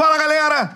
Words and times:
Fala 0.00 0.16
galera, 0.16 0.29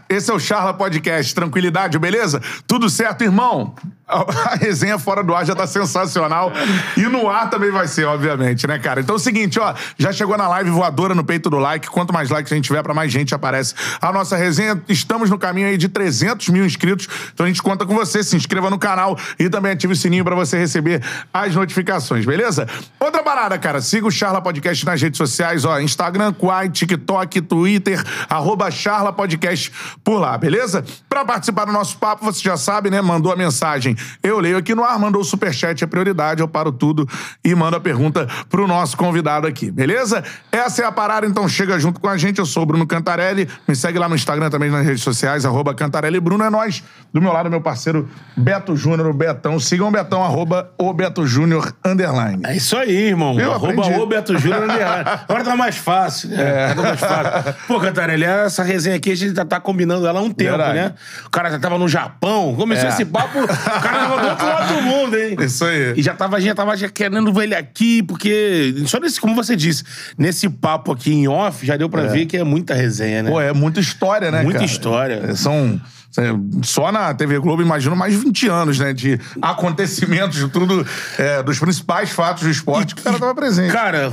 esse 0.09 0.31
é 0.31 0.35
o 0.35 0.39
Charla 0.39 0.75
Podcast. 0.75 1.35
Tranquilidade, 1.35 1.99
beleza? 1.99 2.41
Tudo 2.67 2.89
certo, 2.89 3.23
irmão? 3.23 3.75
A 4.07 4.57
resenha 4.57 4.99
fora 4.99 5.25
do 5.25 5.35
ar 5.35 5.47
já 5.47 5.55
tá 5.55 5.67
sensacional. 5.67 6.53
E 6.95 7.03
no 7.03 7.29
ar 7.29 7.49
também 7.49 7.71
vai 7.71 7.89
ser, 7.89 8.05
obviamente, 8.05 8.67
né, 8.67 8.79
cara? 8.79 9.01
Então 9.01 9.15
é 9.15 9.19
o 9.19 9.21
seguinte, 9.21 9.59
ó, 9.59 9.75
já 9.97 10.13
chegou 10.13 10.37
na 10.37 10.47
live 10.47 10.69
voadora 10.71 11.15
no 11.15 11.25
peito 11.25 11.49
do 11.49 11.57
like. 11.59 11.89
Quanto 11.89 12.13
mais 12.13 12.29
likes 12.29 12.53
a 12.53 12.55
gente 12.55 12.67
tiver, 12.67 12.83
pra 12.83 12.93
mais 12.93 13.11
gente 13.11 13.35
aparece 13.35 13.75
a 14.01 14.13
nossa 14.13 14.37
resenha. 14.37 14.81
Estamos 14.89 15.31
no 15.31 15.39
caminho 15.39 15.69
aí 15.69 15.79
de 15.79 15.89
300 15.89 16.51
mil 16.51 16.67
inscritos. 16.67 17.09
Então 17.33 17.47
a 17.47 17.49
gente 17.49 17.63
conta 17.63 17.87
com 17.87 17.95
você. 17.95 18.23
Se 18.23 18.37
inscreva 18.37 18.69
no 18.69 18.79
canal 18.79 19.19
e 19.39 19.49
também 19.49 19.73
ative 19.73 19.95
o 19.95 19.97
sininho 19.97 20.25
pra 20.25 20.35
você 20.35 20.59
receber 20.59 21.03
as 21.33 21.55
notificações, 21.55 22.27
beleza? 22.27 22.69
Outra 23.01 23.23
parada, 23.23 23.59
cara. 23.59 23.81
Siga 23.81 24.07
o 24.07 24.11
Charla 24.11 24.41
Podcast 24.43 24.85
nas 24.85 25.01
redes 25.01 25.17
sociais, 25.17 25.65
ó. 25.65 25.81
Instagram, 25.81 26.33
Quai, 26.35 26.69
TikTok, 26.69 27.41
Twitter, 27.41 28.03
arroba 28.29 28.71
Charla 28.71 29.13
Podcast 29.13 29.73
por 30.03 30.19
lá, 30.19 30.37
beleza? 30.37 30.85
Pra 31.09 31.25
participar 31.25 31.65
do 31.65 31.73
nosso 31.73 31.99
papo, 31.99 32.25
você 32.25 32.41
já 32.43 32.57
sabe, 32.57 32.91
né? 32.91 33.01
Mandou 33.01 33.33
a 33.33 33.37
mensagem. 33.37 33.97
Eu 34.23 34.39
leio 34.41 34.57
aqui 34.57 34.75
no 34.75 34.85
ar, 34.85 34.99
mandou 34.99 35.23
o 35.23 35.25
superchat, 35.25 35.83
é 35.83 35.87
prioridade, 35.87 36.41
eu 36.41 36.49
paro 36.49 36.73
tudo 36.73 37.09
e 37.45 37.55
mando 37.55 37.77
a 37.77 37.81
pergunta 37.81 38.27
pro 38.49 38.67
nosso 38.67 38.97
convidado 38.97 39.47
aqui, 39.47 39.71
beleza? 39.71 40.23
Essa 40.51 40.83
é 40.83 40.85
a 40.85 40.93
parada, 40.93 41.27
então 41.27 41.49
chega 41.49 41.79
junto 41.79 42.01
com 42.01 42.09
a 42.09 42.17
gente. 42.17 42.39
Eu 42.39 42.47
sou 42.47 42.63
o 42.63 42.67
Bruno 42.67 42.87
Cantarelli. 42.87 43.49
Me 43.67 43.75
segue 43.75 43.99
lá 43.99 44.09
no 44.09 44.15
Instagram 44.15 44.51
também 44.51 44.71
nas 44.71 44.85
redes 44.85 45.03
sociais, 45.03 45.45
arroba 45.45 45.75
Cantarelli 45.75 46.21
Bruno. 46.21 46.45
É 46.45 46.51
nós. 46.51 46.83
Do 47.13 47.21
meu 47.21 47.33
lado, 47.33 47.49
meu 47.51 47.61
parceiro 47.61 48.09
Beto 48.37 48.77
Júnior, 48.77 49.09
o 49.09 49.15
Betão. 49.15 49.59
Sigam 49.61 49.89
o 49.89 49.91
Betão, 49.91 50.23
arroba 50.23 50.71
o 50.79 50.93
Beto 50.93 51.27
Júnior, 51.27 51.73
underline. 51.85 52.43
É 52.45 52.57
isso 52.57 52.77
aí, 52.77 53.09
irmão. 53.09 53.39
Eu 53.39 53.53
Arroba 53.53 53.83
aprendi. 53.83 54.01
o 54.01 54.07
Beto 54.07 54.39
Júnior 54.39 54.65
underline. 54.65 55.05
Agora 55.29 55.45
tá 55.45 55.57
mais 55.57 55.77
fácil, 55.77 56.31
né? 56.31 56.71
É. 56.71 56.75
Tá 56.75 56.83
mais 56.83 57.01
fácil. 57.01 57.55
Pô, 57.67 57.81
Cantarelli, 57.81 58.25
essa 58.25 58.63
resenha 58.63 58.97
aqui 58.97 59.13
a 59.13 59.17
gente 59.17 59.35
já 59.35 59.45
tá 59.45 59.61
combinando 59.65 60.07
ela 60.07 60.21
há 60.21 60.23
um 60.23 60.31
tempo, 60.31 60.51
Verdade. 60.51 60.75
né? 60.79 60.95
O 61.27 61.31
cara 61.31 61.51
já 61.51 61.59
tava 61.59 61.77
no 61.79 61.89
Japão, 61.89 62.55
começou 62.55 62.87
É. 62.89 62.93
esse 62.93 63.05
papo, 63.05 63.43
o 63.43 63.47
cara 63.49 63.99
tava 63.99 64.21
do 64.23 64.29
outro 64.29 64.47
lado 64.47 64.75
do 64.75 64.83
mundo, 64.83 65.17
hein? 65.19 65.37
Isso 65.41 65.65
aí. 65.65 65.95
E 65.97 66.03
já 66.03 66.15
tava, 66.15 66.41
já 66.41 66.55
tava 66.55 66.77
já 66.77 66.89
querendo 66.89 67.33
ver 67.33 67.45
ele 67.45 67.55
aqui, 67.57 68.03
porque, 68.05 68.75
só 68.87 69.01
nesse, 69.01 69.21
como 69.21 69.35
você 69.35 69.57
disse, 69.57 69.83
nesse 70.17 70.49
papo 70.49 70.93
aqui 70.93 71.13
em 71.13 71.27
off, 71.27 71.67
já 71.67 71.77
deu 71.77 71.89
pra 71.89 72.03
ver 72.03 72.27
que 72.27 72.37
é 72.37 72.45
muita 72.45 72.75
resenha, 72.75 73.23
né? 73.25 73.31
Pô, 73.31 73.41
é 73.41 73.53
muita 73.53 73.81
história, 73.81 74.31
né, 74.31 74.43
Muita 74.43 74.61
cara? 74.61 74.65
história. 74.71 75.21
É, 75.31 75.35
São... 75.35 75.81
é, 76.19 76.23
Só 76.63 76.93
na 76.93 77.13
TV 77.15 77.39
Globo, 77.39 77.63
imagino, 77.63 77.97
mais 77.97 78.13
de 78.13 78.19
20 78.21 78.49
anos, 78.49 78.79
né? 78.79 78.93
De 78.93 79.19
acontecimentos, 79.43 80.39
de 80.39 80.49
tudo, 80.49 80.87
é, 81.19 81.43
dos 81.43 81.59
principais 81.59 82.11
fatos 82.11 82.43
do 82.45 82.51
esporte 82.51 82.95
que 82.95 83.01
o 83.01 83.05
cara 83.05 83.19
tava 83.19 83.35
presente. 83.35 83.73
Cara, 83.73 84.13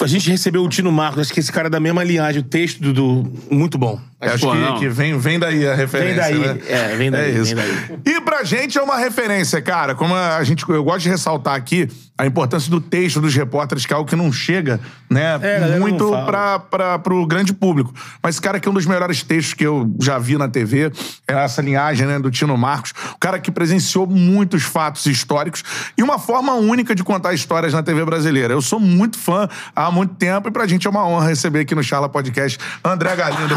a 0.00 0.06
gente 0.06 0.30
recebeu 0.30 0.62
o 0.62 0.68
Tino 0.68 0.92
Marcos, 0.92 1.20
acho 1.22 1.32
que 1.32 1.40
esse 1.40 1.50
cara 1.50 1.66
é 1.66 1.70
da 1.70 1.80
mesma 1.80 2.04
linhagem, 2.04 2.40
o 2.40 2.44
texto 2.44 2.80
do. 2.80 2.92
do- 2.92 3.32
muito 3.50 3.76
bom. 3.76 3.98
Acho 4.20 4.46
Pô, 4.46 4.52
que, 4.52 4.58
não. 4.58 4.78
que 4.78 4.88
vem, 4.88 5.18
vem 5.18 5.38
daí 5.38 5.66
a 5.66 5.74
referência. 5.74 6.22
Vem 6.24 6.38
daí, 6.40 6.54
né? 6.54 6.60
é, 6.68 6.96
vem 6.96 7.10
daí, 7.10 7.30
É 7.36 7.40
isso. 7.40 7.54
vem 7.54 7.64
daí. 7.64 7.98
E 8.16 8.20
pra 8.20 8.42
gente 8.44 8.76
é 8.78 8.82
uma 8.82 8.96
referência, 8.96 9.60
cara. 9.62 9.94
Como 9.94 10.14
a 10.14 10.42
gente, 10.44 10.68
eu 10.68 10.82
gosto 10.84 11.00
de 11.02 11.08
ressaltar 11.08 11.54
aqui 11.54 11.88
a 12.18 12.26
importância 12.26 12.68
do 12.68 12.80
texto 12.80 13.20
dos 13.20 13.32
repórteres, 13.32 13.86
que 13.86 13.92
é 13.92 13.96
algo 13.96 14.10
que 14.10 14.16
não 14.16 14.32
chega, 14.32 14.80
né, 15.08 15.38
É, 15.40 15.76
a 15.76 15.78
muito 15.78 16.10
pra, 16.26 16.98
pro 16.98 17.24
grande 17.24 17.52
público. 17.54 17.94
Mas 18.20 18.34
esse 18.34 18.42
cara 18.42 18.56
aqui 18.56 18.66
é 18.66 18.70
um 18.70 18.74
dos 18.74 18.86
melhores 18.86 19.22
textos 19.22 19.54
que 19.54 19.64
eu 19.64 19.94
já 20.00 20.18
vi 20.18 20.36
na 20.36 20.48
TV. 20.48 20.92
É 21.28 21.34
essa 21.34 21.62
linhagem, 21.62 22.06
né, 22.06 22.18
do 22.18 22.28
Tino 22.28 22.56
Marcos. 22.58 22.92
O 23.14 23.18
cara 23.18 23.38
que 23.38 23.52
presenciou 23.52 24.04
muitos 24.04 24.64
fatos 24.64 25.06
históricos 25.06 25.62
e 25.96 26.02
uma 26.02 26.18
forma 26.18 26.54
única 26.54 26.92
de 26.92 27.04
contar 27.04 27.32
histórias 27.34 27.72
na 27.72 27.84
TV 27.84 28.04
brasileira. 28.04 28.52
Eu 28.52 28.60
sou 28.60 28.80
muito 28.80 29.16
fã 29.16 29.48
há 29.74 29.88
muito 29.90 30.14
tempo 30.16 30.48
e 30.48 30.50
pra 30.50 30.66
gente 30.66 30.88
é 30.88 30.90
uma 30.90 31.06
honra 31.06 31.28
receber 31.28 31.60
aqui 31.60 31.74
no 31.74 31.84
Charla 31.84 32.08
Podcast 32.08 32.58
André 32.84 33.14
Galindo. 33.14 33.54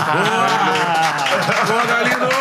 Boa, 1.68 1.86
Galindo! 1.88 2.32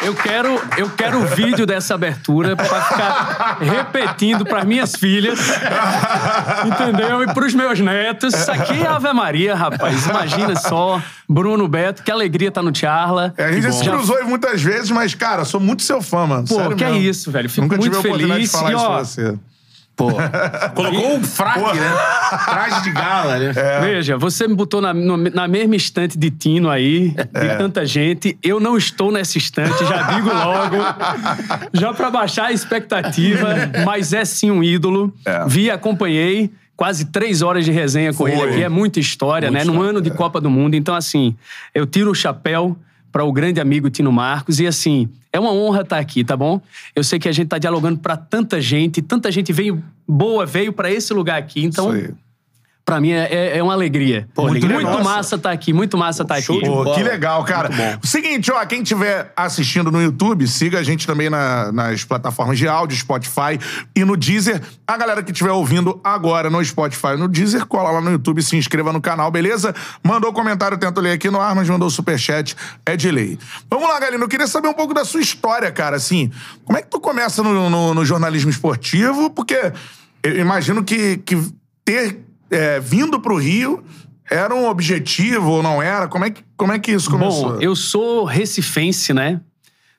Eu 0.00 0.14
quero, 0.14 0.60
eu 0.76 0.88
quero 0.90 1.18
o 1.18 1.26
vídeo 1.26 1.66
dessa 1.66 1.94
abertura 1.94 2.54
pra 2.54 2.82
ficar 2.82 3.58
repetindo 3.60 4.44
pras 4.44 4.64
minhas 4.64 4.94
filhas, 4.94 5.38
entendeu? 6.66 7.22
E 7.22 7.34
pros 7.34 7.54
meus 7.54 7.78
netos. 7.80 8.34
Isso 8.34 8.50
aqui 8.50 8.80
é 8.82 8.86
Ave 8.86 9.12
Maria, 9.12 9.54
rapaz. 9.54 10.06
Imagina 10.06 10.56
só. 10.56 11.00
Bruno 11.28 11.68
Beto, 11.68 12.02
que 12.02 12.10
alegria 12.10 12.50
tá 12.50 12.62
no 12.62 12.74
Charla. 12.74 13.34
É, 13.36 13.44
a 13.44 13.52
gente 13.52 13.62
já 13.64 13.72
se 13.72 13.84
cruzou 13.84 14.16
muitas 14.24 14.62
vezes, 14.62 14.90
mas, 14.90 15.14
cara, 15.14 15.44
sou 15.44 15.60
muito 15.60 15.82
seu 15.82 16.00
fã, 16.00 16.26
mano. 16.26 16.46
Pô, 16.48 16.54
Sério 16.54 16.76
que 16.76 16.84
é 16.84 16.90
mesmo. 16.90 17.02
isso, 17.10 17.30
velho. 17.30 17.48
Fico 17.50 17.62
Nunca 17.62 17.76
muito 17.76 17.84
tive 17.92 17.96
a 17.96 18.00
oportunidade 18.00 18.40
de 18.42 18.48
feliz. 18.48 18.52
falar 18.52 18.70
E, 18.70 18.74
isso 18.74 18.84
ó, 18.84 18.94
pra 18.94 19.04
você. 19.04 19.38
Pô, 19.98 20.12
colocou 20.76 21.16
um 21.16 21.24
fraque, 21.24 21.58
Pô. 21.60 21.74
né? 21.74 21.90
Traje 22.44 22.82
de 22.84 22.90
gala, 22.92 23.36
né? 23.38 23.52
Veja, 23.82 24.16
você 24.16 24.46
me 24.46 24.54
botou 24.54 24.80
na, 24.80 24.94
no- 24.94 25.16
na 25.16 25.48
mesma 25.48 25.74
estante 25.74 26.16
de 26.16 26.30
Tino 26.30 26.70
aí, 26.70 27.12
É. 27.34 27.48
de 27.48 27.58
tanta 27.58 27.84
gente. 27.84 28.38
Eu 28.42 28.60
não 28.60 28.76
estou 28.76 29.10
nessa 29.10 29.36
estante, 29.36 29.76
já 29.84 30.02
digo 30.14 30.28
logo. 30.32 30.76
já 31.74 31.92
pra 31.92 32.10
baixar 32.10 32.46
a 32.46 32.52
expectativa, 32.52 33.48
mas 33.84 34.12
é 34.12 34.24
sim 34.24 34.50
um 34.52 34.62
ídolo. 34.62 35.12
É. 35.26 35.44
Vi, 35.46 35.70
acompanhei. 35.70 36.50
Quase 36.76 37.06
três 37.06 37.42
horas 37.42 37.64
de 37.64 37.72
resenha 37.72 38.12
com 38.12 38.18
Foi. 38.18 38.30
ele 38.30 38.42
aqui. 38.52 38.62
É 38.62 38.68
muita 38.68 39.00
história, 39.00 39.50
Muita 39.50 39.64
né? 39.66 39.68
Num 39.72 39.82
ano 39.82 40.00
de 40.00 40.12
Copa 40.12 40.40
do 40.40 40.48
Mundo. 40.48 40.76
Então, 40.76 40.94
assim, 40.94 41.34
eu 41.74 41.84
tiro 41.84 42.12
o 42.12 42.14
chapéu 42.14 42.76
para 43.10 43.24
o 43.24 43.32
grande 43.32 43.60
amigo 43.60 43.90
Tino 43.90 44.12
Marcos. 44.12 44.60
E, 44.60 44.66
assim, 44.68 45.08
é 45.38 45.40
uma 45.40 45.52
honra 45.52 45.82
estar 45.82 45.98
aqui, 45.98 46.24
tá 46.24 46.36
bom? 46.36 46.60
Eu 46.94 47.02
sei 47.02 47.18
que 47.18 47.28
a 47.28 47.32
gente 47.32 47.48
tá 47.48 47.58
dialogando 47.58 47.98
para 48.00 48.16
tanta 48.16 48.60
gente. 48.60 49.00
Tanta 49.00 49.30
gente 49.30 49.52
veio 49.52 49.82
boa, 50.06 50.44
veio 50.44 50.72
para 50.72 50.90
esse 50.90 51.14
lugar 51.14 51.38
aqui. 51.38 51.64
Então, 51.64 51.94
Isso 51.96 52.06
aí. 52.06 52.14
Pra 52.88 53.02
mim 53.02 53.10
é, 53.10 53.28
é- 53.30 53.58
é 53.58 53.62
uma 53.62 53.74
alegria. 53.74 54.26
Pô, 54.34 54.46
muito 54.46 54.64
alegria 54.64 54.88
muito 54.90 55.04
massa 55.04 55.36
tá 55.36 55.50
aqui, 55.52 55.74
muito 55.74 55.98
massa 55.98 56.24
tá 56.24 56.40
show 56.40 56.56
aqui. 56.56 56.64
Pô, 56.66 56.94
que 56.94 57.02
legal, 57.02 57.44
cara. 57.44 57.68
O 58.02 58.06
seguinte, 58.06 58.50
ó, 58.50 58.64
quem 58.64 58.80
estiver 58.80 59.30
assistindo 59.36 59.92
no 59.92 60.00
YouTube, 60.00 60.48
siga 60.48 60.78
a 60.78 60.82
gente 60.82 61.06
também 61.06 61.28
na- 61.28 61.70
nas 61.70 62.02
plataformas 62.04 62.56
de 62.56 62.66
áudio, 62.66 62.96
Spotify 62.96 63.60
e 63.94 64.06
no 64.06 64.16
Deezer. 64.16 64.62
A 64.86 64.96
galera 64.96 65.22
que 65.22 65.32
estiver 65.32 65.50
ouvindo 65.52 66.00
agora 66.02 66.48
no 66.48 66.64
Spotify 66.64 67.08
e 67.08 67.16
no 67.18 67.28
Deezer, 67.28 67.66
cola 67.66 67.90
lá 67.90 68.00
no 68.00 68.10
YouTube, 68.10 68.40
se 68.42 68.56
inscreva 68.56 68.90
no 68.90 69.02
canal, 69.02 69.30
beleza? 69.30 69.74
Mandou 70.02 70.32
comentário, 70.32 70.78
tento 70.78 70.98
ler 71.02 71.12
aqui 71.12 71.28
no 71.30 71.42
ar, 71.42 71.54
mas 71.54 71.68
mandou 71.68 71.90
superchat, 71.90 72.56
é 72.86 72.96
de 72.96 73.10
lei. 73.10 73.38
Vamos 73.70 73.86
lá, 73.86 74.00
Galino, 74.00 74.24
eu 74.24 74.28
queria 74.28 74.46
saber 74.46 74.68
um 74.68 74.72
pouco 74.74 74.94
da 74.94 75.04
sua 75.04 75.20
história, 75.20 75.70
cara, 75.70 75.96
assim. 75.96 76.30
Como 76.64 76.78
é 76.78 76.80
que 76.80 76.88
tu 76.88 76.98
começa 76.98 77.42
no, 77.42 77.68
no- 77.68 77.92
no 77.92 78.04
jornalismo 78.06 78.48
esportivo? 78.50 79.28
Porque 79.28 79.72
eu 80.22 80.38
imagino 80.38 80.82
que, 80.82 81.18
que 81.18 81.36
ter 81.84 82.24
é, 82.50 82.80
vindo 82.80 83.20
pro 83.20 83.36
Rio 83.36 83.84
era 84.30 84.54
um 84.54 84.68
objetivo 84.68 85.50
ou 85.50 85.62
não 85.62 85.82
era? 85.82 86.06
Como 86.06 86.24
é 86.24 86.30
que, 86.30 86.42
como 86.56 86.72
é 86.72 86.78
que 86.78 86.92
isso 86.92 87.10
começou? 87.10 87.54
Bom, 87.54 87.60
eu 87.60 87.74
sou 87.74 88.24
recifense, 88.24 89.12
né? 89.14 89.40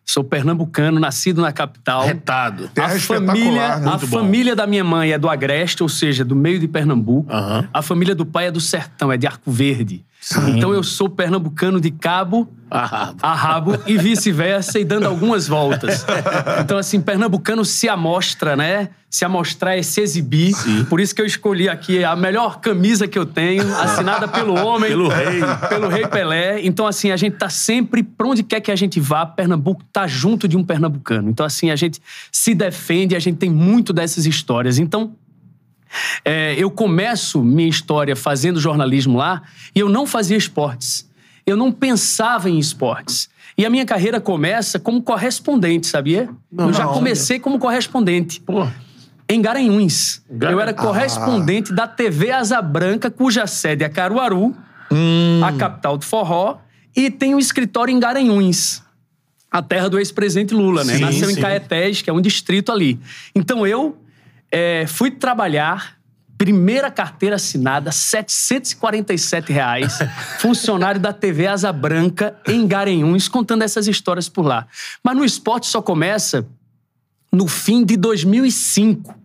Sou 0.05 0.23
pernambucano, 0.23 0.99
nascido 0.99 1.39
na 1.41 1.51
capital. 1.51 2.03
Retado. 2.03 2.67
Terra 2.69 2.93
a 2.93 2.95
espetacular, 2.95 3.35
família, 3.35 3.73
a 3.75 3.97
bom. 3.97 4.07
família 4.07 4.55
da 4.55 4.65
minha 4.65 4.83
mãe 4.83 5.11
é 5.11 5.19
do 5.19 5.29
Agreste, 5.29 5.83
ou 5.83 5.89
seja, 5.89 6.25
do 6.25 6.35
meio 6.35 6.59
de 6.59 6.67
Pernambuco. 6.67 7.31
Aham. 7.31 7.69
A 7.71 7.81
família 7.83 8.15
do 8.15 8.25
pai 8.25 8.47
é 8.47 8.51
do 8.51 8.59
Sertão, 8.59 9.11
é 9.11 9.17
de 9.17 9.27
Arco 9.27 9.51
Verde. 9.51 10.03
Então 10.49 10.73
eu 10.73 10.83
sou 10.83 11.09
pernambucano 11.09 11.79
de 11.79 11.91
cabo 11.91 12.47
Ah, 12.71 13.15
a 13.21 13.33
rabo 13.33 13.79
e 13.87 13.97
vice-versa 13.97 14.79
e 14.79 14.85
dando 14.85 15.07
algumas 15.07 15.47
voltas. 15.47 16.05
Então, 16.61 16.77
assim, 16.77 17.01
pernambucano 17.01 17.65
se 17.65 17.89
amostra, 17.89 18.55
né? 18.55 18.89
Se 19.09 19.25
amostrar 19.25 19.75
é 19.75 19.81
se 19.81 20.01
exibir. 20.01 20.53
Por 20.87 20.99
isso 20.99 21.15
que 21.15 21.21
eu 21.21 21.25
escolhi 21.25 21.67
aqui 21.67 22.03
a 22.03 22.15
melhor 22.15 22.59
camisa 22.59 23.07
que 23.07 23.17
eu 23.17 23.25
tenho, 23.25 23.75
assinada 23.77 24.27
pelo 24.27 24.53
homem. 24.53 24.89
Pelo 24.89 25.07
rei. 25.07 25.41
Pelo 25.67 25.87
rei 25.87 26.05
Pelé. 26.05 26.63
Então, 26.63 26.85
assim, 26.85 27.09
a 27.09 27.17
gente 27.17 27.37
tá 27.37 27.49
sempre, 27.49 28.03
pra 28.03 28.27
onde 28.27 28.43
quer 28.43 28.59
que 28.59 28.71
a 28.71 28.75
gente 28.75 28.99
vá, 28.99 29.25
Pernambuco 29.25 29.83
tá 29.91 30.05
junto 30.05 30.47
de 30.47 30.55
um 30.55 30.63
pernambucano. 30.63 31.27
Então, 31.27 31.43
assim, 31.43 31.71
a 31.71 31.75
gente 31.75 31.99
se 32.31 32.53
defende, 32.53 33.15
a 33.15 33.19
gente 33.19 33.37
tem 33.37 33.49
muito 33.49 33.91
dessas 33.91 34.27
histórias. 34.27 34.77
Então, 34.77 35.15
é, 36.23 36.55
eu 36.57 36.69
começo 36.69 37.41
minha 37.43 37.69
história 37.69 38.15
fazendo 38.15 38.59
jornalismo 38.59 39.17
lá 39.17 39.41
e 39.75 39.79
eu 39.79 39.89
não 39.89 40.05
fazia 40.05 40.37
esportes. 40.37 41.07
Eu 41.45 41.57
não 41.57 41.71
pensava 41.71 42.49
em 42.49 42.59
esportes. 42.59 43.29
E 43.57 43.65
a 43.65 43.69
minha 43.69 43.85
carreira 43.85 44.21
começa 44.21 44.79
como 44.79 45.01
correspondente, 45.01 45.87
sabia? 45.87 46.29
eu 46.57 46.73
já 46.73 46.85
não. 46.85 46.93
comecei 46.93 47.39
como 47.39 47.59
correspondente. 47.59 48.39
Pô. 48.39 48.67
Em 49.27 49.41
Garanhuns. 49.41 50.21
Gar- 50.29 50.51
Eu 50.51 50.59
era 50.59 50.73
correspondente 50.73 51.73
da 51.73 51.87
TV 51.87 52.31
Asa 52.31 52.61
Branca, 52.61 53.11
cuja 53.11 53.45
sede 53.47 53.83
é 53.83 53.89
Caruaru, 53.89 54.55
a 55.45 55.51
capital 55.53 55.97
do 55.97 56.05
forró, 56.05 56.57
e 56.95 57.11
tem 57.11 57.35
um 57.35 57.39
escritório 57.39 57.91
em 57.91 57.99
Garanhuns. 57.99 58.81
A 59.51 59.61
terra 59.61 59.89
do 59.89 59.97
ex-presidente 59.99 60.53
Lula, 60.53 60.83
né? 60.83 60.95
Sim, 60.95 61.01
Nasceu 61.01 61.29
em 61.29 61.33
sim. 61.35 61.41
Caetés, 61.41 62.01
que 62.01 62.09
é 62.09 62.13
um 62.13 62.21
distrito 62.21 62.71
ali. 62.71 62.99
Então 63.35 63.65
eu 63.65 63.97
é, 64.51 64.85
fui 64.87 65.11
trabalhar, 65.11 65.97
primeira 66.37 66.89
carteira 66.89 67.35
assinada, 67.35 67.91
747 67.91 69.51
reais, 69.51 69.99
funcionário 70.39 70.99
da 70.99 71.11
TV 71.13 71.47
Asa 71.47 71.71
Branca, 71.71 72.35
em 72.47 72.65
Garanhuns, 72.67 73.27
contando 73.27 73.63
essas 73.63 73.87
histórias 73.87 74.29
por 74.29 74.45
lá. 74.45 74.67
Mas 75.03 75.15
no 75.17 75.25
esporte 75.25 75.67
só 75.67 75.81
começa 75.81 76.47
no 77.31 77.47
fim 77.47 77.83
de 77.85 77.95
2005. 77.97 79.15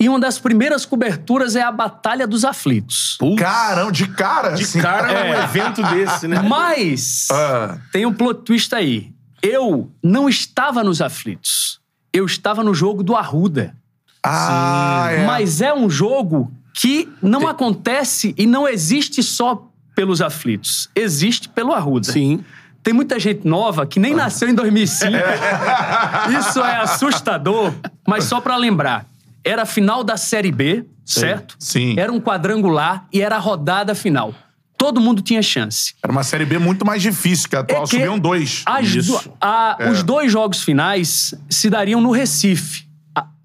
E 0.00 0.08
uma 0.08 0.18
das 0.18 0.38
primeiras 0.38 0.84
coberturas 0.84 1.54
é 1.54 1.62
a 1.62 1.70
Batalha 1.70 2.26
dos 2.26 2.44
Aflitos. 2.44 3.16
Caramba, 3.36 3.92
de 3.92 4.08
cara. 4.08 4.50
De 4.50 4.62
assim. 4.64 4.80
cara 4.80 5.12
é 5.12 5.30
um 5.30 5.42
evento 5.44 5.82
desse, 5.82 6.26
né? 6.26 6.40
Mas 6.42 7.28
Ah. 7.30 7.78
tem 7.92 8.04
um 8.06 8.12
plot 8.12 8.42
twist 8.42 8.74
aí. 8.74 9.12
Eu 9.42 9.92
não 10.02 10.28
estava 10.28 10.82
nos 10.82 11.00
Aflitos. 11.00 11.80
Eu 12.12 12.24
estava 12.26 12.64
no 12.64 12.74
jogo 12.74 13.02
do 13.04 13.14
Arruda. 13.14 13.76
Ah, 14.22 15.08
é. 15.10 15.24
Mas 15.26 15.60
é 15.60 15.72
um 15.72 15.88
jogo 15.88 16.50
que 16.74 17.08
não 17.22 17.46
acontece 17.48 18.34
e 18.36 18.46
não 18.46 18.66
existe 18.68 19.22
só 19.22 19.66
pelos 19.94 20.20
aflitos. 20.20 20.88
Existe 20.94 21.48
pelo 21.48 21.72
Arruda. 21.72 22.12
Sim. 22.12 22.44
Tem 22.82 22.94
muita 22.94 23.18
gente 23.18 23.46
nova 23.46 23.84
que 23.86 23.98
nem 23.98 24.14
nasceu 24.14 24.48
em 24.48 24.54
2005. 24.54 25.12
Isso 26.38 26.60
é 26.60 26.76
assustador, 26.80 27.72
mas 28.06 28.24
só 28.24 28.40
pra 28.40 28.56
lembrar. 28.56 29.06
Era 29.44 29.62
a 29.62 29.66
final 29.66 30.02
da 30.04 30.16
Série 30.16 30.52
B, 30.52 30.84
certo? 31.04 31.56
Sim. 31.58 31.94
Era 31.98 32.12
um 32.12 32.20
quadrangular 32.20 33.06
e 33.12 33.20
era 33.20 33.36
a 33.36 33.38
rodada 33.38 33.94
final. 33.94 34.34
Todo 34.76 35.00
mundo 35.00 35.20
tinha 35.20 35.42
chance. 35.42 35.94
Era 36.02 36.12
uma 36.12 36.22
Série 36.22 36.44
B 36.44 36.58
muito 36.58 36.86
mais 36.86 37.02
difícil 37.02 37.48
que 37.48 37.56
a 37.56 37.60
atual. 37.60 37.82
É 37.82 37.84
que 37.84 37.90
Subiam 37.96 38.18
dois. 38.18 38.62
As 38.64 38.86
Isso. 38.86 39.12
do- 39.12 39.32
a- 39.40 39.76
É. 39.80 39.90
Os 39.90 40.02
dois 40.04 40.30
jogos 40.30 40.62
finais 40.62 41.34
se 41.50 41.68
dariam 41.68 42.00
no 42.00 42.10
Recife. 42.12 42.87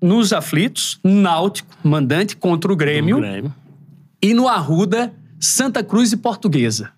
Nos 0.04 0.34
aflitos, 0.34 1.00
Náutico, 1.02 1.78
mandante 1.82 2.36
contra 2.36 2.74
o 2.74 2.76
Grêmio. 2.76 3.22
Grêmio. 3.22 3.56
E 4.22 4.34
no 4.34 4.50
Arruda, 4.50 5.14
Santa 5.40 5.82
Cruz 5.82 6.12
e 6.12 6.18
Portuguesa. 6.18 6.92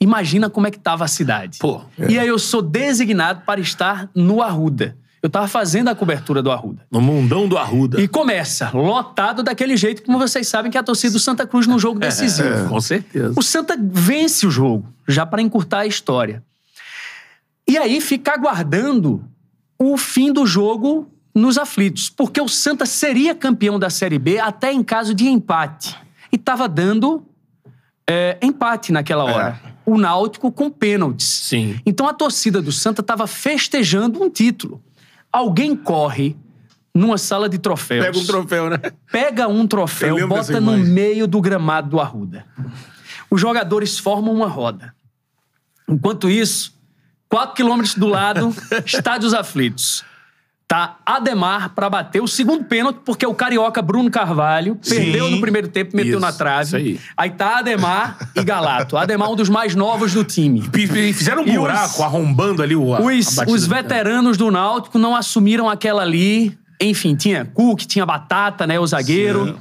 Imagina 0.00 0.48
como 0.48 0.68
é 0.68 0.70
que 0.70 0.76
estava 0.76 1.04
a 1.04 1.08
cidade. 1.08 1.58
Pô, 1.58 1.82
E 2.08 2.16
aí 2.16 2.28
eu 2.28 2.38
sou 2.38 2.62
designado 2.62 3.42
para 3.44 3.60
estar 3.60 4.08
no 4.14 4.40
Arruda. 4.40 4.96
Eu 5.20 5.26
estava 5.26 5.48
fazendo 5.48 5.88
a 5.88 5.96
cobertura 5.96 6.40
do 6.40 6.52
Arruda. 6.52 6.86
No 6.88 7.00
mundão 7.00 7.48
do 7.48 7.58
Arruda. 7.58 8.00
E 8.00 8.06
começa, 8.06 8.70
lotado 8.72 9.42
daquele 9.42 9.76
jeito, 9.76 10.04
como 10.04 10.16
vocês 10.16 10.46
sabem 10.46 10.70
que 10.70 10.78
é 10.78 10.80
a 10.80 10.84
torcida 10.84 11.12
do 11.12 11.18
Santa 11.18 11.44
Cruz 11.44 11.66
no 11.66 11.76
jogo 11.76 11.98
decisivo. 11.98 12.68
Com 12.68 12.80
certeza. 12.80 13.34
O 13.36 13.42
Santa 13.42 13.76
vence 13.80 14.46
o 14.46 14.50
jogo, 14.52 14.86
já 15.08 15.26
para 15.26 15.42
encurtar 15.42 15.80
a 15.80 15.86
história. 15.86 16.40
E 17.66 17.76
aí 17.76 18.00
fica 18.00 18.32
aguardando 18.32 19.24
o 19.76 19.96
fim 19.96 20.32
do 20.32 20.46
jogo 20.46 21.10
nos 21.36 21.58
aflitos, 21.58 22.08
porque 22.08 22.40
o 22.40 22.48
Santa 22.48 22.86
seria 22.86 23.34
campeão 23.34 23.78
da 23.78 23.90
Série 23.90 24.18
B 24.18 24.38
até 24.38 24.72
em 24.72 24.82
caso 24.82 25.14
de 25.14 25.28
empate. 25.28 25.94
E 26.32 26.36
estava 26.36 26.66
dando 26.66 27.26
é, 28.08 28.38
empate 28.40 28.90
naquela 28.90 29.24
hora. 29.24 29.60
O 29.84 29.98
Náutico 29.98 30.50
com 30.50 30.70
pênaltis. 30.70 31.26
Sim. 31.26 31.78
Então 31.84 32.08
a 32.08 32.14
torcida 32.14 32.62
do 32.62 32.72
Santa 32.72 33.02
estava 33.02 33.26
festejando 33.26 34.22
um 34.22 34.30
título. 34.30 34.82
Alguém 35.30 35.76
corre 35.76 36.34
numa 36.94 37.18
sala 37.18 37.50
de 37.50 37.58
troféus 37.58 38.06
Pega 38.06 38.18
um 38.18 38.24
troféu, 38.24 38.70
né? 38.70 38.78
pega 39.12 39.46
um 39.46 39.66
troféu, 39.66 40.26
bota 40.26 40.58
no 40.58 40.78
meio 40.78 41.26
do 41.26 41.42
gramado 41.42 41.90
do 41.90 42.00
Arruda. 42.00 42.46
Os 43.30 43.38
jogadores 43.38 43.98
formam 43.98 44.32
uma 44.32 44.48
roda. 44.48 44.94
Enquanto 45.86 46.30
isso, 46.30 46.74
quatro 47.28 47.54
quilômetros 47.54 47.94
do 47.94 48.06
lado, 48.06 48.56
estádios 48.86 49.34
aflitos. 49.34 50.02
Tá 50.68 50.96
Ademar 51.06 51.70
pra 51.76 51.88
bater 51.88 52.20
o 52.20 52.26
segundo 52.26 52.64
pênalti, 52.64 52.98
porque 53.04 53.24
o 53.24 53.32
carioca 53.32 53.80
Bruno 53.80 54.10
Carvalho 54.10 54.74
perdeu 54.88 55.30
no 55.30 55.40
primeiro 55.40 55.68
tempo, 55.68 55.96
meteu 55.96 56.12
Isso, 56.18 56.20
na 56.20 56.32
trave. 56.32 56.76
aí. 56.76 57.00
aí 57.16 57.30
tá 57.30 57.58
Ademar 57.58 58.18
e 58.34 58.42
Galato. 58.42 58.96
Ademar 58.96 59.30
um 59.30 59.36
dos 59.36 59.48
mais 59.48 59.76
novos 59.76 60.12
do 60.12 60.24
time. 60.24 60.68
P- 60.68 60.88
Fizeram 61.12 61.42
um 61.44 61.46
E 61.46 61.50
os- 61.50 61.56
buraco, 61.56 62.02
arrombando 62.02 62.62
ali 62.64 62.74
o. 62.74 62.90
Os, 63.00 63.38
os 63.46 63.64
veteranos 63.66 64.36
do 64.36 64.50
Náutico 64.50 64.98
não 64.98 65.14
assumiram 65.14 65.70
aquela 65.70 66.02
ali. 66.02 66.58
Enfim, 66.80 67.14
tinha 67.14 67.44
Cook, 67.44 67.82
tinha 67.86 68.04
Batata, 68.04 68.66
né? 68.66 68.78
O 68.80 68.86
zagueiro. 68.86 69.56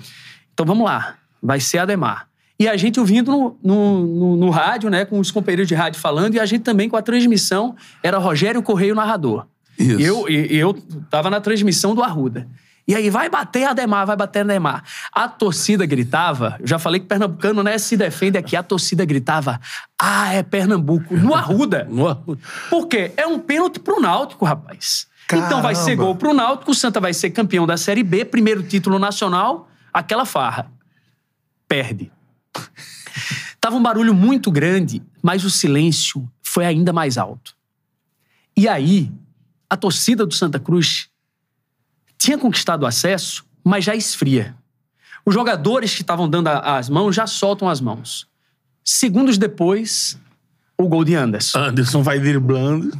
Então 0.56 0.66
vamos 0.66 0.86
lá. 0.86 1.16
Vai 1.42 1.60
ser 1.60 1.78
Ademar. 1.78 2.25
E 2.60 2.68
a 2.68 2.75
gente 2.78 3.00
ouvindo 3.00 3.31
no, 3.31 3.58
no, 3.63 4.00
no- 4.08 4.36
no 4.38 4.50
rádio, 4.50 4.90
né? 4.90 5.06
Com 5.06 5.19
os 5.19 5.30
companheiros 5.30 5.68
de 5.68 5.75
rádio 5.75 6.00
falando, 6.01 6.34
e 6.34 6.40
a 6.40 6.46
gente 6.48 6.63
também 6.63 6.90
com 6.90 6.98
a 6.98 7.01
transmissão. 7.04 7.75
Era 8.01 8.18
Rogério 8.18 8.63
Correia 8.63 8.92
o 8.92 8.96
narrador. 8.96 9.46
Isso. 9.77 10.00
Eu, 10.00 10.27
eu 10.30 10.74
tava 11.10 11.30
na 11.30 11.42
transmissão 11.42 11.94
do 11.94 12.04
Arruda. 12.04 12.48
E 12.88 12.94
aí, 12.94 13.10
vai 13.10 13.30
bater 13.30 13.66
Ademar, 13.66 14.06
vai 14.06 14.16
bater 14.16 14.42
Ademar. 14.42 14.83
A 15.12 15.27
torcida 15.27 15.86
gritava, 15.88 16.56
eu 16.60 16.68
já 16.68 16.77
falei 16.77 17.00
que 17.00 17.07
pernambucano 17.07 17.63
né, 17.63 17.77
se 17.80 17.98
defende 17.98 18.38
aqui, 18.38 18.56
a 18.56 18.62
torcida 18.62 19.04
gritava, 19.04 19.60
ah, 20.00 20.31
é 20.31 20.44
Pernambuco, 20.44 21.16
no 21.16 21.33
Arruda. 21.33 21.88
No 21.89 22.07
Arruda. 22.07 22.42
Por 22.69 22.88
quê? 22.88 23.12
É 23.18 23.25
um 23.25 23.39
pênalti 23.39 23.80
pro 23.80 24.00
Náutico, 24.00 24.45
rapaz. 24.45 25.07
Então 25.33 25.62
vai 25.62 25.74
ser 25.74 25.92
Caramba. 25.92 26.04
gol 26.04 26.16
pro 26.16 26.33
Náutico, 26.33 26.72
o 26.72 26.75
Santa 26.75 27.00
vai 27.00 27.13
ser 27.13 27.31
campeão 27.31 27.66
da 27.66 27.75
Série 27.75 28.04
B, 28.04 28.24
primeiro 28.24 28.62
título 28.62 29.00
nacional, 29.00 29.68
aquela 29.92 30.25
farra. 30.25 30.72
Perde. 31.68 32.12
Tava 33.60 33.75
um 33.75 33.81
barulho 33.81 34.13
muito 34.13 34.51
grande, 34.51 35.01
mas 35.24 35.44
o 35.44 35.50
silêncio 35.50 36.30
foi 36.44 36.66
ainda 36.66 36.94
mais 36.94 37.18
alto. 37.18 37.56
E 38.56 38.68
aí, 38.68 39.12
a 39.70 39.76
torcida 39.78 40.26
do 40.26 40.34
Santa 40.34 40.60
Cruz 40.60 41.10
tinha 42.18 42.38
conquistado 42.38 42.84
o 42.84 42.86
acesso, 42.86 43.46
mas 43.64 43.84
já 43.84 43.96
esfria. 43.96 44.56
Os 45.26 45.34
jogadores 45.34 45.94
que 45.94 46.02
estavam 46.02 46.30
dando 46.30 46.48
a- 46.48 46.78
as 46.78 46.90
mãos 46.90 47.16
já 47.16 47.26
soltam 47.28 47.68
as 47.68 47.82
mãos. 47.82 48.28
Segundos 48.84 49.38
depois, 49.38 50.18
o 50.78 50.88
gol 50.88 51.04
de 51.04 51.16
Anderson. 51.16 51.58
Anderson 51.58 52.04
vai 52.04 52.20
driblando. 52.20 52.92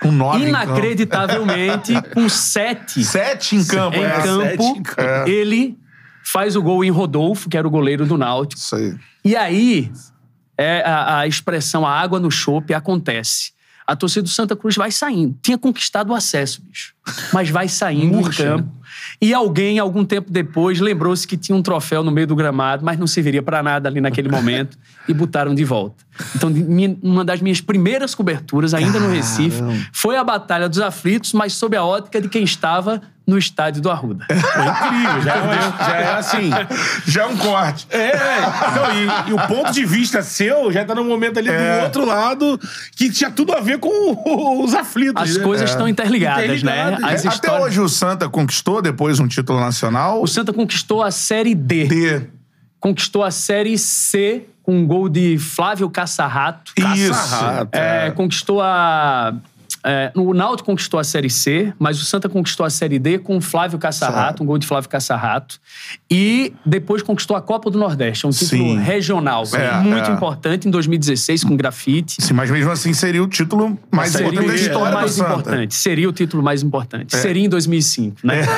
Com 0.00 0.10
nove 0.10 0.48
Inacreditavelmente, 0.48 1.94
com 2.12 2.28
sete. 2.28 3.04
Sete 3.04 3.56
em 3.56 3.64
campo. 3.64 3.96
em 3.96 4.02
é. 4.02 4.22
campo, 4.22 4.42
sete 4.42 4.64
em 4.64 4.82
campo. 4.82 5.00
É. 5.00 5.30
ele 5.30 5.78
faz 6.24 6.56
o 6.56 6.62
gol 6.62 6.84
em 6.84 6.90
Rodolfo, 6.90 7.48
que 7.48 7.56
era 7.56 7.66
o 7.66 7.70
goleiro 7.70 8.04
do 8.04 8.18
Náutico. 8.18 8.60
Isso 8.60 8.74
aí. 8.76 8.96
E 9.24 9.36
aí, 9.36 9.92
é, 10.58 10.82
a, 10.82 11.18
a 11.20 11.26
expressão 11.26 11.86
a 11.86 11.92
água 11.98 12.18
no 12.20 12.30
chope 12.30 12.74
acontece. 12.74 13.52
A 13.86 13.96
torcida 13.96 14.22
do 14.22 14.28
Santa 14.28 14.54
Cruz 14.54 14.76
vai 14.76 14.90
saindo. 14.92 15.36
Tinha 15.42 15.58
conquistado 15.58 16.10
o 16.10 16.14
acesso, 16.14 16.62
bicho. 16.62 16.94
Mas 17.32 17.50
vai 17.50 17.68
saindo 17.68 18.18
Murcha, 18.18 18.44
campo. 18.44 18.68
E 19.20 19.32
alguém, 19.34 19.78
algum 19.78 20.04
tempo 20.04 20.30
depois, 20.30 20.78
lembrou-se 20.80 21.26
que 21.26 21.36
tinha 21.36 21.56
um 21.56 21.62
troféu 21.62 22.02
no 22.04 22.10
meio 22.10 22.26
do 22.26 22.36
gramado, 22.36 22.84
mas 22.84 22.98
não 22.98 23.06
serviria 23.06 23.42
pra 23.42 23.62
nada 23.62 23.88
ali 23.88 24.00
naquele 24.00 24.28
momento, 24.30 24.78
e 25.08 25.12
botaram 25.14 25.54
de 25.54 25.64
volta. 25.64 26.04
Então, 26.36 26.50
minha- 26.50 26.96
uma 27.02 27.24
das 27.24 27.40
minhas 27.40 27.60
primeiras 27.60 28.14
coberturas, 28.14 28.72
ainda 28.74 29.00
no 29.00 29.10
Recife, 29.10 29.60
foi 29.92 30.16
a 30.16 30.22
Batalha 30.22 30.68
dos 30.68 30.78
Aflitos, 30.78 31.32
mas 31.32 31.52
sob 31.54 31.76
a 31.76 31.84
ótica 31.84 32.20
de 32.20 32.28
quem 32.28 32.44
estava 32.44 33.02
no 33.26 33.38
estádio 33.38 33.80
do 33.80 33.90
Arruda. 33.90 34.24
Foi 34.28 34.36
incrível. 34.36 35.22
Já, 35.22 35.34
é- 35.36 35.84
já 35.86 35.96
é 35.96 36.14
assim. 36.14 36.50
Já 37.06 37.22
é 37.22 37.26
um 37.26 37.36
corte. 37.36 37.86
É, 37.90 38.12
não, 38.74 39.26
e, 39.26 39.30
e 39.30 39.32
o 39.32 39.38
ponto 39.46 39.70
de 39.72 39.84
vista 39.84 40.22
seu 40.22 40.72
já 40.72 40.84
tá 40.84 40.94
no 40.94 41.04
momento 41.04 41.38
ali 41.38 41.48
É. 41.48 41.78
do 41.78 41.84
outro 41.84 42.04
lado 42.06 42.58
que 42.96 43.10
tinha 43.10 43.30
tudo 43.30 43.52
a 43.52 43.60
ver 43.60 43.78
com 43.78 44.62
os 44.64 44.74
aflitos. 44.74 45.22
As 45.22 45.36
né? 45.36 45.44
coisas 45.44 45.70
estão 45.70 45.86
interligadas, 45.86 46.44
Interligadas. 46.44 47.00
né? 47.00 47.06
As 47.12 47.20
Até 47.24 47.28
histórias- 47.34 47.64
hoje 47.66 47.80
o 47.80 47.88
Santa 47.88 48.28
conquistou 48.28 48.82
depois 48.82 49.20
um 49.20 49.28
título 49.28 49.60
nacional. 49.60 50.20
O 50.22 50.26
Santa 50.26 50.52
conquistou 50.52 51.02
a 51.02 51.10
Série 51.10 51.54
D. 51.54 51.84
D. 51.86 52.22
Conquistou 52.80 53.22
a 53.22 53.30
Série 53.30 53.78
C 53.78 54.44
com 54.64 54.74
um 54.76 54.86
gol 54.86 55.08
de 55.08 55.38
Flávio 55.38 55.88
Caçarrato. 55.88 56.72
Isso. 56.96 57.12
É, 57.70 58.10
conquistou 58.10 58.60
a. 58.60 59.32
é, 59.84 60.12
o 60.14 60.32
Náutico 60.32 60.66
conquistou 60.66 61.00
a 61.00 61.04
Série 61.04 61.28
C, 61.30 61.72
mas 61.78 62.00
o 62.00 62.04
Santa 62.04 62.28
conquistou 62.28 62.64
a 62.64 62.70
Série 62.70 62.98
D 62.98 63.18
com 63.18 63.36
o 63.36 63.40
Flávio 63.40 63.78
Caçarrato, 63.78 64.42
um 64.42 64.46
gol 64.46 64.58
de 64.58 64.66
Flávio 64.66 64.88
Caçarrato. 64.88 65.58
E 66.10 66.52
depois 66.64 67.02
conquistou 67.02 67.36
a 67.36 67.42
Copa 67.42 67.70
do 67.70 67.78
Nordeste, 67.78 68.26
um 68.26 68.30
título 68.30 68.62
Sim. 68.62 68.78
regional. 68.78 69.44
É, 69.54 69.80
muito 69.80 70.10
é. 70.10 70.12
importante, 70.12 70.68
em 70.68 70.70
2016, 70.70 71.44
com 71.44 71.56
grafite. 71.56 72.16
Sim, 72.22 72.34
mas 72.34 72.50
mesmo 72.50 72.70
assim 72.70 72.92
seria 72.94 73.22
o 73.22 73.26
título 73.26 73.78
mais 73.90 74.10
Seria 74.12 74.28
importante 74.28 74.46
o 74.46 74.48
da 74.48 74.54
história 74.56 74.90
do 74.90 74.94
mais 74.94 75.10
Santa. 75.12 75.30
importante. 75.30 75.74
Seria 75.74 76.08
o 76.08 76.12
título 76.12 76.42
mais 76.42 76.62
importante. 76.62 77.16
Seria 77.16 77.44
em 77.44 77.48
2005, 77.48 78.18
né? 78.24 78.42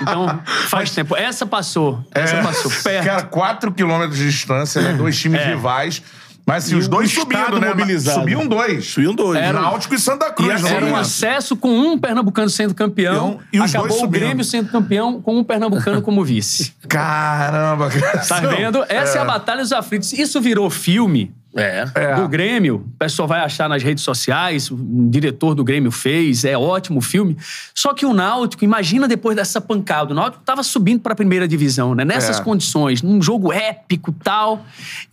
Então, 0.00 0.40
faz 0.68 0.90
tempo. 0.90 1.16
Essa 1.16 1.44
passou. 1.46 2.02
Essa 2.14 2.36
É. 2.36 2.42
passou. 2.42 2.70
Perto. 2.82 3.04
Cara, 3.04 3.22
4 3.22 3.72
quilômetros 3.72 4.18
de 4.18 4.26
distância, 4.30 4.80
né? 4.80 4.92
Dois 4.94 5.18
times 5.18 5.40
É. 5.40 5.54
rivais. 5.54 6.02
Mas 6.44 6.64
assim, 6.64 6.74
E 6.74 6.78
os 6.78 6.86
o 6.86 6.90
dois 6.90 7.10
subindo, 7.12 7.60
né? 7.60 7.68
mobilizado. 7.68 8.18
Subiam 8.20 8.46
dois. 8.46 8.86
Subiam 8.86 9.14
dois. 9.14 9.40
Era- 9.40 9.60
Náutico 9.60 9.94
e 9.94 9.98
Santa 9.98 10.30
Cruz. 10.32 10.60
E 10.62 10.66
era 10.66 10.84
um 10.84 10.88
momento. 10.88 11.00
acesso 11.02 11.54
com 11.56 11.70
um 11.70 11.96
pernambucano 11.98 12.50
sendo 12.50 12.74
campeão. 12.74 13.38
E 13.52 13.60
os 13.60 13.70
dois 13.70 13.74
acabou 13.76 13.96
o 13.96 14.00
subindo. 14.00 14.20
Grêmio 14.20 14.44
sendo 14.44 14.68
campeão 14.68 15.20
com 15.22 15.38
um 15.38 15.44
pernambucano 15.44 16.00
como 16.02 16.24
vice. 16.24 16.72
Caramba, 16.88 17.88
cara. 17.90 18.18
Tá 18.18 18.40
vendo? 18.40 18.84
Essa 18.88 19.18
é. 19.18 19.20
a 19.20 19.24
Batalha 19.24 19.62
dos 19.62 19.72
Aflitos. 19.72 20.12
Isso 20.12 20.40
virou 20.40 20.68
filme 20.68 21.32
É. 21.56 21.84
É. 21.94 22.14
do 22.16 22.26
Grêmio. 22.26 22.86
O 22.94 22.98
pessoal 22.98 23.28
vai 23.28 23.40
achar 23.40 23.68
nas 23.68 23.82
redes 23.82 24.02
sociais. 24.02 24.68
O 24.70 24.76
diretor 25.10 25.54
do 25.54 25.62
Grêmio 25.62 25.92
fez. 25.92 26.44
É 26.44 26.58
ótimo 26.58 26.98
o 26.98 27.02
filme. 27.02 27.36
Só 27.74 27.94
que 27.94 28.04
o 28.04 28.12
Náutico, 28.12 28.64
imagina 28.64 29.06
depois 29.06 29.36
dessa 29.36 29.60
pancada. 29.60 30.12
O 30.12 30.14
Náutico 30.16 30.42
tava 30.44 30.62
subindo 30.64 31.00
pra 31.00 31.14
primeira 31.14 31.46
divisão, 31.46 31.94
né? 31.94 32.04
Nessas 32.04 32.40
É. 32.40 32.42
condições, 32.42 33.00
num 33.00 33.22
jogo 33.22 33.52
épico 33.52 34.10
tal. 34.12 34.64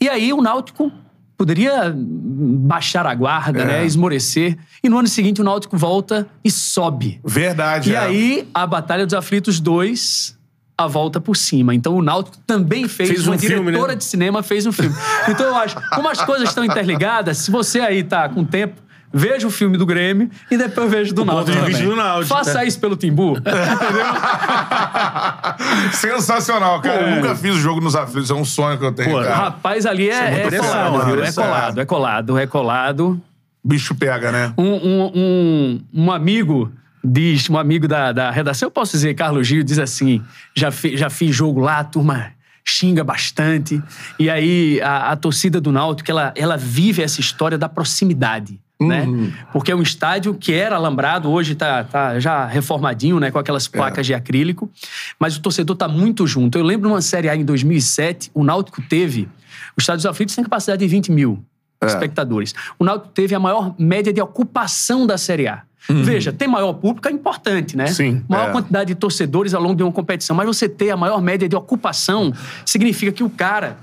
E 0.02 0.10
aí 0.10 0.34
o 0.34 0.42
Náutico 0.42 0.92
poderia 1.40 1.94
baixar 1.96 3.08
a 3.08 3.16
guarda, 3.16 3.62
É. 3.62 3.66
né? 3.66 3.86
Esmorecer. 3.86 4.58
E 4.84 4.90
no 4.90 5.00
ano 5.00 5.08
seguinte 5.08 5.40
o 5.40 5.44
Náutico 5.44 5.78
volta 5.78 6.28
e 6.44 6.52
sobe. 6.52 7.20
Verdade. 7.24 7.92
E 7.92 7.96
é. 7.96 7.98
aí, 7.98 8.48
a 8.54 8.68
Batalha 8.68 9.06
dos 9.06 9.14
Aflitos 9.14 9.58
2 9.62 10.38
A 10.78 10.86
Volta 10.86 11.22
por 11.22 11.38
Cima. 11.38 11.74
Então 11.74 11.96
o 11.96 12.02
Náutico 12.02 12.38
também 12.46 12.90
fez, 12.90 13.10
Fez 13.10 13.26
uma 13.26 13.38
um 13.38 13.40
filme, 13.40 13.66
diretora 13.68 13.94
né? 13.94 13.98
de 13.98 14.04
cinema 14.04 14.44
fez 14.44 14.66
um 14.66 14.72
filme. 14.74 14.94
Então 15.30 15.46
eu 15.46 15.56
acho, 15.56 15.78
como 15.96 16.10
as 16.10 16.22
coisas 16.22 16.50
estão 16.50 16.64
interligadas, 16.66 17.38
se 17.38 17.50
você 17.50 17.80
aí 17.80 18.04
tá 18.04 18.28
com 18.28 18.44
tempo, 18.44 18.82
veja 19.14 19.48
o 19.48 19.52
filme 19.52 19.78
do 19.78 19.86
Grêmio 19.86 20.30
e 20.52 20.58
depois 20.58 20.90
veja 20.92 21.14
do 21.14 21.24
Náutico. 21.26 21.46
ponto 21.52 21.60
de 21.60 21.66
vista 21.66 21.82
também. 21.84 21.96
do 21.96 22.02
Náutico, 22.04 22.36
Faça 22.36 22.54
né? 22.60 22.68
isso 22.68 22.80
pelo 22.80 22.96
Timbu. 22.96 23.38
Sensacional, 25.94 26.82
cara. 26.82 27.10
Eu 27.10 27.16
nunca 27.16 27.36
fiz 27.36 27.56
o 27.56 27.60
jogo 27.60 27.82
nos 27.82 27.96
aflitos. 27.96 28.30
É 28.30 28.34
um 28.34 28.46
sonho 28.46 28.78
que 28.78 28.86
eu 28.86 28.92
tenho, 28.92 29.12
Pô, 29.12 29.22
cara. 29.22 29.36
Rapaz, 29.36 29.86
ali 29.86 30.10
é, 30.10 30.48
é 30.48 30.52
colado, 30.60 30.98
né? 30.98 31.06
viu? 31.06 31.16
É 31.16 31.18
Pressão. 31.22 31.44
colado, 31.46 31.82
é 31.82 31.86
colado, 31.86 32.38
é 32.38 32.48
colado. 32.48 33.22
Bicho 33.64 33.94
pega, 33.94 34.32
né? 34.32 34.54
um, 34.58 34.64
um, 34.64 35.12
um, 35.16 35.82
um 35.94 36.12
amigo 36.12 36.72
diz, 37.04 37.50
um 37.50 37.58
amigo 37.58 37.88
da, 37.88 38.12
da 38.12 38.32
redação, 38.32 38.68
eu 38.68 38.72
posso 38.72 38.94
dizer, 38.94 39.14
Carlos 39.16 39.48
Gil, 39.48 39.64
diz 39.64 39.80
assim: 39.80 40.24
já, 40.56 40.72
fi- 40.72 40.96
já 40.98 41.10
fiz 41.10 41.36
jogo 41.36 41.60
lá, 41.60 41.80
a 41.80 41.84
turma 41.84 42.32
xinga 42.66 43.04
bastante. 43.04 43.82
E 44.18 44.30
aí 44.30 44.80
a, 44.82 45.12
a 45.12 45.16
torcida 45.16 45.60
do 45.60 45.72
Náutico, 45.72 46.10
ela, 46.10 46.32
ela 46.36 46.56
vive 46.56 47.02
essa 47.02 47.20
história 47.20 47.58
da 47.58 47.68
proximidade. 47.68 48.60
Né? 48.82 49.06
Porque 49.52 49.74
é 49.74 49.76
um 49.76 49.82
estádio 49.82 50.34
que 50.34 50.54
era 50.54 50.78
alambrado, 50.78 51.30
hoje 51.30 51.54
tá, 51.54 51.84
tá 51.84 52.18
já 52.18 52.46
reformadinho, 52.46 53.20
né? 53.20 53.30
Com 53.30 53.38
aquelas 53.38 53.68
placas 53.68 54.06
de 54.06 54.14
acrílico. 54.14 54.70
Mas 55.20 55.36
o 55.36 55.42
torcedor 55.42 55.76
tá 55.76 55.88
muito 55.88 56.26
junto. 56.26 56.58
Eu 56.58 56.64
lembro 56.64 56.88
numa 56.88 57.02
Série 57.02 57.28
A 57.28 57.36
em 57.36 57.44
2007, 57.44 58.32
o 58.34 58.44
Náutico 58.44 58.82
teve... 58.82 59.28
O 59.76 59.82
Estádio 59.82 59.98
dos 60.04 60.06
Aflitos 60.06 60.34
tem 60.34 60.44
capacidade 60.44 60.80
de 60.80 60.88
20 60.88 61.12
mil 61.12 61.44
espectadores. 61.84 62.54
O 62.78 62.84
Náutico 62.86 63.12
teve 63.14 63.36
a 63.36 63.40
maior 63.40 63.74
média 63.78 64.14
de 64.14 64.22
ocupação 64.22 65.06
da 65.06 65.18
Série 65.18 65.48
A. 65.48 65.64
Veja, 65.90 66.32
ter 66.32 66.46
maior 66.48 66.74
público 66.74 67.08
é 67.08 67.12
importante, 67.12 67.76
né? 67.76 67.88
Sim, 67.88 68.24
Maior 68.30 68.50
é. 68.50 68.52
quantidade 68.52 68.90
de 68.90 68.96
torcedores 68.96 69.54
ao 69.54 69.62
longo 69.62 69.76
de 69.76 69.82
uma 69.84 69.92
competição. 69.92 70.36
Mas 70.36 70.46
você 70.46 70.70
ter 70.70 70.92
a 70.92 70.98
maior 70.98 71.22
média 71.22 71.50
de 71.50 71.56
ocupação 71.56 72.32
significa 72.66 73.12
que 73.12 73.24
o 73.24 73.30
cara, 73.30 73.78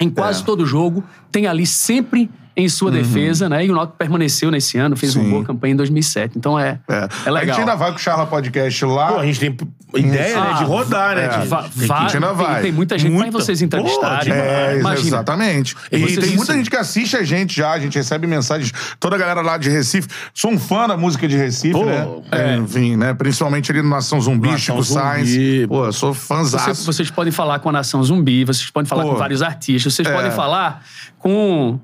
em 0.00 0.10
quase 0.10 0.42
É. 0.42 0.44
todo 0.44 0.66
jogo, 0.66 1.04
tem 1.30 1.46
ali 1.46 1.64
sempre 1.66 2.28
em 2.56 2.68
sua 2.70 2.90
defesa, 2.90 3.48
né? 3.50 3.66
E 3.66 3.70
o 3.70 3.74
Náutico 3.74 3.98
permaneceu 3.98 4.50
nesse 4.50 4.78
ano, 4.78 4.96
fez 4.96 5.14
uma 5.14 5.20
Uhum. 5.22 5.28
Sim. 5.28 5.34
boa 5.34 5.44
campanha 5.44 5.74
em 5.74 5.76
2007. 5.76 6.38
Então 6.38 6.58
é, 6.58 6.78
é. 6.88 7.08
A 7.26 7.30
legal. 7.30 7.48
gente 7.54 7.60
ainda 7.60 7.74
vai 7.76 7.90
com 7.90 7.96
o 7.96 8.00
Charla 8.00 8.24
Podcast 8.26 8.82
lá. 8.86 9.08
Pô, 9.08 9.18
a 9.18 9.26
gente 9.26 9.38
tem 9.40 9.56
ideia, 9.94 10.40
né? 10.40 10.52
De 10.54 10.64
rodar, 10.64 11.16
né? 11.16 11.24
É. 11.26 11.38
De- 11.40 11.46
Va- 11.48 11.62
Tem 11.64 11.90
a 11.92 12.00
gente 12.00 12.14
ainda 12.16 12.28
tem- 12.28 12.36
vai. 12.36 12.62
Tem, 12.62 12.72
muita 12.72 12.98
gente 12.98 13.12
Muita. 13.12 13.30
pra 13.30 13.40
vocês 13.40 13.60
entrevistarem. 13.60 14.32
Pô, 14.32 14.38
É, 14.40 14.78
Imagina. 14.78 15.06
exatamente. 15.08 15.76
E 15.92 15.98
Vocês- 15.98 16.18
tem 16.18 16.28
muita 16.36 16.42
isso. 16.44 16.52
gente 16.54 16.70
que 16.70 16.76
assiste 16.76 17.16
a 17.16 17.22
gente 17.22 17.54
já, 17.56 17.72
a 17.72 17.78
gente 17.78 17.94
recebe 17.96 18.26
mensagens, 18.26 18.72
toda 18.98 19.16
a 19.16 19.18
galera 19.18 19.42
lá 19.42 19.58
de 19.58 19.68
Recife. 19.68 20.08
Sou 20.32 20.50
um 20.50 20.58
fã 20.58 20.88
da 20.88 20.96
música 20.96 21.28
de 21.28 21.36
Recife, 21.36 21.72
Pô, 21.72 21.84
né? 21.84 22.06
É, 22.32 22.56
Enfim, 22.56 22.96
né? 22.96 23.12
Principalmente 23.12 23.70
ali 23.70 23.82
no 23.82 23.90
Nação 23.90 24.18
Zumbi, 24.20 24.48
Nação 24.48 24.82
Chico 24.82 24.84
Sainz. 24.84 25.28
Zumbi. 25.28 25.66
Pô, 25.66 25.84
eu 25.84 25.92
sou 25.92 26.14
fãzaço. 26.14 26.74
Você- 26.74 26.84
vocês 26.86 27.10
podem 27.10 27.32
falar 27.32 27.58
com 27.58 27.68
a 27.68 27.72
Nação 27.72 28.02
Zumbi, 28.02 28.44
vocês 28.44 28.70
podem 28.70 28.88
falar 28.88 29.02
Pô. 29.02 29.10
com 29.10 29.16
vários 29.16 29.42
artistas, 29.42 29.92
vocês 29.92 30.08
É. 30.08 30.12
podem 30.12 30.30
falar 30.30 30.82
com 31.18 31.78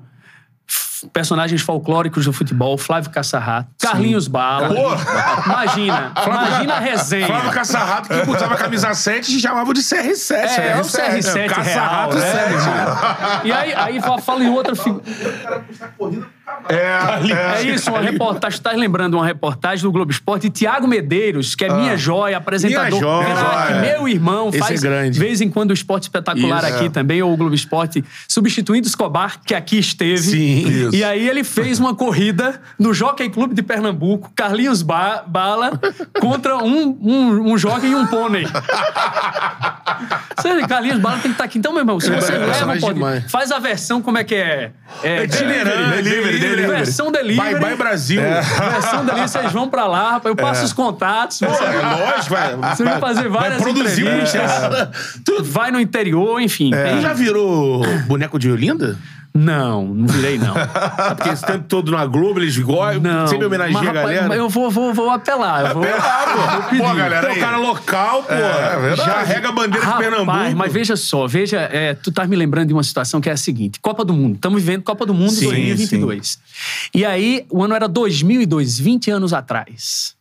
personagens 1.11 1.61
folclóricos 1.61 2.25
do 2.25 2.33
futebol, 2.33 2.77
Flávio 2.77 3.09
Caçarrato, 3.09 3.69
Carlinhos 3.79 4.27
Bala. 4.27 4.69
Pô. 4.69 4.93
Imagina, 5.51 6.11
imagina 6.25 6.73
a 6.75 6.79
resenha. 6.79 7.27
Flávio 7.27 7.51
Caçarrato, 7.51 8.09
que 8.09 8.29
usava 8.29 8.55
camisa 8.55 8.93
7 8.93 9.35
e 9.35 9.39
chamava 9.39 9.73
de 9.73 9.81
CR7. 9.81 10.33
É, 10.35 10.67
é 10.69 10.75
o 10.77 10.81
CR7, 10.81 11.19
CR7 11.19 11.33
real, 11.33 11.49
Caçarrato 11.49 12.15
né? 12.15 12.31
7. 12.31 13.47
E 13.47 13.51
aí, 13.51 13.73
aí 13.73 14.01
fa- 14.01 14.17
fala 14.19 14.43
em 14.43 14.49
outra 14.49 14.75
figura. 14.75 15.03
É, 16.69 17.57
É 17.57 17.63
isso, 17.63 17.89
uma 17.89 18.01
reportagem. 18.01 18.59
Tá 18.61 18.71
lembrando 18.71 19.15
uma 19.15 19.25
reportagem 19.25 19.83
do 19.83 19.91
Globo 19.91 20.11
Esporte 20.11 20.43
de 20.49 20.59
Tiago 20.59 20.87
Medeiros, 20.87 21.55
que 21.55 21.65
é 21.65 21.73
minha 21.73 21.97
joia, 21.97 22.37
apresentador. 22.37 22.99
Minha 22.99 23.01
joia. 23.01 23.35
craque, 23.35 23.73
Joia. 23.73 23.81
meu 23.81 24.07
irmão, 24.07 24.49
Esse 24.49 24.59
faz 24.59 24.83
é 24.83 25.09
de 25.09 25.19
vez 25.19 25.41
em 25.41 25.49
quando 25.49 25.71
o 25.71 25.73
esporte 25.73 26.03
espetacular 26.03 26.63
Isso. 26.63 26.75
aqui 26.75 26.89
também, 26.89 27.21
ou 27.21 27.33
o 27.33 27.37
Globo 27.37 27.55
Esporte, 27.55 28.03
substituindo 28.27 28.87
Escobar, 28.87 29.39
que 29.45 29.53
aqui 29.55 29.77
esteve. 29.79 30.17
Sim. 30.17 30.67
Isso. 30.67 30.95
E 30.95 31.03
aí 31.03 31.27
ele 31.27 31.43
fez 31.43 31.79
uma 31.79 31.93
corrida 31.95 32.61
no 32.79 32.93
Jockey 32.93 33.29
Clube 33.29 33.53
de 33.55 33.61
Pernambuco, 33.63 34.31
Carlinhos 34.35 34.81
ba 34.81 35.23
Bala, 35.25 35.79
contra 36.19 36.57
um, 36.57 36.97
um, 37.01 37.51
um 37.53 37.57
jockey 37.57 37.87
e 37.87 37.95
um 37.95 38.05
pônei. 38.07 38.45
Você, 40.37 40.67
Carlinhos 40.67 40.99
Bala 40.99 41.15
tem 41.15 41.23
que 41.23 41.29
estar 41.29 41.43
aqui. 41.43 41.57
Então, 41.57 41.71
meu 41.71 41.81
irmão, 41.81 41.99
se 41.99 42.11
É, 42.11 42.19
você 42.19 42.31
leva, 42.33 42.45
personagem 42.45 42.81
pode, 42.81 42.93
demais. 42.95 43.31
faz 43.31 43.51
a 43.51 43.59
versão, 43.59 44.01
como 44.01 44.17
é 44.17 44.23
que 44.23 44.35
é? 44.35 44.71
É, 45.03 45.23
Itinerante, 45.23 46.09
delivery, 46.43 46.61
delivery. 46.61 46.85
Versão 46.85 47.11
delivery. 47.11 47.51
Bye 47.51 47.59
bye 47.61 47.75
Brasil. 47.75 48.21
Versão 48.71 49.05
dali, 49.05 49.21
vocês 49.21 49.51
vão 49.51 49.69
pra 49.69 49.85
lá, 49.87 50.11
rapaz, 50.11 50.25
eu 50.25 50.35
passo 50.35 50.65
os 50.65 50.73
contatos. 50.73 51.39
Pô, 51.39 51.47
Você, 51.47 51.63
é 51.63 51.81
lógico, 51.81 52.29
vai. 52.35 52.55
você 52.75 52.83
vai 52.83 52.99
fazer 52.99 53.29
várias 53.29 53.61
Vai 53.61 53.73
produzir 53.73 54.01
entrevistas. 54.01 54.51
vai 55.43 55.71
no 55.71 55.79
interior, 55.79 56.39
enfim. 56.41 56.71
tem- 56.71 57.01
já 57.01 57.13
virou 57.13 57.81
boneco 58.07 58.37
de 58.37 58.51
Olinda? 58.51 58.97
Não, 59.35 59.87
não 59.87 60.05
virei, 60.07 60.37
não. 60.37 60.55
É 60.55 61.15
porque 61.15 61.29
esse 61.29 61.43
tempo 61.43 61.65
todo 61.67 61.91
na 61.91 62.05
Globo, 62.05 62.39
eles 62.39 62.55
gostam, 62.59 63.01
Não. 63.01 63.25
sempre 63.27 63.45
homenageia 63.47 63.73
Mas, 63.79 63.87
a 63.87 63.91
rapaz, 63.91 64.15
galera. 64.15 64.35
Eu 64.35 64.47
vou, 64.47 64.69
vou, 64.69 64.93
vou 64.93 65.09
apelar. 65.09 65.65
Eu 65.69 65.73
vou, 65.73 65.83
vou 65.83 66.63
pedir. 66.69 66.81
Pô, 66.83 66.93
galera, 66.93 67.21
Pô, 67.27 67.33
aí. 67.33 67.37
o 67.37 67.41
cara 67.41 67.57
local, 67.57 68.23
pô, 68.23 68.31
É, 68.33 68.79
verdade. 68.79 69.09
já 69.09 69.23
rega 69.23 69.49
a 69.49 69.51
bandeira 69.51 69.79
de 69.79 69.85
Rapaz, 69.85 70.07
Pernambuco. 70.07 70.55
mas 70.55 70.71
veja 70.71 70.95
só, 70.95 71.25
veja, 71.25 71.57
é, 71.61 71.95
tu 71.95 72.11
tá 72.11 72.27
me 72.27 72.35
lembrando 72.35 72.67
de 72.67 72.73
uma 72.73 72.83
situação 72.83 73.19
que 73.19 73.27
é 73.27 73.33
a 73.33 73.37
seguinte: 73.37 73.79
Copa 73.79 74.05
do 74.05 74.13
Mundo. 74.13 74.35
Estamos 74.35 74.61
vivendo 74.61 74.83
Copa 74.83 75.03
do 75.03 75.15
Mundo 75.15 75.31
Sim, 75.31 75.47
2022. 75.47 76.39
E 76.93 77.03
aí, 77.03 77.45
o 77.49 77.63
ano 77.63 77.73
era 77.73 77.87
2002, 77.87 78.77
20 78.77 79.09
anos 79.09 79.33
atrás. 79.33 80.15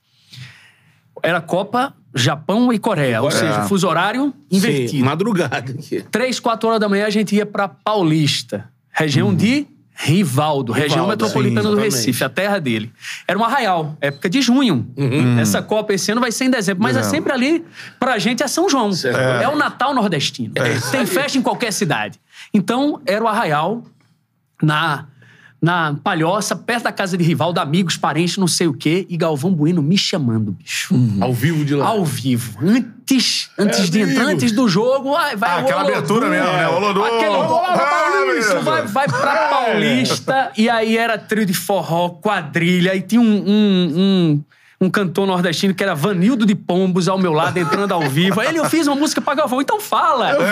Era 1.23 1.41
Copa 1.41 1.93
Japão 2.15 2.73
e 2.73 2.79
Coreia, 2.79 3.23
ou 3.23 3.31
seja, 3.31 3.63
fuso 3.65 3.87
horário 3.87 4.33
invertido. 4.51 4.91
Sim, 4.91 5.03
madrugada. 5.03 5.65
Três, 6.11 6.41
quatro 6.41 6.69
horas 6.69 6.81
da 6.81 6.89
manhã 6.89 7.07
a 7.07 7.11
gente 7.11 7.35
ia 7.35 7.47
pra 7.47 7.69
Paulista, 7.69 8.69
região 8.93 9.35
de 9.35 9.67
Rivaldo, 9.95 10.73
região 10.73 11.03
Rivaldo, 11.03 11.25
metropolitana 11.25 11.69
sim, 11.69 11.75
do. 11.75 11.81
Recife, 11.81 12.25
a 12.25 12.29
terra 12.29 12.59
dele. 12.59 12.93
Era 13.29 13.39
um 13.39 13.45
arraial, 13.45 13.97
época 14.01 14.29
de 14.29 14.41
junho. 14.41 14.87
Essa 15.41 15.63
Copa 15.63 15.93
esse 15.93 16.11
ano 16.11 16.21
vai 16.21 16.33
ser 16.33 16.45
em 16.45 16.51
dezembro, 16.51 16.83
mas 16.83 16.97
é 16.97 17.01
Dezembro. 17.01 17.17
sempre 17.17 17.33
ali, 17.33 17.65
pra 18.01 18.19
gente 18.19 18.43
é 18.43 18.49
São 18.49 18.69
João. 18.69 18.91
É, 19.41 19.49
o 19.49 19.57
Natal 19.57 19.95
nordestino. 19.95 20.55
Tem 20.91 21.07
festa 21.07 21.39
em 21.39 21.43
qualquer 21.43 21.73
cidade. 21.73 22.19
Então, 22.53 23.01
era 23.07 23.23
o 23.23 23.29
arraial 23.29 23.85
na, 24.63 25.07
na 25.63 25.95
Palhoça, 26.03 26.57
perto 26.57 26.83
da 26.85 26.93
casa 26.93 27.17
de 27.17 27.23
Rivaldo, 27.23 27.61
amigos, 27.61 27.97
parentes, 27.97 28.37
não 28.37 28.49
sei 28.49 28.67
o 28.67 28.75
quê, 28.75 29.07
e 29.09 29.17
Galvão 29.17 29.53
Bueno 29.55 29.81
me 29.81 29.97
chamando, 29.97 30.51
bicho. 30.51 30.93
Ao 31.21 31.33
vivo 31.33 31.65
de 31.65 31.77
lá. 31.77 31.87
Ao 31.87 32.05
vivo. 32.05 32.59
Antes, 32.61 33.49
antes 33.57 33.89
de 33.89 34.03
amigo. 34.03 34.19
entrar, 34.19 34.33
antes 34.33 34.51
do 34.51 34.69
jogo, 34.69 35.13
vai, 35.13 35.37
vai 35.37 35.51
Ah, 35.51 35.59
aquela 35.59 35.81
Olodum. 35.83 35.97
abertura 35.97 36.29
mesmo, 36.29 36.47
né? 36.53 36.69
Olodum. 36.69 37.05
Aquele 37.05 37.37
Ah, 37.37 37.77
Paulista, 37.79 38.55
beleza. 38.55 38.61
vai, 38.61 38.87
vai 38.89 39.07
pra 39.07 39.49
Paulista, 39.49 40.53
e 40.59 40.69
aí 40.69 40.97
era 40.97 41.17
trio 41.17 41.47
de 41.47 41.55
forró, 41.55 42.09
quadrilha, 42.09 42.95
e 42.97 43.01
tinha 43.01 43.21
um, 43.21 43.25
um, 43.25 43.93
um, 43.97 44.45
um 44.83 44.91
cantor 44.91 45.29
nordestino 45.29 45.73
que 45.73 45.83
era 45.83 45.95
Vanildo 45.95 46.45
de 46.45 46.57
Pombos 46.57 47.07
ao 47.07 47.17
meu 47.17 47.33
lado, 47.33 47.57
entrando 47.57 47.93
ao 47.93 48.01
vivo. 48.01 48.43
Ele, 48.43 48.59
eu 48.59 48.65
fiz 48.65 48.89
uma 48.89 48.97
música 48.97 49.21
pra 49.21 49.33
Galvão, 49.33 49.61
então 49.61 49.81
fala. 49.81 50.33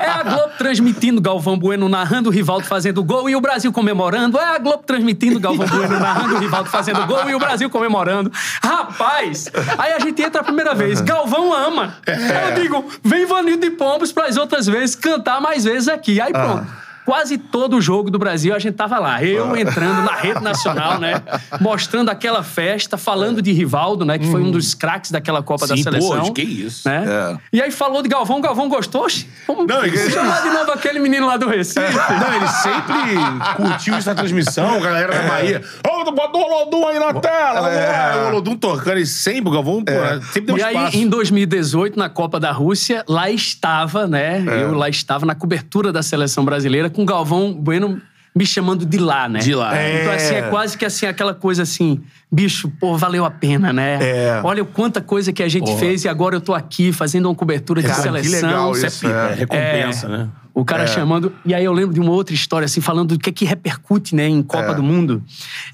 É 0.00 0.08
a 0.08 0.22
Globo 0.22 0.52
transmitindo 0.56 1.20
Galvão 1.20 1.58
Bueno 1.58 1.88
narrando 1.88 2.30
o 2.30 2.32
Rivaldo 2.32 2.66
fazendo 2.66 3.04
gol 3.04 3.28
e 3.28 3.36
o 3.36 3.40
Brasil 3.40 3.70
comemorando. 3.72 4.38
É 4.38 4.56
a 4.56 4.58
Globo 4.58 4.82
transmitindo 4.84 5.38
Galvão 5.38 5.66
Bueno 5.66 6.00
narrando 6.00 6.36
o 6.36 6.38
Rivaldo 6.38 6.70
fazendo 6.70 7.04
gol 7.06 7.28
e 7.28 7.34
o 7.34 7.38
Brasil 7.38 7.68
comemorando. 7.68 8.32
Rapaz, 8.62 9.50
aí 9.76 9.92
a 9.92 9.98
gente 9.98 10.22
entra 10.22 10.40
a 10.40 10.44
primeira 10.44 10.74
vez. 10.74 11.00
Galvão 11.00 11.52
ama. 11.52 11.94
Aí 12.06 12.50
eu 12.50 12.62
digo, 12.62 12.88
vem 13.04 13.26
Vanildo 13.26 13.68
de 13.68 13.70
Pombos 13.72 14.12
para 14.12 14.26
as 14.26 14.36
outras 14.38 14.66
vezes 14.66 14.94
cantar 14.96 15.40
mais 15.40 15.64
vezes 15.64 15.88
aqui. 15.88 16.20
Aí 16.20 16.32
pronto. 16.32 16.66
Quase 17.08 17.38
todo 17.38 17.78
o 17.78 17.80
jogo 17.80 18.10
do 18.10 18.18
Brasil 18.18 18.54
a 18.54 18.58
gente 18.58 18.74
tava 18.74 18.98
lá. 18.98 19.24
Eu 19.24 19.56
entrando 19.56 20.02
na 20.02 20.12
rede 20.14 20.42
nacional, 20.42 21.00
né? 21.00 21.22
Mostrando 21.58 22.10
aquela 22.10 22.42
festa, 22.42 22.98
falando 22.98 23.40
de 23.40 23.50
Rivaldo, 23.50 24.04
né? 24.04 24.18
Que 24.18 24.26
foi 24.30 24.42
um 24.42 24.50
dos 24.50 24.74
craques 24.74 25.10
daquela 25.10 25.42
Copa 25.42 25.66
da 25.66 25.74
Sim, 25.74 25.84
Seleção. 25.84 26.26
pô, 26.26 26.32
que 26.34 26.42
isso. 26.42 26.86
Né? 26.86 27.04
É. 27.08 27.38
E 27.50 27.62
aí 27.62 27.70
falou 27.70 28.02
de 28.02 28.10
Galvão, 28.10 28.42
Galvão 28.42 28.68
gostou? 28.68 29.06
Vamos 29.46 29.66
Não, 29.66 29.82
ele- 29.86 29.96
chamar 30.10 30.42
de 30.42 30.50
novo 30.50 30.70
aquele 30.70 30.98
menino 31.00 31.26
lá 31.26 31.38
do 31.38 31.48
Recife. 31.48 31.80
Não, 31.80 32.34
ele 32.34 32.46
sempre 32.48 33.56
curtiu 33.56 33.94
essa 33.94 34.14
transmissão, 34.14 34.74
a 34.74 34.78
galera 34.78 35.14
da 35.14 35.22
Bahia. 35.28 35.62
Ô, 35.90 36.12
bota 36.12 36.36
o 36.36 36.42
Olodum 36.42 36.86
aí 36.88 36.98
na 36.98 37.14
tela! 37.14 37.70
É. 37.72 38.24
O 38.24 38.28
Olodum 38.28 38.54
tocando, 38.54 38.98
e 38.98 39.06
sempre, 39.06 39.48
o 39.48 39.52
Galvão, 39.52 39.82
pô, 39.82 39.92
sempre 40.30 40.40
deu 40.42 40.56
E 40.58 40.60
espaço. 40.60 40.96
aí, 40.96 41.02
em 41.02 41.08
2018, 41.08 41.98
na 41.98 42.10
Copa 42.10 42.38
da 42.38 42.52
Rússia, 42.52 43.02
lá 43.08 43.30
estava, 43.30 44.06
né? 44.06 44.44
Eu 44.46 44.74
lá 44.74 44.90
estava 44.90 45.24
na 45.24 45.34
cobertura 45.34 45.90
da 45.90 46.02
seleção 46.02 46.44
brasileira 46.44 46.90
com 46.98 47.04
Galvão 47.04 47.52
Bueno 47.54 48.00
me 48.34 48.44
chamando 48.44 48.84
de 48.84 48.98
lá, 48.98 49.28
né? 49.28 49.38
De 49.38 49.54
lá. 49.54 49.70
Então, 49.80 50.12
assim, 50.12 50.34
é 50.34 50.42
quase 50.42 50.76
que 50.76 50.84
assim, 50.84 51.06
aquela 51.06 51.32
coisa 51.32 51.62
assim, 51.62 52.00
bicho, 52.30 52.68
pô, 52.80 52.96
valeu 52.96 53.24
a 53.24 53.30
pena, 53.30 53.72
né? 53.72 53.98
É. 54.00 54.40
Olha 54.42 54.64
o 54.64 54.66
quanta 54.66 55.00
coisa 55.00 55.32
que 55.32 55.42
a 55.42 55.48
gente 55.48 55.76
fez 55.76 56.04
e 56.04 56.08
agora 56.08 56.34
eu 56.36 56.40
tô 56.40 56.52
aqui 56.54 56.92
fazendo 56.92 57.26
uma 57.26 57.34
cobertura 57.36 57.80
de 57.80 57.86
Cara, 57.86 57.98
que 57.98 58.02
seleção. 58.28 58.48
legal 58.48 58.72
Isso 58.72 58.84
é 58.84 58.88
isso, 58.88 59.06
é. 59.06 59.10
é 59.10 59.34
recompensa, 59.34 60.08
né? 60.08 60.28
O 60.52 60.62
O 60.62 60.64
cara 60.64 60.88
chamando. 60.88 61.32
E 61.46 61.54
aí 61.54 61.64
eu 61.64 61.72
lembro 61.72 61.94
de 61.94 62.00
uma 62.00 62.10
outra 62.10 62.34
história, 62.34 62.66
assim, 62.66 62.80
falando 62.80 63.16
do 63.16 63.18
que 63.20 63.30
é 63.30 63.32
que 63.32 63.44
repercute, 63.44 64.14
né, 64.16 64.26
em 64.28 64.42
Copa 64.42 64.72
É. 64.72 64.74
do 64.74 64.82
Mundo. 64.82 65.22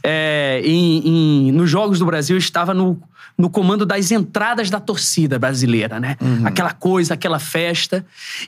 É, 0.03 0.61
em, 0.63 1.49
em- 1.49 1.53
nos 1.53 1.71
Jogos 1.71 1.99
do 1.99 2.05
Brasil, 2.07 2.37
eu 2.37 2.39
estava 2.39 2.75
no, 2.75 2.99
no 3.37 3.51
comando 3.51 3.85
das 3.85 4.11
entradas 4.13 4.71
da 4.71 4.79
torcida 4.79 5.39
brasileira, 5.39 5.99
né? 5.99 6.17
Aquela 6.45 6.73
coisa, 6.73 7.15
aquela 7.15 7.39
festa. 7.41 8.05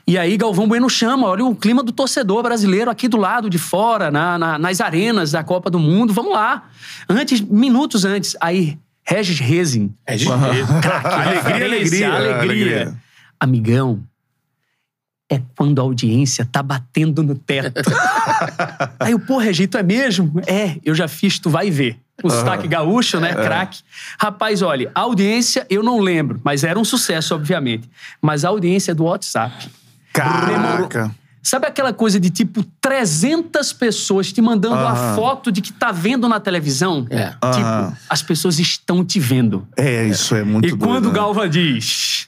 E 0.07 0.17
aí 0.17 0.37
Galvão 0.37 0.67
Bueno 0.67 0.89
chama, 0.89 1.27
olha 1.27 1.43
o 1.43 1.53
clima 1.55 1.83
do 1.83 1.91
torcedor 1.91 2.41
brasileiro 2.43 2.89
aqui 2.89 3.07
do 3.07 3.17
lado 3.17 3.49
de 3.49 3.57
fora, 3.57 4.09
na, 4.09 4.37
na- 4.37 4.57
nas 4.57 4.79
arenas 4.79 5.31
da 5.31 5.43
Copa 5.43 5.69
do 5.69 5.77
Mundo, 5.79 6.13
vamos 6.13 6.31
lá. 6.31 6.69
Antes, 7.09 7.41
minutos 7.41 8.05
antes, 8.05 8.35
aí 8.39 8.77
Regis 9.03 9.39
Rezin. 9.39 9.93
É 10.05 10.15
de 10.15 10.27
alegria, 10.31 10.65
Referência, 10.65 11.65
alegria. 11.65 12.13
alegria. 12.13 12.41
alegria. 12.41 12.97
Amigão, 13.39 14.03
é 15.29 15.41
quando 15.57 15.79
a 15.79 15.83
audiência 15.83 16.47
tá 16.49 16.63
batendo 16.63 17.21
no 17.21 17.35
teto. 17.35 17.81
Aí 18.99 19.13
o 19.13 19.19
pô, 19.19 19.37
Regito, 19.37 19.77
é 19.77 19.83
mesmo? 19.83 20.41
É, 20.47 20.77
eu 20.85 20.95
já 20.95 21.07
fiz, 21.07 21.37
tu 21.37 21.49
vai 21.49 21.69
ver. 21.69 21.99
O 22.23 22.29
sotaque 22.29 22.67
gaúcho, 22.67 23.17
É. 23.17 23.19
né? 23.19 23.33
Craque. 23.35 23.81
Rapaz, 24.19 24.61
olha, 24.61 24.91
a 24.95 25.01
audiência 25.01 25.65
eu 25.69 25.83
não 25.83 25.99
lembro, 25.99 26.41
mas 26.43 26.63
era 26.63 26.77
um 26.79 26.83
sucesso, 26.85 27.35
obviamente. 27.35 27.89
Mas 28.21 28.43
a 28.43 28.49
audiência 28.49 28.91
é 28.91 28.95
do 28.95 29.03
WhatsApp. 29.03 29.69
Caraca. 30.13 31.11
Sabe 31.43 31.65
aquela 31.65 31.93
coisa 31.93 32.19
de 32.19 32.29
tipo 32.29 32.61
300 32.81 33.71
pessoas 33.71 34.33
te 34.33 34.41
mandando 34.41 34.75
a 34.75 34.91
Aham. 34.91 35.15
foto 35.15 35.49
de 35.51 35.61
que 35.61 35.71
tá 35.71 35.91
vendo 35.93 36.27
na 36.27 36.39
televisão? 36.41 37.05
É. 37.09 37.27
Tipo, 37.29 37.37
Aham. 37.45 37.93
as 38.09 38.21
pessoas 38.21 38.59
estão 38.59 39.05
te 39.05 39.17
vendo. 39.19 39.65
É, 39.77 40.05
isso 40.07 40.35
é 40.35 40.43
muito 40.43 40.65
E 40.67 40.71
doido, 40.71 40.85
quando 40.85 41.05
o 41.05 41.09
né? 41.09 41.13
Galva 41.15 41.47
diz. 41.47 42.27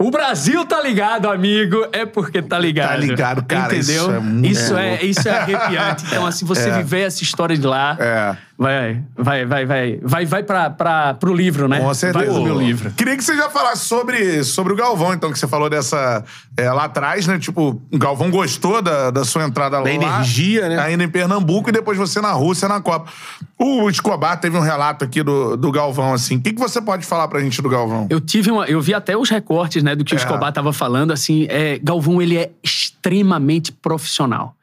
O 0.00 0.12
Brasil 0.12 0.64
tá 0.64 0.80
ligado, 0.80 1.28
amigo, 1.28 1.88
é 1.92 2.06
porque 2.06 2.40
tá 2.40 2.56
ligado. 2.56 2.90
Tá 2.90 2.96
ligado, 2.98 3.42
cara, 3.44 3.74
Entendeu? 3.74 4.02
isso 4.04 4.10
é 4.12 4.20
muito 4.20 4.46
isso 4.48 4.76
é, 4.76 5.02
isso 5.04 5.28
é 5.28 5.32
arrepiante. 5.38 6.04
Então, 6.06 6.24
assim, 6.24 6.44
você 6.44 6.68
É. 6.70 6.76
viver 6.76 7.00
essa 7.00 7.24
história 7.24 7.58
de 7.58 7.66
lá, 7.66 7.96
É. 7.98 8.36
vai, 8.58 9.02
vai, 9.16 9.46
vai, 9.46 9.64
vai, 9.66 10.00
vai, 10.02 10.26
vai 10.26 10.42
pra, 10.42 10.68
pra, 10.68 11.14
pro 11.14 11.32
livro, 11.32 11.68
né? 11.68 11.78
Com 11.78 11.94
certeza. 11.94 12.24
Vai 12.24 12.34
pro 12.34 12.42
meu 12.42 12.58
livro. 12.58 12.90
Queria 12.90 13.16
que 13.16 13.22
você 13.22 13.36
já 13.36 13.48
falasse 13.48 13.84
sobre, 13.86 14.42
sobre 14.42 14.72
o 14.72 14.76
Galvão, 14.76 15.14
então, 15.14 15.30
que 15.32 15.38
você 15.38 15.46
falou 15.46 15.70
dessa. 15.70 16.24
é, 16.56 16.70
lá 16.72 16.84
atrás, 16.84 17.26
né? 17.28 17.38
Tipo, 17.38 17.80
o 17.90 17.98
Galvão 17.98 18.30
gostou 18.30 18.82
da, 18.82 19.10
da 19.12 19.24
sua 19.24 19.44
entrada 19.44 19.78
lá. 19.78 19.88
energia, 19.88 20.68
né? 20.68 20.78
Ainda 20.80 21.04
em 21.04 21.08
Pernambuco 21.08 21.68
e 21.68 21.72
depois 21.72 21.96
você 21.96 22.20
na 22.20 22.32
Rússia, 22.32 22.66
na 22.68 22.80
Copa. 22.80 23.10
O 23.56 23.88
Escobar 23.88 24.40
teve 24.40 24.56
um 24.56 24.60
relato 24.60 25.04
aqui 25.04 25.22
do, 25.22 25.56
do 25.56 25.70
Galvão, 25.70 26.12
assim. 26.12 26.36
O 26.36 26.40
que, 26.40 26.52
que 26.52 26.60
você 26.60 26.82
pode 26.82 27.06
falar 27.06 27.28
pra 27.28 27.40
gente 27.40 27.62
do 27.62 27.68
Galvão? 27.68 28.08
Eu 28.10 28.20
tive 28.20 28.50
uma, 28.50 28.66
eu 28.66 28.80
vi 28.80 28.92
até 28.92 29.16
os 29.16 29.30
recortes, 29.30 29.82
né, 29.82 29.94
do 29.94 30.04
que 30.04 30.14
o 30.14 30.16
É. 30.16 30.18
Escobar 30.18 30.52
tava 30.52 30.72
falando, 30.72 31.12
assim, 31.12 31.46
é, 31.48 31.78
Galvão, 31.82 32.20
ele 32.20 32.36
é 32.36 32.50
extremamente 32.62 33.70
profissional. 33.72 34.54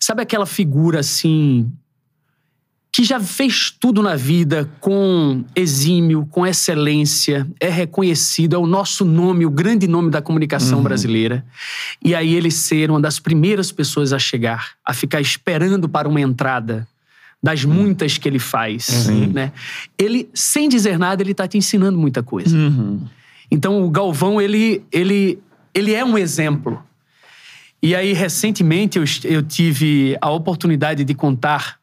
Sabe 0.00 0.22
aquela 0.22 0.46
figura, 0.46 1.00
assim, 1.00 1.70
que 2.96 3.04
já 3.04 3.20
fez 3.20 3.70
tudo 3.70 4.02
na 4.02 4.16
vida 4.16 4.70
com 4.80 5.44
exímio, 5.54 6.26
com 6.30 6.46
excelência, 6.46 7.46
é 7.60 7.68
reconhecido, 7.68 8.56
é 8.56 8.58
o 8.58 8.66
nosso 8.66 9.04
nome, 9.04 9.44
o 9.44 9.50
grande 9.50 9.86
nome 9.86 10.10
da 10.10 10.22
comunicação 10.22 10.82
brasileira. 10.82 11.44
E 12.02 12.14
aí 12.14 12.34
ele 12.34 12.50
ser 12.50 12.90
uma 12.90 12.98
das 12.98 13.18
primeiras 13.18 13.70
pessoas 13.70 14.14
a 14.14 14.18
chegar, 14.18 14.70
a 14.82 14.94
ficar 14.94 15.20
esperando 15.20 15.90
para 15.90 16.08
uma 16.08 16.22
entrada 16.22 16.88
das 17.42 17.66
muitas 17.66 18.16
que 18.16 18.26
ele 18.26 18.38
faz, 18.38 19.06
né? 19.30 19.52
Ele, 19.98 20.30
sem 20.32 20.66
dizer 20.66 20.98
nada, 20.98 21.22
ele 21.22 21.34
tá 21.34 21.46
te 21.46 21.58
ensinando 21.58 21.98
muita 21.98 22.22
coisa. 22.22 22.56
Então 23.50 23.84
o 23.84 23.90
Galvão, 23.90 24.40
ele, 24.40 24.82
ele, 24.90 25.38
ele 25.74 25.92
é 25.92 26.02
um 26.02 26.16
exemplo. 26.16 26.82
E 27.82 27.94
aí, 27.94 28.14
recentemente, 28.14 28.96
eu, 28.96 29.04
eu 29.24 29.42
tive 29.42 30.16
a 30.18 30.30
oportunidade 30.30 31.04
de 31.04 31.12
contar 31.12 31.78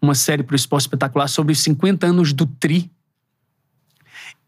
uma 0.00 0.14
série 0.14 0.42
para 0.42 0.54
o 0.54 0.56
Esporte 0.56 0.82
Espetacular 0.82 1.28
sobre 1.28 1.52
os 1.52 1.60
50 1.60 2.06
anos 2.06 2.32
do 2.32 2.46
Tri. 2.46 2.90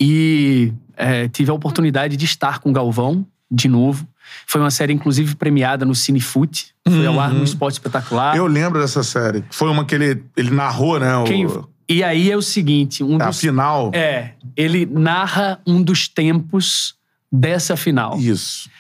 E 0.01 0.73
é, 0.97 1.29
tive 1.29 1.51
a 1.51 1.55
oportunidade 1.55 2.17
de 2.17 2.25
estar 2.25 2.59
com 2.59 2.71
o 2.71 2.73
Galvão 2.73 3.27
de 3.51 3.69
novo. 3.69 4.07
Foi 4.47 4.61
uma 4.61 4.71
série, 4.71 4.93
inclusive, 4.93 5.35
premiada 5.37 5.85
no 5.85 5.95
Cinefute. 5.95 6.75
Foi 6.87 7.07
ao 7.07 7.21
ar 7.21 7.33
no 7.33 7.45
Esporte 7.45 7.75
Espetacular. 7.75 8.37
Eu 8.37 8.47
lembro 8.47 8.81
dessa 8.81 9.03
série. 9.03 9.45
Foi 9.51 9.69
uma 9.71 9.85
que 9.85 9.95
ele, 9.95 10.25
ele 10.37 10.51
narrou, 10.51 10.99
né? 10.99 11.17
O, 11.17 11.25
Quem- 11.25 11.47
E 11.89 12.03
aí 12.03 12.31
é 12.31 12.37
o 12.37 12.43
seguinte: 12.43 13.05
um 13.05 13.17
a 13.21 13.27
dos 13.27 13.39
final. 13.41 13.91
É, 13.95 14.33
ele 14.57 14.87
narra 14.87 15.61
um 15.67 15.83
dos 15.83 16.09
tempos 16.09 16.95
dessa 17.31 17.77
final. 17.77 18.19
Isso. 18.19 18.71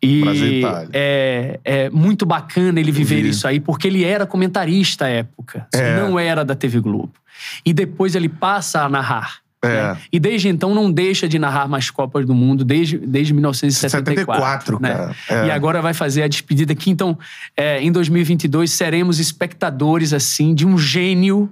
E 0.00 0.20
Brasil 0.20 0.88
é, 0.92 1.60
é 1.64 1.90
muito 1.90 2.24
bacana 2.24 2.78
ele 2.78 2.92
viver 2.92 3.22
Vi. 3.22 3.30
isso 3.30 3.48
aí, 3.48 3.58
porque 3.58 3.88
ele 3.88 4.04
era 4.04 4.26
comentarista 4.26 5.06
à 5.06 5.08
época. 5.08 5.66
É. 5.74 6.00
Não 6.00 6.18
era 6.18 6.44
da 6.44 6.54
TV 6.54 6.80
Globo. 6.80 7.12
E 7.64 7.72
depois 7.72 8.14
ele 8.14 8.28
passa 8.28 8.82
a 8.82 8.88
narrar. 8.88 9.38
É. 9.62 9.68
né? 9.68 9.98
E 10.12 10.20
desde 10.20 10.48
então 10.48 10.72
não 10.72 10.90
deixa 10.90 11.28
de 11.28 11.38
narrar 11.38 11.66
mais 11.66 11.90
Copas 11.90 12.24
do 12.24 12.34
Mundo, 12.34 12.64
desde, 12.64 12.96
desde 12.96 13.34
1974. 13.34 14.76
74, 14.76 14.80
né? 14.80 14.94
cara. 14.94 15.44
É. 15.44 15.48
E 15.48 15.50
agora 15.50 15.82
vai 15.82 15.92
fazer 15.92 16.22
a 16.22 16.28
despedida 16.28 16.72
aqui. 16.72 16.90
Então, 16.90 17.18
é, 17.56 17.82
em 17.82 17.90
2022, 17.90 18.70
seremos 18.70 19.18
espectadores, 19.18 20.12
assim, 20.12 20.54
de 20.54 20.64
um 20.64 20.78
gênio 20.78 21.50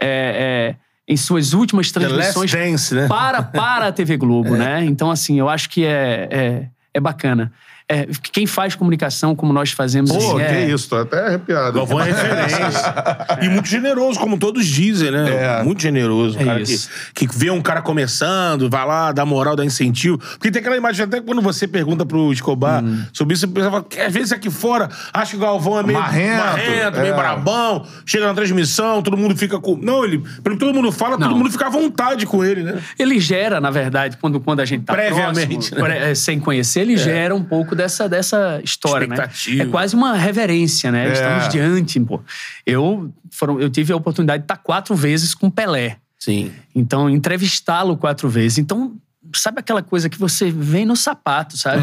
é, 0.00 0.76
é, 0.76 0.76
em 1.08 1.16
suas 1.16 1.52
últimas 1.52 1.90
transmissões 1.90 2.52
Dance, 2.52 2.94
né? 2.94 3.08
para, 3.08 3.42
para 3.42 3.88
a 3.88 3.92
TV 3.92 4.16
Globo, 4.16 4.54
né? 4.56 4.84
Então, 4.84 5.10
assim, 5.10 5.38
eu 5.38 5.48
acho 5.48 5.68
que 5.68 5.84
é, 5.84 6.28
é, 6.30 6.66
é 6.94 7.00
bacana. 7.00 7.52
É, 7.92 8.06
quem 8.32 8.46
faz 8.46 8.76
comunicação 8.76 9.34
como 9.34 9.52
nós 9.52 9.72
fazemos, 9.72 10.12
Pô, 10.12 10.16
assim, 10.16 10.36
que 10.36 10.42
é, 10.42 10.68
isso, 10.70 10.88
tô 10.88 10.96
até 10.96 11.26
arrepiado. 11.26 11.72
Galvão 11.72 12.00
é 12.00 12.04
referência. 12.04 12.94
E 13.42 13.48
muito 13.48 13.68
generoso, 13.68 14.18
como 14.20 14.38
todos 14.38 14.64
dizem, 14.64 15.10
né? 15.10 15.58
É. 15.58 15.62
Muito 15.64 15.82
generoso. 15.82 16.38
É 16.38 16.44
cara 16.44 16.60
que, 16.62 16.78
que 17.26 17.36
vê 17.36 17.50
um 17.50 17.60
cara 17.60 17.82
começando, 17.82 18.70
vai 18.70 18.86
lá, 18.86 19.10
dá 19.10 19.26
moral, 19.26 19.56
dá 19.56 19.64
incentivo. 19.64 20.18
Porque 20.18 20.50
tem 20.52 20.60
aquela 20.60 20.76
imagem, 20.76 21.04
até 21.04 21.20
quando 21.20 21.42
você 21.42 21.66
pergunta 21.66 22.06
pro 22.06 22.32
Escobar 22.32 22.82
Hum. 22.84 23.04
sobre 23.12 23.34
isso, 23.34 23.46
você 23.46 23.52
pensava 23.52 23.82
que 23.82 23.98
às 23.98 24.12
vezes 24.12 24.32
aqui 24.32 24.48
fora, 24.50 24.88
acha 25.12 25.32
que 25.32 25.36
o 25.36 25.40
Galvão 25.40 25.80
é 25.80 25.82
meio 25.82 25.98
Marrento, 25.98 27.00
meio 27.00 27.12
é. 27.12 27.16
brabão, 27.16 27.84
chega 28.06 28.26
na 28.26 28.34
transmissão, 28.34 29.02
todo 29.02 29.16
mundo 29.16 29.36
fica 29.36 29.58
com. 29.58 29.76
Não, 29.76 30.04
ele. 30.04 30.22
Pelo 30.42 30.56
que 30.56 30.60
todo 30.64 30.72
mundo 30.74 30.92
fala, 30.92 31.18
todo 31.18 31.30
Não. 31.30 31.38
mundo 31.38 31.50
fica 31.50 31.66
à 31.66 31.70
vontade 31.70 32.24
com 32.26 32.44
ele, 32.44 32.62
né? 32.62 32.78
ele 32.98 33.18
gera, 33.18 33.60
na 33.60 33.70
verdade, 33.70 34.16
quando, 34.20 34.38
quando 34.40 34.60
a 34.60 34.64
gente 34.64 34.84
tá 34.84 34.92
Previamente, 34.92 35.70
próximo, 35.70 35.78
né? 35.78 35.82
pré- 35.84 36.10
é, 36.10 36.14
sem 36.14 36.38
conhecer, 36.38 36.80
ele 36.80 36.96
gera 36.96 37.34
um 37.34 37.42
pouco 37.42 37.74
dessa, 37.82 38.08
dessa 38.08 38.60
história, 38.62 39.06
né? 39.06 39.28
É 39.58 39.64
quase 39.66 39.94
uma 39.96 40.14
reverência, 40.16 40.90
né? 40.92 41.08
É. 41.08 41.12
Estamos 41.12 41.48
diante, 41.48 41.98
pô. 42.00 42.20
Eu, 42.66 43.12
foram, 43.30 43.60
eu 43.60 43.70
tive 43.70 43.92
a 43.92 43.96
oportunidade 43.96 44.42
de 44.42 44.44
estar 44.44 44.56
quatro 44.58 44.94
vezes 44.94 45.34
com 45.34 45.50
Pelé. 45.50 45.96
Sim. 46.18 46.52
Então, 46.74 47.08
entrevistá-lo 47.08 47.96
quatro 47.96 48.28
vezes. 48.28 48.58
Então, 48.58 48.94
sabe 49.34 49.60
aquela 49.60 49.82
coisa 49.82 50.08
que 50.10 50.18
você 50.18 50.50
vem 50.50 50.84
no 50.84 50.94
sapato, 50.96 51.56
sabe? 51.56 51.82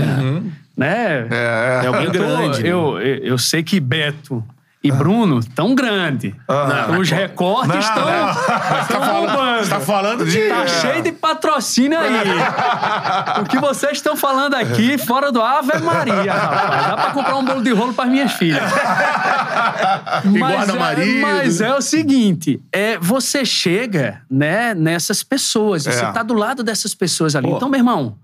Né? 0.75 1.27
É, 1.31 1.81
É 1.83 1.88
alguém 1.88 2.05
Eu 2.05 2.12
tô- 2.12 2.19
grande. 2.19 2.63
né? 2.63 2.69
Eu, 2.69 2.99
eu 3.01 3.38
sei 3.38 3.63
que 3.63 3.79
Beto 3.79 4.43
e 4.83 4.91
Bruno 4.91 5.43
tão 5.55 5.73
grande. 5.75 6.35
Ah. 6.47 6.87
Os 6.99 7.09
recortes 7.09 7.69
Não, 7.73 7.79
estão. 7.79 8.05
não. 8.05 8.81
estão 8.81 8.99
bombando. 9.01 9.63
Você 9.63 9.69
tá 9.69 9.79
falando 9.79 10.25
de. 10.25 10.47
Tá 10.47 10.67
cheio 10.67 11.01
de 11.01 11.11
patrocínio 11.11 11.97
aí. 11.99 13.41
o 13.41 13.45
que 13.45 13.59
vocês 13.59 13.93
estão 13.93 14.15
falando 14.15 14.53
aqui, 14.53 14.97
fora 14.97 15.31
do 15.31 15.41
Ave 15.41 15.79
Maria, 15.81 16.31
rapaz. 16.31 16.87
Dá 16.87 16.95
pra 16.95 17.11
comprar 17.11 17.35
um 17.37 17.43
bolo 17.43 17.61
de 17.63 17.71
rolo 17.73 17.93
para 17.93 18.05
minhas 18.09 18.31
filhas. 18.33 18.63
Mas 20.39 20.69
é, 20.69 21.21
mas 21.21 21.61
é 21.61 21.73
o 21.75 21.81
seguinte, 21.81 22.59
é, 22.71 22.97
você 22.97 23.43
chega, 23.45 24.21
né, 24.29 24.73
nessas 24.73 25.23
pessoas, 25.23 25.83
você 25.83 26.03
É. 26.03 26.11
tá 26.11 26.23
do 26.23 26.33
lado 26.33 26.63
dessas 26.63 26.93
pessoas 26.93 27.35
ali. 27.35 27.47
Pô. 27.49 27.55
Então, 27.57 27.69
meu 27.69 27.79
irmão, 27.79 28.17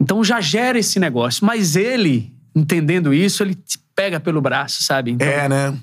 então 0.00 0.22
já 0.24 0.40
gera 0.40 0.78
esse 0.78 0.98
negócio. 0.98 1.44
Mas 1.44 1.76
ele, 1.76 2.32
entendendo 2.54 3.12
isso, 3.12 3.42
ele 3.42 3.56
pega 3.96 4.20
pelo 4.20 4.40
braço, 4.40 4.82
sabe? 4.84 5.10
Então, 5.10 5.26
É, 5.26 5.48
né? 5.48 5.74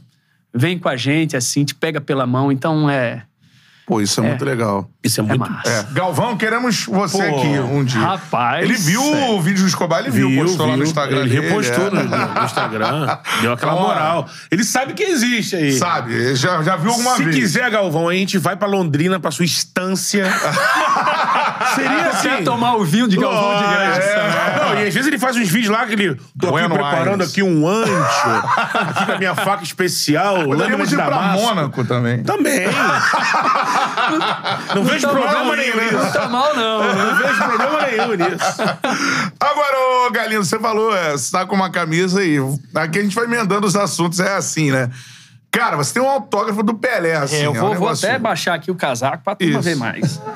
vem 0.53 0.77
com 0.79 0.87
a 0.87 0.95
gente, 0.95 1.35
assim, 1.35 1.65
te 1.65 1.73
pega 1.75 1.99
pela 1.99 2.25
mão. 2.27 2.51
Então, 2.51 2.87
é... 2.89 3.23
Pô, 3.85 3.99
isso 3.99 4.21
é, 4.21 4.23
muito 4.23 4.45
legal. 4.45 4.89
Isso 5.03 5.19
é 5.19 5.23
É 5.25 5.27
muito. 5.27 5.41
massa. 5.41 5.69
É. 5.69 5.83
Galvão, 5.93 6.37
queremos 6.37 6.85
você 6.85 7.17
Pô, 7.17 7.37
aqui 7.37 7.47
um 7.59 7.83
dia. 7.83 7.99
Rapaz, 7.99 8.63
Ele 8.63 8.75
viu 8.77 9.01
é. 9.03 9.29
o 9.31 9.41
vídeo 9.41 9.61
do 9.61 9.67
Escobar, 9.67 9.99
ele 9.99 10.09
viu, 10.09 10.33
postou 10.41 10.65
lá 10.67 10.71
no 10.71 10.77
viu. 10.77 10.85
Instagram 10.87 11.19
Ele 11.19 11.29
dele, 11.31 11.47
repostou 11.49 11.87
é. 11.87 11.89
no, 11.89 12.03
no 12.05 12.45
Instagram. 12.45 13.17
Deu 13.41 13.51
aquela 13.51 13.73
moral. 13.75 14.29
Ele 14.49 14.63
sabe 14.63 14.93
que 14.93 15.03
existe 15.03 15.57
aí. 15.57 15.73
Sabe, 15.73 16.33
já, 16.33 16.63
já 16.63 16.77
viu 16.77 16.91
alguma 16.91 17.17
Se 17.17 17.25
vez. 17.25 17.35
quiser, 17.35 17.69
Galvão, 17.69 18.07
a 18.07 18.13
gente 18.13 18.37
vai 18.37 18.55
pra 18.55 18.69
Londrina, 18.69 19.19
pra 19.19 19.31
sua 19.31 19.43
estância. 19.43 20.31
Seria 21.75 22.07
assim. 22.09 22.29
Quer 22.29 22.43
tomar 22.43 22.75
o 22.75 22.83
vinho 22.85 23.07
de 23.07 23.17
Galvão 23.17 23.57
de 23.57 23.73
graça? 23.73 24.01
É. 24.01 24.59
Não, 24.59 24.79
e 24.81 24.87
às 24.87 24.93
vezes 24.93 25.07
ele 25.07 25.19
faz 25.19 25.35
uns 25.35 25.49
vídeos 25.49 25.71
lá 25.71 25.85
que 25.85 25.93
ele. 25.93 26.15
Tô 26.15 26.47
aqui 26.47 26.51
Bueno 26.51 26.69
preparando 26.75 27.21
Aires. 27.21 27.31
aqui 27.31 27.43
um 27.43 27.67
ancho. 27.67 27.91
aqui 27.93 29.05
com 29.05 29.11
a 29.13 29.17
minha 29.17 29.35
faca 29.35 29.63
especial. 29.63 30.35
lâmina 30.35 30.55
Poderíamos 30.55 30.89
de 30.89 30.95
ir 30.95 30.97
pra 30.97 31.09
damasco. 31.09 31.41
Mônaco 31.41 31.85
também. 31.85 32.23
Também. 32.23 32.67
Não 34.75 34.83
vejo 34.83 35.07
tá 35.07 35.13
problema 35.13 35.43
mal, 35.43 35.55
nenhum 35.55 35.75
Não 35.75 35.83
nisso. 36.01 36.13
tá 36.13 36.27
mal, 36.29 36.55
não. 36.55 36.83
Não 36.93 37.15
vejo 37.15 37.43
problema 37.43 37.81
nenhum 37.87 38.13
nisso. 38.13 38.61
Agora, 39.39 40.07
ô 40.07 40.11
Galindo, 40.11 40.43
você 40.43 40.59
falou, 40.59 40.95
é, 40.95 41.11
você 41.11 41.31
tá 41.31 41.45
com 41.45 41.55
uma 41.55 41.69
camisa 41.69 42.19
aí. 42.21 42.37
Aqui 42.75 42.99
a 42.99 43.01
gente 43.03 43.15
vai 43.15 43.25
emendando 43.25 43.65
os 43.67 43.75
assuntos, 43.75 44.19
é 44.19 44.35
assim, 44.35 44.71
né? 44.71 44.89
Cara, 45.53 45.77
você 45.77 45.93
tem 45.93 46.01
um 46.01 46.09
autógrafo 46.09 46.63
do 46.63 46.73
Pelé, 46.73 47.13
assim. 47.15 47.35
É, 47.35 47.45
eu 47.45 47.53
é 47.53 47.61
um 47.61 47.67
vou, 47.67 47.75
vou 47.75 47.89
até 47.89 48.17
baixar 48.17 48.55
aqui 48.55 48.71
o 48.71 48.75
casaco 48.75 49.23
pra 49.23 49.35
turma 49.35 49.61
ver 49.61 49.75
mais. 49.75 50.19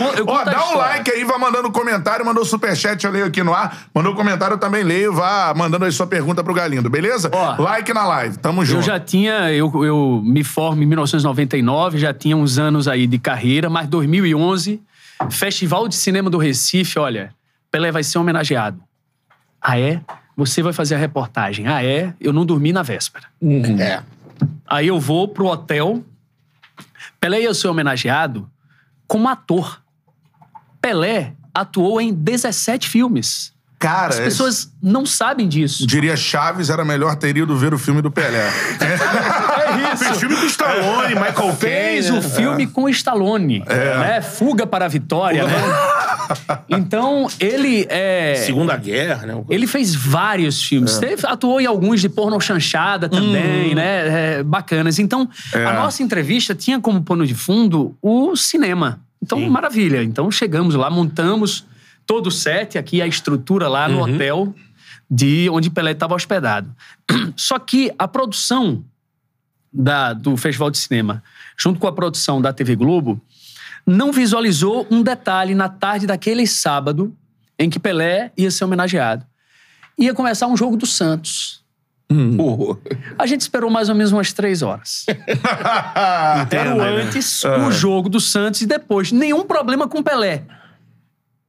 Eu, 0.00 0.14
eu 0.14 0.26
Ó, 0.26 0.44
dá 0.44 0.68
um 0.70 0.76
like 0.76 1.10
aí, 1.10 1.22
vai 1.22 1.38
mandando 1.38 1.70
comentário, 1.70 2.24
mandou 2.24 2.44
superchat, 2.44 3.04
eu 3.04 3.12
leio 3.12 3.26
aqui 3.26 3.42
no 3.42 3.54
ar. 3.54 3.86
Mandou 3.94 4.14
comentário, 4.14 4.54
eu 4.54 4.58
também 4.58 4.82
leio, 4.82 5.12
vá 5.12 5.54
mandando 5.54 5.84
aí 5.84 5.92
sua 5.92 6.06
pergunta 6.06 6.42
pro 6.42 6.52
Galindo, 6.52 6.90
beleza? 6.90 7.30
Ó, 7.32 7.62
like 7.62 7.92
na 7.92 8.04
live, 8.04 8.36
tamo 8.38 8.64
junto. 8.64 8.80
Eu 8.80 8.82
já 8.82 8.98
tinha, 8.98 9.52
eu, 9.52 9.84
eu 9.84 10.22
me 10.24 10.42
formo 10.42 10.82
em 10.82 10.86
1999, 10.86 11.98
já 11.98 12.12
tinha 12.12 12.36
uns 12.36 12.58
anos 12.58 12.88
aí 12.88 13.06
de 13.06 13.18
carreira, 13.18 13.70
mas 13.70 13.86
2011, 13.88 14.80
Festival 15.30 15.86
de 15.86 15.94
Cinema 15.94 16.28
do 16.28 16.38
Recife, 16.38 16.98
olha, 16.98 17.32
Pelé 17.70 17.92
vai 17.92 18.02
ser 18.02 18.18
homenageado. 18.18 18.80
Ah, 19.62 19.78
é? 19.78 20.00
Você 20.36 20.62
vai 20.62 20.72
fazer 20.72 20.96
a 20.96 20.98
reportagem. 20.98 21.66
Ah, 21.66 21.82
é? 21.84 22.12
Eu 22.20 22.32
não 22.32 22.44
dormi 22.44 22.72
na 22.72 22.82
véspera. 22.82 23.26
É. 23.80 24.02
Aí 24.66 24.88
eu 24.88 24.98
vou 25.00 25.28
pro 25.28 25.46
hotel. 25.46 26.04
Pelé 27.20 27.42
ia 27.42 27.54
ser 27.54 27.68
homenageado 27.68 28.50
como 29.06 29.28
ator. 29.28 29.80
Pelé 30.80 31.34
atuou 31.54 32.00
em 32.00 32.12
17 32.12 32.88
filmes. 32.88 33.54
Cara, 33.78 34.14
As 34.14 34.18
pessoas 34.20 34.72
não 34.82 35.04
sabem 35.04 35.46
disso. 35.48 35.86
diria 35.86 36.16
Chaves, 36.16 36.70
era 36.70 36.84
melhor 36.84 37.14
ter 37.16 37.36
ido 37.36 37.56
ver 37.56 37.74
o 37.74 37.78
filme 37.78 38.00
do 38.00 38.10
Pelé. 38.10 38.50
É 39.66 39.96
Fez 39.96 40.18
filme 40.18 40.36
com 40.36 40.46
Stallone, 40.46 41.14
Michael 41.14 41.56
Fez 41.56 42.10
o 42.10 42.22
filme 42.22 42.66
com 42.66 42.88
Stallone, 42.88 43.62
né? 43.66 44.22
Fuga 44.22 44.66
para 44.66 44.84
a 44.84 44.88
Vitória, 44.88 45.44
né? 45.44 45.54
Então, 46.68 47.28
ele 47.38 47.86
é... 47.88 48.34
Segunda 48.44 48.76
Guerra, 48.76 49.26
né? 49.26 49.44
Ele 49.48 49.64
fez 49.66 49.94
vários 49.94 50.60
filmes. 50.60 50.98
Teve- 50.98 51.24
atuou 51.24 51.60
em 51.60 51.66
alguns 51.66 52.00
de 52.00 52.08
porno 52.08 52.40
chanchada 52.40 53.08
também, 53.08 53.76
né? 53.76 54.38
É, 54.38 54.42
bacanas. 54.42 54.98
Então, 54.98 55.28
a 55.54 55.72
nossa 55.74 56.02
entrevista 56.02 56.52
tinha 56.52 56.80
como 56.80 57.00
pano 57.02 57.24
de 57.24 57.34
fundo 57.34 57.96
o 58.02 58.34
cinema. 58.34 59.00
Então, 59.22 59.38
maravilha. 59.48 60.02
Então, 60.02 60.28
chegamos 60.30 60.74
lá, 60.74 60.90
montamos 60.90 61.64
todo 62.04 62.26
o 62.26 62.30
set, 62.32 62.76
aqui 62.76 63.00
a 63.00 63.06
estrutura 63.06 63.68
lá 63.68 63.88
no 63.88 64.02
hotel 64.02 64.52
de 65.08 65.48
onde 65.52 65.70
Pelé 65.70 65.92
estava 65.92 66.14
hospedado. 66.14 66.68
Só 67.36 67.58
que 67.58 67.92
a 67.96 68.08
produção 68.08 68.84
da- 69.76 70.12
do 70.12 70.36
Festival 70.36 70.70
de 70.70 70.78
Cinema, 70.78 71.22
junto 71.56 71.78
com 71.78 71.86
a 71.86 71.92
produção 71.92 72.40
da 72.40 72.52
TV 72.52 72.74
Globo, 72.76 73.20
não 73.86 74.10
visualizou 74.12 74.86
um 74.90 75.02
detalhe 75.02 75.54
na 75.54 75.68
tarde 75.68 76.06
daquele 76.06 76.46
sábado 76.46 77.14
em 77.58 77.70
que 77.70 77.78
Pelé 77.78 78.32
ia 78.36 78.50
ser 78.50 78.64
homenageado. 78.64 79.24
Ia 79.98 80.12
começar 80.12 80.46
um 80.46 80.56
jogo 80.56 80.76
do 80.76 80.86
Santos. 80.86 81.64
Pô. 82.36 82.78
A 83.18 83.26
gente 83.26 83.40
esperou 83.40 83.68
mais 83.70 83.88
ou 83.88 83.94
menos 83.94 84.12
umas 84.12 84.32
três 84.32 84.62
horas. 84.62 85.06
Era 86.50 86.74
o 86.76 86.80
antes, 86.80 87.42
o 87.44 87.70
jogo 87.72 88.08
do 88.08 88.20
Santos 88.20 88.60
e 88.60 88.66
depois. 88.66 89.10
Nenhum 89.10 89.44
problema 89.44 89.88
com 89.88 90.02
Pelé. 90.02 90.44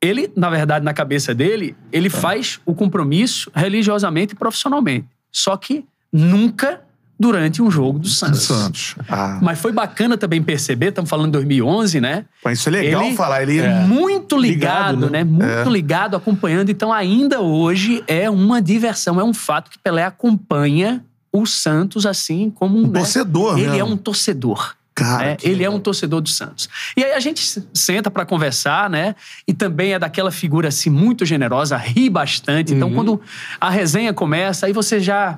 Ele, 0.02 0.32
na 0.36 0.50
verdade, 0.50 0.86
na 0.86 0.94
cabeça 0.94 1.34
dele, 1.34 1.76
ele 1.92 2.10
faz 2.10 2.60
o 2.66 2.74
compromisso 2.74 3.52
religiosamente 3.54 4.34
e 4.34 4.38
profissionalmente. 4.38 5.08
Só 5.32 5.58
que 5.58 5.86
nunca 6.12 6.82
durante 7.20 7.62
um 7.62 7.72
jogo 7.72 7.98
do 8.00 8.08
Santos. 8.08 8.44
Santos. 8.44 8.96
Ah. 9.10 9.40
Mas 9.42 9.60
foi 9.60 9.72
bacana 9.72 10.18
também 10.18 10.42
perceber, 10.42 10.90
estamos 10.90 11.10
falando 11.10 11.28
de 11.28 11.32
2011, 11.34 12.00
né? 12.00 12.26
Mas 12.44 12.60
isso 12.60 12.70
é 12.70 12.72
legal 12.74 13.04
Ele- 13.04 13.16
falar. 13.16 13.42
Ele 13.44 13.62
Muito 13.88 14.38
ligado, 14.38 14.96
Ligado, 14.96 15.10
né? 15.12 15.24
né? 15.24 15.54
Muito 15.56 15.70
ligado, 15.70 16.16
acompanhando. 16.16 16.70
Então, 16.70 16.94
ainda 16.94 17.42
hoje 17.42 18.04
é 18.08 18.30
uma 18.30 18.62
diversão, 18.62 19.20
é 19.20 19.24
um 19.24 19.34
fato 19.34 19.72
que 19.72 19.80
Pelé 19.80 20.04
acompanha 20.04 21.04
o 21.32 21.46
Santos 21.46 22.06
assim 22.06 22.50
como 22.50 22.78
um, 22.78 22.88
né? 22.88 23.00
torcedor 23.00 23.58
Ele 23.58 23.68
mesmo. 23.70 23.80
é 23.80 23.84
um 23.84 23.98
torcedor. 23.98 24.76
Cara, 24.96 25.24
né? 25.26 25.38
Ele 25.44 25.64
é 25.64 25.70
um 25.70 25.80
torcedor 25.80 26.22
do 26.22 26.30
Santos. 26.30 26.68
E 26.96 27.04
aí 27.04 27.12
a 27.14 27.20
gente 27.20 27.64
senta 27.72 28.10
pra 28.10 28.26
conversar, 28.26 28.90
né? 28.90 29.16
E 29.48 29.54
também 29.54 29.94
é 29.94 30.00
daquela 30.00 30.32
figura 30.32 30.70
assim 30.70 30.90
muito 30.90 31.24
generosa, 31.24 31.78
ri 31.78 32.10
bastante. 32.10 32.72
Uhum. 32.72 32.78
Então, 32.78 32.94
quando 32.94 33.22
a 33.62 33.70
resenha 33.70 34.12
começa, 34.12 34.66
aí 34.66 34.74
você 34.74 35.00
já 35.00 35.38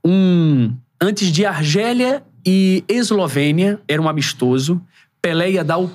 um, 0.06 0.75
antes 1.01 1.32
de 1.32 1.45
Argélia 1.45 2.23
e 2.45 2.84
Eslovênia, 2.88 3.80
era 3.88 4.01
um 4.01 4.08
amistoso, 4.08 4.82
Pelé 5.21 5.51
ia 5.51 5.63
dar 5.63 5.77
o 5.77 5.89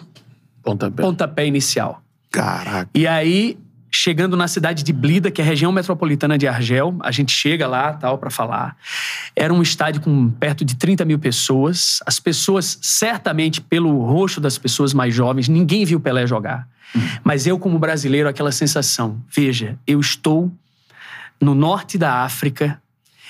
Pontapé. 0.62 1.02
pontapé 1.02 1.46
inicial. 1.46 2.01
Caraca. 2.32 2.88
E 2.94 3.06
aí, 3.06 3.58
chegando 3.90 4.36
na 4.36 4.48
cidade 4.48 4.82
de 4.82 4.92
Blida, 4.92 5.30
que 5.30 5.42
é 5.42 5.44
a 5.44 5.46
região 5.46 5.70
metropolitana 5.70 6.38
de 6.38 6.48
Argel, 6.48 6.96
a 7.00 7.10
gente 7.10 7.30
chega 7.30 7.66
lá, 7.66 7.92
tal, 7.92 8.16
para 8.16 8.30
falar. 8.30 8.76
Era 9.36 9.52
um 9.52 9.60
estádio 9.60 10.00
com 10.00 10.30
perto 10.30 10.64
de 10.64 10.74
30 10.76 11.04
mil 11.04 11.18
pessoas. 11.18 12.00
As 12.06 12.18
pessoas, 12.18 12.78
certamente, 12.80 13.60
pelo 13.60 14.02
rosto 14.04 14.40
das 14.40 14.56
pessoas 14.56 14.94
mais 14.94 15.14
jovens, 15.14 15.48
ninguém 15.48 15.84
viu 15.84 16.00
Pelé 16.00 16.26
jogar. 16.26 16.66
Mas 17.22 17.46
eu, 17.46 17.58
como 17.58 17.78
brasileiro, 17.78 18.28
aquela 18.28 18.52
sensação. 18.52 19.22
Veja, 19.28 19.78
eu 19.86 20.00
estou 20.00 20.50
no 21.40 21.54
norte 21.54 21.98
da 21.98 22.22
África 22.22 22.80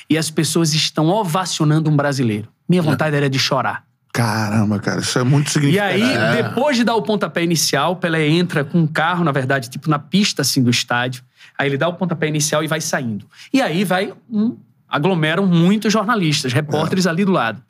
e 0.08 0.18
as 0.18 0.30
pessoas 0.30 0.74
estão 0.74 1.08
ovacionando 1.08 1.90
um 1.90 1.96
brasileiro. 1.96 2.48
Minha 2.68 2.82
vontade 2.82 3.16
era 3.16 3.28
de 3.28 3.38
chorar. 3.38 3.84
Caramba, 4.12 4.78
cara. 4.78 5.00
Isso 5.00 5.18
é 5.18 5.24
muito 5.24 5.48
E 5.48 5.50
significativo. 5.52 6.04
aí, 6.06 6.42
depois 6.42 6.76
de 6.76 6.84
dar 6.84 6.94
o 6.94 7.02
pontapé 7.02 7.42
inicial, 7.42 7.96
Pelé 7.96 8.28
entra 8.28 8.62
com 8.62 8.80
um 8.80 8.86
carro, 8.86 9.24
na 9.24 9.32
verdade, 9.32 9.70
tipo 9.70 9.88
na 9.88 9.98
pista 9.98 10.42
assim 10.42 10.62
do 10.62 10.70
estádio. 10.70 11.24
Aí 11.56 11.68
ele 11.68 11.78
dá 11.78 11.88
o 11.88 11.94
pontapé 11.94 12.28
inicial 12.28 12.62
e 12.62 12.66
vai 12.68 12.80
saindo. 12.80 13.26
E 13.52 13.62
aí 13.62 13.84
vai 13.84 14.12
um, 14.30 14.56
aglomeram 14.88 15.46
muitos 15.46 15.90
jornalistas, 15.92 16.52
repórteres 16.52 17.06
ali 17.06 17.24
do 17.24 17.32
lado. 17.32 17.62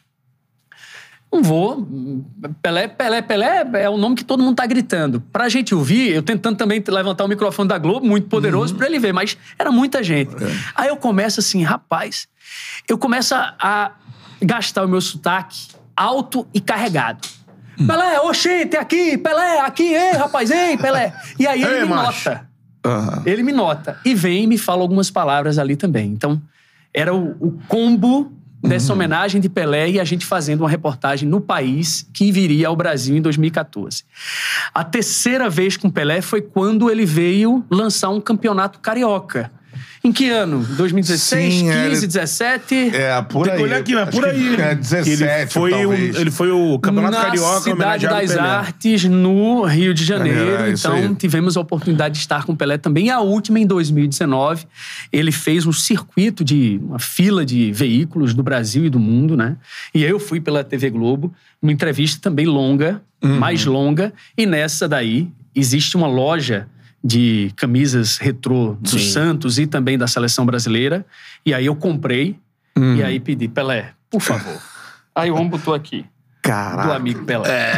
Não 1.32 1.42
vou. 1.42 1.88
Pelé, 2.60 2.88
Pelé, 2.88 3.22
Pelé 3.22 3.64
é 3.74 3.88
o 3.88 3.96
nome 3.96 4.16
que 4.16 4.24
todo 4.24 4.42
mundo 4.42 4.56
tá 4.56 4.66
gritando. 4.66 5.20
Pra 5.32 5.48
gente 5.48 5.74
ouvir, 5.74 6.12
eu 6.12 6.22
tentando 6.22 6.56
também 6.56 6.82
levantar 6.86 7.24
o 7.24 7.28
microfone 7.28 7.68
da 7.68 7.78
Globo, 7.78 8.04
muito 8.04 8.26
poderoso, 8.26 8.74
pra 8.74 8.86
ele 8.86 8.98
ver, 8.98 9.12
mas 9.14 9.38
era 9.58 9.70
muita 9.70 10.02
gente. 10.02 10.34
Aí 10.74 10.88
eu 10.88 10.96
começo 10.96 11.40
assim, 11.40 11.62
rapaz, 11.62 12.26
eu 12.86 12.98
começo 12.98 13.34
a, 13.34 13.54
a 13.58 13.92
gastar 14.42 14.84
o 14.84 14.88
meu 14.88 15.00
sotaque 15.00 15.68
alto 15.96 16.46
e 16.52 16.60
carregado. 16.60 17.26
Pelé, 17.86 18.20
oxente, 18.20 18.76
aqui, 18.76 19.16
Pelé, 19.18 19.60
aqui, 19.60 19.94
ei, 19.94 20.12
rapaz, 20.12 20.50
ei, 20.50 20.76
Pelé. 20.76 21.12
E 21.38 21.46
aí 21.46 21.62
ele 21.62 21.74
Ei, 21.74 21.82
me 21.82 21.88
macho. 21.88 22.28
nota. 22.28 22.48
Aham. 22.84 23.22
Ele 23.24 23.42
me 23.42 23.52
nota. 23.52 23.98
E 24.04 24.14
vem 24.14 24.44
e 24.44 24.46
me 24.46 24.58
fala 24.58 24.82
algumas 24.82 25.10
palavras 25.10 25.58
ali 25.58 25.76
também. 25.76 26.10
Então, 26.10 26.40
era 26.92 27.14
o, 27.14 27.30
o 27.40 27.58
combo 27.68 28.32
dessa 28.62 28.92
homenagem 28.92 29.40
de 29.40 29.48
Pelé 29.48 29.90
e 29.90 30.00
a 30.00 30.04
gente 30.04 30.24
fazendo 30.24 30.60
uma 30.60 30.68
reportagem 30.68 31.28
no 31.28 31.40
país 31.40 32.08
que 32.12 32.30
viria 32.30 32.68
ao 32.68 32.76
Brasil 32.76 33.16
em 33.16 33.20
2014. 33.22 34.04
A 34.72 34.84
terceira 34.84 35.50
vez 35.50 35.76
com 35.76 35.90
Pelé 35.90 36.20
foi 36.20 36.40
quando 36.42 36.88
ele 36.90 37.04
veio 37.04 37.64
lançar 37.70 38.10
um 38.10 38.20
campeonato 38.20 38.78
carioca. 38.78 39.50
Em 40.04 40.10
que 40.10 40.28
ano? 40.30 40.64
2016, 40.76 41.54
Sim, 41.54 41.60
15, 41.66 41.78
ele- 41.78 42.06
17? 42.08 42.74
É, 42.92 43.22
por 43.22 43.44
Tem 43.44 43.52
aí. 43.52 43.58
que 43.58 43.64
olhar 43.64 43.78
aqui, 43.78 43.94
Acho 43.96 44.10
por 44.10 44.24
que 44.24 44.30
aí. 44.30 44.54
É 44.60 44.74
17, 44.74 45.22
ele 45.22 45.46
foi, 45.46 45.70
talvez. 45.70 46.16
ele 46.16 46.30
foi 46.32 46.50
o 46.50 46.76
Campeonato 46.80 47.16
na 47.16 47.24
Carioca 47.24 47.60
Cidade 47.60 48.06
das 48.08 48.30
Pelé. 48.32 48.40
Artes, 48.48 49.04
no 49.04 49.62
Rio 49.64 49.94
de 49.94 50.04
Janeiro. 50.04 50.56
É 50.56 50.70
isso 50.72 50.88
então, 50.88 51.14
tivemos 51.14 51.56
a 51.56 51.60
oportunidade 51.60 52.14
de 52.14 52.20
estar 52.20 52.44
com 52.44 52.52
o 52.52 52.56
Pelé 52.56 52.78
também. 52.78 53.06
E 53.06 53.10
a 53.10 53.20
última, 53.20 53.60
em 53.60 53.66
2019, 53.66 54.66
ele 55.12 55.30
fez 55.30 55.66
um 55.66 55.72
circuito 55.72 56.42
de 56.44 56.80
uma 56.82 56.98
fila 56.98 57.46
de 57.46 57.70
veículos 57.70 58.34
do 58.34 58.42
Brasil 58.42 58.84
e 58.84 58.90
do 58.90 58.98
mundo, 58.98 59.36
né? 59.36 59.56
E 59.94 60.04
aí 60.04 60.10
eu 60.10 60.18
fui 60.18 60.40
pela 60.40 60.64
TV 60.64 60.90
Globo, 60.90 61.32
uma 61.62 61.70
entrevista 61.70 62.18
também 62.20 62.46
longa, 62.46 63.00
Uhum. 63.22 63.38
mais 63.38 63.64
longa. 63.64 64.12
E 64.36 64.46
nessa 64.46 64.88
daí, 64.88 65.28
existe 65.54 65.96
uma 65.96 66.08
loja 66.08 66.66
de 67.04 67.52
camisas 67.56 68.16
retrô 68.18 68.76
do 68.80 68.90
Sim. 68.98 69.10
Santos 69.10 69.58
e 69.58 69.66
também 69.66 69.98
da 69.98 70.06
seleção 70.06 70.46
brasileira. 70.46 71.04
E 71.44 71.52
aí 71.52 71.66
eu 71.66 71.74
comprei 71.76 72.38
Uhum. 72.76 72.96
e 72.96 73.02
aí 73.04 73.20
pedi, 73.20 73.48
Pelé, 73.48 73.90
por 74.10 74.20
favor. 74.20 74.58
Aí 75.14 75.30
o 75.30 75.34
homem 75.34 75.48
botou 75.50 75.74
aqui 75.74 75.98
do 76.02 76.08
Caraca. 76.40 76.94
amigo 76.94 77.22
Pelé. 77.26 77.70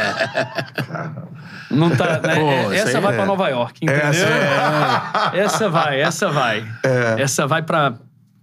Não 1.71 1.91
tá, 1.91 2.21
né? 2.21 2.35
Pô, 2.37 2.73
É, 2.73 2.77
essa 2.79 3.01
vai 3.01 3.13
é. 3.13 3.17
pra 3.17 3.27
Nova 3.27 3.49
York, 3.49 3.85
entendeu? 3.85 4.03
Essa 4.07 5.33
Essa 5.35 5.69
vai, 5.69 6.01
essa 6.01 6.31
vai. 6.31 6.65
É. 6.85 7.23
Essa 7.23 7.47
vai 7.47 7.63
pra 7.63 7.95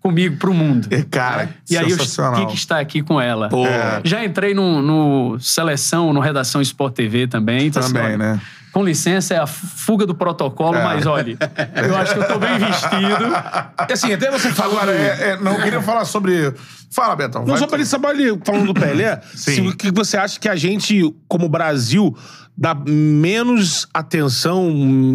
comigo 0.02 0.36
pro 0.38 0.54
mundo. 0.54 0.88
E, 0.92 1.04
cara, 1.04 1.50
E 1.70 1.78
aí 1.78 1.90
eu 1.90 1.98
tive 1.98 2.46
que 2.48 2.56
estar 2.56 2.80
aqui 2.80 3.02
com 3.02 3.22
ela. 3.22 3.48
É. 3.68 4.02
Já 4.04 4.26
entrei 4.26 4.54
no, 4.54 4.82
no 4.82 5.40
Seleção, 5.40 6.12
no 6.12 6.20
Redação 6.20 6.62
Sport 6.62 6.94
TV 6.96 7.28
também. 7.28 7.68
Então, 7.68 7.82
assim, 7.82 7.94
Também, 7.94 8.08
olha, 8.10 8.18
né? 8.18 8.42
Com 8.72 8.86
licença, 8.86 9.34
é 9.34 9.38
a 9.38 9.46
fuga 9.46 10.06
do 10.06 10.16
protocolo, 10.16 10.78
É. 10.78 10.84
mas 10.84 11.06
olha, 11.06 11.38
eu 11.76 11.98
acho 11.98 12.14
que 12.14 12.20
eu 12.20 12.28
tô 12.28 12.40
bem 12.40 12.58
vestido. 12.58 13.26
Assim, 13.78 14.14
até 14.14 14.32
você 14.32 14.50
falou... 14.52 14.78
Agora, 14.78 14.94
é, 14.94 15.32
é, 15.32 15.38
não 15.42 15.54
eu 15.56 15.62
queria 15.62 15.82
falar 15.82 16.06
sobre. 16.06 16.54
Fala, 16.90 17.16
Betão. 17.16 17.42
Não, 17.42 17.50
vai 17.50 17.58
só 17.58 17.68
pra 17.68 17.78
ele 17.78 17.86
saber, 17.86 18.40
falando 18.46 18.68
do 18.68 18.74
Pelé, 18.74 19.20
Sim. 19.36 19.68
o 19.68 19.76
que 19.76 19.92
você 19.92 20.16
acha 20.18 20.40
que 20.40 20.48
a 20.48 20.56
gente, 20.56 21.14
como 21.28 21.50
Brasil, 21.50 22.16
dá 22.58 22.74
menos 22.74 23.88
atenção... 23.94 24.70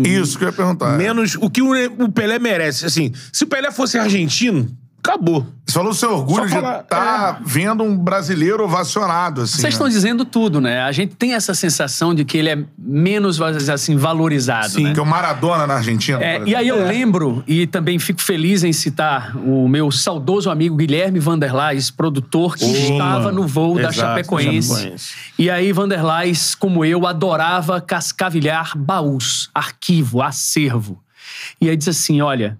Isso 0.05 0.38
que 0.38 0.45
eu 0.45 0.49
ia 0.49 0.53
perguntar. 0.55 0.97
Menos 0.97 1.35
o 1.37 1.49
que 1.49 1.62
o, 1.62 1.71
o 2.05 2.12
Pelé 2.12 2.38
merece. 2.38 2.85
Assim, 2.85 3.12
se 3.33 3.45
o 3.45 3.47
Pelé 3.47 3.71
fosse 3.71 3.99
argentino, 3.99 4.69
acabou. 5.07 5.47
Você 5.66 5.75
falou 5.75 5.90
o 5.90 5.95
seu 5.95 6.12
orgulho 6.12 6.40
Só 6.40 6.45
de 6.47 6.53
falar- 6.53 6.81
estar 6.81 7.40
vendo 7.45 7.83
um 7.83 7.97
brasileiro 7.99 8.64
ovacionado, 8.64 9.42
assim. 9.42 9.55
Vocês 9.55 9.62
né? 9.64 9.69
estão 9.71 9.88
dizendo 9.88 10.25
tudo, 10.25 10.61
né? 10.61 10.83
A 10.83 10.92
gente 10.92 11.16
tem 11.16 11.35
essa 11.35 11.55
sensação 11.55 12.14
de 12.14 12.25
que 12.25 12.38
ele 12.38 12.49
é 12.51 12.64
menos, 12.79 13.40
assim, 13.40 13.97
valorizado, 13.97 14.81
né? 14.81 14.92
Que 14.92 15.01
é 15.01 15.03
o 15.03 15.07
Maradona 15.07 15.66
na 15.66 15.75
Argentina. 15.75 16.23
É, 16.23 16.42
e 16.47 16.55
aí 16.55 16.69
eu 16.69 16.87
lembro, 16.87 17.42
e 17.47 17.66
também 17.66 17.99
fico 17.99 18.21
feliz 18.23 18.62
em 18.62 18.73
citar 18.73 19.37
o 19.37 19.69
meu 19.69 19.90
saudoso 19.90 20.51
amigo 20.51 20.77
Guilherme 20.77 21.19
Vanderlais, 21.19 21.90
produtor 21.90 22.57
que 22.57 22.64
estava 22.64 23.33
no 23.33 23.47
voo 23.47 23.75
da 23.75 23.88
Exato, 23.88 23.95
Chapecoense. 23.97 24.69
Chapecoense. 24.69 25.14
E 25.38 25.51
aí 25.51 25.73
Vanderlais, 25.73 26.55
como 26.55 26.85
eu, 26.85 27.07
adorava 27.07 27.81
cascavilhar 27.81 28.77
baús, 28.77 29.51
arquivo, 29.53 30.23
acervo. 30.23 31.03
E 31.61 31.69
aí 31.69 31.77
diz 31.77 31.88
assim, 31.88 32.21
olha, 32.21 32.59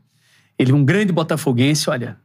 ele 0.59 0.73
é 0.73 0.75
um 0.75 0.85
grande 0.85 1.13
botafoguense, 1.13 1.89
olha, 1.89 2.17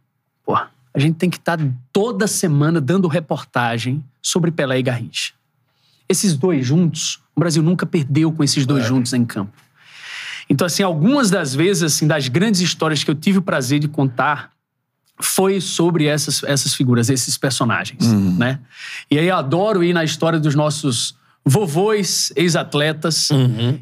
pô, 0.45 0.55
a 0.55 0.99
gente 0.99 1.15
tem 1.15 1.29
que 1.29 1.37
estar 1.37 1.57
toda 1.91 2.27
semana 2.27 2.81
dando 2.81 3.07
reportagem 3.07 4.03
sobre 4.21 4.51
Pelé 4.51 4.79
e 4.79 4.83
Garrincha. 4.83 5.33
Esses 6.07 6.35
dois 6.35 6.65
juntos, 6.65 7.21
o 7.35 7.39
Brasil 7.39 7.63
nunca 7.63 7.85
perdeu 7.85 8.31
com 8.31 8.43
esses 8.43 8.65
dois 8.65 8.85
juntos 8.85 9.13
em 9.13 9.23
campo. 9.23 9.53
Então, 10.49 10.67
assim, 10.67 10.83
algumas 10.83 11.29
das 11.29 11.55
vezes, 11.55 11.83
assim, 11.83 12.05
das 12.05 12.27
grandes 12.27 12.59
histórias 12.59 13.03
que 13.03 13.09
eu 13.09 13.15
tive 13.15 13.37
o 13.37 13.41
prazer 13.41 13.79
de 13.79 13.87
contar 13.87 14.51
foi 15.17 15.61
sobre 15.61 16.05
essas, 16.07 16.43
essas 16.43 16.73
figuras, 16.73 17.09
esses 17.09 17.37
personagens, 17.37 18.11
né? 18.37 18.59
E 19.09 19.17
aí 19.17 19.27
eu 19.27 19.35
adoro 19.35 19.83
ir 19.83 19.93
na 19.93 20.03
história 20.03 20.39
dos 20.39 20.55
nossos 20.55 21.15
vovôs, 21.45 22.31
ex-atletas. 22.35 23.29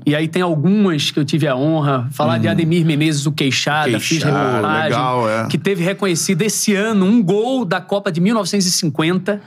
E 0.06 0.16
aí 0.16 0.28
tem 0.28 0.42
algumas 0.42 1.12
que 1.12 1.20
eu 1.20 1.26
tive 1.26 1.48
a 1.48 1.56
honra. 1.56 2.08
Falar 2.12 2.38
de 2.38 2.48
Ademir 2.48 2.86
Menezes, 2.86 3.26
o 3.26 3.32
Queixada, 3.32 4.00
fiz 4.00 4.24
Queixada, 4.24 4.56
reportagem. 4.56 4.84
legal, 4.84 5.30
é. 5.30 5.48
Que 5.48 5.58
teve 5.58 5.84
reconhecido 5.84 6.42
esse 6.42 6.74
ano 6.74 7.06
um 7.06 7.22
gol 7.22 7.66
da 7.66 7.82
Copa 7.82 8.12
de 8.12 8.22
1950. 8.22 9.42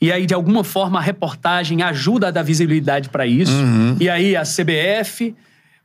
E 0.00 0.10
aí, 0.10 0.26
de 0.26 0.34
alguma 0.34 0.64
forma, 0.64 0.98
a 0.98 1.02
reportagem 1.02 1.82
ajuda 1.82 2.28
a 2.28 2.30
dar 2.30 2.42
visibilidade 2.42 3.08
para 3.08 3.26
isso. 3.26 3.52
E 4.00 4.08
aí, 4.08 4.34
a 4.34 4.42
CBF, 4.42 5.34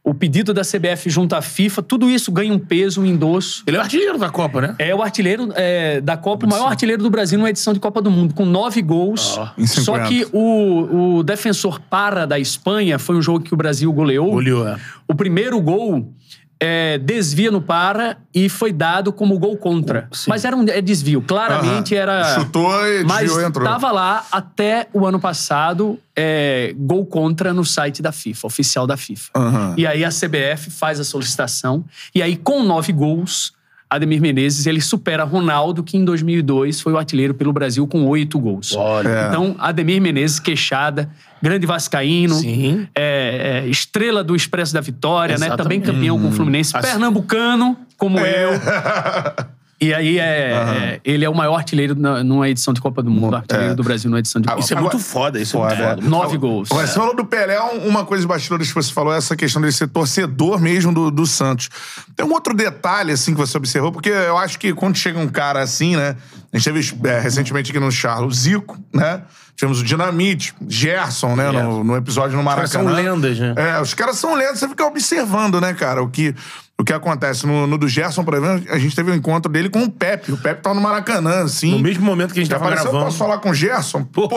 o 0.03 0.13
pedido 0.13 0.53
da 0.53 0.63
CBF 0.63 1.09
junto 1.09 1.33
à 1.33 1.41
FIFA, 1.41 1.81
tudo 1.81 2.09
isso 2.09 2.29
ganha 2.29 2.53
um 2.53 2.59
peso, 2.59 3.01
um 3.01 3.05
endosso. 3.05 3.63
Ele 3.65 3.77
é 3.77 3.79
o 3.79 3.83
artilheiro 3.83 4.17
da 4.17 4.29
Copa, 4.29 4.59
né? 4.59 4.75
É 4.77 4.93
o 4.93 5.01
artilheiro 5.01 5.49
é, 5.55 6.01
da 6.01 6.17
Copa, 6.17 6.45
o 6.45 6.49
maior 6.49 6.67
artilheiro 6.67 7.01
do 7.01 7.09
Brasil 7.09 7.37
numa 7.37 7.49
edição 7.49 7.73
de 7.73 7.79
Copa 7.79 8.01
do 8.01 8.11
Mundo, 8.11 8.33
com 8.33 8.45
nove 8.45 8.81
gols. 8.81 9.39
50. 9.57 9.67
Só 9.81 9.99
que 9.99 10.27
o, 10.33 11.19
o 11.19 11.23
defensor 11.23 11.79
para 11.79 12.25
da 12.25 12.37
Espanha 12.37 12.99
foi 12.99 13.15
um 13.15 13.21
jogo 13.21 13.39
que 13.39 13.53
o 13.53 13.57
Brasil 13.57 13.91
goleou. 13.93 14.31
Goleou, 14.31 14.67
é. 14.67 14.77
O 15.07 15.15
primeiro 15.15 15.61
gol 15.61 16.13
é, 16.59 16.97
desvia 16.97 17.51
no 17.51 17.61
para 17.61 18.17
e 18.33 18.47
foi 18.47 18.71
dado 18.71 19.11
como 19.11 19.37
gol 19.37 19.57
contra. 19.57 20.07
Sim. 20.11 20.29
Mas 20.29 20.45
era 20.45 20.55
um 20.55 20.65
é 20.67 20.81
desvio. 20.81 21.21
Claramente 21.21 21.95
era. 21.95 22.35
Chutou 22.35 22.87
e 22.87 23.03
Mas 23.03 23.21
desviou 23.21 23.41
e 23.41 23.45
entrou. 23.45 23.65
estava 23.65 23.91
lá 23.91 24.25
até 24.31 24.87
o 24.93 25.05
ano 25.05 25.19
passado 25.19 25.99
é, 26.15 26.73
gol 26.77 27.05
contra 27.05 27.53
no 27.53 27.65
site 27.65 28.01
da 28.01 28.11
FIFA, 28.11 28.47
oficial 28.47 28.87
da 28.87 28.95
FIFA. 28.95 29.31
Aham. 29.35 29.75
E 29.77 29.85
aí 29.85 30.05
a 30.05 30.09
CBF 30.09 30.69
faz 30.69 30.99
a 30.99 31.03
solicitação. 31.03 31.83
E 32.13 32.21
aí, 32.21 32.35
com 32.35 32.63
nove 32.63 32.93
gols, 32.93 33.53
Ademir 33.95 34.21
Menezes 34.21 34.65
ele 34.65 34.81
supera 34.81 35.23
Ronaldo, 35.23 35.83
que 35.83 35.97
em 35.97 36.03
2002 36.05 36.81
foi 36.81 36.93
o 36.93 36.97
artilheiro 36.97 37.33
pelo 37.33 37.51
Brasil 37.53 37.85
com 37.87 38.05
oito 38.07 38.39
gols. 38.39 38.73
Olha. 38.75 39.07
É. 39.09 39.27
Então, 39.29 39.55
Ademir 39.59 40.01
Menezes, 40.01 40.39
queixada, 40.39 41.09
grande 41.41 41.65
vascaíno, 41.65 42.35
Sim. 42.35 42.87
é, 42.95 43.63
é, 43.65 43.67
estrela 43.69 44.23
do 44.23 44.35
Expresso 44.35 44.73
da 44.73 44.81
Vitória, 44.81 45.37
né? 45.37 45.47
Exatamente. 45.47 45.63
Também 45.63 45.81
campeão 45.81 46.19
com 46.19 46.29
o 46.29 46.31
Fluminense, 46.31 46.75
Assim- 46.75 46.87
pernambucano, 46.87 47.77
como 47.97 48.19
eu. 48.19 48.51
E 49.83 49.93
aí, 49.93 50.17
é, 50.19 50.23
é, 50.23 51.01
ele 51.03 51.25
é 51.25 51.29
o 51.29 51.35
maior 51.35 51.55
artilheiro 51.55 51.93
na- 51.95 52.23
numa 52.23 52.47
edição 52.47 52.73
de 52.73 52.79
Copa 52.79 53.03
do 53.03 53.09
Mundo, 53.11 53.35
artilheiro 53.35 53.73
É. 53.73 53.75
do 53.75 53.83
Brasil 53.83 54.09
numa 54.09 54.19
edição 54.19 54.41
de 54.41 54.47
Copa 54.47 54.59
Isso 54.61 54.73
é 54.73 54.77
Agora- 54.77 54.93
muito 54.93 55.05
foda, 55.05 55.41
isso 55.41 55.57
é 55.57 55.59
Foda, 55.59 55.75
muito 55.75 55.83
é. 55.83 55.95
foda. 55.95 56.09
Nove 56.09 56.37
gols. 56.37 56.71
Agora, 56.71 56.87
você 56.87 56.93
falou 56.93 57.15
do 57.15 57.25
Pelé, 57.25 57.59
um- 57.61 57.87
uma 57.87 58.05
coisa 58.05 58.21
de 58.21 58.27
bastidores 58.27 58.67
que 58.69 58.73
você 58.75 58.93
falou, 58.93 59.13
é 59.13 59.17
essa 59.17 59.35
questão 59.35 59.61
dele 59.61 59.73
ser 59.73 59.87
torcedor 59.87 60.59
mesmo 60.59 60.93
do, 60.93 61.11
do 61.11 61.25
Santos. 61.25 61.69
Tem 62.15 62.25
um 62.25 62.31
outro 62.31 62.53
detalhe, 62.53 63.11
assim, 63.11 63.33
que 63.33 63.37
você 63.39 63.57
observou, 63.57 63.91
porque 63.91 64.09
eu 64.09 64.37
acho 64.37 64.57
que 64.57 64.73
quando 64.73 64.95
chega 64.95 65.19
um 65.19 65.27
cara 65.27 65.61
assim, 65.61 65.95
né? 65.97 66.15
A 66.53 66.57
gente 66.57 66.65
teve 66.71 67.09
é, 67.09 67.19
recentemente 67.19 67.71
aqui 67.71 67.79
no 67.79 67.91
Charles 67.91 68.31
o 68.37 68.39
Zico, 68.39 68.77
né? 68.93 69.21
Tivemos 69.55 69.81
o 69.81 69.83
Dinamite, 69.83 70.53
Gerson, 70.67 71.35
né? 71.35 71.51
No, 71.51 71.83
no 71.83 71.95
episódio 71.95 72.35
no 72.37 72.43
caras 72.43 72.71
Maracanã. 72.73 72.89
são 73.03 73.13
lendas, 73.13 73.37
né? 73.39 73.53
É, 73.55 73.79
os 73.81 73.93
caras 73.93 74.17
são 74.17 74.33
lendas, 74.35 74.59
você 74.59 74.67
fica 74.67 74.83
observando, 74.85 75.61
né, 75.61 75.73
cara, 75.75 76.01
o 76.01 76.09
que, 76.09 76.33
o 76.79 76.83
que 76.83 76.91
acontece. 76.91 77.45
No, 77.45 77.67
no 77.67 77.77
do 77.77 77.87
Gerson, 77.87 78.23
por 78.23 78.33
exemplo, 78.33 78.71
a 78.73 78.77
gente 78.79 78.95
teve 78.95 79.11
um 79.11 79.13
encontro 79.15 79.51
dele 79.51 79.69
com 79.69 79.83
o 79.83 79.91
Pepe. 79.91 80.31
O 80.31 80.37
Pepe 80.37 80.61
tava 80.61 80.75
no 80.75 80.81
Maracanã, 80.81 81.43
assim. 81.43 81.71
No 81.71 81.79
mesmo 81.79 82.03
momento 82.03 82.33
que 82.33 82.39
a 82.39 82.43
gente 82.43 82.51
tava 82.51 82.69
gravando. 82.69 83.03
posso 83.05 83.17
falar 83.17 83.37
com 83.37 83.51
o 83.51 83.53
Gerson? 83.53 84.03
Pô, 84.03 84.27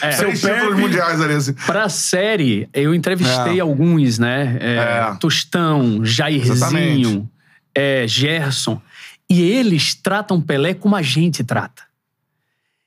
É. 0.00 0.08
Três 0.16 0.38
Seu 0.40 0.54
Pepe- 0.54 0.74
mundiais 0.74 1.20
ali, 1.20 1.34
assim. 1.34 1.52
Pra 1.52 1.88
série, 1.88 2.68
eu 2.72 2.94
entrevistei 2.94 3.58
É. 3.58 3.60
alguns, 3.60 4.18
né? 4.18 4.56
É, 4.60 4.74
É. 4.76 5.16
Tostão, 5.18 6.04
Jairzinho, 6.04 6.52
Exatamente. 6.54 7.28
é, 7.74 8.06
Gerson. 8.06 8.80
E 9.28 9.42
eles 9.42 9.94
tratam 9.94 10.40
Pelé 10.40 10.74
como 10.74 10.94
a 10.94 11.02
gente 11.02 11.42
trata. 11.42 11.82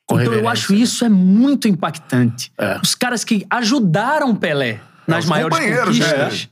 Com 0.06 0.22
então 0.22 0.34
eu 0.34 0.48
acho 0.48 0.72
né? 0.72 0.80
isso 0.80 1.04
é 1.04 1.10
muito 1.10 1.68
impactante. 1.68 2.50
É. 2.58 2.80
Os 2.82 2.96
caras 2.96 3.26
que 3.26 3.46
ajudaram 3.50 4.34
Pelé 4.34 4.80
nas 5.06 5.26
os 5.26 5.30
maiores 5.30 5.58
companheiros, 5.58 5.98
conquistas, 6.00 6.50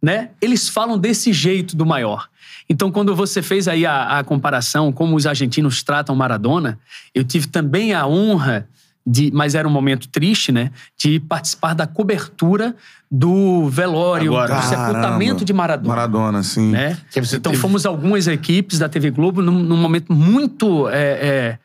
né? 0.00 0.30
Eles 0.40 0.68
falam 0.68 0.98
desse 0.98 1.32
jeito 1.32 1.76
do 1.76 1.84
maior. 1.86 2.28
Então, 2.68 2.90
quando 2.90 3.14
você 3.16 3.40
fez 3.42 3.66
aí 3.66 3.86
a, 3.86 4.18
a 4.18 4.24
comparação 4.24 4.92
como 4.92 5.16
os 5.16 5.26
argentinos 5.26 5.82
tratam 5.82 6.14
Maradona, 6.14 6.78
eu 7.14 7.24
tive 7.24 7.46
também 7.46 7.94
a 7.94 8.06
honra 8.06 8.68
de, 9.06 9.30
mas 9.32 9.54
era 9.54 9.66
um 9.66 9.70
momento 9.70 10.06
triste, 10.08 10.52
né? 10.52 10.70
De 10.96 11.18
participar 11.18 11.72
da 11.74 11.86
cobertura 11.86 12.76
do 13.10 13.66
velório, 13.70 14.36
Agora. 14.36 14.54
do 14.56 14.62
sepultamento 14.66 15.24
Caramba. 15.30 15.44
de 15.46 15.52
Maradona. 15.54 15.94
Maradona, 15.94 16.42
sim. 16.42 16.72
Né? 16.72 16.98
Então 17.16 17.52
teve- 17.52 17.56
fomos 17.56 17.86
algumas 17.86 18.26
equipes 18.26 18.78
da 18.78 18.86
TV 18.86 19.10
Globo 19.10 19.40
num, 19.40 19.58
num 19.60 19.78
momento 19.78 20.12
muito 20.12 20.86
é, 20.90 20.98
é, 21.26 21.58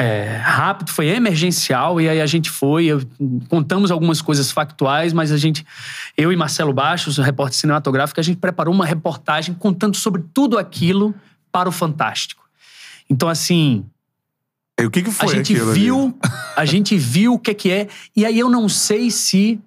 é, 0.00 0.36
rápido, 0.36 0.90
foi 0.92 1.08
emergencial, 1.08 2.00
e 2.00 2.08
aí 2.08 2.20
a 2.20 2.26
gente 2.26 2.48
foi, 2.48 2.86
eu- 2.86 3.02
contamos 3.48 3.90
algumas 3.90 4.22
coisas 4.22 4.50
factuais, 4.50 5.12
mas 5.12 5.32
a 5.32 5.36
gente, 5.36 5.66
eu 6.16 6.32
e 6.32 6.36
Marcelo 6.36 6.72
Baixos, 6.72 7.18
o 7.18 7.22
repórter 7.22 7.58
cinematográfico, 7.58 8.20
a 8.20 8.22
gente 8.22 8.36
preparou 8.38 8.72
uma 8.72 8.86
reportagem 8.86 9.54
contando 9.54 9.96
sobre 9.96 10.22
tudo 10.32 10.56
aquilo 10.56 11.12
para 11.50 11.68
o 11.68 11.72
Fantástico. 11.72 12.44
Então, 13.10 13.28
assim, 13.28 13.84
E 14.78 14.84
o 14.86 14.90
que, 14.90 15.02
que 15.02 15.08
a 15.08 15.12
foi 15.12 15.28
gente 15.34 15.52
aquilo 15.52 15.70
ali? 15.72 15.80
viu, 15.80 16.18
a 16.56 16.64
gente 16.64 16.96
viu 16.96 17.34
o 17.34 17.38
que 17.38 17.50
é 17.50 17.54
que 17.54 17.70
é, 17.70 17.88
e 18.14 18.24
aí 18.24 18.38
eu 18.38 18.48
não 18.48 18.68
sei 18.68 19.10
se 19.10 19.58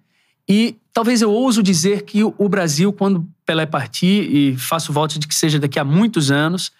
e 0.47 0.75
talvez 0.93 1.21
eu 1.21 1.31
ouso 1.31 1.61
dizer 1.61 2.03
que 2.03 2.23
o 2.23 2.33
o 2.37 2.47
Brasil 2.49 2.91
quando 2.93 3.27
Pelé 3.45 3.65
partir 3.65 4.29
e 4.33 4.57
faço 4.57 4.93
voto 4.93 5.19
de 5.19 5.27
que 5.27 5.35
seja 5.35 5.59
daqui 5.59 5.77
a 5.77 5.83
muitos 5.83 6.31
anos, 6.31 6.71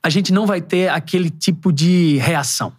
a 0.00 0.08
gente 0.08 0.32
não 0.32 0.46
vai 0.46 0.60
ter 0.60 0.88
aquele 0.88 1.28
tipo 1.28 1.72
de 1.72 2.18
reação. 2.18 2.72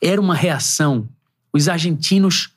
Era 0.00 0.20
uma 0.20 0.34
reação. 0.34 1.08
Os 1.52 1.68
argentinos 1.68 2.50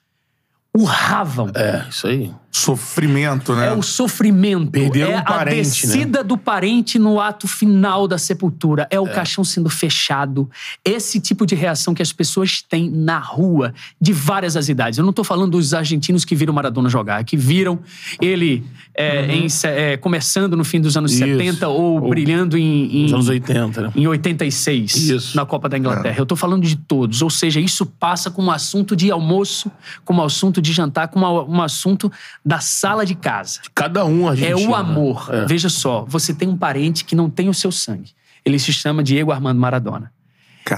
urravam. 0.76 1.52
É, 1.56 1.86
isso 1.90 2.08
aí. 2.08 2.34
Sofrimento, 2.58 3.56
né? 3.56 3.68
É 3.68 3.74
o 3.74 3.82
sofrimento. 3.82 4.72
Perderam 4.72 5.14
é 5.14 5.18
um 5.20 5.24
parente, 5.24 5.60
a 5.60 5.62
descida 5.62 6.24
do 6.24 6.38
parente 6.38 6.98
no 7.00 7.20
ato 7.20 7.48
final 7.48 8.08
da 8.08 8.18
sepultura. 8.18 8.88
É 8.90 9.00
o 9.00 9.06
caixão 9.06 9.44
sendo 9.44 9.70
fechado. 9.70 10.50
Esse 10.84 11.20
tipo 11.20 11.46
de 11.46 11.56
reação 11.56 11.94
que 11.94 12.02
as 12.02 12.12
pessoas 12.12 12.62
têm 12.62 12.90
na 12.90 13.20
rua, 13.20 13.74
de 14.02 14.12
várias 14.12 14.56
as 14.58 14.70
idades. 14.70 14.98
Eu 15.00 15.04
não 15.04 15.12
estou 15.12 15.24
falando 15.24 15.52
dos 15.52 15.74
argentinos 15.74 16.26
que 16.26 16.36
viram 16.36 16.54
Maradona 16.54 16.90
jogar, 16.90 17.24
que 17.24 17.38
viram 17.38 17.80
ele 18.22 18.64
é, 18.96 19.26
em 19.36 19.48
se- 19.48 19.68
é, 19.68 19.96
começando 19.98 20.58
no 20.58 20.64
fim 20.64 20.82
dos 20.82 20.98
anos 20.98 21.12
Uhum. 21.12 21.18
Isso. 21.28 21.38
70 21.38 21.68
ou, 21.68 22.02
Ou 22.02 22.10
brilhando 22.10 22.58
em, 22.58 22.98
em, 22.98 23.04
Nos 23.04 23.14
anos 23.14 23.30
80, 23.30 23.82
né? 23.82 23.92
em 23.96 24.08
86, 24.08 24.96
Isso. 25.10 25.36
na 25.38 25.46
Copa 25.46 25.70
da 25.70 25.78
Inglaterra. 25.78 26.16
Eu 26.18 26.26
tô 26.26 26.36
falando 26.36 26.64
de 26.64 26.76
todos. 26.76 27.22
Ou 27.22 27.30
seja, 27.30 27.60
isso 27.60 27.86
passa 27.86 28.30
como 28.32 28.52
assunto 28.52 28.96
de 28.96 29.10
almoço, 29.12 29.72
como 30.04 30.24
assunto 30.24 30.62
de 30.62 30.74
jantar, 30.74 31.08
como 31.08 31.26
um 31.44 31.62
assunto 31.62 32.12
da 32.48 32.62
sala 32.62 33.06
de 33.06 33.14
casa. 33.14 33.60
Cada 33.76 34.06
um 34.06 34.26
É 34.28 34.30
argentino. 34.30 34.70
o 34.72 34.76
amor. 34.76 35.28
É. 35.34 35.46
Veja 35.46 35.68
só, 35.68 36.06
você 36.08 36.34
tem 36.34 36.48
um 36.48 36.56
parente 36.56 37.04
que 37.04 37.14
não 37.14 37.30
tem 37.30 37.50
o 37.50 37.54
seu 37.54 37.72
sangue. 37.74 38.12
ele 38.46 38.58
se 38.58 38.72
chama 38.72 39.04
Diego 39.04 39.34
Armando 39.34 39.60
Maradona. 39.60 40.10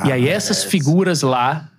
e 0.05 0.12
aí 0.12 0.27
essas 0.27 0.63
figuras 0.63 1.21
lá, 1.21 1.69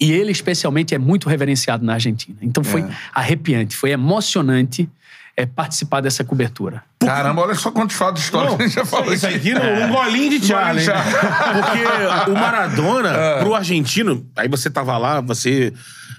e 0.00 0.10
ele 0.10 0.32
especialmente 0.32 0.94
é 0.94 0.98
muito 0.98 1.28
reverenciado 1.28 1.84
na 1.84 1.92
Argentina. 1.94 2.38
Então 2.40 2.64
foi 2.64 2.80
É. 2.80 2.88
arrepiante, 3.12 3.76
foi 3.76 3.90
emocionante 3.90 4.88
é, 5.36 5.44
participar 5.44 6.00
dessa 6.00 6.24
cobertura. 6.24 6.82
Caramba, 6.98 7.42
olha 7.42 7.54
só 7.54 7.70
quantos 7.70 7.94
fatos 7.94 8.28
que 8.30 8.36
a 8.36 8.48
gente 8.56 8.70
já 8.74 8.84
falou 8.86 9.12
Isso 9.12 9.26
aqui. 9.26 9.36
aqui, 9.36 9.54
no- 9.54 9.60
um 9.86 9.92
golinho 9.92 10.40
de 10.40 10.46
Charlie. 10.46 10.84
Porque 10.88 12.30
o 12.30 12.34
Maradona, 12.34 13.10
pro 13.40 13.54
argentino, 13.54 14.26
aí 14.34 14.48
você 14.48 14.68
tava 14.70 14.96
lá, 14.98 15.20
você 15.20 15.72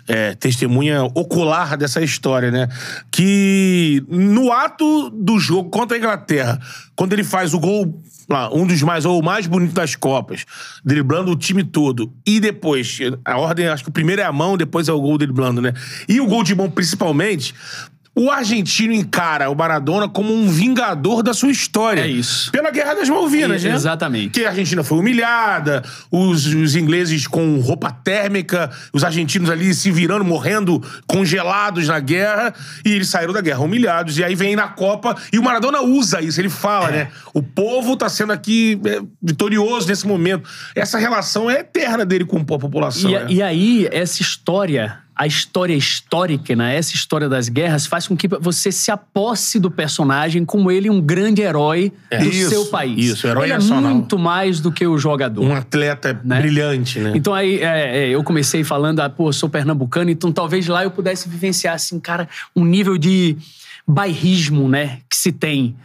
é 0.10 0.34
testemunha 0.34 1.04
ocular 1.04 1.78
dessa 1.78 2.02
história, 2.02 2.50
né? 2.50 2.68
Que 3.12 4.04
no 4.10 4.52
ato 4.52 5.12
do 5.12 5.40
jogo 5.40 5.70
contra 5.70 5.96
a 5.96 6.00
Inglaterra, 6.00 6.60
quando 6.96 7.14
ele 7.14 7.24
faz 7.24 7.54
o 7.54 7.60
gol, 7.60 8.02
um 8.52 8.66
dos 8.66 8.82
mais, 8.82 9.06
ou 9.06 9.22
mais 9.22 9.46
bonito 9.46 9.74
das 9.74 9.96
Copas, 9.96 10.46
driblando 10.84 11.32
o 11.32 11.36
time 11.36 11.64
todo, 11.64 12.12
e 12.26 12.40
depois, 12.40 12.98
a 13.24 13.38
ordem, 13.38 13.68
acho 13.68 13.84
que 13.84 13.90
o 13.90 13.94
primeiro 13.94 14.22
é 14.22 14.26
a 14.26 14.32
mão, 14.32 14.58
depois 14.58 14.88
é 14.88 14.92
o 14.92 15.00
gol 15.00 15.18
driblando, 15.18 15.62
né? 15.62 15.74
E 16.08 16.20
o 16.20 16.26
gol 16.26 16.44
de 16.44 16.56
mão, 16.56 16.70
principalmente. 16.70 17.54
O 18.16 18.30
argentino 18.30 18.92
encara 18.92 19.50
o 19.50 19.56
Maradona 19.56 20.10
como 20.10 20.34
um 20.34 20.50
vingador 20.50 21.24
da 21.24 21.34
sua 21.34 21.52
história. 21.52 22.02
É 22.02 22.08
isso. 22.08 22.52
Pela 22.52 22.70
Guerra 22.72 22.96
das 22.96 23.08
Malvinas, 23.08 23.64
E- 23.64 23.70
né? 23.70 23.76
exatamente. 23.76 24.32
Que 24.32 24.46
a 24.46 24.50
Argentina 24.50 24.84
foi 24.84 24.98
humilhada, 25.00 25.84
os, 26.12 26.46
os 26.48 26.76
ingleses 26.76 27.28
com 27.28 27.60
roupa 27.60 27.92
térmica, 27.92 28.70
os 28.92 29.04
argentinos 29.04 29.50
ali 29.50 29.74
se 29.74 29.90
virando, 29.92 30.26
morrendo, 30.26 30.84
congelados 31.08 31.88
na 31.88 32.00
guerra, 32.00 32.54
e 32.84 32.92
eles 32.92 33.08
saíram 33.10 33.32
da 33.32 33.42
guerra 33.42 33.60
humilhados. 33.60 34.18
E 34.18 34.24
aí 34.24 34.36
vem 34.36 34.56
na 34.56 34.68
Copa, 34.68 35.16
e 35.32 35.40
o 35.40 35.44
Maradona 35.44 35.82
usa 35.82 36.22
isso, 36.22 36.42
ele 36.42 36.50
fala, 36.50 36.92
né? 36.92 37.08
O 37.34 37.42
povo 37.42 37.96
tá 37.96 38.10
sendo 38.10 38.34
aqui 38.34 38.80
é, 38.86 39.02
vitorioso 39.22 39.88
nesse 39.88 40.06
momento. 40.06 40.50
Essa 40.76 40.98
relação 40.98 41.50
é 41.50 41.60
eterna 41.60 42.06
dele 42.06 42.26
com 42.26 42.38
a 42.38 42.44
população. 42.44 43.10
E, 43.10 43.14
né? 43.14 43.26
e 43.30 43.42
aí, 43.42 43.88
essa 43.92 44.22
história, 44.22 44.98
a 45.20 45.28
história 45.28 45.74
histórica, 45.76 46.56
né? 46.56 46.78
essa 46.78 46.96
história 46.96 47.28
das 47.28 47.50
guerras, 47.50 47.86
faz 47.86 48.08
com 48.08 48.16
que 48.16 48.26
você 48.26 48.72
se 48.72 48.90
aposse 48.90 49.60
do 49.60 49.70
personagem 49.70 50.46
como 50.46 50.72
ele 50.72 50.90
um 50.90 51.02
grande 51.02 51.42
herói 51.42 51.92
do 52.10 52.24
Isso, 52.30 52.50
seu 52.50 52.66
país. 52.68 53.06
isso, 53.06 53.28
herói 53.28 53.48
ele 53.48 53.54
nacional. 53.56 53.92
é 53.92 53.94
muito 53.96 54.18
mais 54.18 54.62
do 54.62 54.72
que 54.72 54.88
o 54.88 54.98
jogador. 54.98 55.44
Um 55.44 55.54
atleta 55.54 56.18
Né? 56.24 56.40
brilhante, 56.40 57.00
né? 57.00 57.12
Então 57.14 57.34
aí 57.34 57.58
é, 57.62 58.06
é, 58.06 58.10
eu 58.10 58.24
comecei 58.24 58.64
falando, 58.64 59.02
ah, 59.02 59.10
pô, 59.10 59.28
eu 59.28 59.34
sou 59.34 59.50
pernambucano, 59.50 60.10
então 60.10 60.32
talvez 60.32 60.68
lá 60.70 60.86
eu 60.86 60.92
pudesse 60.92 61.28
vivenciar, 61.28 61.76
assim, 61.76 62.00
cara, 62.00 62.30
um 62.56 62.64
nível 62.64 62.98
de 62.98 63.36
bairrismo, 63.90 64.70
né, 64.70 65.00
que 65.10 65.18
se 65.18 65.32
tem. 65.32 65.76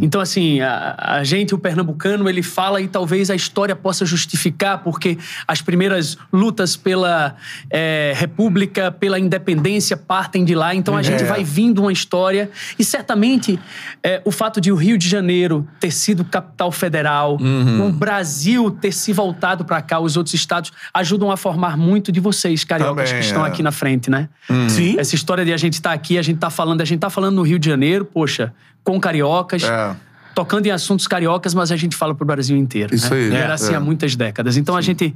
Então, 0.00 0.18
assim, 0.18 0.60
a, 0.60 0.96
a 0.98 1.24
gente, 1.24 1.54
o 1.54 1.58
pernambucano, 1.58 2.26
ele 2.26 2.42
fala 2.42 2.80
e 2.80 2.88
talvez 2.88 3.30
a 3.30 3.34
história 3.34 3.76
possa 3.76 4.06
justificar, 4.06 4.78
porque 4.82 5.18
as 5.46 5.60
primeiras 5.60 6.16
lutas 6.32 6.74
pela 6.74 7.36
é, 7.70 8.14
república, 8.16 8.90
pela 8.90 9.18
independência 9.18 9.94
partem 9.94 10.42
de 10.44 10.54
lá, 10.54 10.74
então 10.74 10.96
a 10.96 11.02
gente 11.02 11.22
É. 11.22 11.26
vai 11.26 11.44
vindo 11.44 11.82
uma 11.82 11.92
história 11.92 12.50
e 12.78 12.84
certamente 12.84 13.60
é, 14.02 14.22
o 14.24 14.30
fato 14.30 14.58
de 14.60 14.72
o 14.72 14.74
Rio 14.74 14.96
de 14.96 15.06
Janeiro 15.06 15.68
ter 15.78 15.90
sido 15.90 16.24
capital 16.24 16.72
federal, 16.72 17.36
o 17.36 17.92
Brasil 17.92 18.70
ter 18.70 18.92
se 18.92 19.12
voltado 19.12 19.64
para 19.66 19.82
cá, 19.82 20.00
os 20.00 20.16
outros 20.16 20.32
estados 20.32 20.72
ajudam 20.94 21.30
a 21.30 21.36
formar 21.36 21.76
muito 21.76 22.10
de 22.10 22.20
vocês, 22.20 22.64
cariocas 22.64 23.10
Também, 23.10 23.20
que 23.20 23.26
estão 23.26 23.44
é. 23.44 23.48
aqui 23.48 23.62
na 23.62 23.70
frente, 23.72 24.10
né? 24.10 24.28
Sim. 24.68 24.98
Essa 24.98 25.14
história 25.14 25.44
de 25.44 25.52
a 25.52 25.56
gente 25.58 25.74
estar 25.74 25.92
aqui, 25.92 26.16
a 26.16 26.22
gente 26.22 26.38
tá 26.38 26.48
falando, 26.48 26.80
a 26.80 26.84
gente 26.84 27.00
tá 27.00 27.10
falando 27.10 27.36
no 27.36 27.42
Rio 27.42 27.49
de 27.58 27.68
Janeiro, 27.68 28.04
poxa, 28.04 28.52
com 28.82 28.98
cariocas. 29.00 29.62
É. 29.64 29.96
Tocando 30.34 30.66
em 30.66 30.70
assuntos 30.70 31.06
cariocas, 31.06 31.54
mas 31.54 31.72
a 31.72 31.76
gente 31.76 31.96
fala 31.96 32.14
pro 32.14 32.24
Brasil 32.24 32.56
inteiro. 32.56 32.94
Isso 32.94 33.12
né? 33.12 33.20
aí, 33.20 33.34
Era 33.34 33.50
é, 33.50 33.54
assim 33.54 33.72
é. 33.72 33.76
há 33.76 33.80
muitas 33.80 34.14
décadas. 34.16 34.56
Então 34.56 34.76
a 34.76 34.80
gente. 34.80 35.14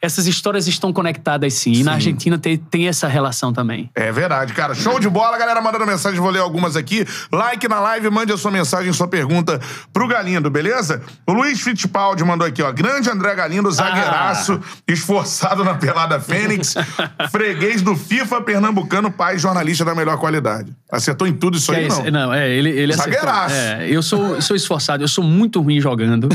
Essas 0.00 0.26
histórias 0.26 0.66
estão 0.66 0.92
conectadas 0.92 1.54
sim. 1.54 1.72
E 1.72 1.84
na 1.84 1.92
Argentina 1.92 2.38
tem, 2.38 2.56
tem 2.56 2.88
essa 2.88 3.08
relação 3.08 3.52
também. 3.52 3.90
É 3.94 4.10
verdade, 4.12 4.52
cara. 4.52 4.74
Show 4.74 4.98
de 4.98 5.08
bola, 5.08 5.36
galera. 5.38 5.60
Mandando 5.60 5.86
mensagem, 5.86 6.20
vou 6.20 6.30
ler 6.30 6.40
algumas 6.40 6.76
aqui. 6.76 7.06
Like 7.30 7.68
na 7.68 7.80
live, 7.80 8.10
mande 8.10 8.32
a 8.32 8.36
sua 8.36 8.50
mensagem, 8.50 8.92
sua 8.92 9.08
pergunta 9.08 9.60
pro 9.92 10.08
Galindo, 10.08 10.50
beleza? 10.50 11.02
O 11.26 11.32
Luiz 11.32 11.60
Fittipaldi 11.60 12.24
mandou 12.24 12.46
aqui, 12.46 12.62
ó. 12.62 12.72
Grande 12.72 13.08
André 13.10 13.34
Galindo, 13.34 13.70
zagueiraço, 13.70 14.60
esforçado 14.86 15.64
na 15.64 15.74
pelada 15.74 16.20
Fênix, 16.20 16.74
freguês 17.30 17.82
do 17.82 17.96
FIFA 17.96 18.42
pernambucano, 18.42 19.10
pai 19.10 19.38
jornalista 19.38 19.84
da 19.84 19.94
melhor 19.94 20.18
qualidade. 20.18 20.72
Acertou 20.90 21.26
em 21.26 21.32
tudo 21.32 21.56
isso 21.56 21.72
aí, 21.72 21.84
é 21.84 21.88
não? 21.88 22.10
não, 22.10 22.34
é, 22.34 22.50
ele, 22.50 22.70
ele 22.70 22.92
acertou. 22.92 23.14
Zagueiraço. 23.14 23.54
É, 23.54 23.88
eu 23.88 24.02
sou, 24.02 24.40
sou 24.40 24.51
esforçado, 24.56 25.02
eu 25.02 25.08
sou 25.08 25.22
muito 25.24 25.60
ruim 25.60 25.80
jogando. 25.80 26.28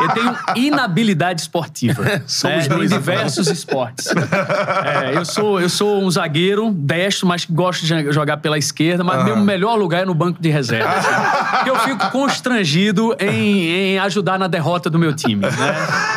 Eu 0.00 0.08
tenho 0.10 0.36
inabilidade 0.56 1.40
esportiva. 1.42 2.22
Somos 2.26 2.68
né, 2.68 2.74
dois, 2.74 2.90
em 2.92 2.94
diversos 2.96 3.48
esportes. 3.48 4.06
É, 4.08 5.16
eu, 5.16 5.24
sou, 5.24 5.60
eu 5.60 5.68
sou 5.68 6.02
um 6.02 6.10
zagueiro 6.10 6.70
destro, 6.72 7.26
mas 7.26 7.44
que 7.44 7.52
gosto 7.52 7.84
de 7.84 8.12
jogar 8.12 8.38
pela 8.38 8.58
esquerda, 8.58 9.02
mas 9.04 9.24
meu 9.24 9.36
melhor 9.36 9.76
lugar 9.76 10.02
é 10.02 10.04
no 10.04 10.14
banco 10.14 10.40
de 10.40 10.48
reserva. 10.50 10.90
Porque 11.54 11.70
eu 11.70 11.78
fico 11.80 12.10
constrangido 12.10 13.16
em, 13.18 13.94
em 13.94 13.98
ajudar 13.98 14.38
na 14.38 14.46
derrota 14.48 14.90
do 14.90 14.98
meu 14.98 15.14
time. 15.14 15.42
Né? 15.46 15.50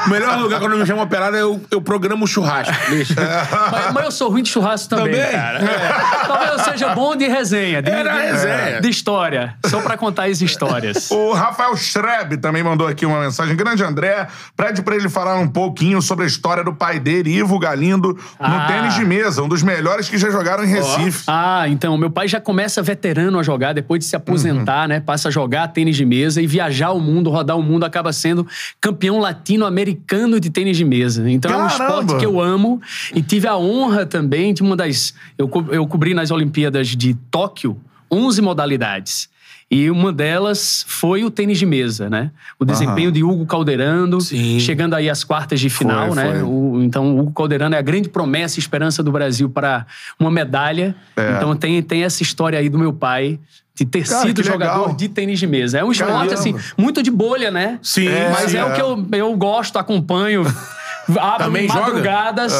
O 0.05 0.09
melhor 0.09 0.37
lugar 0.39 0.59
quando 0.59 0.73
eu 0.73 0.79
me 0.79 0.85
chamo 0.85 1.01
operado 1.01 1.35
é 1.37 1.41
eu, 1.41 1.61
eu 1.71 1.81
programo 1.81 2.27
churrasco. 2.27 2.73
Mas, 3.71 3.93
mas 3.93 4.05
eu 4.05 4.11
sou 4.11 4.29
ruim 4.29 4.43
de 4.43 4.49
churrasco 4.49 4.89
também, 4.89 5.13
Também? 5.13 5.31
cara. 5.31 5.59
É. 5.63 6.25
Talvez 6.27 6.51
eu 6.51 6.59
seja 6.59 6.89
bom 6.95 7.15
de 7.15 7.27
resenha. 7.27 7.81
De, 7.81 7.89
Era 7.89 8.11
de- 8.13 8.21
resenha. 8.31 8.81
De 8.81 8.89
história. 8.89 9.55
Só 9.65 9.81
pra 9.81 9.97
contar 9.97 10.25
as 10.25 10.41
histórias. 10.41 11.09
O 11.11 11.33
Rafael 11.47 11.75
Schreb 11.75 12.37
também 12.37 12.61
mandou 12.63 12.87
aqui 12.87 13.05
uma 13.05 13.19
mensagem. 13.21 13.55
Grande 13.55 13.83
André, 13.83 14.27
pede 14.55 14.81
pra 14.81 14.95
ele 14.95 15.09
falar 15.09 15.35
um 15.35 15.47
pouquinho 15.47 16.01
sobre 16.01 16.25
a 16.25 16.27
história 16.27 16.63
do 16.63 16.73
pai 16.73 16.99
dele, 16.99 17.29
Ivo 17.33 17.57
Galindo, 17.59 18.09
no 18.13 18.17
Ah. 18.39 18.65
tênis 18.67 18.93
de 18.95 19.05
mesa, 19.05 19.41
um 19.43 19.47
dos 19.47 19.63
melhores 19.63 20.09
que 20.09 20.17
já 20.17 20.29
jogaram 20.29 20.63
em 20.63 20.67
Recife. 20.67 21.23
Ah, 21.27 21.67
então, 21.67 21.97
meu 21.97 22.09
pai 22.11 22.27
já 22.27 22.39
começa 22.41 22.81
veterano 22.81 23.39
a 23.39 23.43
jogar, 23.43 23.73
depois 23.73 23.99
de 23.99 24.05
se 24.05 24.15
aposentar, 24.15 24.87
né? 24.87 24.99
Passa 24.99 25.29
a 25.29 25.31
jogar 25.31 25.67
tênis 25.69 25.95
de 25.95 26.05
mesa 26.05 26.41
e 26.41 26.47
viajar 26.47 26.91
o 26.91 26.99
mundo, 26.99 27.29
rodar 27.29 27.57
o 27.57 27.63
mundo, 27.63 27.83
acaba 27.85 28.11
sendo 28.13 28.45
campeão 28.79 29.19
latino-americano 29.19 30.39
de 30.39 30.49
tênis 30.49 30.77
de 30.77 30.85
mesa. 30.85 31.29
Então 31.29 31.51
é 31.51 31.55
um 31.57 31.67
Caramba! 31.67 31.83
esporte 32.01 32.15
que 32.19 32.25
eu 32.25 32.39
amo 32.39 32.81
e 33.13 33.21
tive 33.21 33.47
a 33.47 33.57
honra 33.57 34.05
também 34.05 34.53
de 34.53 34.61
uma 34.61 34.75
das. 34.75 35.13
Eu, 35.37 35.47
co- 35.47 35.65
eu 35.69 35.85
cobri 35.87 36.13
nas 36.13 36.31
Olimpíadas 36.31 36.87
de 36.89 37.13
Tóquio 37.31 37.79
11 38.11 38.41
modalidades. 38.41 39.29
E 39.69 39.91
uma 39.91 40.13
delas 40.13 40.85
foi 40.87 41.25
o 41.25 41.29
tênis 41.29 41.59
de 41.59 41.65
mesa, 41.65 42.09
né? 42.09 42.31
O 42.57 42.63
desempenho 42.63 43.11
de 43.11 43.21
Hugo 43.21 43.45
Calderando, 43.45 44.21
Sim. 44.21 44.59
chegando 44.61 44.93
aí 44.93 45.09
às 45.09 45.25
quartas 45.25 45.59
de 45.59 45.69
final, 45.69 46.07
Foi, 46.13 46.15
né? 46.15 46.31
foi. 46.39 46.43
O- 46.43 46.81
então, 46.83 47.17
o 47.17 47.19
Hugo 47.19 47.33
Calderano 47.33 47.75
é 47.75 47.77
a 47.77 47.81
grande 47.81 48.07
promessa 48.07 48.57
e 48.57 48.61
esperança 48.61 49.03
do 49.03 49.11
Brasil 49.11 49.49
para 49.49 49.85
uma 50.17 50.31
medalha. 50.31 50.95
É. 51.17 51.33
Então, 51.35 51.53
tem, 51.53 51.83
tem 51.83 52.03
essa 52.05 52.23
história 52.23 52.57
aí 52.57 52.69
do 52.69 52.79
meu 52.79 52.93
pai 52.93 53.37
de 53.75 53.83
ter 53.85 54.07
Cara, 54.07 54.21
sido 54.25 54.41
jogador 54.41 54.79
legal. 54.83 54.95
de 54.95 55.09
tênis 55.09 55.37
de 55.37 55.45
mesa. 55.45 55.79
É 55.79 55.83
um 55.83 55.91
esporte, 55.91 56.33
assim, 56.33 56.55
muito 56.77 57.03
de 57.03 57.11
bolha, 57.11 57.51
né? 57.51 57.77
Sim, 57.83 58.07
Mas 58.31 58.51
sim, 58.51 58.57
é, 58.57 58.63
o 58.65 58.73
que 58.73 58.81
eu, 58.81 59.05
eu 59.11 59.35
gosto, 59.35 59.77
acompanho. 59.77 60.43
Abro 61.19 61.45
Também 61.45 61.67
joga? 61.67 61.81
madrugadas. 61.81 62.53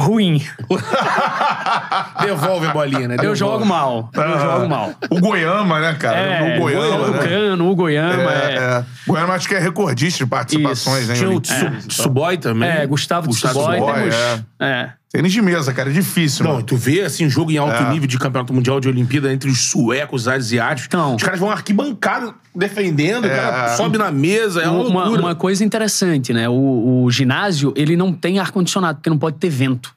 Ruim. 0.00 0.42
Devolve 2.22 2.66
a 2.66 2.72
bolinha, 2.72 3.08
né? 3.08 3.14
Eu 3.14 3.18
Devolve. 3.32 3.36
jogo 3.38 3.64
mal. 3.66 4.10
Eu 4.14 4.22
Aham. 4.22 4.38
jogo 4.38 4.68
mal. 4.68 4.90
O 5.10 5.20
Goiama, 5.20 5.80
né, 5.80 5.94
cara? 5.98 6.18
É, 6.18 6.56
o 6.56 6.60
Goiama, 6.60 7.06
o 7.06 7.10
né? 7.12 7.18
Cano, 7.28 7.70
o 7.70 7.76
Goiama. 7.76 8.32
É, 8.32 8.54
É, 8.54 8.56
é. 8.56 8.84
Goiama 9.06 9.34
acho 9.34 9.48
que 9.48 9.54
é 9.54 9.58
recordista 9.58 10.24
de 10.24 10.30
participações, 10.30 11.08
né? 11.08 11.14
Tinha 11.14 11.28
o 11.28 11.32
Olimpíadas. 11.32 11.86
Tsu- 11.86 12.02
Tsuboy 12.02 12.38
também. 12.38 12.68
É, 12.68 12.86
Gustavo, 12.86 13.28
Gustavo. 13.28 13.54
Tsuboy, 13.60 13.80
temos, 13.80 14.14
é. 14.14 14.40
é. 14.60 14.90
Tênis 15.12 15.32
de 15.32 15.42
mesa, 15.42 15.72
cara, 15.74 15.90
é 15.90 15.92
difícil, 15.92 16.44
Não, 16.44 16.52
mano. 16.52 16.62
tu 16.64 16.76
vê, 16.76 17.00
assim, 17.00 17.28
jogo 17.28 17.50
em 17.50 17.58
alto 17.58 17.82
É. 17.82 17.90
nível 17.90 18.06
de 18.06 18.16
campeonato 18.16 18.54
mundial 18.54 18.78
de 18.78 18.88
Olimpíada 18.88 19.32
entre 19.32 19.50
os 19.50 19.58
suecos, 19.68 20.22
os 20.22 20.28
asiáticos. 20.28 20.86
Então. 20.86 21.16
os 21.16 21.22
caras 21.22 21.40
vão 21.40 21.50
arquibancada 21.50 22.32
defendendo, 22.54 23.24
o 23.24 23.26
É. 23.26 23.34
cara 23.36 23.76
sobe 23.76 23.98
na 23.98 24.12
mesa, 24.12 24.62
é 24.62 24.68
uma, 24.68 24.84
uma, 24.86 25.00
loucura. 25.02 25.20
uma 25.22 25.34
coisa 25.34 25.64
interessante, 25.64 26.32
né? 26.32 26.48
O, 26.48 27.02
o 27.04 27.10
ginásio, 27.10 27.74
ele 27.76 27.96
não 27.96 28.12
tem 28.12 28.38
ar-condicionado, 28.38 28.98
porque 28.98 29.10
não 29.10 29.18
pode 29.18 29.36
ter 29.38 29.48
vento. 29.50 29.92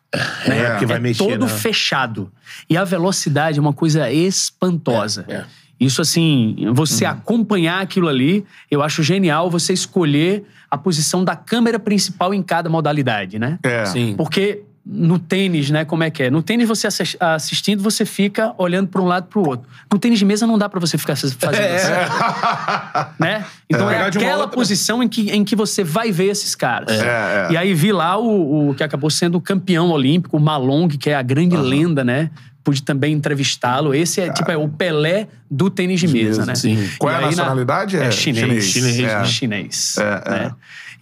É, 0.45 0.71
porque 0.71 0.85
vai 0.87 0.97
é 0.97 0.99
mexer. 0.99 1.23
todo 1.23 1.45
né? 1.45 1.47
fechado. 1.47 2.31
E 2.67 2.75
a 2.75 2.83
velocidade 2.83 3.59
é 3.59 3.61
uma 3.61 3.73
coisa 3.73 4.11
espantosa. 4.11 5.25
É, 5.27 5.33
é. 5.35 5.45
Isso, 5.79 6.01
assim, 6.01 6.55
você 6.73 7.05
acompanhar 7.05 7.81
aquilo 7.81 8.07
ali, 8.07 8.45
eu 8.71 8.81
acho 8.81 9.03
genial 9.03 9.49
você 9.49 9.73
escolher 9.73 10.43
a 10.71 10.77
posição 10.77 11.23
da 11.23 11.35
câmera 11.35 11.77
principal 11.77 12.33
em 12.33 12.41
cada 12.41 12.69
modalidade, 12.69 13.37
né? 13.37 13.59
É. 13.63 13.85
Sim. 13.85 14.15
Porque 14.15 14.63
no 14.85 15.17
tênis, 15.17 15.69
né, 15.69 15.85
como 15.85 16.03
é 16.03 16.09
que 16.11 16.23
é? 16.23 16.29
No 16.29 16.43
tênis, 16.43 16.67
você 16.67 16.87
assis- 16.87 17.15
assistindo, 17.19 17.81
você 17.81 18.03
fica 18.05 18.53
olhando 18.57 18.89
para 18.89 19.01
um 19.01 19.05
lado 19.05 19.27
para 19.27 19.39
o 19.39 19.47
outro. 19.47 19.65
No 19.91 19.97
tênis 19.97 20.19
de 20.19 20.25
mesa, 20.25 20.45
não 20.45 20.57
dá 20.57 20.67
para 20.67 20.79
você 20.79 20.97
ficar 20.97 21.15
fazendo 21.15 21.37
assim. 21.45 23.13
Né? 23.19 23.45
Então 23.69 23.89
é, 23.89 23.97
uma 23.99 24.07
aquela 24.07 24.41
outra- 24.43 24.55
posição 24.55 25.01
em 25.01 25.07
que, 25.07 25.29
em 25.31 25.43
que 25.43 25.55
você 25.55 25.83
vai 25.83 26.11
ver 26.11 26.25
esses 26.27 26.53
caras. 26.55 26.91
É, 27.01 27.47
é. 27.49 27.53
E 27.53 27.57
aí 27.57 27.73
vi 27.73 27.91
lá 27.93 28.17
o, 28.17 28.69
o 28.71 28.75
que 28.75 28.83
acabou 28.83 29.09
sendo 29.09 29.37
o 29.37 29.41
campeão 29.41 29.89
olímpico, 29.89 30.35
o 30.35 30.39
Malong, 30.39 30.89
que 30.97 31.09
é 31.09 31.15
a 31.15 31.21
grande 31.21 31.55
lenda, 31.55 32.03
né? 32.03 32.29
pude 32.65 32.81
também 32.81 33.13
entrevistá-lo. 33.13 33.93
Esse 33.93 34.21
é 34.21 34.31
tipo 34.31 34.49
é 34.49 34.55
o 34.55 34.69
Pelé 34.69 35.27
do 35.51 35.69
tênis 35.69 35.99
de 35.99 36.07
mesa, 36.07 36.45
né? 36.45 36.55
Sim. 36.55 36.89
Qual 36.97 37.11
é 37.11 37.15
E 37.15 37.15
a 37.15 37.17
aí, 37.17 37.23
na- 37.23 37.29
nacionalidade? 37.31 37.97
É, 37.97 38.05
É 38.05 38.11
chinês. 38.11 38.63
chinês. 38.63 38.99
É. 39.01 39.25
Chinês. 39.25 39.97
É, 39.97 40.29
né? 40.29 40.51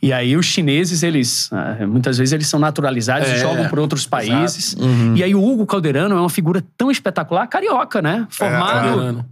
E 0.01 0.11
aí 0.11 0.35
os 0.35 0.47
chineses, 0.47 1.03
eles 1.03 1.47
ah, 1.53 1.85
muitas 1.87 2.17
vezes 2.17 2.33
eles 2.33 2.47
são 2.47 2.59
naturalizados 2.59 3.27
e 3.29 3.33
É, 3.33 3.37
jogam 3.37 3.67
por 3.69 3.77
outros 3.77 4.05
países. 4.07 4.73
Uhum. 4.79 5.15
E 5.15 5.23
aí 5.23 5.35
o 5.35 5.43
Hugo 5.43 5.65
Calderano 5.65 6.15
é 6.15 6.19
uma 6.19 6.29
figura 6.29 6.63
tão 6.75 6.89
espetacular, 6.89 7.45
carioca, 7.47 8.01
né? 8.01 8.25
Formado, 8.29 9.01
é. 9.21 9.25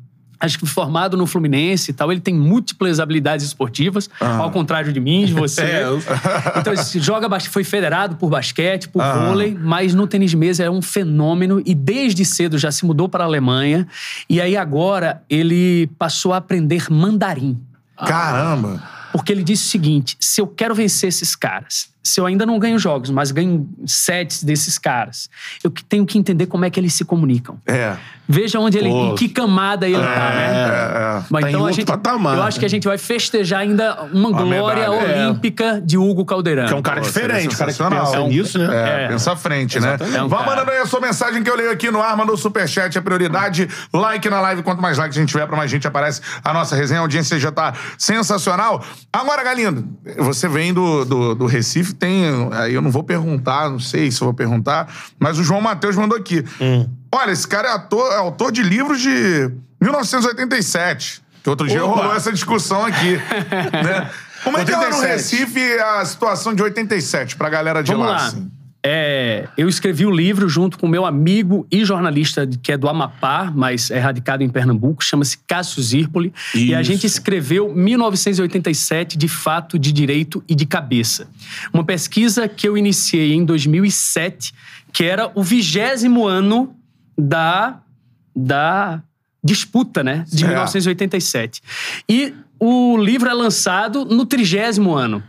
acho 0.45 0.59
que 0.59 0.67
formado 0.67 1.17
no 1.17 1.25
Fluminense 1.25 1.89
e 1.89 1.93
tal. 1.93 2.11
Ele 2.11 2.21
tem 2.21 2.35
múltiplas 2.35 2.99
habilidades 2.99 3.43
esportivas, 3.47 4.07
ao 4.19 4.51
contrário 4.51 4.93
de 4.93 4.99
mim, 4.99 5.25
de 5.25 5.33
você. 5.33 5.61
É, 5.65 5.83
eu- 5.85 5.99
Então 6.57 6.71
ele 6.71 6.83
joga 7.03 7.39
foi 7.39 7.63
federado 7.63 8.15
por 8.17 8.29
basquete, 8.29 8.89
por 8.89 9.01
vôlei, 9.03 9.57
mas 9.59 9.95
no 9.95 10.05
tênis 10.05 10.29
de 10.29 10.37
mesa 10.37 10.63
é 10.63 10.69
um 10.69 10.83
fenômeno 10.83 11.63
e 11.65 11.73
desde 11.73 12.23
cedo 12.23 12.59
já 12.59 12.71
se 12.71 12.85
mudou 12.85 13.09
para 13.09 13.23
a 13.23 13.27
Alemanha. 13.27 13.87
E 14.29 14.39
aí 14.39 14.55
agora 14.55 15.23
ele 15.27 15.87
passou 15.97 16.31
a 16.31 16.37
aprender 16.37 16.91
mandarim. 16.91 17.57
Caramba. 17.97 18.98
Porque 19.11 19.31
ele 19.31 19.43
disse 19.43 19.67
o 19.67 19.69
seguinte: 19.69 20.17
se 20.19 20.41
eu 20.41 20.47
quero 20.47 20.75
vencer 20.75 21.09
esses 21.09 21.35
caras, 21.35 21.89
se 22.09 22.19
eu 22.19 22.25
ainda 22.25 22.45
não 22.45 22.57
ganho 22.59 22.77
jogos, 22.79 23.09
mas 23.09 23.31
ganho 23.31 23.69
sets 23.85 24.43
desses 24.43 24.77
caras, 24.77 25.29
eu 25.63 25.69
que- 25.71 25.83
tenho 25.83 26.05
que 26.05 26.17
entender 26.17 26.45
como 26.47 26.65
é 26.65 26.69
que 26.69 26.79
eles 26.79 26.93
se 26.93 27.05
comunicam. 27.05 27.57
É. 27.65 27.95
Veja 28.31 28.59
onde 28.59 28.77
ele, 28.77 28.89
Pô. 28.89 29.05
em 29.11 29.15
que 29.15 29.27
camada 29.27 29.87
ele 29.87 29.97
tá, 29.97 30.03
né? 30.03 30.45
É, 30.53 31.19
é. 31.19 31.23
Mas 31.31 31.41
Tá 31.41 31.49
em 31.49 31.53
então 31.53 31.65
a 31.65 31.71
gente, 31.71 31.87
patamar, 31.87 32.37
eu 32.37 32.43
acho 32.43 32.59
que 32.59 32.65
a 32.65 32.67
né? 32.67 32.69
gente 32.69 32.87
vai 32.87 32.97
festejar 32.97 33.61
ainda 33.61 34.03
uma 34.13 34.29
glória 34.31 34.87
medalha, 34.87 35.11
é. 35.11 35.25
olímpica 35.27 35.81
de 35.83 35.97
Hugo 35.97 36.23
Calderano. 36.25 36.67
Que 36.67 36.73
é 36.73 36.77
um 36.77 36.81
cara 36.81 37.01
Pô, 37.01 37.07
diferente, 37.07 37.55
cara 37.55 37.71
que 37.71 37.77
sensacional. 37.77 38.05
pensa 38.05 38.27
nisso, 38.27 38.59
né? 38.59 38.67
É, 38.71 39.05
É. 39.05 39.07
pensa 39.07 39.31
à 39.31 39.35
frente, 39.35 39.79
né? 39.79 39.87
Exatamente. 39.89 40.17
É 40.17 40.23
um 40.23 40.27
Vá 40.27 40.43
mandando 40.43 40.69
aí 40.69 40.77
a 40.77 40.85
sua 40.85 40.99
mensagem 40.99 41.41
que 41.41 41.49
eu 41.49 41.55
leio 41.55 41.71
aqui 41.71 41.89
no 41.89 42.01
ar, 42.01 42.15
mandou 42.15 42.37
superchat, 42.37 42.95
é 42.95 43.01
prioridade. 43.01 43.67
Like 43.91 44.29
na 44.29 44.39
live, 44.41 44.61
quanto 44.61 44.79
mais 44.81 44.97
likes 44.99 45.17
a 45.17 45.21
gente 45.21 45.29
tiver, 45.29 45.47
pra 45.47 45.57
mais 45.57 45.71
gente 45.71 45.87
aparece 45.87 46.21
a 46.43 46.53
nossa 46.53 46.75
resenha. 46.75 46.99
A 46.99 47.03
audiência 47.03 47.39
já 47.39 47.51
tá 47.51 47.73
sensacional. 47.97 48.83
Agora, 49.11 49.43
Galindo, 49.43 49.87
você 50.17 50.47
vem 50.47 50.71
do, 50.73 51.03
do, 51.03 51.35
do 51.35 51.45
Recife, 51.47 51.93
tem. 51.99 52.23
Aí 52.53 52.73
eu 52.73 52.81
não 52.81 52.89
vou 52.91 53.03
perguntar, 53.03 53.69
não 53.69 53.79
sei 53.79 54.09
se 54.11 54.21
eu 54.21 54.25
vou 54.25 54.33
perguntar, 54.33 54.87
mas 55.19 55.37
o 55.37 55.43
João 55.43 55.61
Matheus 55.61 55.95
mandou 55.95 56.17
aqui. 56.17 56.43
Hum. 56.61 56.87
Olha, 57.13 57.31
esse 57.31 57.47
cara 57.47 57.67
é, 57.69 57.71
ator- 57.73 58.11
é 58.13 58.17
autor 58.17 58.51
de 58.51 58.63
livros 58.63 59.01
de 59.01 59.51
1987. 59.81 61.21
Que 61.43 61.49
outro 61.49 61.67
dia 61.67 61.83
Opa. 61.83 62.01
rolou 62.01 62.15
essa 62.15 62.31
discussão 62.31 62.85
aqui. 62.85 63.15
né? 63.83 64.09
Como 64.43 64.57
é 64.57 64.65
que 64.65 64.71
é 64.71 64.75
lá 64.77 64.89
no 64.89 64.97
87. 64.97 65.35
Recife 65.41 65.79
a 65.79 66.05
situação 66.05 66.53
de 66.53 66.63
87 66.63 67.35
pra 67.35 67.49
galera 67.49 67.81
de 67.83 67.91
Vamos 67.91 68.07
lá? 68.07 68.13
lá. 68.13 68.25
assim? 68.27 68.51
É, 68.81 69.47
eu 69.57 69.67
escrevi 69.67 70.05
o 70.05 70.11
livro 70.11 70.47
junto 70.47 70.79
com 70.79 70.87
meu 70.87 71.05
amigo 71.05 71.67
e 71.69 71.83
jornalista 71.83 72.47
que 72.47 72.71
é 72.71 72.77
do 72.77 72.87
Amapá, 72.87 73.51
mas 73.53 73.91
é 73.91 73.99
radicado 73.99 74.41
em 74.41 74.49
Pernambuco, 74.49 75.03
chama-se 75.03 75.37
Cássio 75.39 75.83
Zirpoli. 75.83 76.33
E 76.55 76.73
a 76.73 76.81
Isso. 76.81 76.91
gente 76.91 77.05
escreveu 77.05 77.73
1987 77.73 79.17
de 79.17 79.27
fato, 79.27 79.77
de 79.77 79.91
direito 79.91 80.41
e 80.47 80.55
de 80.55 80.65
cabeça. 80.65 81.27
Uma 81.73 81.83
pesquisa 81.83 82.47
que 82.47 82.67
eu 82.67 82.77
iniciei 82.77 83.33
em 83.33 83.43
2007, 83.43 84.53
que 84.93 85.03
era 85.03 85.29
o 85.35 85.43
vigésimo 85.43 86.25
ano 86.25 86.73
da, 87.17 87.81
da 88.33 89.03
disputa, 89.43 90.01
né? 90.03 90.23
De 90.25 90.39
Certo. 90.39 90.47
1987. 90.47 91.61
E 92.07 92.33
o 92.57 92.97
livro 92.97 93.29
é 93.29 93.33
lançado 93.33 94.05
no 94.05 94.25
trigésimo 94.25 94.93
ano 94.95 95.21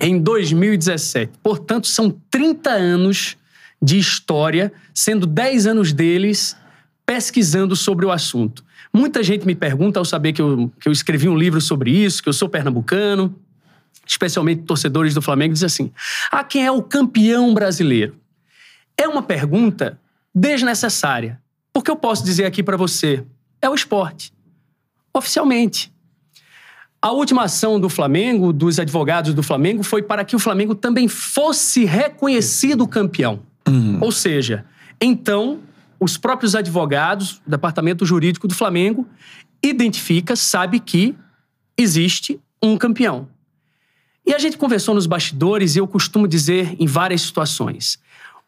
em 0.00 0.18
2017. 0.18 1.32
Portanto, 1.42 1.86
são 1.86 2.10
30 2.30 2.70
anos 2.70 3.36
de 3.80 3.98
história, 3.98 4.72
sendo 4.94 5.26
10 5.26 5.66
anos 5.66 5.92
deles 5.92 6.56
pesquisando 7.04 7.76
sobre 7.76 8.04
o 8.04 8.10
assunto. 8.10 8.64
Muita 8.92 9.22
gente 9.22 9.46
me 9.46 9.54
pergunta 9.54 9.98
ao 9.98 10.04
saber 10.04 10.32
que 10.32 10.42
eu, 10.42 10.72
que 10.80 10.88
eu 10.88 10.92
escrevi 10.92 11.28
um 11.28 11.36
livro 11.36 11.60
sobre 11.60 11.90
isso, 11.90 12.22
que 12.22 12.28
eu 12.28 12.32
sou 12.32 12.48
pernambucano, 12.48 13.34
especialmente 14.06 14.62
torcedores 14.62 15.14
do 15.14 15.22
Flamengo, 15.22 15.52
diz 15.52 15.62
assim: 15.62 15.92
ah, 16.30 16.42
quem 16.42 16.64
é 16.64 16.70
o 16.70 16.82
campeão 16.82 17.52
brasileiro? 17.52 18.16
É 18.96 19.06
uma 19.06 19.22
pergunta 19.22 20.00
desnecessária. 20.34 21.40
Porque 21.72 21.90
eu 21.90 21.96
posso 21.96 22.24
dizer 22.24 22.46
aqui 22.46 22.62
para 22.62 22.76
você: 22.76 23.24
é 23.60 23.68
o 23.68 23.74
esporte. 23.74 24.32
Oficialmente. 25.12 25.92
A 27.00 27.10
última 27.12 27.44
ação 27.44 27.78
do 27.78 27.88
Flamengo, 27.88 28.52
dos 28.52 28.78
advogados 28.78 29.34
do 29.34 29.42
Flamengo, 29.42 29.82
foi 29.82 30.02
para 30.02 30.24
que 30.24 30.34
o 30.34 30.38
Flamengo 30.38 30.74
também 30.74 31.06
fosse 31.08 31.84
reconhecido 31.84 32.86
campeão. 32.86 33.40
Ou 34.00 34.10
seja, 34.10 34.64
então, 35.00 35.60
os 36.00 36.16
próprios 36.16 36.54
advogados, 36.54 37.42
o 37.46 37.50
departamento 37.50 38.04
jurídico 38.04 38.48
do 38.48 38.54
Flamengo, 38.54 39.06
identifica, 39.62 40.36
sabe 40.36 40.80
que 40.80 41.14
existe 41.76 42.40
um 42.62 42.76
campeão. 42.76 43.28
E 44.24 44.34
a 44.34 44.38
gente 44.38 44.56
conversou 44.56 44.94
nos 44.94 45.06
bastidores 45.06 45.76
e 45.76 45.78
eu 45.78 45.86
costumo 45.86 46.26
dizer 46.26 46.74
em 46.80 46.86
várias 46.86 47.22
situações. 47.22 47.98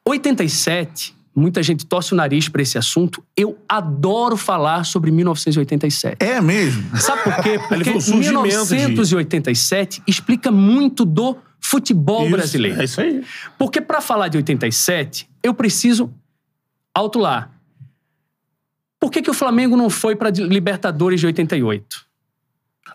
87, 0.05 1.15
muita 1.39 1.63
gente 1.63 1.87
torce 1.87 2.13
o 2.13 2.17
nariz 2.17 2.49
para 2.49 2.61
esse 2.63 2.77
assunto. 2.77 3.23
Eu 3.37 3.59
adoro 3.69 4.37
falar 4.37 4.85
sobre 4.85 5.11
1987. 5.11 6.17
É 6.21 6.41
mesmo? 6.41 6.97
Sabe 6.97 7.23
por 7.23 7.43
quê? 7.43 7.59
Porque 7.69 7.85
foi 7.85 7.97
o 7.97 8.01
surgimento 8.01 8.67
de- 8.67 8.75
1987 8.75 10.03
explica 10.07 10.51
muito 10.51 11.05
do 11.05 11.37
futebol 11.61 12.23
Isso, 12.23 12.31
brasileiro. 12.33 12.81
É 12.81 12.85
isso 12.85 13.01
aí. 13.01 13.25
Porque 13.59 13.81
para 13.81 14.01
falar 14.01 14.29
de 14.29 14.37
87, 14.37 15.29
eu 15.43 15.55
preciso 15.55 16.13
alto 16.95 17.19
lá. 17.19 17.51
Por 19.01 19.11
que, 19.11 19.23
que 19.23 19.31
o 19.31 19.35
Flamengo 19.35 19.77
não 19.77 19.89
foi 19.89 20.17
para 20.17 20.31
Libertadores 20.31 21.21
de 21.21 21.27
88? 21.27 22.09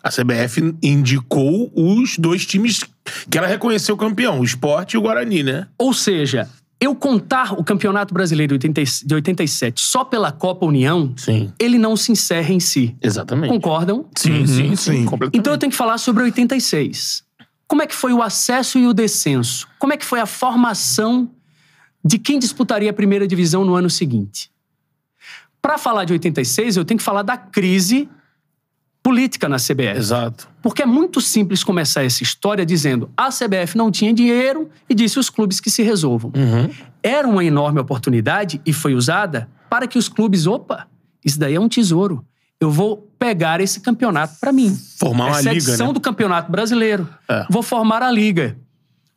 A 0.02 0.10
CBF 0.10 0.76
indicou 0.82 1.72
os 1.74 2.18
dois 2.18 2.44
times 2.44 2.84
que 3.30 3.38
ela 3.38 3.46
reconheceu 3.46 3.96
campeão, 3.96 4.40
o 4.40 4.44
Sport 4.44 4.92
e 4.92 4.98
o 4.98 5.00
Guarani, 5.00 5.42
né? 5.42 5.66
Ou 5.78 5.94
seja, 5.94 6.48
eu 6.80 6.94
contar 6.94 7.54
o 7.54 7.64
Campeonato 7.64 8.12
Brasileiro 8.12 8.58
de 8.58 8.66
80 8.66 8.82
de 9.06 9.14
87 9.14 9.80
só 9.80 10.04
pela 10.04 10.30
Copa 10.30 10.66
União, 10.66 11.12
Sim. 11.16 11.52
ele 11.58 11.78
não 11.78 11.96
se 11.96 12.12
encerra 12.12 12.52
em 12.52 12.60
si. 12.60 12.96
Exatamente. 13.00 13.50
Concordam? 13.50 14.06
Sim, 14.16 14.46
sim, 14.46 14.76
sim, 14.76 14.76
sim. 14.76 15.06
Então 15.32 15.52
eu 15.52 15.58
tenho 15.58 15.70
que 15.70 15.76
falar 15.76 15.98
sobre 15.98 16.24
86. 16.24 17.24
Como 17.66 17.82
é 17.82 17.86
que 17.86 17.94
foi 17.94 18.12
o 18.12 18.22
acesso 18.22 18.78
e 18.78 18.86
o 18.86 18.92
descenso? 18.92 19.66
Como 19.78 19.92
é 19.92 19.96
que 19.96 20.04
foi 20.04 20.20
a 20.20 20.26
formação 20.26 21.30
de 22.04 22.18
quem 22.18 22.38
disputaria 22.38 22.90
a 22.90 22.94
primeira 22.94 23.26
divisão 23.26 23.64
no 23.64 23.74
ano 23.74 23.88
seguinte? 23.88 24.50
Para 25.62 25.78
falar 25.78 26.04
de 26.04 26.12
86, 26.12 26.76
eu 26.76 26.84
tenho 26.84 26.98
que 26.98 27.04
falar 27.04 27.22
da 27.22 27.38
crise 27.38 28.08
política 29.04 29.48
na 29.50 29.56
CBF. 29.58 29.98
Exato. 29.98 30.48
Porque 30.62 30.82
é 30.82 30.86
muito 30.86 31.20
simples 31.20 31.62
começar 31.62 32.02
essa 32.04 32.22
história 32.22 32.64
dizendo 32.64 33.10
a 33.14 33.28
CBF 33.28 33.76
não 33.76 33.90
tinha 33.90 34.12
dinheiro 34.14 34.70
e 34.88 34.94
disse 34.94 35.18
os 35.18 35.28
clubes 35.28 35.60
que 35.60 35.70
se 35.70 35.82
resolvam. 35.82 36.32
Uhum. 36.34 36.70
Era 37.02 37.28
uma 37.28 37.44
enorme 37.44 37.78
oportunidade 37.80 38.60
e 38.64 38.72
foi 38.72 38.94
usada 38.94 39.46
para 39.68 39.86
que 39.86 39.98
os 39.98 40.08
clubes, 40.08 40.46
opa, 40.46 40.86
isso 41.22 41.38
daí 41.38 41.54
é 41.54 41.60
um 41.60 41.68
tesouro. 41.68 42.24
Eu 42.58 42.70
vou 42.70 43.10
pegar 43.18 43.60
esse 43.60 43.78
campeonato 43.80 44.36
para 44.40 44.50
mim. 44.52 44.74
Formar 44.98 45.26
uma 45.26 45.30
Essa 45.38 45.52
liga, 45.52 45.68
edição 45.68 45.88
né? 45.88 45.92
do 45.92 46.00
Campeonato 46.00 46.50
Brasileiro. 46.50 47.06
É. 47.28 47.44
Vou 47.50 47.62
formar 47.62 48.02
a 48.02 48.10
liga. 48.10 48.56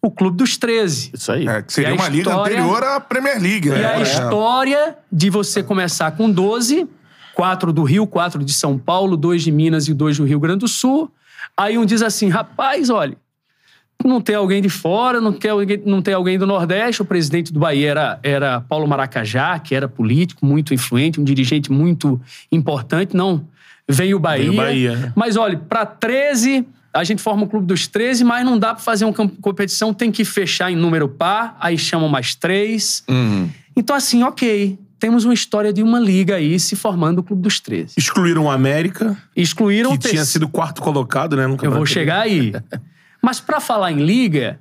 O 0.01 0.11
Clube 0.11 0.35
dos 0.37 0.57
13. 0.57 1.11
Isso 1.13 1.31
aí. 1.31 1.47
É, 1.47 1.61
que 1.61 1.71
seria 1.71 1.93
uma 1.93 2.09
liga 2.09 2.29
história- 2.29 2.57
anterior 2.61 2.83
à 2.83 2.99
Premier 2.99 3.41
League, 3.41 3.69
né? 3.69 3.81
E 3.81 3.85
a 3.85 3.99
É. 3.99 4.03
história 4.03 4.97
de 5.11 5.29
você 5.29 5.63
começar 5.63 6.11
com 6.11 6.29
12, 6.29 6.87
quatro 7.37 7.71
do 7.71 7.83
Rio, 7.83 8.07
quatro 8.07 8.43
de 8.43 8.51
São 8.51 8.79
Paulo, 8.79 9.15
dois 9.15 9.43
de 9.43 9.51
Minas 9.51 9.87
e 9.87 9.93
dois 9.93 10.17
do 10.17 10.23
Rio 10.25 10.39
Grande 10.39 10.61
do 10.61 10.67
Sul. 10.67 11.11
Aí 11.55 11.77
um 11.77 11.85
diz 11.85 12.01
assim, 12.01 12.29
rapaz, 12.29 12.89
olha, 12.89 13.15
não 14.03 14.19
tem 14.19 14.35
alguém 14.35 14.59
de 14.59 14.69
fora, 14.69 15.21
não, 15.21 15.31
quer, 15.31 15.49
alguém- 15.49 15.83
não 15.85 16.01
tem 16.01 16.15
alguém 16.15 16.39
do 16.39 16.47
Nordeste. 16.47 17.03
O 17.03 17.05
presidente 17.05 17.53
do 17.53 17.59
Bahia 17.59 17.91
era, 17.91 18.19
era 18.23 18.61
Paulo 18.61 18.87
Maracajá, 18.87 19.59
que 19.59 19.75
era 19.75 19.87
político, 19.87 20.43
muito 20.47 20.73
influente, 20.73 21.21
um 21.21 21.23
dirigente 21.23 21.71
muito 21.71 22.19
importante. 22.51 23.15
Não, 23.15 23.45
veio 23.87 24.17
o 24.17 24.19
Bahia. 24.19 24.45
Veio 24.45 24.55
Bahia. 24.57 25.13
Mas 25.15 25.37
olha, 25.37 25.59
para 25.59 25.85
13, 25.85 26.65
a 26.91 27.03
gente 27.03 27.21
forma 27.21 27.43
o 27.43 27.47
clube 27.47 27.67
dos 27.67 27.85
13, 27.85 28.23
mas 28.23 28.43
não 28.43 28.57
dá 28.57 28.73
para 28.73 28.83
fazer 28.83 29.05
uma 29.05 29.13
competição, 29.13 29.93
tem 29.93 30.11
que 30.11 30.25
fechar 30.25 30.71
em 30.71 30.75
número 30.75 31.07
par, 31.07 31.55
aí 31.59 31.77
chamam 31.77 32.09
mais 32.09 32.33
três. 32.33 33.03
Uhum. 33.07 33.47
Então, 33.75 33.95
assim, 33.95 34.23
ok. 34.23 34.79
Temos 34.99 35.25
uma 35.25 35.33
história 35.33 35.71
de 35.71 35.83
uma 35.83 35.99
liga 35.99 36.35
aí 36.35 36.59
se 36.59 36.75
formando 36.75 37.19
o 37.19 37.23
Clube 37.23 37.41
dos 37.43 37.59
13. 37.59 37.93
Excluíram 37.97 38.45
o 38.45 38.49
América, 38.49 39.15
Excluíram 39.35 39.91
que 39.91 39.95
o 39.95 39.99
tinha 39.99 40.11
terceiro. 40.11 40.31
sido 40.31 40.49
quarto 40.49 40.81
colocado, 40.81 41.35
né? 41.35 41.45
Eu 41.61 41.71
vou 41.71 41.85
chegar 41.85 42.21
aí. 42.21 42.51
Mas 43.21 43.39
para 43.39 43.59
falar 43.59 43.91
em 43.91 44.03
liga, 44.03 44.59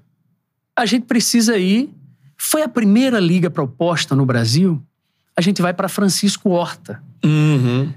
a 0.77 0.85
gente 0.85 1.07
precisa 1.07 1.57
ir. 1.57 1.91
Foi 2.37 2.63
a 2.63 2.69
primeira 2.69 3.19
liga 3.19 3.49
proposta 3.51 4.15
no 4.15 4.27
Brasil. 4.27 4.83
A 5.35 5.41
gente 5.41 5.63
vai 5.63 5.73
para 5.73 5.89
Francisco 5.89 6.51
Horta. 6.51 7.03
Uhum. 7.25 7.93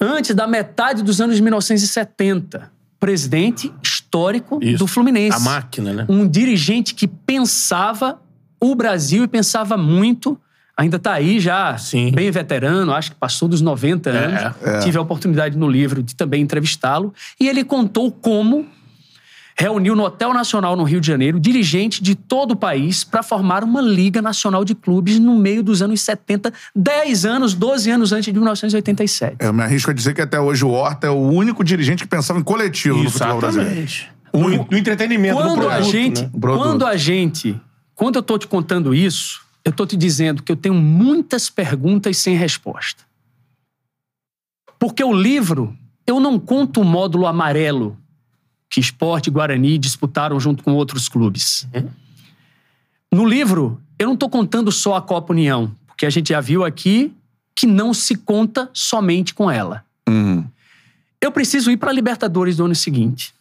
Antes 0.00 0.34
da 0.34 0.46
metade 0.46 1.02
dos 1.02 1.20
anos 1.20 1.38
1970. 1.38 2.70
Presidente 2.98 3.72
histórico 3.82 4.58
Isso. 4.62 4.78
do 4.78 4.86
Fluminense. 4.86 5.36
A 5.36 5.40
máquina, 5.40 5.92
né? 5.92 6.06
um 6.08 6.26
dirigente 6.26 6.94
que 6.94 7.06
pensava 7.06 8.20
o 8.60 8.74
Brasil 8.74 9.22
e 9.22 9.28
pensava 9.28 9.76
muito 9.76 10.40
ainda 10.76 10.98
tá 10.98 11.14
aí 11.14 11.40
já, 11.40 11.76
Sim. 11.78 12.10
bem 12.12 12.30
veterano, 12.30 12.92
acho 12.92 13.12
que 13.12 13.16
passou 13.16 13.48
dos 13.48 13.60
90 13.60 14.10
anos. 14.10 14.54
É. 14.62 14.78
Tive 14.80 14.98
a 14.98 15.00
oportunidade 15.00 15.56
no 15.56 15.68
livro 15.68 16.02
de 16.02 16.14
também 16.14 16.42
entrevistá-lo. 16.42 17.14
E 17.40 17.48
ele 17.48 17.64
contou 17.64 18.12
como 18.12 18.66
reuniu 19.58 19.96
no 19.96 20.04
Hotel 20.04 20.34
Nacional 20.34 20.76
no 20.76 20.84
Rio 20.84 21.00
de 21.00 21.06
Janeiro 21.06 21.40
dirigentes 21.40 22.00
de 22.02 22.14
todo 22.14 22.50
o 22.50 22.56
país 22.56 23.02
para 23.02 23.22
formar 23.22 23.64
uma 23.64 23.80
Liga 23.80 24.20
Nacional 24.20 24.64
de 24.64 24.74
Clubes 24.74 25.18
no 25.18 25.34
meio 25.34 25.62
dos 25.62 25.80
anos 25.80 26.02
70, 26.02 26.52
10 26.74 27.24
anos, 27.24 27.54
12 27.54 27.90
anos 27.90 28.12
antes 28.12 28.26
de 28.26 28.38
1987. 28.38 29.36
Eu 29.40 29.54
me 29.54 29.62
arrisco 29.62 29.90
a 29.90 29.94
dizer 29.94 30.12
que 30.12 30.20
até 30.20 30.38
hoje 30.38 30.62
o 30.62 30.68
Horta 30.68 31.06
é 31.06 31.10
o 31.10 31.14
único 31.14 31.64
dirigente 31.64 32.02
que 32.02 32.08
pensava 32.08 32.38
em 32.38 32.42
coletivo 32.42 33.02
no 33.02 33.10
futebol 33.10 33.40
brasileiro. 33.40 33.80
Exatamente. 33.80 34.16
No, 34.34 34.68
no 34.70 34.76
entretenimento, 34.76 35.36
no 35.36 35.40
Quando 35.40 35.60
produto, 35.60 35.72
a 35.72 35.80
gente, 35.80 36.22
né? 36.22 36.30
Produto. 36.38 36.62
quando 36.62 36.86
a 36.86 36.96
gente, 36.96 37.60
quando 37.94 38.16
eu 38.16 38.22
tô 38.22 38.36
te 38.36 38.46
contando 38.46 38.94
isso, 38.94 39.45
eu 39.66 39.72
tô 39.72 39.84
te 39.84 39.96
dizendo 39.96 40.44
que 40.44 40.52
eu 40.52 40.56
tenho 40.56 40.76
muitas 40.76 41.50
perguntas 41.50 42.18
sem 42.18 42.36
resposta. 42.36 43.02
Porque 44.78 45.02
o 45.02 45.12
livro, 45.12 45.76
eu 46.06 46.20
não 46.20 46.38
conto 46.38 46.82
o 46.82 46.84
módulo 46.84 47.26
amarelo 47.26 47.98
que 48.70 48.78
Esporte 48.78 49.26
e 49.26 49.30
Guarani 49.32 49.76
disputaram 49.76 50.38
junto 50.38 50.62
com 50.62 50.72
outros 50.72 51.08
clubes. 51.08 51.66
No 53.12 53.26
livro, 53.26 53.82
eu 53.98 54.06
não 54.06 54.14
estou 54.14 54.30
contando 54.30 54.70
só 54.70 54.94
a 54.94 55.02
Copa 55.02 55.32
União, 55.32 55.74
porque 55.88 56.06
a 56.06 56.10
gente 56.10 56.28
já 56.28 56.40
viu 56.40 56.64
aqui 56.64 57.12
que 57.52 57.66
não 57.66 57.92
se 57.92 58.14
conta 58.14 58.70
somente 58.72 59.34
com 59.34 59.50
ela. 59.50 59.84
Uhum. 60.08 60.44
Eu 61.20 61.32
preciso 61.32 61.72
ir 61.72 61.76
para 61.76 61.90
a 61.90 61.92
Libertadores 61.92 62.56
do 62.56 62.66
ano 62.66 62.74
seguinte. 62.76 63.34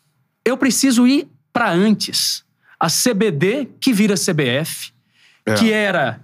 Eu 0.43 0.57
preciso 0.57 1.05
ir 1.05 1.27
para 1.53 1.71
antes. 1.71 2.43
A 2.79 2.87
CBD, 2.87 3.67
que 3.79 3.93
vira 3.93 4.15
CBF, 4.15 4.94
É. 5.45 5.53
que 5.53 5.71
era 5.71 6.19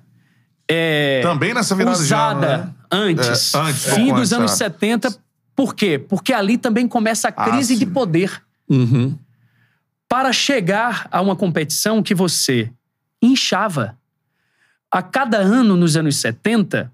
é, 0.68 1.22
Também 1.22 1.54
nessa 1.54 1.76
virada 1.76 1.98
de 1.98 2.04
usada 2.04 2.48
ano, 2.48 2.64
né? 2.66 2.74
antes, 2.92 3.54
É, 3.54 3.58
antes, 3.60 3.94
fim 3.94 4.08
dos 4.14 4.32
antes, 4.32 4.34
anos 4.34 4.52
é. 4.54 4.56
70. 4.56 5.16
Por 5.56 5.76
quê? 5.76 6.00
Porque 6.00 6.32
ali 6.34 6.58
também 6.58 6.88
começa 6.88 7.28
a 7.28 7.34
Ah, 7.36 7.50
crise 7.52 7.76
de 7.76 7.86
sim. 7.86 7.92
poder. 7.92 8.42
Uhum. 8.70 9.18
Para 10.08 10.32
chegar 10.34 11.08
a 11.12 11.22
uma 11.22 11.36
competição 11.36 12.02
que 12.02 12.16
você 12.16 12.72
inchava. 13.22 13.98
A 14.90 15.02
cada 15.02 15.38
ano, 15.38 15.76
nos 15.78 15.96
anos 15.96 16.16
70, 16.18 16.92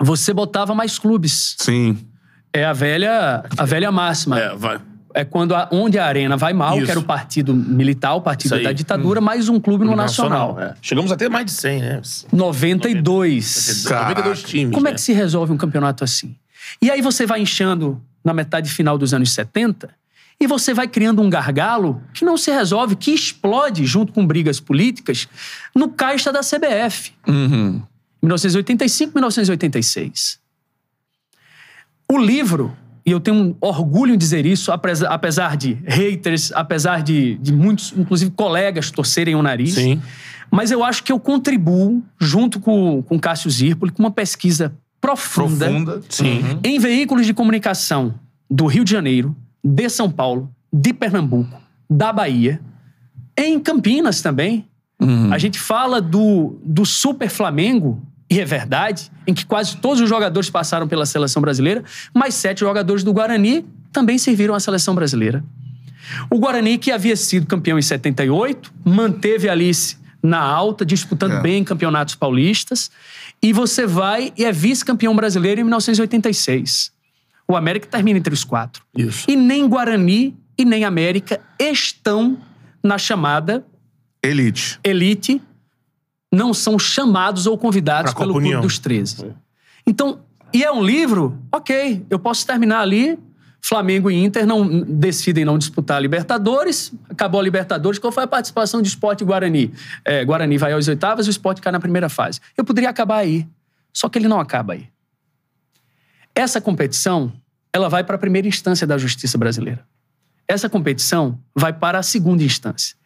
você 0.00 0.32
botava 0.34 0.74
mais 0.74 0.98
clubes. 0.98 1.54
Sim. 1.58 2.06
É 2.52 2.64
a 2.64 2.72
velha, 2.72 3.44
a 3.56 3.64
velha 3.64 3.90
máxima. 3.92 4.38
É, 4.38 4.54
vai. 4.56 4.80
É 5.14 5.24
quando 5.24 5.54
a- 5.54 5.68
onde 5.70 5.98
a 5.98 6.06
arena 6.06 6.36
vai 6.36 6.52
mal, 6.52 6.76
Isso. 6.76 6.84
que 6.86 6.90
era 6.90 7.00
o 7.00 7.04
partido 7.04 7.54
militar, 7.54 8.14
o 8.14 8.20
partido. 8.20 8.56
Hum. 8.56 8.62
da 8.62 8.72
ditadura, 8.72 9.20
mais 9.20 9.48
um 9.48 9.60
clube 9.60 9.84
no 9.84 9.94
Nacional. 9.94 10.58
é. 10.58 10.74
Chegamos 10.80 11.12
até 11.12 11.28
mais 11.28 11.44
de 11.46 11.52
100, 11.52 11.80
né? 11.80 12.00
92. 12.32 13.84
Caraca. 13.86 14.08
92 14.20 14.42
times. 14.42 14.74
Como 14.74 14.86
é 14.88 14.90
né? 14.90 14.94
que 14.94 15.00
se 15.00 15.12
resolve 15.12 15.52
um 15.52 15.56
campeonato 15.56 16.04
assim? 16.04 16.34
E 16.80 16.90
aí 16.90 17.00
você 17.02 17.26
vai 17.26 17.40
inchando 17.40 18.00
na 18.24 18.32
metade 18.32 18.70
final 18.70 18.96
dos 18.96 19.12
anos 19.12 19.32
70 19.32 19.90
e 20.40 20.46
você 20.46 20.72
vai 20.74 20.88
criando 20.88 21.20
um 21.22 21.28
gargalo 21.30 22.02
que 22.14 22.24
não 22.24 22.36
se 22.36 22.50
resolve, 22.50 22.96
que 22.96 23.10
explode 23.12 23.84
junto 23.86 24.12
com 24.12 24.26
brigas 24.26 24.58
políticas 24.60 25.28
no 25.74 25.88
caixa 25.88 26.32
da 26.32 26.40
CBF. 26.40 27.12
Uhum. 27.28 27.82
1985, 28.22 29.12
1986. 29.14 30.38
O 32.08 32.18
livro, 32.18 32.76
e 33.04 33.10
eu 33.10 33.20
tenho 33.20 33.36
um 33.36 33.56
orgulho 33.60 34.14
em 34.14 34.18
dizer 34.18 34.46
isso, 34.46 34.70
apesar, 34.70 35.56
de 35.56 35.76
haters, 35.86 36.52
apesar 36.52 37.02
de, 37.02 37.36
de 37.36 37.52
muitos, 37.52 37.92
inclusive 37.96 38.30
colegas, 38.30 38.90
torcerem 38.90 39.34
o 39.34 39.42
nariz, 39.42 39.74
Sim. 39.74 40.00
mas 40.50 40.70
eu 40.70 40.84
acho 40.84 41.02
que 41.02 41.10
eu 41.10 41.18
contribuo, 41.18 42.02
junto 42.20 42.60
com, 42.60 43.02
com 43.02 43.18
Cássio 43.18 43.50
Zirpoli, 43.50 43.90
com 43.90 44.02
uma 44.02 44.10
pesquisa 44.10 44.72
profunda, 45.00 45.66
Profunda. 45.66 46.02
Sim. 46.08 46.42
Uhum. 46.42 46.60
em 46.62 46.78
veículos 46.78 47.26
de 47.26 47.34
comunicação 47.34 48.14
do 48.48 48.66
Rio 48.66 48.84
de 48.84 48.92
Janeiro, 48.92 49.34
de 49.64 49.88
São 49.88 50.08
Paulo, 50.08 50.48
de 50.72 50.92
Pernambuco, 50.92 51.60
da 51.90 52.12
Bahia, 52.12 52.60
em 53.36 53.58
Campinas 53.58 54.22
também. 54.22 54.66
A 55.32 55.38
gente 55.38 55.58
fala 55.58 56.00
do, 56.00 56.60
do 56.64 56.86
Super 56.86 57.28
Flamengo, 57.28 58.00
e 58.32 58.40
é 58.40 58.44
verdade, 58.44 59.10
em 59.26 59.34
que 59.34 59.44
quase 59.44 59.76
todos 59.76 60.00
os 60.00 60.08
jogadores 60.08 60.48
passaram 60.48 60.88
pela 60.88 61.04
seleção 61.06 61.42
brasileira, 61.42 61.84
mas 62.14 62.34
sete 62.34 62.60
jogadores 62.60 63.04
do 63.04 63.12
Guarani 63.12 63.64
também 63.92 64.16
serviram 64.18 64.54
à 64.54 64.60
seleção 64.60 64.94
brasileira. 64.94 65.44
O 66.30 66.38
Guarani, 66.38 66.78
que 66.78 66.90
havia 66.90 67.14
sido 67.16 67.46
campeão 67.46 67.78
em 67.78 67.82
78, 67.82 68.72
manteve 68.84 69.48
a 69.48 69.52
Alice 69.52 69.96
na 70.22 70.40
alta, 70.40 70.84
disputando 70.84 71.32
É. 71.34 71.40
bem 71.40 71.62
campeonatos 71.64 72.14
paulistas. 72.14 72.90
E 73.42 73.52
você 73.52 73.86
vai 73.86 74.32
e 74.36 74.44
é 74.44 74.52
vice-campeão 74.52 75.14
brasileiro 75.16 75.60
em 75.60 75.64
1986. 75.64 76.92
O 77.48 77.56
América 77.56 77.86
termina 77.88 78.18
entre 78.18 78.32
os 78.32 78.44
quatro. 78.44 78.82
Isso. 78.96 79.28
E 79.28 79.34
nem 79.36 79.68
Guarani 79.68 80.36
e 80.56 80.64
nem 80.64 80.84
América 80.84 81.40
estão 81.58 82.38
na 82.82 82.98
chamada 82.98 83.64
Elite. 84.22 84.78
elite, 84.84 85.42
não 86.32 86.54
são 86.54 86.78
chamados 86.78 87.46
ou 87.46 87.58
convidados 87.58 88.14
pelo 88.14 88.32
Clube 88.32 88.56
dos 88.56 88.78
13. 88.78 89.34
Então, 89.86 90.20
e 90.52 90.64
é 90.64 90.72
um 90.72 90.82
livro, 90.82 91.38
ok, 91.52 92.04
eu 92.08 92.18
posso 92.18 92.46
terminar 92.46 92.80
ali. 92.80 93.18
Flamengo 93.64 94.10
e 94.10 94.16
Inter 94.16 94.44
não 94.44 94.82
decidem 94.82 95.44
não 95.44 95.56
disputar 95.56 95.98
a 95.98 96.00
Libertadores. 96.00 96.92
Acabou 97.08 97.40
a 97.40 97.44
Libertadores. 97.44 97.98
Qual 97.98 98.10
foi 98.10 98.24
a 98.24 98.26
participação 98.26 98.82
de 98.82 98.88
Sport 98.88 99.20
e 99.20 99.24
Guarani? 99.24 99.72
É, 100.04 100.24
Guarani 100.24 100.58
vai 100.58 100.72
às 100.72 100.88
oitavas, 100.88 101.28
o 101.28 101.30
Sport 101.30 101.60
cai 101.60 101.70
na 101.70 101.78
primeira 101.78 102.08
fase. 102.08 102.40
Eu 102.56 102.64
poderia 102.64 102.90
acabar 102.90 103.18
aí. 103.18 103.46
Só 103.92 104.08
que 104.08 104.18
ele 104.18 104.26
não 104.26 104.40
acaba 104.40 104.72
aí. 104.72 104.88
Essa 106.34 106.60
competição, 106.60 107.32
ela 107.72 107.88
vai 107.88 108.02
para 108.02 108.16
a 108.16 108.18
primeira 108.18 108.48
instância 108.48 108.86
da 108.86 108.98
justiça 108.98 109.38
brasileira. 109.38 109.86
Essa 110.48 110.68
competição 110.68 111.38
vai 111.54 111.72
para 111.72 111.98
a 111.98 112.02
segunda 112.02 112.42
instância. 112.42 112.96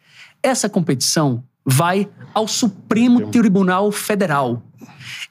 Essa 0.41 0.67
competição 0.67 1.43
vai 1.67 2.07
ao 2.33 2.47
Supremo 2.47 3.27
Tribunal 3.27 3.91
Federal. 3.91 4.63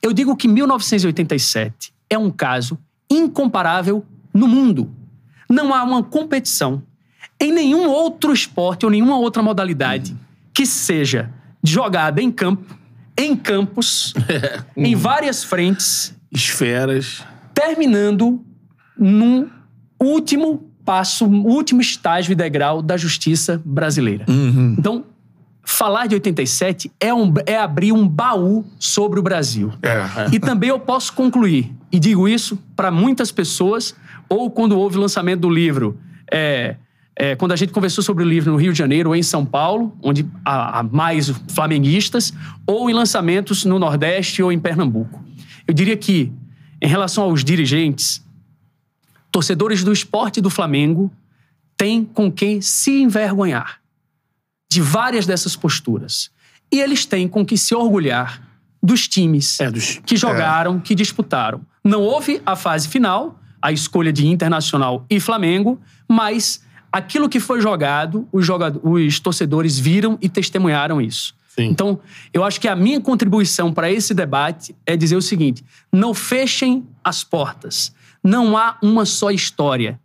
Eu 0.03 0.13
digo 0.13 0.37
que 0.37 0.47
1987 0.47 1.95
é 2.11 2.19
um 2.19 2.31
caso 2.31 2.79
incomparável 3.11 4.05
no 4.35 4.47
mundo. 4.47 4.93
Não 5.49 5.73
há 5.73 5.83
uma 5.83 6.03
competição 6.03 6.83
em 7.41 7.53
nenhum 7.53 7.89
outro 7.89 8.35
esporte 8.35 8.85
ou 8.85 8.91
nenhuma 8.91 9.17
outra 9.17 9.43
modalidade 9.43 10.15
que 10.53 10.67
seja 10.67 11.31
jogada 11.63 12.21
em 12.21 12.31
campo, 12.31 12.77
em 13.19 13.35
campos, 13.35 14.13
em 14.77 14.95
várias 14.95 15.43
frentes, 15.43 16.15
Esferas. 16.31 17.25
terminando 17.55 18.45
num 18.99 19.49
último 19.99 20.71
passo, 20.85 21.27
último 21.27 21.81
estágio 21.81 22.33
e 22.33 22.35
degrau 22.35 22.83
da 22.83 22.97
justiça 22.97 23.61
brasileira. 23.65 24.25
Então, 24.79 25.05
falar 25.67 26.07
de 26.07 26.15
87 26.15 26.93
é, 27.01 27.13
um, 27.13 27.35
é 27.45 27.59
abrir 27.59 27.91
um 27.91 28.07
baú 28.07 28.65
sobre 28.79 29.19
o 29.19 29.23
Brasil. 29.23 29.73
É. 29.83 30.33
E 30.33 30.39
também 30.39 30.71
eu 30.71 30.79
posso 30.79 31.13
concluir, 31.13 31.75
e 31.91 31.99
digo 31.99 32.29
isso 32.29 32.57
para 32.77 32.89
muitas 32.89 33.33
pessoas, 33.33 33.95
ou 34.29 34.49
quando 34.49 34.79
houve 34.79 34.97
o 34.97 35.01
lançamento 35.01 35.41
do 35.41 35.51
livro, 35.51 35.99
é, 36.33 36.77
é, 37.17 37.35
quando 37.35 37.51
a 37.51 37.57
gente 37.57 37.73
conversou 37.73 38.03
sobre 38.05 38.23
o 38.23 38.29
livro 38.29 38.53
no 38.53 38.57
Rio 38.57 38.73
de 38.73 38.79
Janeiro 38.79 39.11
ou 39.11 39.17
em 39.17 39.25
São 39.25 39.45
Paulo, 39.45 39.93
onde 40.01 40.25
há, 40.45 40.79
há 40.79 40.83
mais 40.85 41.31
flamenguistas, 41.49 42.33
ou 42.65 42.89
em 42.89 42.95
lançamentos 42.95 43.65
no 43.65 43.77
Nordeste 43.77 44.45
ou 44.45 44.53
em 44.53 44.61
Pernambuco. 44.61 45.21
Eu 45.67 45.75
diria 45.75 45.97
que, 45.97 46.33
em 46.81 46.87
relação 46.87 47.25
aos 47.25 47.43
dirigentes, 47.43 48.25
torcedores 49.33 49.83
do 49.83 49.93
esporte 49.93 50.41
do 50.41 50.49
Flamengo 50.49 51.11
têm 51.77 52.05
com 52.05 52.31
quem 52.31 52.61
se 52.61 53.03
envergonhar 53.03 53.81
de 54.77 54.83
várias 54.83 55.25
dessas 55.25 55.57
posturas. 55.57 56.31
E 56.71 56.79
eles 56.81 57.07
têm 57.07 57.27
com 57.27 57.47
que 57.47 57.57
se 57.57 57.75
orgulhar 57.75 58.43
dos 58.83 59.09
times 59.09 59.59
É, 59.59 59.71
dos- 59.71 60.01
que 60.05 60.17
jogaram, 60.19 60.79
que 60.79 60.95
disputaram. 60.95 61.63
Não 61.83 62.03
houve 62.03 62.43
a 62.45 62.55
fase 62.55 62.89
final, 62.89 63.41
a 63.63 63.73
escolha 63.73 64.13
de 64.13 64.27
Internacional 64.27 65.07
e 65.09 65.19
Flamengo, 65.19 65.81
mas 66.07 66.61
aquilo 66.93 67.27
que 67.27 67.41
foi 67.41 67.59
jogado, 67.63 68.29
os, 68.31 68.47
os 68.83 69.19
torcedores 69.19 69.79
viram 69.79 70.19
e 70.21 70.29
testemunharam 70.29 71.01
isso. 71.01 71.35
Sim. 71.57 71.69
Então, 71.71 71.99
eu 72.35 72.45
acho 72.45 72.61
que 72.61 72.69
a 72.69 72.77
minha 72.77 73.01
contribuição 73.01 73.73
para 73.73 73.91
esse 73.91 74.13
debate 74.13 74.77
é 74.85 74.95
dizer 74.95 75.17
o 75.17 75.23
seguinte: 75.23 75.65
não 75.91 76.13
fechem 76.13 76.87
as 77.03 77.25
portas. 77.25 77.95
Não 78.23 78.59
há 78.59 78.77
uma 78.83 79.07
só 79.07 79.31
história. 79.31 79.99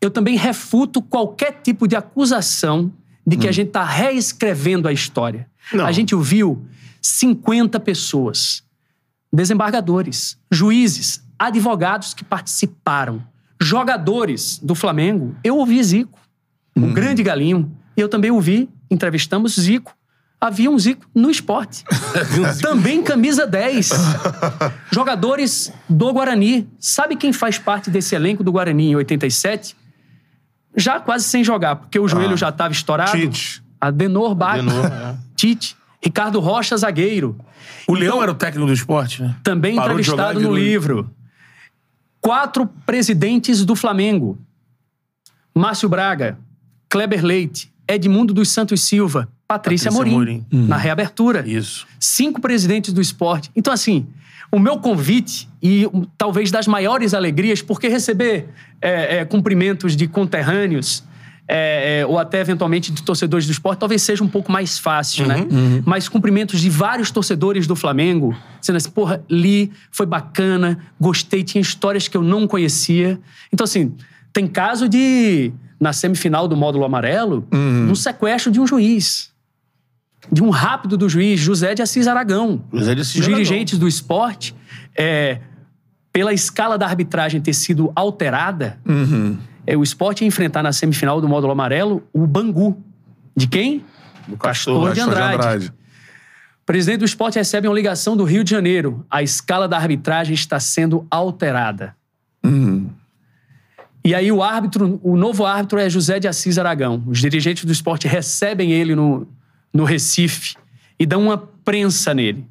Eu 0.00 0.10
também 0.10 0.36
refuto 0.36 1.00
qualquer 1.00 1.60
tipo 1.62 1.86
de 1.86 1.94
acusação 1.94 2.92
de 3.28 3.36
que 3.36 3.48
a 3.48 3.52
gente 3.52 3.68
está 3.68 3.84
reescrevendo 3.84 4.88
a 4.88 4.92
história. 4.92 5.48
Não. 5.72 5.84
A 5.84 5.92
gente 5.92 6.14
ouviu 6.14 6.66
50 7.02 7.78
pessoas, 7.80 8.62
desembargadores, 9.32 10.38
juízes, 10.50 11.22
advogados 11.38 12.14
que 12.14 12.24
participaram, 12.24 13.22
jogadores 13.60 14.58
do 14.62 14.74
Flamengo. 14.74 15.36
Eu 15.44 15.56
ouvi 15.56 15.82
Zico, 15.82 16.18
o 16.76 16.92
grande 16.92 17.22
galinho, 17.22 17.70
e 17.96 18.00
eu 18.00 18.08
também 18.08 18.30
ouvi, 18.30 18.68
entrevistamos 18.90 19.54
Zico 19.54 19.94
Havia 20.40 20.70
um 20.70 20.78
Zico 20.78 21.04
no 21.12 21.30
esporte. 21.30 21.84
Também 22.62 23.02
camisa 23.02 23.44
10. 23.44 23.90
Jogadores 24.92 25.72
do 25.88 26.12
Guarani. 26.12 26.68
Sabe 26.78 27.16
quem 27.16 27.32
faz 27.32 27.58
parte 27.58 27.90
desse 27.90 28.14
elenco 28.14 28.44
do 28.44 28.52
Guarani 28.52 28.90
em 28.90 28.96
87? 28.96 29.76
Já 30.78 31.00
quase 31.00 31.24
sem 31.24 31.42
jogar, 31.42 31.76
porque 31.76 31.98
o 31.98 32.06
joelho 32.06 32.36
já 32.36 32.50
estava 32.50 32.72
estourado. 32.72 33.10
Tite. 33.10 33.62
Adenor 33.80 34.34
Bach. 34.34 34.58
Adenor, 34.58 34.86
é. 34.86 35.16
Tite. 35.34 35.76
Ricardo 36.02 36.38
Rocha, 36.38 36.76
zagueiro. 36.76 37.36
O 37.86 37.94
Leão 37.94 38.22
era 38.22 38.30
o 38.30 38.34
técnico 38.34 38.66
do 38.66 38.72
esporte, 38.72 39.20
né? 39.22 39.34
Também 39.42 39.74
Parou 39.74 39.98
entrevistado 39.98 40.40
no 40.40 40.54
livro. 40.54 41.10
Quatro 42.20 42.66
presidentes 42.86 43.64
do 43.64 43.74
Flamengo: 43.74 44.38
Márcio 45.54 45.88
Braga, 45.88 46.38
Kleber 46.88 47.24
Leite, 47.24 47.72
Edmundo 47.86 48.32
dos 48.32 48.48
Santos 48.50 48.82
Silva, 48.82 49.28
Patrícia, 49.46 49.90
Patrícia 49.90 49.90
Morim, 49.90 50.44
Morim. 50.50 50.66
na 50.68 50.76
reabertura. 50.76 51.46
Isso. 51.48 51.86
Cinco 51.98 52.40
presidentes 52.40 52.92
do 52.92 53.00
esporte. 53.00 53.50
Então, 53.56 53.72
assim, 53.72 54.06
o 54.50 54.58
meu 54.58 54.78
convite, 54.78 55.48
e 55.62 55.86
talvez 56.16 56.50
das 56.50 56.66
maiores 56.66 57.12
alegrias, 57.14 57.60
porque 57.60 57.88
receber 57.88 58.48
é, 58.80 59.18
é, 59.18 59.24
cumprimentos 59.24 59.94
de 59.94 60.06
conterrâneos. 60.08 61.04
é, 61.48 62.00
é, 62.00 62.06
ou 62.06 62.18
até 62.18 62.40
eventualmente 62.40 62.92
de 62.92 63.02
torcedores 63.02 63.46
do 63.46 63.52
esporte, 63.52 63.78
talvez 63.78 64.02
seja 64.02 64.22
um 64.22 64.28
pouco 64.28 64.52
mais 64.52 64.78
fácil, 64.78 65.26
né? 65.26 65.46
Mas 65.84 66.06
cumprimentos 66.06 66.60
de 66.60 66.68
vários 66.68 67.10
torcedores 67.10 67.66
do 67.66 67.74
Flamengo, 67.74 68.36
dizendo 68.60 68.76
assim, 68.76 68.90
porra, 68.90 69.24
li, 69.30 69.72
foi 69.90 70.04
bacana, 70.04 70.78
gostei, 71.00 71.42
tinha 71.42 71.62
histórias 71.62 72.06
que 72.06 72.16
eu 72.16 72.22
não 72.22 72.46
conhecia. 72.46 73.18
Então, 73.50 73.64
assim, 73.64 73.94
tem 74.30 74.46
caso 74.46 74.86
de, 74.88 75.50
na 75.80 75.94
semifinal 75.94 76.46
do 76.46 76.54
módulo 76.54 76.84
amarelo, 76.84 77.46
um 77.90 77.94
sequestro 77.94 78.52
de 78.52 78.60
um 78.60 78.66
juiz. 78.66 79.32
De 80.30 80.42
um 80.42 80.50
rápido 80.50 80.96
do 80.96 81.08
juiz, 81.08 81.40
José 81.40 81.74
de 81.74 81.82
Assis 81.82 82.06
Aragão. 82.06 82.62
José 82.72 82.94
de 82.94 83.00
Assis 83.00 83.14
Os 83.14 83.20
Aragão. 83.22 83.42
dirigentes 83.42 83.78
do 83.78 83.88
esporte, 83.88 84.54
é, 84.96 85.40
pela 86.12 86.32
escala 86.32 86.76
da 86.76 86.86
arbitragem 86.86 87.40
ter 87.40 87.54
sido 87.54 87.92
alterada, 87.94 88.78
é, 89.66 89.76
o 89.76 89.82
esporte 89.82 90.22
ia 90.22 90.28
enfrentar 90.28 90.62
na 90.62 90.72
semifinal 90.72 91.20
do 91.20 91.28
módulo 91.28 91.52
amarelo 91.52 92.02
o 92.12 92.26
Bangu. 92.26 92.82
De 93.36 93.46
quem? 93.46 93.84
Do 94.26 94.36
Castor 94.36 94.92
de 94.92 95.00
Castor 95.00 95.22
Andrade. 95.22 95.68
O 95.68 96.66
presidente 96.66 96.98
do 96.98 97.04
esporte 97.04 97.38
recebe 97.38 97.66
uma 97.66 97.74
ligação 97.74 98.16
do 98.16 98.24
Rio 98.24 98.44
de 98.44 98.50
Janeiro. 98.50 99.06
A 99.10 99.22
escala 99.22 99.66
da 99.66 99.76
arbitragem 99.76 100.34
está 100.34 100.60
sendo 100.60 101.06
alterada. 101.10 101.96
E 104.04 104.14
aí 104.14 104.32
o 104.32 104.42
árbitro, 104.42 104.98
o 105.02 105.16
novo 105.16 105.44
árbitro 105.44 105.78
é 105.78 105.88
José 105.90 106.18
de 106.18 106.26
Assis 106.26 106.58
Aragão. 106.58 107.02
Os 107.06 107.18
dirigentes 107.18 107.64
do 107.64 107.72
esporte 107.72 108.08
recebem 108.08 108.72
ele 108.72 108.94
no, 108.94 109.26
no 109.72 109.84
Recife 109.84 110.56
e 110.98 111.06
dão 111.06 111.22
uma 111.22 111.38
prensa 111.38 112.12
nele 112.14 112.46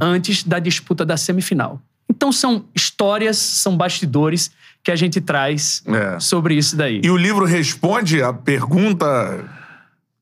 antes 0.00 0.44
da 0.44 0.58
disputa 0.58 1.04
da 1.04 1.16
semifinal. 1.16 1.80
Então 2.08 2.30
são 2.30 2.66
histórias, 2.74 3.36
são 3.38 3.76
bastidores 3.76 4.50
que 4.84 4.90
a 4.90 4.96
gente 4.96 5.20
traz 5.20 5.82
É. 5.86 6.18
sobre 6.20 6.54
isso 6.56 6.76
daí. 6.76 7.00
E 7.02 7.10
o 7.10 7.16
livro 7.16 7.44
responde 7.44 8.22
a 8.22 8.32
pergunta 8.32 9.06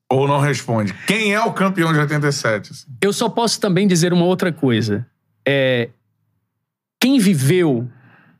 ou 0.08 0.26
não 0.28 0.40
responde? 0.40 0.94
Quem 1.06 1.32
é 1.34 1.40
o 1.40 1.52
campeão 1.52 1.92
de 1.92 1.98
87? 1.98 2.72
assim? 2.72 2.86
Eu 3.00 3.12
só 3.12 3.28
posso 3.28 3.60
também 3.60 3.86
dizer 3.86 4.12
uma 4.12 4.24
outra 4.24 4.52
coisa. 4.52 5.06
É, 5.46 5.88
quem 7.00 7.18
viveu 7.18 7.88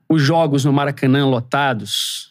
os 0.08 0.22
jogos 0.22 0.64
no 0.64 0.72
Maracanã 0.72 1.26
lotados, 1.26 2.29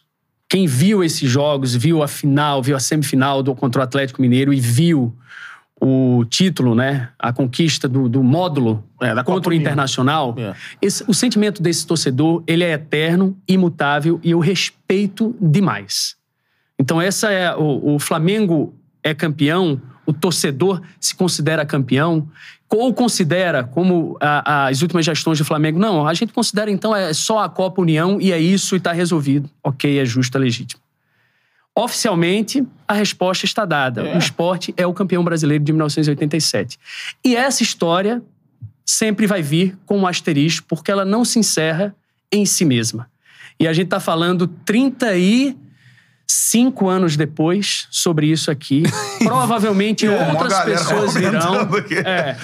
quem 0.50 0.66
viu 0.66 1.04
esses 1.04 1.30
jogos, 1.30 1.76
viu 1.76 2.02
a 2.02 2.08
final, 2.08 2.62
viu 2.64 2.76
a 2.76 2.80
semifinal 2.80 3.44
do 3.44 3.54
contra 3.56 3.82
o 3.82 3.84
Atlético 3.84 4.22
Mineiro 4.22 4.52
e 4.52 4.60
viu 4.60 5.16
o 5.82 6.26
título, 6.26 6.76
né, 6.76 7.10
a 7.18 7.32
conquista 7.32 7.88
do, 7.88 8.10
do 8.10 8.22
módulo 8.22 8.84
É, 9.00 9.14
da 9.16 9.24
Copa 9.24 9.38
contra 9.38 9.52
o. 9.52 9.54
Internacional, 9.54 10.36
É. 10.38 10.54
esse- 10.82 11.06
o 11.08 11.14
sentimento 11.14 11.62
desse 11.64 11.88
torcedor 11.88 12.44
ele 12.46 12.64
é 12.66 12.72
eterno, 12.74 13.38
imutável 13.48 14.20
e 14.22 14.32
eu 14.32 14.40
respeito 14.40 15.34
demais. 15.40 16.18
Então 16.78 17.00
essa 17.00 17.30
é 17.32 17.56
o, 17.56 17.96
o 17.96 18.00
Flamengo 18.00 18.74
é 19.02 19.14
campeão, 19.14 19.82
o 20.06 20.12
torcedor 20.12 20.82
se 21.00 21.16
considera 21.16 21.66
campeão 21.66 22.28
ou 22.72 22.94
considera 22.94 23.64
como 23.64 24.18
a- 24.22 24.68
as 24.68 24.82
últimas 24.82 25.06
gestões 25.06 25.38
do 25.40 25.46
Flamengo 25.46 25.80
não, 25.80 26.06
a 26.08 26.14
gente 26.14 26.32
considera 26.34 26.70
então 26.70 26.96
é 26.96 27.14
só 27.14 27.40
a 27.40 27.50
Copa 27.50 27.82
União 27.82 28.20
e 28.22 28.32
é 28.32 28.40
isso 28.40 28.76
e 28.76 28.78
está 28.78 28.92
resolvido, 28.92 29.50
ok, 29.64 29.98
é 30.00 30.06
justo, 30.06 30.38
é 30.38 30.42
legítimo. 30.42 30.82
Oficialmente, 31.76 32.64
a 32.88 32.94
resposta 32.94 33.46
está 33.46 33.64
dada. 33.66 34.04
O 34.16 34.18
esporte 34.18 34.74
é 34.76 34.86
o 34.86 34.94
campeão 34.94 35.24
brasileiro 35.24 35.64
de 35.64 35.72
1987. 35.72 36.78
E 37.24 37.36
essa 37.38 37.64
história 37.64 38.22
sempre 38.86 39.26
vai 39.26 39.42
vir 39.42 39.78
com 39.86 39.98
um 40.00 40.06
asterisco, 40.08 40.66
porque 40.68 40.92
ela 40.92 41.06
não 41.06 41.24
se 41.24 41.40
encerra 41.40 41.96
em 42.32 42.46
si 42.46 42.66
mesma. 42.66 43.10
E 43.58 43.66
a 43.68 43.72
gente 43.72 43.86
está 43.86 44.00
falando 44.00 44.46
35 44.48 46.90
anos 46.90 47.16
depois 47.16 47.88
sobre 47.90 48.28
isso 48.28 48.52
aqui. 48.52 48.84
Provavelmente 49.24 50.06
É, 50.06 50.32
outras 50.32 50.60
pessoas 50.66 51.14
virão. 51.14 51.70
É. 52.06 52.36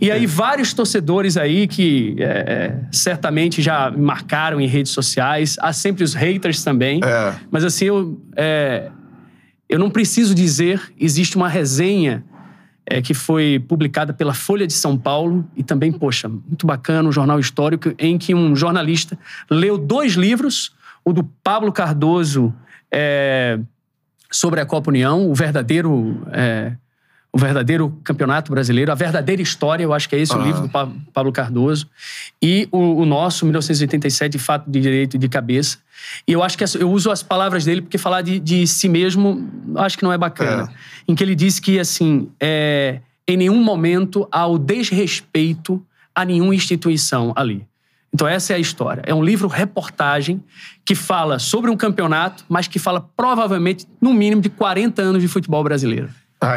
E 0.00 0.10
aí, 0.10 0.26
vários 0.26 0.72
torcedores 0.72 1.36
aí 1.36 1.66
que 1.66 2.16
é, 2.18 2.24
é, 2.24 2.80
certamente 2.90 3.62
já 3.62 3.90
marcaram 3.90 4.60
em 4.60 4.66
redes 4.66 4.92
sociais. 4.92 5.56
Há 5.60 5.72
sempre 5.72 6.02
os 6.04 6.14
haters 6.14 6.62
também. 6.64 7.00
É. 7.04 7.34
Mas 7.50 7.64
assim, 7.64 7.86
eu, 7.86 8.20
é, 8.36 8.90
eu 9.68 9.78
não 9.78 9.90
preciso 9.90 10.34
dizer, 10.34 10.80
existe 10.98 11.36
uma 11.36 11.48
resenha 11.48 12.24
é, 12.86 13.00
que 13.00 13.14
foi 13.14 13.62
publicada 13.66 14.12
pela 14.12 14.34
Folha 14.34 14.66
de 14.66 14.72
São 14.72 14.98
Paulo 14.98 15.48
e 15.56 15.62
também, 15.62 15.92
poxa, 15.92 16.28
muito 16.28 16.66
bacana, 16.66 17.08
um 17.08 17.12
jornal 17.12 17.38
histórico, 17.38 17.94
em 17.98 18.18
que 18.18 18.34
um 18.34 18.54
jornalista 18.54 19.18
leu 19.50 19.78
dois 19.78 20.14
livros, 20.14 20.72
o 21.04 21.12
do 21.12 21.24
Pablo 21.42 21.72
Cardoso 21.72 22.54
é, 22.92 23.58
sobre 24.30 24.60
a 24.60 24.66
Copa 24.66 24.90
União, 24.90 25.30
o 25.30 25.34
verdadeiro... 25.34 26.26
é, 26.32 26.72
o 27.34 27.38
verdadeiro 27.38 27.90
campeonato 28.04 28.52
brasileiro, 28.52 28.92
a 28.92 28.94
verdadeira 28.94 29.42
história, 29.42 29.82
eu 29.82 29.92
acho 29.92 30.08
que 30.08 30.14
é 30.14 30.20
esse 30.20 30.32
o 30.32 30.40
Ah. 30.40 30.44
livro 30.44 30.62
do 30.62 30.68
Pa- 30.68 30.88
Pablo 31.12 31.32
Cardoso. 31.32 31.88
E 32.40 32.68
o, 32.70 33.02
o 33.02 33.04
nosso, 33.04 33.44
1987, 33.44 34.32
de 34.32 34.38
fato 34.38 34.70
de 34.70 34.80
direito 34.80 35.18
de 35.18 35.28
cabeça. 35.28 35.78
E 36.28 36.32
eu 36.32 36.44
acho 36.44 36.56
que 36.56 36.64
eu 36.78 36.88
uso 36.90 37.10
as 37.10 37.24
palavras 37.24 37.64
dele 37.64 37.82
porque 37.82 37.98
falar 37.98 38.22
de, 38.22 38.38
de 38.38 38.66
si 38.68 38.88
mesmo 38.88 39.48
acho 39.76 39.98
que 39.98 40.04
não 40.04 40.12
é 40.12 40.18
bacana. 40.18 40.70
Em 41.08 41.14
que 41.16 41.24
ele 41.24 41.34
disse 41.34 41.60
que, 41.60 41.80
assim, 41.80 42.28
é, 42.38 43.00
em 43.26 43.36
nenhum 43.36 43.62
momento 43.64 44.28
há 44.30 44.46
o 44.46 44.56
desrespeito 44.56 45.84
a 46.14 46.24
nenhuma 46.24 46.54
instituição 46.54 47.32
ali. 47.34 47.66
Então, 48.12 48.28
essa 48.28 48.52
é 48.52 48.56
a 48.56 48.60
história. 48.60 49.02
É 49.04 49.12
um 49.12 49.24
livro 49.24 49.48
reportagem 49.48 50.40
que 50.84 50.94
fala 50.94 51.40
sobre 51.40 51.68
um 51.68 51.76
campeonato, 51.76 52.44
mas 52.48 52.68
que 52.68 52.78
fala 52.78 53.00
provavelmente, 53.16 53.88
no 54.00 54.14
mínimo, 54.14 54.40
de 54.40 54.48
40 54.48 55.02
anos 55.02 55.20
de 55.20 55.26
futebol 55.26 55.64
brasileiro. 55.64 56.08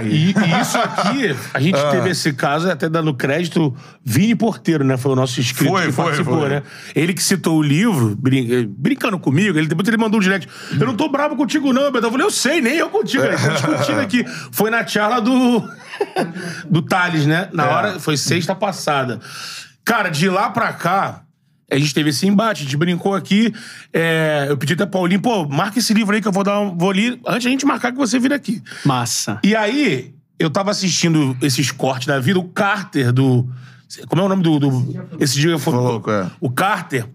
E, 0.04 0.34
e 0.34 0.62
isso 0.62 0.78
aqui, 0.78 1.36
a 1.54 1.60
gente 1.60 1.78
Ah. 1.80 1.92
teve 1.92 2.10
esse 2.10 2.34
caso, 2.34 2.70
até 2.70 2.88
dando 2.90 3.14
crédito, 3.14 3.76
Vini 4.04 4.36
Porteiro, 4.36 4.84
né? 4.84 4.98
Foi 4.98 5.12
o 5.12 5.16
nosso 5.16 5.40
inscrito 5.40 5.72
Foi, 5.72 5.86
que 5.88 5.92
foi, 5.92 6.04
participou, 6.06 6.40
foi. 6.40 6.50
né? 6.50 6.64
Ele 6.96 7.14
que 7.14 7.24
citou 7.24 7.58
o 7.58 7.62
livro, 7.62 8.16
brin- 8.16 8.52
eh, 8.52 8.66
brincando 8.68 9.18
comigo, 9.20 9.58
ele, 9.58 9.68
depois 9.68 9.88
ele 9.88 9.98
mandou 9.98 10.20
um 10.20 10.24
direct. 10.24 10.48
Eu 10.80 10.86
não 10.88 10.96
tô 10.96 11.10
bravo 11.10 11.36
contigo, 11.36 11.72
não, 11.74 11.92
Beto. 11.92 12.06
Eu 12.08 12.12
falei, 12.12 12.26
eu 12.26 12.32
sei, 12.32 12.62
nem 12.62 12.76
eu 12.78 12.90
contigo. 12.90 13.24
Ele 13.24 13.38
tá 13.38 13.50
discutindo 13.50 14.00
aqui. 14.00 14.26
Foi 14.52 14.70
na 14.70 14.86
charla 14.86 15.20
do. 15.22 15.68
do 16.70 16.82
Thales, 16.82 17.26
né? 17.26 17.50
Na 17.54 17.66
É. 17.66 17.70
hora, 17.70 18.00
foi 18.00 18.18
sexta 18.18 18.54
passada. 18.54 19.20
Cara, 19.86 20.10
de 20.10 20.30
lá 20.30 20.50
pra 20.50 20.74
cá. 20.74 21.22
A 21.70 21.78
gente 21.78 21.94
teve 21.94 22.10
esse 22.12 22.26
embate, 22.26 22.62
a 22.62 22.64
gente 22.66 22.78
brincou 22.78 23.14
aqui. 23.14 23.54
é, 23.92 24.46
eu 24.50 24.58
pedi 24.58 24.74
até 24.74 24.86
pro 24.86 25.00
Paulinho, 25.00 25.22
pô, 25.22 25.46
marca 25.48 25.80
esse 25.80 25.94
livro 25.94 26.16
aí 26.16 26.22
que 26.22 26.28
eu 26.28 26.32
vou 26.32 26.44
dar 26.44 26.60
um, 26.62 26.78
vou 26.78 26.92
ler 26.92 27.20
antes 27.28 27.44
da 27.44 27.50
gente 27.50 27.66
marcar 27.66 27.92
que 27.92 27.98
você 27.98 28.18
vir 28.20 28.32
aqui. 28.32 28.62
Massa. 28.86 29.40
E 29.44 29.54
aí, 29.56 30.14
eu 30.40 30.50
tava 30.50 30.72
assistindo 30.72 31.36
esses 31.42 31.70
cortes 31.72 32.08
da 32.08 32.20
vida, 32.20 32.40
o 32.40 32.48
Carter 32.48 33.12
do. 33.12 33.48
Como 34.08 34.22
é 34.22 34.26
o 34.26 34.30
nome 34.30 34.44
do. 34.44 34.60
do- 34.60 35.08
esse 35.20 35.40
dia 35.40 35.58
foi. 35.60 35.74
Louco, 35.74 36.10
é. 36.12 36.30
O 36.40 36.50
Carter 36.50 37.06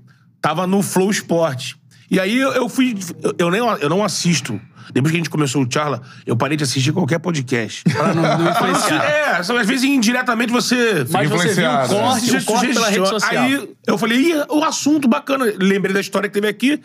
tava 0.40 0.66
no 0.66 0.82
Flow 0.82 1.10
Sport. 1.10 1.74
E 2.10 2.20
aí 2.20 2.36
eu, 2.36 2.52
eu 2.52 2.68
fui. 2.68 2.94
Eu, 3.22 3.34
eu 3.38 3.50
nem, 3.50 3.60
eu 3.60 3.88
não 3.88 4.04
assisto. 4.04 4.60
Depois 4.92 5.10
que 5.10 5.16
a 5.16 5.20
gente 5.20 5.30
começou 5.30 5.62
o 5.62 5.68
Charla, 5.70 6.00
eu 6.26 6.36
parei 6.36 6.56
de 6.56 6.64
assistir 6.64 6.92
qualquer 6.92 7.18
podcast. 7.18 7.84
Pra 7.84 8.14
não, 8.14 8.22
não 8.22 8.50
influenciar. 8.50 9.02
É, 9.12 9.36
às 9.36 9.48
vezes 9.66 9.84
indiretamente 9.84 10.52
você. 10.52 11.04
Mas 11.10 11.28
você 11.28 11.54
viu 11.54 11.68
o 11.68 11.72
né? 11.72 11.88
corte, 11.88 12.36
o 12.36 12.44
corte 12.44 12.72
pela 12.72 12.88
rede 12.88 13.08
social. 13.08 13.44
Aí 13.44 13.68
eu 13.86 13.98
falei, 13.98 14.18
Ih, 14.18 14.44
o 14.48 14.62
assunto 14.62 15.08
bacana. 15.08 15.44
Lembrei 15.58 15.92
da 15.92 16.00
história 16.00 16.28
que 16.28 16.34
teve 16.34 16.48
aqui. 16.48 16.80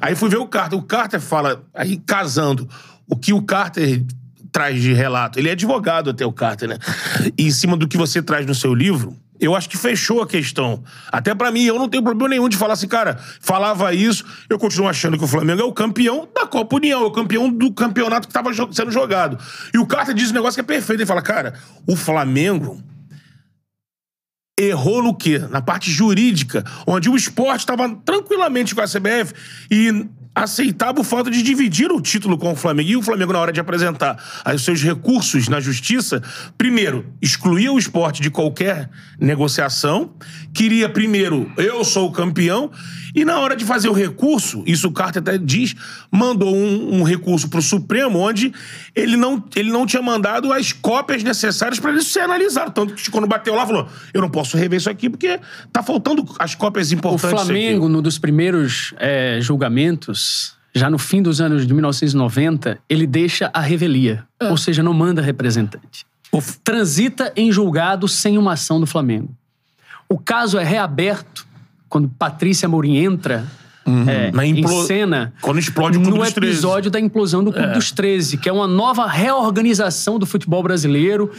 Aí 0.00 0.14
fui 0.14 0.28
ver 0.28 0.38
o 0.38 0.46
Carter. 0.46 0.78
O 0.78 0.82
Carter 0.82 1.20
fala, 1.20 1.62
aí 1.74 1.96
casando, 2.04 2.68
o 3.08 3.16
que 3.16 3.32
o 3.32 3.42
Carter 3.42 4.02
traz 4.52 4.80
de 4.80 4.92
relato. 4.92 5.38
Ele 5.38 5.48
é 5.48 5.52
advogado 5.52 6.10
até 6.10 6.26
o 6.26 6.32
Carter, 6.32 6.68
né? 6.68 6.78
E 7.38 7.46
em 7.46 7.50
cima 7.50 7.76
do 7.76 7.88
que 7.88 7.96
você 7.96 8.22
traz 8.22 8.46
no 8.46 8.54
seu 8.54 8.74
livro, 8.74 9.16
eu 9.44 9.54
acho 9.56 9.68
que 9.68 9.76
fechou 9.76 10.22
a 10.22 10.26
questão. 10.26 10.82
Até 11.10 11.34
pra 11.34 11.50
mim, 11.50 11.64
eu 11.64 11.78
não 11.78 11.88
tenho 11.88 12.02
problema 12.02 12.28
nenhum 12.30 12.48
de 12.48 12.56
falar 12.56 12.74
assim, 12.74 12.88
cara, 12.88 13.18
falava 13.40 13.92
isso, 13.92 14.24
eu 14.48 14.58
continuo 14.58 14.88
achando 14.88 15.18
que 15.18 15.24
o 15.24 15.28
Flamengo 15.28 15.60
é 15.60 15.64
o 15.64 15.72
campeão 15.72 16.28
da 16.34 16.46
Copa 16.46 16.76
União, 16.76 17.02
é 17.02 17.06
o 17.06 17.10
campeão 17.10 17.50
do 17.50 17.72
campeonato 17.72 18.28
que 18.28 18.32
tava 18.34 18.52
jo- 18.52 18.72
sendo 18.72 18.90
jogado. 18.90 19.38
E 19.74 19.78
o 19.78 19.86
Carter 19.86 20.14
diz 20.14 20.30
um 20.30 20.34
negócio 20.34 20.54
que 20.54 20.60
é 20.60 20.74
perfeito. 20.74 21.00
Ele 21.00 21.06
fala, 21.06 21.22
cara, 21.22 21.54
o 21.86 21.96
Flamengo 21.96 22.82
errou 24.64 25.02
no 25.02 25.14
quê? 25.14 25.38
Na 25.38 25.60
parte 25.60 25.90
jurídica, 25.90 26.64
onde 26.86 27.08
o 27.08 27.16
esporte 27.16 27.60
estava 27.60 27.88
tranquilamente 28.04 28.74
com 28.74 28.80
a 28.80 28.86
CBF 28.86 29.32
e 29.70 30.06
aceitava 30.34 31.00
o 31.00 31.04
fato 31.04 31.30
de 31.30 31.42
dividir 31.42 31.92
o 31.92 32.00
título 32.00 32.38
com 32.38 32.52
o 32.52 32.56
Flamengo. 32.56 32.88
E 32.88 32.96
o 32.96 33.02
Flamengo, 33.02 33.32
na 33.32 33.38
hora 33.38 33.52
de 33.52 33.60
apresentar 33.60 34.16
os 34.54 34.64
seus 34.64 34.82
recursos 34.82 35.48
na 35.48 35.60
justiça, 35.60 36.22
primeiro, 36.56 37.06
excluía 37.20 37.72
o 37.72 37.78
esporte 37.78 38.22
de 38.22 38.30
qualquer 38.30 38.88
negociação, 39.20 40.14
queria 40.54 40.88
primeiro, 40.88 41.50
eu 41.56 41.84
sou 41.84 42.08
o 42.08 42.12
campeão, 42.12 42.70
e 43.14 43.26
na 43.26 43.38
hora 43.38 43.54
de 43.54 43.64
fazer 43.64 43.90
o 43.90 43.92
recurso, 43.92 44.62
isso 44.66 44.88
o 44.88 44.92
Carter 44.92 45.20
até 45.20 45.36
diz, 45.36 45.74
mandou 46.10 46.54
um, 46.54 47.00
um 47.00 47.02
recurso 47.02 47.48
para 47.48 47.58
o 47.58 47.62
Supremo, 47.62 48.18
onde 48.18 48.52
ele 48.94 49.18
não, 49.18 49.44
ele 49.54 49.70
não 49.70 49.84
tinha 49.84 50.02
mandado 50.02 50.50
as 50.50 50.72
cópias 50.72 51.22
necessárias 51.22 51.78
para 51.78 51.90
ele 51.90 52.02
ser 52.02 52.20
analisado. 52.20 52.70
Tanto 52.70 52.94
que 52.94 53.10
quando 53.10 53.26
bateu 53.26 53.54
lá, 53.54 53.66
falou: 53.66 53.86
eu 54.14 54.20
não 54.22 54.30
posso 54.30 54.51
rever 54.56 54.78
isso 54.78 54.90
aqui 54.90 55.08
porque 55.10 55.40
tá 55.72 55.82
faltando 55.82 56.24
as 56.38 56.54
cópias 56.54 56.90
O 56.90 56.94
importantes. 56.94 57.24
aqui." 57.24 57.44
Flamengo, 57.44 57.88
no 57.88 58.02
dos 58.02 58.18
primeiros 58.18 58.94
é, 58.98 59.38
julgamentos, 59.40 60.54
já 60.74 60.88
no 60.88 60.98
fim 60.98 61.22
dos 61.22 61.40
anos 61.40 61.66
de 61.66 61.72
1990, 61.72 62.78
ele 62.88 63.06
deixa 63.06 63.50
a 63.52 63.60
revelia. 63.60 64.24
Ou 64.42 64.56
seja, 64.56 64.82
não 64.82 64.94
manda 64.94 65.20
representante. 65.20 66.06
Transita 66.64 67.32
em 67.36 67.52
julgado 67.52 68.08
sem 68.08 68.38
uma 68.38 68.54
ação 68.54 68.80
do 68.80 68.86
Flamengo. 68.86 69.34
O 70.08 70.18
caso 70.18 70.58
é 70.58 70.64
reaberto 70.64 71.46
quando 71.88 72.08
Patrícia 72.08 72.68
Mourinho 72.68 73.02
entra 73.12 73.46
é, 74.08 74.30
Na 74.32 74.44
em 74.46 74.58
implo- 74.60 74.86
cena 74.86 75.32
Quando 75.40 75.58
explode 75.58 75.98
o 75.98 76.00
Clube 76.02 76.18
no 76.18 76.24
dos 76.24 76.32
13. 76.32 76.52
episódio 76.52 76.90
da 76.90 77.00
implosão 77.00 77.42
do 77.42 77.52
Clube 77.52 77.72
dos 77.72 77.90
13, 77.90 78.36
que 78.38 78.48
é 78.48 78.52
uma 78.52 78.66
nova 78.66 79.06
reorganização 79.06 80.18
do 80.18 80.26
futebol 80.26 80.62
brasileiro, 80.62 81.30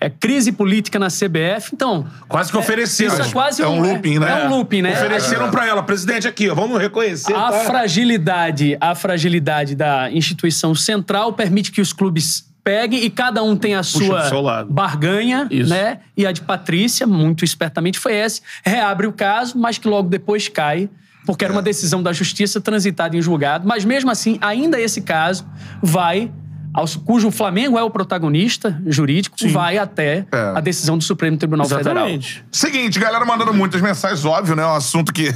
é, 0.00 0.08
crise 0.08 0.52
política 0.52 0.98
na 0.98 1.08
CBF. 1.08 1.70
Então, 1.74 2.06
Quase 2.28 2.50
que 2.50 2.56
ofereceram. 2.56 3.12
isso 3.14 3.22
é 3.22 3.32
quase 3.32 3.62
É 3.62 3.66
um 3.66 3.80
looping, 3.80 4.18
né? 4.18 4.30
É 4.42 4.46
um 4.46 4.50
looping, 4.56 4.82
né? 4.82 4.92
Ofereceram 4.92 5.50
pra 5.50 5.66
ela, 5.66 5.82
presidente, 5.82 6.26
aqui, 6.28 6.48
ó, 6.48 6.54
vamos 6.54 6.80
reconhecer. 6.80 7.34
A 7.34 7.50
tá? 7.50 7.64
fragilidade, 7.64 8.76
a 8.80 8.94
fragilidade 8.94 9.74
da 9.74 10.10
instituição 10.10 10.74
central 10.74 11.32
permite 11.32 11.70
que 11.72 11.80
os 11.80 11.92
clubes 11.92 12.46
peguem 12.62 13.02
e 13.02 13.08
cada 13.10 13.42
um 13.42 13.56
tem 13.56 13.74
a 13.74 13.78
pro 13.80 13.84
sua 13.88 14.64
barganha, 14.68 15.46
Isso. 15.50 15.70
né? 15.70 16.00
E 16.16 16.26
a 16.26 16.32
de 16.32 16.42
Patrícia, 16.42 17.06
muito 17.06 17.44
espertamente, 17.44 17.98
foi 17.98 18.14
essa. 18.14 18.42
Reabre 18.64 19.06
o 19.06 19.12
caso, 19.12 19.58
mas 19.58 19.78
que 19.78 19.88
logo 19.88 20.08
depois 20.08 20.48
cai, 20.48 20.88
porque 21.26 21.44
era 21.44 21.52
uma 21.52 21.62
decisão 21.62 22.02
da 22.02 22.12
justiça 22.12 22.60
transitada 22.60 23.16
em 23.16 23.22
julgado. 23.22 23.66
Mas 23.66 23.84
mesmo 23.84 24.10
assim, 24.10 24.38
ainda 24.40 24.80
esse 24.80 25.00
caso 25.00 25.46
vai. 25.82 26.30
aos- 26.74 26.94
cujo 26.96 27.30
Flamengo 27.30 27.78
é 27.78 27.82
o 27.82 27.90
protagonista 27.90 28.80
jurídico, 28.86 29.34
vai 29.48 29.78
até 29.78 30.26
É. 30.30 30.52
a 30.54 30.60
decisão 30.60 30.98
do 30.98 31.02
Supremo 31.02 31.36
Tribunal 31.36 31.66
Federal. 31.66 32.04
Exatamente. 32.06 32.44
Seguinte, 32.52 33.00
galera 33.00 33.24
mandando 33.24 33.52
muitas 33.54 33.80
mensagens, 33.80 34.24
óbvio, 34.24 34.54
né? 34.54 34.62
É 34.62 34.66
um 34.66 34.74
assunto 34.74 35.12
que. 35.12 35.32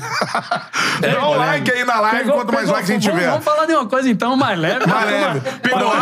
Dá 1.00 1.26
um 1.28 1.36
like 1.36 1.70
aí 1.72 1.84
na 1.84 2.00
live, 2.00 2.18
Pegou- 2.18 2.34
quanto 2.34 2.52
mais 2.52 2.60
pegou- 2.66 2.74
likes 2.74 2.90
a 2.90 2.92
gente 2.94 3.04
vamos, 3.06 3.18
tiver. 3.18 3.30
Vamos 3.30 3.44
falar 3.44 3.66
de 3.66 3.72
uma 3.72 3.86
coisa 3.86 4.10
então 4.10 4.36
mais 4.36 4.58
leve. 4.58 4.86
Mais 4.86 5.10
leve. 5.10 5.40
Pegou? 5.62 5.92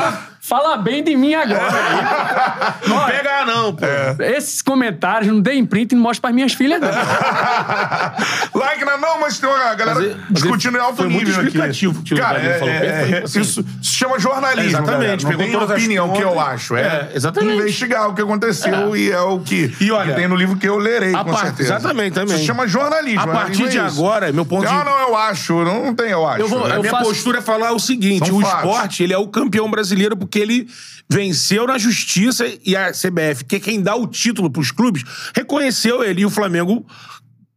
Fala, 0.50 0.76
bem 0.78 1.02
de 1.04 1.16
mim 1.16 1.32
agora. 1.32 1.60
Não 2.86 2.96
Olha, 2.96 3.14
pega, 3.14 3.44
não, 3.46 3.72
pô. 3.74 3.84
Esses 4.24 4.60
comentários 4.60 5.30
não 5.32 5.40
deem 5.40 5.64
print 5.64 5.92
e 5.92 5.94
não 5.94 6.02
mostra 6.02 6.22
para 6.22 6.32
minhas 6.34 6.52
filhas, 6.54 6.80
não. 6.80 6.88
like 8.60 8.84
não, 8.84 8.98
não, 9.00 9.20
mas 9.20 9.38
tem 9.38 9.48
uma 9.48 9.58
galera 9.74 9.94
Mas 9.94 10.04
ele- 10.04 10.16
mas 10.16 10.42
discutindo 10.42 10.72
em 10.74 10.76
ele 10.78 10.84
alto 10.84 10.96
foi 10.96 11.08
muito 11.08 11.26
nível 11.26 11.40
aqui. 11.40 11.46
explicativo 11.48 12.02
que 12.02 12.14
o 12.14 12.16
Cara, 12.16 12.38
é, 12.40 12.58
falou. 12.58 12.74
é, 12.74 12.86
é, 13.10 13.22
assim. 13.24 13.40
isso 13.40 13.64
se 13.82 13.92
chama 13.92 14.18
jornalismo. 14.18 14.70
Exatamente, 14.70 14.92
galera. 14.98 15.22
Não 15.22 15.30
pegou 15.30 15.66
tem 15.66 15.76
opinião 15.76 16.12
que 16.12 16.20
eu 16.22 16.40
acho. 16.40 16.76
É, 16.76 16.80
É, 16.82 17.10
exatamente. 17.14 17.58
investigar 17.60 18.08
o 18.08 18.14
que 18.14 18.22
aconteceu 18.22 18.96
e 18.96 19.10
é 19.12 19.20
o 19.20 19.38
que, 19.40 19.72
E 19.80 19.90
olha, 19.92 20.08
que 20.10 20.14
tem 20.20 20.26
no 20.28 20.34
livro 20.36 20.56
que 20.56 20.68
eu 20.68 20.76
lerei, 20.78 21.12
com 21.12 21.24
parte- 21.24 21.40
certeza. 21.42 21.74
exatamente, 21.76 22.14
também. 22.14 22.30
Isso 22.34 22.38
se 22.40 22.46
chama 22.46 22.66
jornalismo. 22.66 23.20
A 23.20 23.26
partir 23.26 23.68
de 23.68 23.78
é 23.78 23.80
agora, 23.80 24.32
meu 24.32 24.44
ponto 24.44 24.66
de- 24.66 24.72
Não, 24.72 24.84
não, 24.84 24.98
eu 25.00 25.16
acho. 25.16 25.64
Não, 25.64 25.94
tem, 25.94 26.10
eu 26.10 26.26
acho. 26.26 26.40
Eu 26.40 26.48
vou- 26.48 26.66
É 26.68 26.72
A 26.74 26.78
minha 26.78 26.90
faço- 26.90 27.04
postura 27.04 27.38
é 27.38 27.42
falar 27.42 27.72
o 27.72 27.78
seguinte: 27.78 28.26
São 28.26 28.38
o 28.38 28.40
fatos. 28.40 28.56
esporte 28.58 29.02
ele 29.04 29.12
é 29.12 29.18
o 29.18 29.28
campeão 29.28 29.70
brasileiro 29.70 30.16
porque 30.16 30.39
ele 30.40 30.68
venceu 31.08 31.66
na 31.66 31.78
justiça 31.78 32.46
e 32.64 32.76
a 32.76 32.92
CBF, 32.92 33.44
que 33.44 33.56
é 33.56 33.60
quem 33.60 33.80
dá 33.80 33.94
o 33.94 34.06
título 34.06 34.50
pros 34.50 34.70
clubes, 34.70 35.02
reconheceu 35.34 36.04
ele. 36.04 36.22
E 36.22 36.26
o 36.26 36.30
Flamengo 36.30 36.86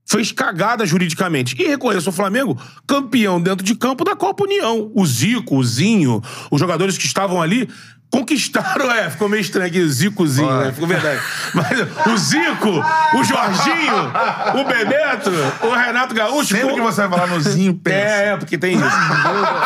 fez 0.05 0.31
cagada 0.31 0.85
juridicamente. 0.85 1.55
E 1.59 1.67
reconhece 1.67 2.07
o 2.07 2.11
Flamengo 2.11 2.59
campeão 2.85 3.41
dentro 3.41 3.65
de 3.65 3.75
campo 3.75 4.03
da 4.03 4.15
Copa 4.15 4.43
União. 4.43 4.91
O 4.93 5.05
Zico, 5.05 5.57
o 5.57 5.63
Zinho, 5.63 6.21
os 6.51 6.59
jogadores 6.59 6.97
que 6.97 7.05
estavam 7.05 7.41
ali. 7.41 7.67
Conquistaram, 8.13 8.91
é, 8.91 9.09
ficou 9.09 9.27
meio 9.27 9.41
estranho 9.41 9.67
aqui, 9.67 9.79
o 9.79 9.89
Zicozinho, 9.89 10.51
né? 10.59 10.71
Ficou 10.71 10.87
verdade. 10.87 11.19
Mas 11.55 11.67
o 12.13 12.15
Zico, 12.17 12.69
o 13.15 13.23
Jorginho, 13.23 14.11
o 14.53 14.63
Bebeto, 14.65 15.31
o 15.63 15.69
Renato 15.73 16.13
Gaúcho. 16.13 16.49
Sempre 16.49 16.59
ficou- 16.61 16.75
que 16.75 16.81
você 16.81 17.07
vai 17.07 17.09
falar 17.19 17.27
no 17.33 17.41
Zinho, 17.41 17.73
pensa. 17.73 17.97
é, 17.97 18.27
é, 18.29 18.37
porque 18.37 18.55
tem 18.55 18.75
isso. 18.75 18.85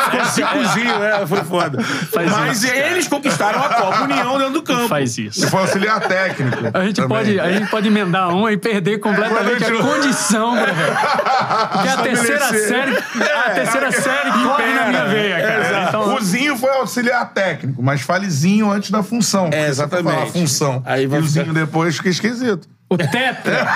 Ficou 0.04 0.24
Zicozinho, 0.24 1.04
é, 1.04 1.26
foi 1.26 1.44
foda. 1.44 1.78
Mas 2.30 2.64
eles 2.64 3.06
conquistaram 3.06 3.62
a 3.62 3.68
Copa 3.68 4.02
União 4.04 4.38
dentro 4.38 4.52
do 4.54 4.62
campo. 4.62 4.88
Faz 4.88 5.18
isso. 5.18 5.40
Você 5.40 5.46
foi 5.48 5.60
auxiliar 5.60 6.00
técnico. 6.00 6.56
A 6.72 6.84
gente, 6.84 6.96
também. 6.96 7.08
pode, 7.18 7.38
a 7.40 7.52
gente 7.52 7.70
pode 7.70 7.88
emendar 7.88 8.28
um 8.30 8.48
e 8.48 8.56
perder 8.56 8.98
completamente 8.98 9.62
a 9.64 9.68
Pode- 9.68 9.82
condição, 9.82 10.54
né, 10.54 10.64
velho? 10.72 10.96
Porque 11.72 11.88
a 11.88 11.96
terceira 11.98 12.46
série, 12.48 12.96
a 12.96 13.50
terceira 13.50 13.92
série 13.92 14.30
corre 14.30 14.72
na 14.72 14.86
minha 14.86 15.04
veia, 15.04 15.38
cara. 15.38 15.84
Então, 15.88 16.14
O 16.14 16.20
Zinho 16.22 16.56
foi 16.56 16.70
auxiliar 16.70 17.30
técnico, 17.34 17.82
mas 17.82 18.00
fale 18.00 18.37
Zinho 18.38 18.70
antes 18.70 18.90
da 18.90 19.02
função. 19.02 19.46
É, 19.46 19.50
for 19.50 19.58
falar 19.58 19.68
exatamente. 19.68 20.32
função. 20.32 20.82
Aí 20.84 21.04
e 21.04 21.06
vai 21.06 21.20
o 21.20 21.22
ficar- 21.24 21.42
Zinho 21.42 21.54
depois 21.54 21.96
fica 21.96 22.08
esquisito. 22.08 22.68
o 22.90 22.96
tetra. 22.96 23.68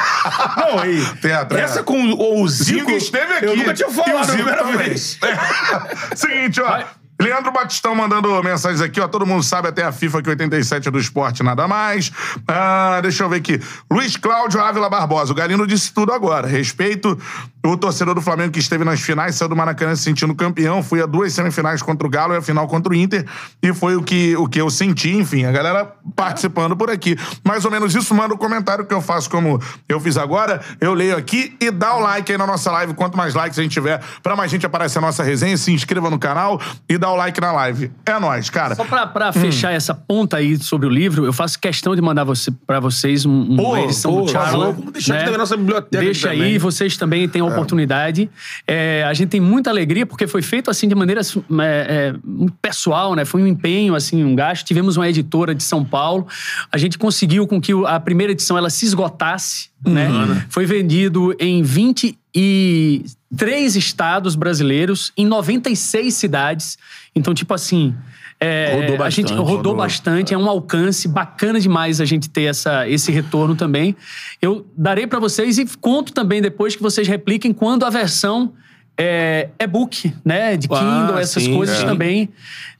Não, 0.56 0.78
aí. 0.78 1.04
Teatro, 1.20 1.58
é. 1.58 1.60
Essa 1.62 1.82
com 1.82 2.00
o, 2.02 2.42
o 2.42 2.48
Zico. 2.48 2.78
Zico 2.80 2.90
esteve 2.92 3.32
aqui. 3.34 3.44
Eu 3.46 3.56
nunca 3.56 3.74
tinha 3.74 3.88
E 3.88 3.90
o 3.90 3.94
falado 3.94 4.16
a 4.18 4.22
Zico 4.22 4.34
primeira 4.36 4.58
também. 4.62 4.76
vez. 4.88 5.18
Seguinte, 6.16 6.60
ó. 6.60 6.82
Leandro 7.22 7.52
Batistão 7.52 7.94
mandando 7.94 8.42
mensagens 8.42 8.80
aqui, 8.80 9.00
ó. 9.00 9.06
Todo 9.06 9.24
mundo 9.24 9.44
sabe 9.44 9.68
até 9.68 9.84
a 9.84 9.92
FIFA 9.92 10.22
que 10.22 10.28
87 10.30 10.88
é 10.88 10.90
do 10.90 10.98
esporte, 10.98 11.42
nada 11.42 11.68
mais. 11.68 12.10
Ah, 12.48 12.98
deixa 13.00 13.22
eu 13.22 13.28
ver 13.28 13.36
aqui. 13.36 13.60
Luiz 13.88 14.16
Cláudio 14.16 14.60
Ávila 14.60 14.90
Barbosa. 14.90 15.30
O 15.30 15.34
Galino 15.34 15.64
disse 15.64 15.92
tudo 15.92 16.12
agora. 16.12 16.48
Respeito 16.48 17.16
o 17.64 17.76
torcedor 17.76 18.14
do 18.14 18.20
Flamengo 18.20 18.50
que 18.50 18.58
esteve 18.58 18.84
nas 18.84 19.00
finais, 19.00 19.36
saiu 19.36 19.48
do 19.48 19.54
Maracanã 19.54 19.94
se 19.94 20.02
sentindo 20.02 20.34
campeão. 20.34 20.82
Fui 20.82 21.00
a 21.00 21.06
duas 21.06 21.32
semifinais 21.32 21.80
contra 21.80 22.04
o 22.04 22.10
Galo 22.10 22.34
e 22.34 22.36
a 22.36 22.42
final 22.42 22.66
contra 22.66 22.92
o 22.92 22.96
Inter. 22.96 23.24
E 23.62 23.72
foi 23.72 23.94
o 23.94 24.02
que, 24.02 24.36
o 24.36 24.48
que 24.48 24.60
eu 24.60 24.68
senti, 24.68 25.16
enfim. 25.16 25.44
A 25.44 25.52
galera 25.52 25.92
participando 26.16 26.76
por 26.76 26.90
aqui. 26.90 27.16
Mais 27.44 27.64
ou 27.64 27.70
menos 27.70 27.94
isso. 27.94 28.12
Manda 28.14 28.34
o 28.34 28.38
comentário 28.38 28.84
que 28.84 28.92
eu 28.92 29.00
faço 29.00 29.30
como 29.30 29.60
eu 29.88 30.00
fiz 30.00 30.16
agora. 30.16 30.60
Eu 30.80 30.92
leio 30.92 31.16
aqui 31.16 31.56
e 31.60 31.70
dá 31.70 31.94
o 31.94 32.00
like 32.00 32.32
aí 32.32 32.36
na 32.36 32.46
nossa 32.48 32.68
live. 32.72 32.94
Quanto 32.94 33.16
mais 33.16 33.32
likes 33.34 33.56
a 33.56 33.62
gente 33.62 33.72
tiver, 33.72 34.02
pra 34.24 34.34
mais 34.34 34.50
gente 34.50 34.66
aparecer 34.66 34.98
a 34.98 35.00
nossa 35.00 35.22
resenha, 35.22 35.56
se 35.56 35.72
inscreva 35.72 36.10
no 36.10 36.18
canal 36.18 36.60
e 36.88 36.98
dá 36.98 37.11
o 37.12 37.16
like 37.16 37.40
na 37.40 37.52
live. 37.52 37.90
É 38.06 38.18
nóis, 38.18 38.48
cara. 38.50 38.74
Só 38.74 38.84
pra, 38.84 39.06
pra 39.06 39.32
fechar 39.32 39.72
essa 39.72 39.94
ponta 39.94 40.36
aí 40.38 40.56
sobre 40.58 40.86
o 40.86 40.90
livro, 40.90 41.24
eu 41.24 41.32
faço 41.32 41.58
questão 41.58 41.94
de 41.94 42.02
mandar 42.02 42.24
você, 42.24 42.50
pra 42.66 42.80
vocês 42.80 43.24
um, 43.26 43.30
um- 43.30 43.60
uma 43.60 43.80
edição 43.82 44.24
do 44.24 44.30
Charla. 44.30 44.72
vamos 44.72 44.92
deixar 44.92 45.14
aqui 45.14 45.20
também 45.24 45.32
na 45.32 45.38
nossa 45.38 45.56
biblioteca 45.56 46.02
Deixa 46.04 46.28
também. 46.30 46.42
aí, 46.42 46.58
vocês 46.58 46.96
também 46.96 47.28
têm 47.28 47.42
a 47.42 47.44
oportunidade. 47.44 48.30
É, 48.66 49.04
a 49.06 49.14
gente 49.14 49.28
tem 49.30 49.40
muita 49.40 49.70
alegria, 49.70 50.04
porque 50.06 50.26
foi 50.26 50.42
feito 50.42 50.70
assim 50.70 50.88
de 50.88 50.94
maneira 50.94 51.20
é, 51.20 51.24
é, 51.64 52.14
pessoal, 52.60 53.14
né? 53.14 53.24
Foi 53.24 53.42
um 53.42 53.46
empenho, 53.46 53.94
assim, 53.94 54.24
um 54.24 54.34
gasto. 54.34 54.64
Tivemos 54.66 54.96
uma 54.96 55.08
editora 55.08 55.54
de 55.54 55.62
São 55.62 55.84
Paulo. 55.84 56.26
A 56.70 56.78
gente 56.78 56.98
conseguiu 56.98 57.46
com 57.46 57.60
que 57.60 57.72
a 57.86 58.00
primeira 58.00 58.32
edição 58.32 58.56
ela 58.58 58.70
se 58.70 58.84
esgotasse, 58.86 59.68
né? 59.84 60.08
Foi 60.48 60.64
vendido 60.66 61.34
em 61.38 61.62
23 61.62 63.76
estados 63.76 64.34
brasileiros, 64.34 65.12
em 65.16 65.26
96 65.26 66.14
cidades. 66.14 66.78
Então, 67.14 67.34
tipo 67.34 67.52
assim. 67.52 67.94
é, 68.40 68.74
Rodou 68.74 69.04
a 69.04 69.10
gente 69.10 69.24
bastante, 69.24 69.38
rodou, 69.38 69.56
rodou. 69.56 69.76
bastante, 69.76 70.34
é 70.34 70.38
um 70.38 70.48
alcance 70.48 71.06
bacana 71.06 71.60
demais 71.60 72.00
a 72.00 72.04
gente 72.04 72.28
ter 72.28 72.44
essa, 72.44 72.88
esse 72.88 73.12
retorno 73.12 73.54
também. 73.54 73.94
Eu 74.40 74.66
darei 74.76 75.06
pra 75.06 75.20
vocês 75.20 75.58
e 75.58 75.66
conto 75.78 76.12
também 76.12 76.40
depois 76.42 76.74
que 76.74 76.82
vocês 76.82 77.06
repliquem 77.06 77.52
quando 77.52 77.84
a 77.84 77.90
versão 77.90 78.52
é 78.98 79.48
e-book, 79.58 80.14
né? 80.24 80.56
De 80.56 80.68
Ah, 80.70 80.78
Kindle, 80.78 81.18
essas 81.18 81.42
sim, 81.42 81.54
coisas 81.54 81.80
é. 81.82 81.84
também. 81.86 82.28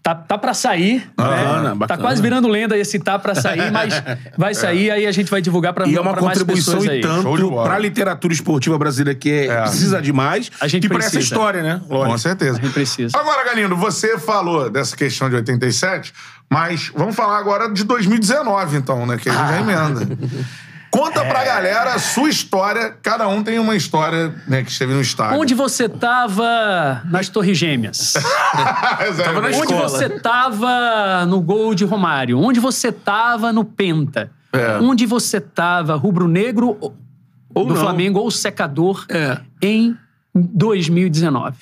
Tá, 0.03 0.15
tá 0.17 0.37
para 0.37 0.53
sair. 0.53 1.09
Bacana, 1.17 1.63
né? 1.63 1.69
Tá 1.69 1.75
bacana. 1.77 2.03
quase 2.03 2.21
virando 2.21 2.49
lenda 2.49 2.77
esse 2.77 2.99
tá 2.99 3.19
pra 3.21 3.37
sair, 3.37 3.71
mas 3.71 3.95
vai 4.37 4.53
sair, 4.53 4.91
aí 4.91 5.07
a 5.07 5.13
gente 5.13 5.31
vai 5.31 5.41
divulgar 5.41 5.73
pra, 5.73 5.87
E 5.87 5.95
é 5.97 6.01
uma 6.01 6.11
mais 6.13 6.25
contribuição 6.25 6.81
pessoas 6.81 6.99
e 6.99 7.01
tanto 7.01 7.53
pra 7.63 7.79
literatura 7.79 8.33
esportiva 8.35 8.77
brasileira 8.77 9.17
que 9.19 9.31
é- 9.31 9.47
É. 9.47 9.61
precisa 9.63 10.03
demais. 10.03 10.51
A 10.61 10.67
gente 10.67 10.87
e 10.87 10.89
pra 10.89 10.99
essa 10.99 11.11
precisa. 11.11 11.35
história, 11.35 11.63
né? 11.63 11.81
Com 11.89 11.95
Lógico. 11.95 12.19
certeza. 12.19 12.59
A 12.59 12.63
gente 12.63 12.73
precisa. 12.75 13.17
Agora, 13.17 13.45
Galindo, 13.45 13.77
você 13.77 14.19
falou 14.19 14.69
dessa 14.69 14.97
questão 14.97 15.31
de 15.31 15.37
87, 15.37 16.13
mas 16.51 16.91
vamos 16.97 17.15
falar 17.15 17.39
agora 17.39 17.73
de 17.73 17.85
2019, 17.85 18.77
então, 18.77 19.07
né? 19.07 19.17
Que 19.19 19.29
a 19.31 19.33
gente 19.33 19.49
já 19.49 19.61
emenda. 19.61 20.19
Conta 20.93 21.24
pra 21.24 21.43
galera 21.43 21.95
a 21.95 21.99
sua 21.99 22.28
história. 22.28 22.95
Cada 23.03 23.26
um 23.26 23.43
tem 23.43 23.59
uma 23.59 23.74
história 23.74 24.34
né, 24.47 24.62
que 24.62 24.70
esteve 24.70 24.93
no 24.93 25.01
estádio. 25.01 25.40
Onde 25.40 25.55
você 25.55 25.88
tava 25.88 27.01
nas 27.07 27.30
Torres 27.30 27.57
Gêmeas? 27.57 28.12
Tava 28.53 29.40
na 29.40 29.49
Onde 29.49 29.57
escola. 29.72 29.88
você 29.88 30.09
tava 30.20 31.24
no 31.26 31.40
gol 31.40 31.74
de 31.74 31.84
Romário? 31.86 32.38
Onde 32.38 32.61
você 32.61 32.93
tava 32.93 33.53
no 33.55 33.64
Penta? 33.64 34.30
É. 34.53 34.76
Onde 34.78 35.07
você 35.07 35.40
tava 35.40 35.97
rubro-negro 35.97 36.76
Ou 37.55 37.64
do 37.66 37.72
não. 37.74 37.80
Flamengo 37.80 38.18
ou 38.20 38.30
secador 38.30 39.07
É. 39.09 39.40
em 39.62 39.97
2019? 40.34 41.57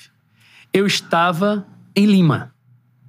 Eu 0.73 0.85
estava 0.85 1.65
em 1.95 2.05
Lima, 2.05 2.53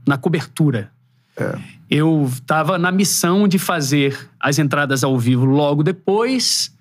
na 0.06 0.16
cobertura. 0.16 0.90
É. 1.36 1.54
Eu 1.95 2.24
estava 2.24 2.78
na 2.78 2.90
missão 2.90 3.47
de 3.47 3.59
fazer 3.59 4.30
as 4.40 4.59
entradas 4.59 5.05
ao 5.05 5.18
vivo 5.18 5.45
logo 5.45 5.82
depois, 5.82 6.74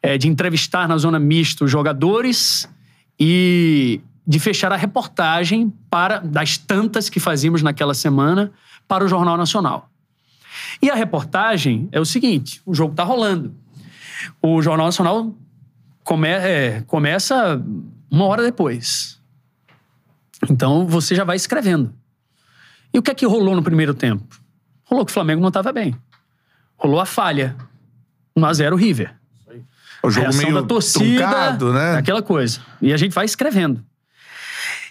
é, 0.00 0.16
de 0.16 0.28
entrevistar 0.28 0.86
na 0.86 0.96
zona 0.98 1.18
mista 1.18 1.64
os 1.64 1.70
jogadores 1.70 2.68
e 3.18 4.00
de 4.24 4.38
fechar 4.38 4.72
a 4.72 4.76
reportagem 4.76 5.72
para 5.90 6.20
das 6.20 6.56
tantas 6.56 7.08
que 7.08 7.18
fazíamos 7.18 7.60
naquela 7.60 7.92
semana 7.92 8.52
para 8.86 9.04
o 9.04 9.08
Jornal 9.08 9.36
Nacional. 9.36 9.90
E 10.80 10.88
a 10.88 10.94
reportagem 10.94 11.88
é 11.90 11.98
o 11.98 12.04
seguinte: 12.04 12.62
o 12.64 12.72
jogo 12.72 12.92
está 12.92 13.02
rolando. 13.02 13.52
O 14.40 14.62
Jornal 14.62 14.86
Nacional 14.86 15.34
come- 16.04 16.28
é, 16.28 16.82
começa 16.86 17.60
uma 18.08 18.26
hora 18.26 18.44
depois. 18.44 19.18
Então 20.48 20.86
você 20.86 21.16
já 21.16 21.24
vai 21.24 21.34
escrevendo. 21.34 21.92
E 22.94 22.98
o 23.00 23.02
que 23.02 23.10
é 23.10 23.14
que 23.14 23.26
rolou 23.26 23.56
no 23.56 23.62
primeiro 23.64 23.92
tempo? 23.92 24.40
Rolou 24.92 25.06
que 25.06 25.10
o 25.10 25.14
Flamengo 25.14 25.40
não 25.40 25.48
estava 25.48 25.72
bem. 25.72 25.96
Rolou 26.76 27.00
a 27.00 27.06
falha. 27.06 27.56
1x0 28.36 28.76
River. 28.78 29.14
O 30.02 30.10
jogo 30.10 30.26
reação 30.26 30.42
meio 30.42 30.54
da 30.60 30.62
torcida, 30.66 31.22
truncado, 31.22 31.72
né? 31.72 31.96
aquela 31.96 32.20
coisa. 32.22 32.60
E 32.80 32.92
a 32.92 32.96
gente 32.98 33.12
vai 33.14 33.24
escrevendo. 33.24 33.82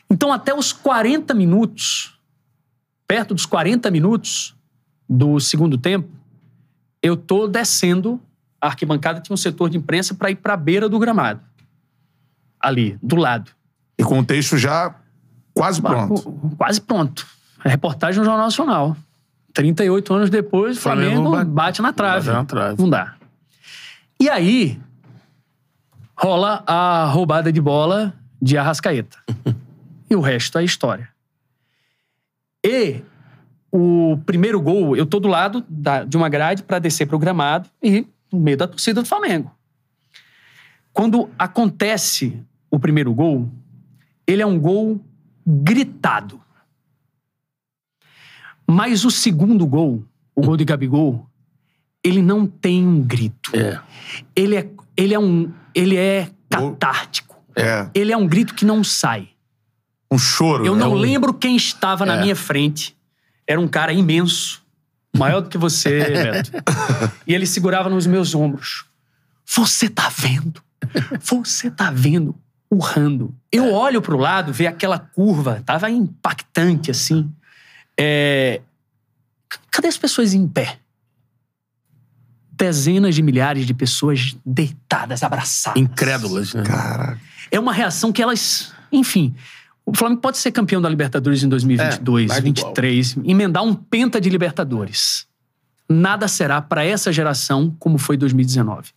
Então, 0.10 0.34
até 0.34 0.56
os 0.56 0.74
40 0.74 1.36
minutos, 1.36 2.18
perto 3.08 3.36
dos 3.36 3.46
40 3.46 3.92
minutos 3.92 4.56
do 5.08 5.40
segundo 5.40 5.78
tempo, 5.78 6.10
eu 7.04 7.16
tô 7.16 7.48
descendo. 7.48 8.20
A 8.60 8.68
arquibancada 8.68 9.20
tinha 9.22 9.34
um 9.36 9.38
setor 9.38 9.70
de 9.70 9.78
imprensa 9.78 10.16
para 10.16 10.32
ir 10.32 10.36
para 10.38 10.54
a 10.54 10.58
beira 10.58 10.90
do 10.90 10.98
gramado. 10.98 11.42
Ali, 12.60 12.98
do 13.04 13.18
lado. 13.18 13.52
E 14.00 14.04
com 14.04 14.18
o 14.20 14.26
texto 14.26 14.58
já 14.58 14.96
quase 15.54 15.80
pronto. 15.80 16.24
Qu- 16.24 16.56
Quase 16.58 16.82
pronto. 16.82 17.28
A 17.64 17.70
reportagem 17.70 18.18
no 18.20 18.26
Jornal 18.26 18.46
Nacional. 18.46 18.98
38 19.54 20.14
anos 20.14 20.30
depois, 20.30 20.78
o 20.78 20.82
Flamengo 20.82 21.24
Flamengo 21.30 21.52
bate- 21.52 21.82
na 21.82 21.92
trave. 21.94 22.26
bate 22.28 22.38
na 22.38 22.46
trave. 22.46 22.82
Não 22.82 22.90
dá. 22.90 23.16
E 24.20 24.30
aí, 24.30 24.80
rola 26.18 26.64
a 26.68 27.06
roubada 27.06 27.52
de 27.52 27.60
bola 27.62 28.14
de 28.42 28.58
Arrascaeta. 28.58 29.18
e 30.10 30.16
o 30.16 30.22
resto 30.22 30.58
é 30.58 30.64
história. 30.64 31.10
E 32.66 33.02
o 33.72 34.20
primeiro 34.26 34.60
gol, 34.62 34.96
eu 34.96 35.06
tô 35.06 35.20
do 35.20 35.28
lado 35.28 35.64
da- 35.68 36.04
de 36.04 36.16
uma 36.18 36.30
grade 36.30 36.64
para 36.64 36.80
descer 36.80 37.08
pro 37.08 37.18
gramado 37.20 37.70
e 37.82 38.06
no 38.32 38.40
meio 38.40 38.58
da 38.58 38.68
torcida 38.68 39.02
do 39.02 39.08
Flamengo. 39.08 39.52
Quando 40.94 41.30
acontece 41.40 42.42
o 42.70 42.78
primeiro 42.80 43.14
gol, 43.14 43.50
ele 44.28 44.42
é 44.42 44.46
um 44.46 44.60
gol 44.60 45.00
gritado. 45.48 46.41
Mas 48.72 49.04
o 49.04 49.12
segundo 49.12 49.66
gol, 49.66 50.06
o 50.34 50.42
gol 50.42 50.56
de 50.56 50.64
Gabigol, 50.64 51.28
ele 52.02 52.22
não 52.22 52.48
tem 52.48 52.88
um 52.88 53.02
grito. 53.02 53.52
É. 53.54 53.80
Ele 54.34 54.56
é, 54.56 54.70
ele 54.96 55.14
é 55.14 55.20
um, 55.20 55.52
ele 55.76 55.98
é 55.98 56.30
catártico. 56.50 57.36
É. 57.56 57.90
Ele 57.94 58.14
é 58.14 58.18
um 58.18 58.26
grito 58.26 58.56
que 58.56 58.64
não 58.64 58.82
sai. 58.82 59.28
Um 60.10 60.18
choro. 60.18 60.66
Eu 60.66 60.74
né? 60.76 60.80
não 60.86 60.94
Um- 60.94 60.96
lembro 60.98 61.34
quem 61.34 61.56
estava 61.58 62.06
na 62.06 62.16
É. 62.16 62.22
minha 62.22 62.36
frente. 62.36 62.96
Era 63.46 63.60
um 63.60 63.68
cara 63.68 63.92
imenso, 63.92 64.62
maior 65.16 65.42
do 65.42 65.50
que 65.50 65.58
você, 65.58 66.00
Beto. 66.08 66.52
e 67.28 67.34
ele 67.34 67.46
segurava 67.46 67.90
nos 67.90 68.08
meus 68.08 68.34
ombros. 68.34 68.86
Você 69.46 69.90
tá 69.90 70.08
vendo? 70.10 70.62
Você 71.22 71.70
tá 71.70 71.92
vendo? 71.92 72.34
Urrando. 72.70 73.36
Eu 73.52 73.74
olho 73.74 74.02
pro 74.02 74.18
lado, 74.18 74.54
ver 74.54 74.68
aquela 74.68 74.98
curva, 74.98 75.62
tava 75.66 75.90
impactante 75.90 76.90
assim. 76.90 77.30
É... 78.04 78.62
Cadê 79.70 79.88
as 79.88 79.98
pessoas 79.98 80.34
em 80.34 80.48
pé? 80.48 80.80
Dezenas 82.52 83.14
de 83.14 83.22
milhares 83.22 83.68
de 83.68 83.76
pessoas 83.76 84.36
deitadas, 84.44 85.22
abraçadas. 85.22 85.80
Incrédulas, 85.80 86.56
né? 86.56 86.64
Caraca. 86.64 87.20
É 87.52 87.60
uma 87.60 87.72
reação 87.72 88.12
que 88.12 88.22
elas. 88.22 88.74
Enfim. 88.92 89.36
O 89.86 89.96
Flamengo 89.96 90.22
pode 90.22 90.38
ser 90.38 90.52
campeão 90.52 90.82
da 90.82 90.90
Libertadores 90.90 91.44
em 91.44 91.50
2022, 91.50 92.26
É, 92.26 92.34
vai 92.34 92.42
2023, 92.42 93.18
emendar 93.24 93.64
um 93.64 93.74
penta 93.74 94.22
de 94.22 94.30
Libertadores. 94.30 95.28
Nada 95.90 96.28
será 96.28 96.62
para 96.62 96.84
essa 96.84 97.12
geração 97.12 97.76
como 97.78 97.98
foi 97.98 98.16
2019. 98.16 98.92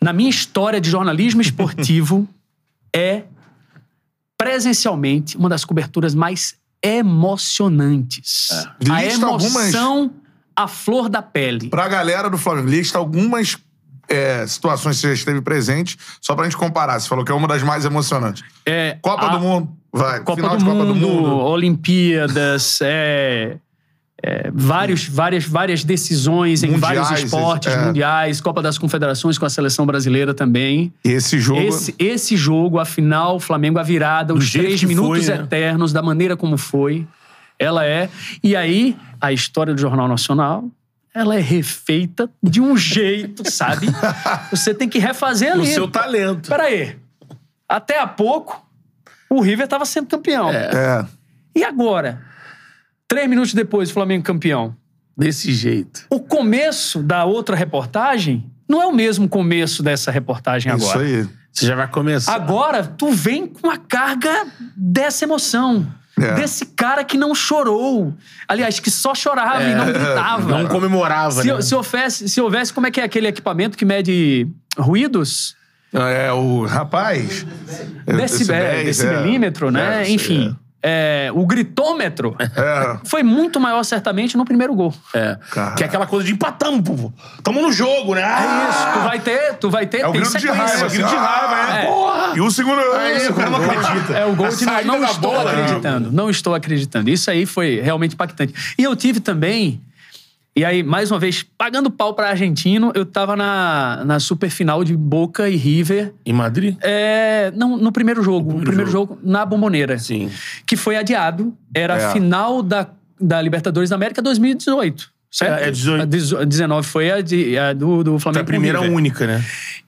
Na 0.00 0.12
minha 0.12 0.28
história 0.28 0.80
de 0.80 0.90
jornalismo 0.90 1.40
esportivo, 1.40 2.28
é 2.94 3.22
presencialmente 4.36 5.36
uma 5.36 5.48
das 5.48 5.64
coberturas 5.64 6.14
mais 6.14 6.56
emocionantes. 6.82 8.48
A 8.88 9.02
É. 9.02 9.06
Lista 9.08 9.26
emoção 9.26 10.10
à 10.54 10.66
flor 10.68 11.08
da 11.08 11.22
pele. 11.22 11.68
Pra 11.68 11.88
galera 11.88 12.28
do 12.28 12.36
Flamengo, 12.38 12.68
lista 12.68 12.98
algumas 12.98 13.56
é, 14.08 14.46
situações 14.46 14.96
que 14.96 15.02
você 15.02 15.08
já 15.08 15.14
esteve 15.14 15.40
presente, 15.40 15.96
só 16.20 16.34
pra 16.34 16.44
gente 16.44 16.56
comparar. 16.56 17.00
Você 17.00 17.08
falou 17.08 17.24
que 17.24 17.32
é 17.32 17.34
uma 17.34 17.48
das 17.48 17.62
mais 17.62 17.84
emocionantes. 17.84 18.42
É, 18.66 18.98
Copa 19.00 19.26
a- 19.26 19.28
do 19.36 19.40
Mundo. 19.40 19.68
Vai. 19.94 20.20
Copa, 20.20 20.36
Final 20.36 20.50
do, 20.52 20.58
de 20.58 20.64
Copa 20.64 20.76
mundo, 20.76 20.94
do 20.94 20.94
Mundo. 20.94 21.34
Olimpíadas, 21.36 22.78
é, 22.82 23.56
é, 24.22 24.50
vários, 24.54 25.08
várias, 25.08 25.44
várias 25.44 25.82
decisões 25.82 26.62
em 26.62 26.70
Mundiais, 26.70 27.08
vários 27.08 27.24
esportes, 27.24 27.72
é. 27.72 27.84
mundiais, 27.86 28.40
Copa 28.40 28.62
das 28.62 28.78
Confederações 28.78 29.36
com 29.36 29.44
a 29.44 29.50
seleção 29.50 29.84
brasileira 29.84 30.32
também. 30.32 30.92
Esse 31.02 31.40
jogo. 31.40 31.60
Esse, 31.60 31.94
esse 31.98 32.36
jogo, 32.36 32.78
a 32.78 32.84
final, 32.84 33.36
o 33.36 33.40
Flamengo, 33.40 33.80
a 33.80 33.82
virada, 33.82 34.32
os 34.32 34.52
três 34.52 34.84
minutos 34.84 35.26
foi, 35.26 35.34
né? 35.34 35.42
eternos, 35.42 35.92
da 35.92 36.00
maneira 36.00 36.36
como 36.36 36.56
foi, 36.56 37.04
ela 37.58 37.84
é. 37.84 38.08
E 38.44 38.54
aí, 38.54 38.96
a 39.20 39.32
história 39.32 39.74
do 39.74 39.80
Jornal 39.80 40.06
Nacional. 40.06 40.68
Ela 41.12 41.34
é 41.34 41.40
refeita 41.40 42.30
de 42.42 42.60
um 42.60 42.76
jeito, 42.76 43.42
sabe? 43.50 43.88
Você 44.50 44.72
tem 44.72 44.88
que 44.88 45.00
refazer 45.00 45.50
O 45.50 45.60
ali. 45.60 45.66
seu 45.66 45.88
talento. 45.88 46.48
Peraí. 46.48 46.96
Até 47.68 47.98
há 47.98 48.06
pouco, 48.06 48.64
o 49.28 49.40
River 49.40 49.64
estava 49.64 49.84
sendo 49.84 50.06
campeão. 50.06 50.48
É. 50.50 51.04
E 51.54 51.64
agora? 51.64 52.31
Três 53.12 53.28
minutos 53.28 53.52
depois, 53.52 53.90
o 53.90 53.92
Flamengo 53.92 54.24
campeão. 54.24 54.74
Desse 55.14 55.52
jeito. 55.52 56.06
O 56.08 56.18
começo 56.18 57.02
da 57.02 57.26
outra 57.26 57.54
reportagem 57.54 58.50
não 58.66 58.80
é 58.80 58.86
o 58.86 58.92
mesmo 58.92 59.28
começo 59.28 59.82
dessa 59.82 60.10
reportagem 60.10 60.74
Isso 60.74 60.90
agora. 60.90 61.06
aí. 61.06 61.28
Você 61.52 61.66
já 61.66 61.76
vai 61.76 61.86
começar. 61.88 62.32
Agora, 62.32 62.82
tu 62.82 63.12
vem 63.12 63.46
com 63.46 63.68
a 63.68 63.76
carga 63.76 64.46
dessa 64.74 65.26
emoção. 65.26 65.86
É. 66.18 66.36
Desse 66.36 66.64
cara 66.64 67.04
que 67.04 67.18
não 67.18 67.34
chorou. 67.34 68.14
Aliás, 68.48 68.80
que 68.80 68.90
só 68.90 69.14
chorava 69.14 69.62
e 69.62 69.74
não 69.74 69.92
gritava. 69.92 70.48
Não 70.48 70.66
comemorava, 70.68 71.42
se, 71.42 71.52
né? 71.52 71.60
se, 71.60 71.74
houvesse, 71.74 72.30
se 72.30 72.40
houvesse, 72.40 72.72
como 72.72 72.86
é 72.86 72.90
que 72.90 72.98
é 72.98 73.04
aquele 73.04 73.26
equipamento 73.26 73.76
que 73.76 73.84
mede 73.84 74.48
ruídos? 74.74 75.54
É 75.92 76.32
o 76.32 76.64
rapaz. 76.64 77.44
é, 78.06 78.12
Decibel, 78.14 78.84
decibelímetro, 78.86 79.68
é. 79.68 79.70
né? 79.70 80.02
É, 80.04 80.10
Enfim. 80.10 80.56
É, 80.82 81.30
o 81.32 81.46
gritômetro 81.46 82.36
É. 82.38 82.98
foi 83.04 83.22
muito 83.22 83.60
maior, 83.60 83.82
certamente, 83.84 84.36
no 84.36 84.44
primeiro 84.44 84.74
gol. 84.74 84.92
É. 85.14 85.38
Que 85.76 85.84
é 85.84 85.86
aquela 85.86 86.06
coisa 86.06 86.26
de 86.26 86.32
empatamos, 86.32 86.80
pô. 86.80 87.12
Tamo 87.42 87.62
no 87.62 87.72
jogo, 87.72 88.14
né? 88.14 88.22
É 88.22 88.68
isso. 88.70 88.92
Tu 88.92 88.98
vai 89.00 89.20
ter, 89.20 89.54
tu 89.54 89.70
vai 89.70 89.86
ter. 89.86 90.00
É 90.00 90.08
o 90.08 90.12
tem 90.12 90.20
grito 90.20 90.38
de 90.38 90.48
raiva. 90.48 90.88
grito 90.88 91.08
de 91.08 91.14
raiva, 91.14 91.54
ah, 91.54 91.76
é. 91.76 91.86
Porra! 91.86 92.32
E 92.36 92.40
o 92.40 92.50
segundo. 92.50 92.80
Aí 92.80 93.28
o 93.28 93.34
cara 93.34 93.50
não 93.50 93.64
acredita. 93.64 94.12
É 94.12 94.26
o 94.26 94.34
gol 94.34 94.46
A 94.46 94.50
de 94.50 94.64
não, 94.64 94.98
não 94.98 95.04
estou 95.04 95.30
bola, 95.30 95.52
né? 95.52 95.62
acreditando. 95.62 96.12
Não 96.12 96.30
estou 96.30 96.54
acreditando. 96.54 97.10
Isso 97.10 97.30
aí 97.30 97.46
foi 97.46 97.80
realmente 97.80 98.14
impactante. 98.14 98.54
E 98.78 98.82
eu 98.82 98.96
tive 98.96 99.20
também. 99.20 99.80
E 100.54 100.66
aí, 100.66 100.82
mais 100.82 101.10
uma 101.10 101.18
vez, 101.18 101.42
pagando 101.56 101.90
pau 101.90 102.12
para 102.12 102.28
argentino, 102.28 102.92
eu 102.94 103.06
tava 103.06 103.34
na, 103.34 104.02
na 104.04 104.20
superfinal 104.20 104.84
de 104.84 104.94
Boca 104.94 105.48
e 105.48 105.56
River. 105.56 106.12
Em 106.26 106.32
Madrid? 106.32 106.76
É, 106.82 107.50
não, 107.56 107.78
no 107.78 107.90
primeiro 107.90 108.22
jogo. 108.22 108.52
No 108.58 108.60
primeiro 108.64 108.90
jogo. 108.90 109.14
jogo, 109.14 109.20
na 109.26 109.46
Bomboneira. 109.46 109.98
Sim. 109.98 110.30
Que 110.66 110.76
foi 110.76 110.96
adiado. 110.96 111.54
Era 111.74 111.96
É. 111.98 112.04
a 112.04 112.10
final 112.12 112.62
da, 112.62 112.86
da 113.18 113.40
Libertadores 113.40 113.88
da 113.88 113.96
América 113.96 114.20
2018. 114.20 115.10
Certo? 115.30 115.58
É, 115.64 115.68
é 115.68 115.70
18. 115.70 116.02
A 116.02 116.04
dezo- 116.04 116.44
19 116.44 116.86
foi 116.86 117.10
a, 117.10 117.22
de, 117.22 117.56
a 117.56 117.72
do, 117.72 118.04
do 118.04 118.18
Flamengo. 118.18 118.34
Foi 118.34 118.42
a 118.42 118.44
primeira 118.44 118.80
única, 118.82 119.26
né? 119.26 119.42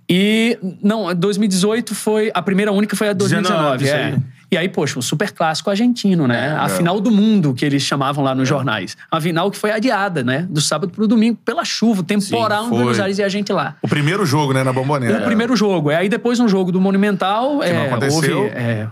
E, 0.09 0.59
não, 0.83 1.09
a 1.11 1.13
2018 1.13 1.95
foi. 1.95 2.31
A 2.33 2.41
primeira 2.41 2.73
única 2.73 2.97
foi 2.97 3.11
a 3.11 3.13
2019. 3.13 3.79
19, 3.79 3.85
isso 3.85 3.95
é. 3.95 4.34
E 4.51 4.57
aí, 4.57 4.69
poxa, 4.69 4.99
o 4.99 5.03
super 5.03 5.33
clássico 5.33 5.71
argentino, 5.71 6.27
né? 6.27 6.55
a 6.59 6.69
final 6.69 7.01
do 7.01 7.11
mundo, 7.11 7.55
que 7.55 7.65
eles 7.65 7.83
chamavam 7.83 8.25
lá 8.25 8.35
nos 8.35 8.49
jornais. 8.49 8.97
A 9.11 9.21
final 9.21 9.51
que 9.51 9.57
foi 9.57 9.71
adiada, 9.71 10.23
né? 10.23 10.47
Do 10.49 10.61
sábado 10.61 10.93
pro 10.93 11.07
domingo, 11.07 11.39
pela 11.45 11.65
chuva, 11.65 12.03
temporal 12.03 12.67
em 12.67 12.69
foi. 12.69 12.79
Buenos 12.79 13.01
Aires 13.01 13.19
e 13.19 13.23
a 13.23 13.29
gente 13.29 13.53
lá. 13.53 13.77
O 13.83 13.89
primeiro 13.89 14.25
jogo, 14.25 14.53
né, 14.53 14.63
na 14.63 14.73
Bomboneira. 14.73 15.19
O 15.19 15.25
primeiro 15.25 15.57
jogo. 15.57 15.91
É, 15.91 15.97
aí 15.97 16.09
depois 16.09 16.39
um 16.41 16.49
jogo 16.49 16.71
do 16.71 16.81
Monumental, 16.81 17.55
não 17.57 17.63
é, 17.63 17.87
aconteceu. 17.87 18.43
houve 18.43 18.53
é, 18.55 18.89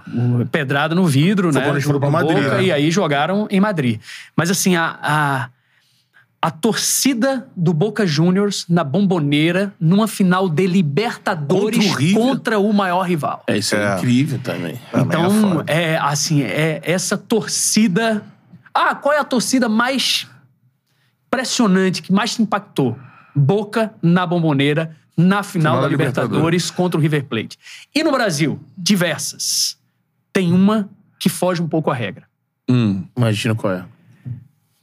pedrada 0.51 0.95
no 0.95 1.07
vidro, 1.07 1.53
Foi 1.53 1.61
né? 1.61 1.81
foram 1.81 2.01
pra 2.01 2.11
Boca, 2.11 2.25
Madrid, 2.25 2.51
né? 2.51 2.63
E 2.65 2.73
aí 2.73 2.91
jogaram 2.91 3.47
em 3.51 3.61
Madrid. 3.61 4.01
Mas 4.37 4.51
assim, 4.51 4.77
a, 4.77 4.99
a, 5.03 5.49
a 6.45 6.51
torcida 6.51 7.49
do 7.57 7.73
Boca 7.73 8.05
Juniors 8.05 8.67
na 8.69 8.83
Bomboneira, 8.83 9.73
numa 9.79 10.09
final 10.09 10.49
de 10.49 10.67
Libertadores 10.67 11.87
Contra 11.87 12.03
o 12.05 12.13
contra 12.15 12.59
o 12.59 12.73
maior 12.73 13.03
rival. 13.03 13.45
É, 13.47 13.57
isso 13.57 13.77
é, 13.77 13.95
É. 13.95 13.97
incrível 13.97 14.41
também. 14.41 14.77
Também 14.91 15.03
é 15.21 15.21
Então, 15.27 15.51
foda. 15.55 15.73
é, 15.73 15.97
assim, 15.99 16.43
é 16.43 16.81
essa 16.83 17.17
torcida. 17.17 18.25
Ah, 18.75 18.93
qual 18.97 19.15
é 19.15 19.19
a 19.19 19.25
torcida 19.25 19.69
mais 19.69 20.27
impressionante, 21.29 22.03
que 22.03 22.13
mais 22.13 22.35
te 22.35 22.43
impactou? 22.43 22.99
Boca 23.35 23.95
na 24.03 24.27
bomboneira, 24.27 24.97
na 25.17 25.43
final 25.43 25.75
Final 25.75 25.77
da 25.77 25.83
da 25.83 25.89
Libertadores 25.89 26.71
contra 26.71 26.99
o 26.99 27.01
River 27.03 27.25
Plate. 27.25 27.57
E 27.95 28.03
no 28.03 28.11
Brasil? 28.11 28.59
Diversas. 28.77 29.79
Tem 30.33 30.53
uma 30.53 30.89
que 31.21 31.29
foge 31.29 31.63
um 31.63 31.69
pouco 31.69 31.91
à 31.91 31.95
regra. 31.95 32.25
Hum. 32.69 33.05
Imagina 33.17 33.55
qual 33.55 33.73
é. 33.75 33.85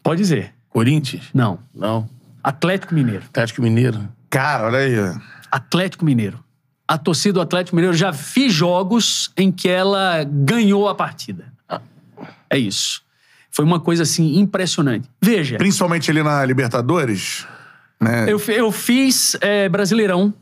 Pode 0.02 0.22
dizer. 0.22 0.54
Corinthians? 0.70 1.26
Não. 1.34 1.60
Não. 1.74 2.10
Atlético 2.44 2.94
Mineiro. 2.94 3.24
Atlético 3.30 3.62
Mineiro? 3.62 4.08
Cara, 4.30 4.68
olha 4.68 4.80
aí. 4.80 4.96
Atlético 5.52 6.06
Mineiro. 6.06 6.40
A 6.88 6.98
torcida 6.98 7.34
do 7.34 7.42
Atlético 7.42 7.76
Mineiro 7.76 7.96
já 7.96 8.12
fiz 8.14 8.54
jogos 8.54 9.32
em 9.38 9.52
que 9.52 9.68
ela 9.68 10.24
ganhou 10.24 10.88
a 10.88 10.96
partida. 10.96 11.52
É 12.50 12.58
isso. 12.58 13.02
Foi 13.52 13.66
uma 13.66 13.80
coisa 13.80 14.04
assim 14.04 14.40
impressionante. 14.40 15.08
Veja, 15.22 15.58
Principalmente 15.58 16.10
ali 16.10 16.24
na 16.24 16.44
Libertadores, 16.46 17.46
né? 18.00 18.26
eu, 18.28 18.40
eu 18.48 18.72
fiz 18.72 19.36
é, 19.42 19.68
Brasileirão. 19.70 20.34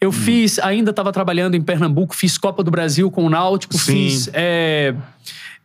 Eu 0.00 0.12
fiz, 0.12 0.58
ainda 0.58 0.90
estava 0.90 1.10
trabalhando 1.10 1.54
em 1.54 1.62
Pernambuco, 1.62 2.14
fiz 2.14 2.36
Copa 2.36 2.62
do 2.62 2.70
Brasil 2.70 3.10
com 3.10 3.24
o 3.24 3.30
Náutico, 3.30 3.78
Sim. 3.78 3.92
fiz 3.92 4.30
é, 4.34 4.94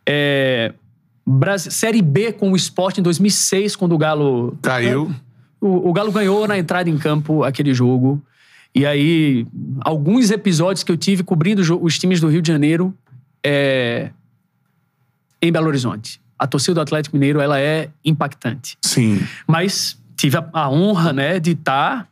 é, 0.06 0.72
Série 1.58 2.02
B 2.02 2.32
com 2.32 2.52
o 2.52 2.56
Sport 2.56 2.98
em 2.98 3.02
2006, 3.02 3.76
quando 3.76 3.92
o 3.92 3.98
Galo 3.98 4.56
Caiu. 4.60 5.14
o, 5.60 5.88
o 5.88 5.92
Galo 5.92 6.10
ganhou 6.10 6.46
na 6.48 6.58
entrada 6.58 6.90
em 6.90 6.98
campo 6.98 7.44
aquele 7.44 7.72
jogo. 7.72 8.20
E 8.74 8.86
aí, 8.86 9.46
alguns 9.80 10.30
episódios 10.30 10.82
que 10.82 10.90
eu 10.90 10.96
tive 10.96 11.22
cobrindo 11.22 11.60
os 11.82 11.98
times 11.98 12.20
do 12.20 12.28
Rio 12.28 12.40
de 12.40 12.48
Janeiro 12.48 12.96
é, 13.44 14.10
em 15.40 15.52
Belo 15.52 15.66
Horizonte. 15.66 16.20
A 16.38 16.46
torcida 16.46 16.74
do 16.74 16.80
Atlético 16.80 17.16
Mineiro 17.16 17.40
ela 17.40 17.60
é 17.60 17.90
impactante. 18.04 18.78
Sim. 18.82 19.20
Mas 19.46 20.00
tive 20.16 20.38
a, 20.38 20.48
a 20.52 20.70
honra 20.70 21.12
né, 21.12 21.38
de 21.38 21.52
estar 21.52 22.08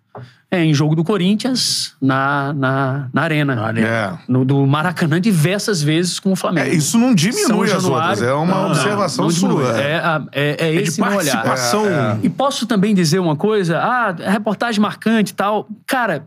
é, 0.51 0.65
em 0.65 0.75
jogo 0.75 0.97
do 0.97 1.05
Corinthians 1.05 1.95
na, 2.03 2.53
na, 2.53 3.09
na 3.13 3.23
Arena. 3.23 3.55
Na 3.55 3.67
Arena. 3.67 3.87
É. 3.87 4.19
No, 4.27 4.45
do 4.45 4.67
Maracanã 4.67 5.21
diversas 5.21 5.81
vezes 5.81 6.19
com 6.19 6.33
o 6.33 6.37
Flamengo. 6.37 6.69
É, 6.69 6.75
isso 6.75 6.99
não 6.99 7.15
diminui 7.15 7.71
as 7.71 7.85
outras. 7.85 8.21
É 8.21 8.33
uma 8.33 8.47
Não, 8.47 8.63
não, 8.63 8.71
observação 8.71 9.25
não 9.27 9.33
diminui. 9.33 9.65
sua. 9.65 9.81
É, 9.81 10.03
é, 10.33 10.57
é 10.59 10.69
É 10.79 10.83
de 10.83 10.89
esse 10.89 11.01
meu 11.01 11.11
olhar. 11.11 11.43
participação. 11.43 11.87
É, 11.87 11.91
é. 11.91 12.19
E 12.25 12.29
posso 12.29 12.67
também 12.67 12.95
dizer 12.95 13.21
uma 13.21 13.37
coisa? 13.37 13.79
Ah, 13.79 14.11
reportagem 14.11 14.81
marcante 14.81 15.31
e 15.33 15.35
tal. 15.37 15.69
Cara, 15.87 16.27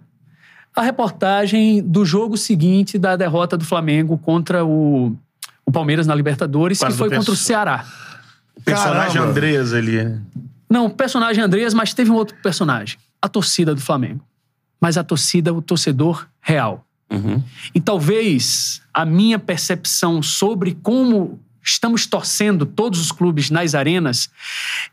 a 0.75 0.81
reportagem 0.81 1.83
do 1.83 2.05
jogo 2.05 2.37
seguinte 2.37 2.97
da 2.97 3.15
derrota 3.17 3.57
do 3.57 3.65
Flamengo 3.65 4.17
contra 4.17 4.63
o, 4.65 5.15
o 5.65 5.71
Palmeiras 5.71 6.07
na 6.07 6.15
Libertadores, 6.15 6.79
Quase 6.79 6.93
que 6.93 6.97
foi 6.97 7.09
contra 7.09 7.31
o. 7.31 7.35
Ceará. 7.35 7.83
Personagem 8.63 9.13
Caramba. 9.15 9.31
Andrés 9.31 9.73
ali. 9.73 10.17
Não, 10.69 10.89
personagem 10.89 11.43
Andreas, 11.43 11.73
mas 11.73 11.93
teve 11.93 12.09
um 12.09 12.15
outro 12.15 12.35
personagem. 12.41 12.97
A 13.23 13.29
torcida 13.29 13.73
do 13.73 13.79
Flamengo. 13.79 14.19
Mas 14.81 14.97
a 14.97 15.03
torcida, 15.03 15.53
o 15.53 15.61
torcedor 15.61 16.27
real. 16.41 16.85
Uhum. 17.09 17.41
E 17.73 17.79
talvez 17.79 18.81
a 18.93 19.05
minha 19.05 19.39
percepção 19.39 20.21
sobre 20.21 20.77
como 20.83 21.39
estamos 21.63 22.05
torcendo 22.05 22.65
todos 22.65 22.99
os 22.99 23.11
clubes 23.13 23.49
nas 23.49 23.73
arenas, 23.73 24.29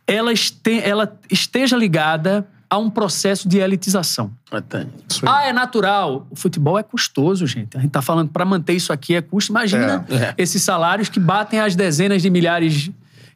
ela, 0.07 0.33
este- 0.33 0.78
ela 0.81 1.18
esteja 1.28 1.76
ligada 1.76 2.47
a 2.68 2.78
um 2.78 2.89
processo 2.89 3.49
de 3.49 3.59
elitização. 3.59 4.31
Até. 4.49 4.87
Ah, 5.26 5.47
é 5.49 5.53
natural. 5.53 6.28
O 6.31 6.37
futebol 6.37 6.78
é 6.78 6.85
custoso, 6.85 7.45
gente. 7.49 7.76
A 7.76 7.81
gente 7.81 7.91
tá 7.91 8.01
falando 8.01 8.28
para 8.31 8.45
manter 8.45 8.74
isso 8.74 8.93
aqui 8.93 9.16
é 9.16 9.20
custo. 9.20 9.51
Imagina 9.51 10.07
É, 10.09 10.14
é. 10.14 10.35
esses 10.39 10.62
salários 10.62 11.09
que 11.09 11.18
batem 11.18 11.59
as 11.59 11.74
dezenas 11.74 12.22
de 12.22 12.31
milhares 12.31 12.91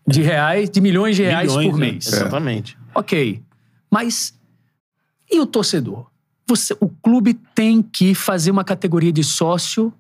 de 0.06 0.22
reais, 0.22 0.70
de 0.70 0.80
milhões 0.80 1.16
de 1.16 1.22
reais 1.24 1.48
Milhões, 1.50 1.70
por 1.70 1.78
né? 1.80 1.90
mês. 1.90 2.06
Exatamente. 2.06 2.78
Ok. 2.94 3.42
Mas 3.90 4.32
e 5.30 5.40
o 5.40 5.46
torcedor? 5.46 6.06
Você, 6.46 6.76
o 6.80 6.88
clube 6.88 7.34
tem 7.54 7.80
que 7.82 8.14
fazer 8.14 8.50
uma 8.50 8.64
categoria 8.64 9.12
de 9.12 9.24
sócio 9.24 9.92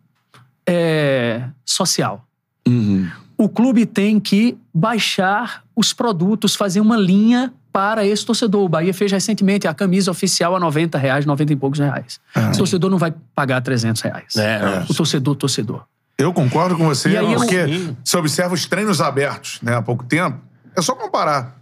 é, 0.66 1.42
social. 1.64 2.26
Uhum. 2.66 3.08
O 3.36 3.48
clube 3.48 3.84
tem 3.86 4.20
que 4.20 4.56
baixar 4.72 5.64
os 5.74 5.92
produtos, 5.92 6.54
fazer 6.54 6.80
uma 6.80 6.96
linha 6.96 7.52
para 7.72 8.06
esse 8.06 8.24
torcedor. 8.24 8.62
O 8.62 8.68
Bahia 8.68 8.94
fez 8.94 9.10
recentemente 9.10 9.66
a 9.66 9.74
camisa 9.74 10.10
oficial 10.10 10.54
a 10.54 10.60
90 10.60 10.96
reais, 10.96 11.26
90 11.26 11.52
e 11.52 11.56
poucos 11.56 11.80
reais. 11.80 12.20
o 12.52 12.56
torcedor 12.56 12.90
não 12.90 12.98
vai 12.98 13.12
pagar 13.34 13.60
300 13.60 14.00
reais. 14.02 14.36
É. 14.36 14.84
O 14.88 14.94
torcedor, 14.94 15.34
torcedor. 15.34 15.84
Eu 16.16 16.32
concordo 16.32 16.76
com 16.76 16.84
você, 16.86 17.16
aí 17.16 17.32
eu- 17.32 17.40
porque 17.40 17.66
Sim. 17.66 17.96
você 18.04 18.16
observa 18.16 18.54
os 18.54 18.66
treinos 18.66 19.00
abertos, 19.00 19.58
né, 19.60 19.74
há 19.74 19.82
pouco 19.82 20.04
tempo. 20.04 20.38
É 20.76 20.80
só 20.80 20.94
comparar. 20.94 21.56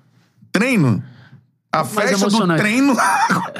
Treino, 0.52 1.02
a 1.72 1.84
festa 1.84 2.28
do 2.28 2.56
treino 2.56 2.94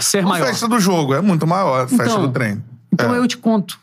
Ser 0.00 0.22
com 0.22 0.28
a 0.28 0.32
maior. 0.32 0.46
festa 0.46 0.68
do 0.68 0.78
jogo. 0.78 1.14
É 1.14 1.20
muito 1.20 1.46
maior 1.46 1.84
a 1.84 1.88
festa 1.88 2.04
Então, 2.04 2.20
do 2.22 2.28
treino. 2.30 2.62
Então 2.92 3.14
É. 3.14 3.18
eu 3.18 3.26
te 3.26 3.36
conto. 3.38 3.80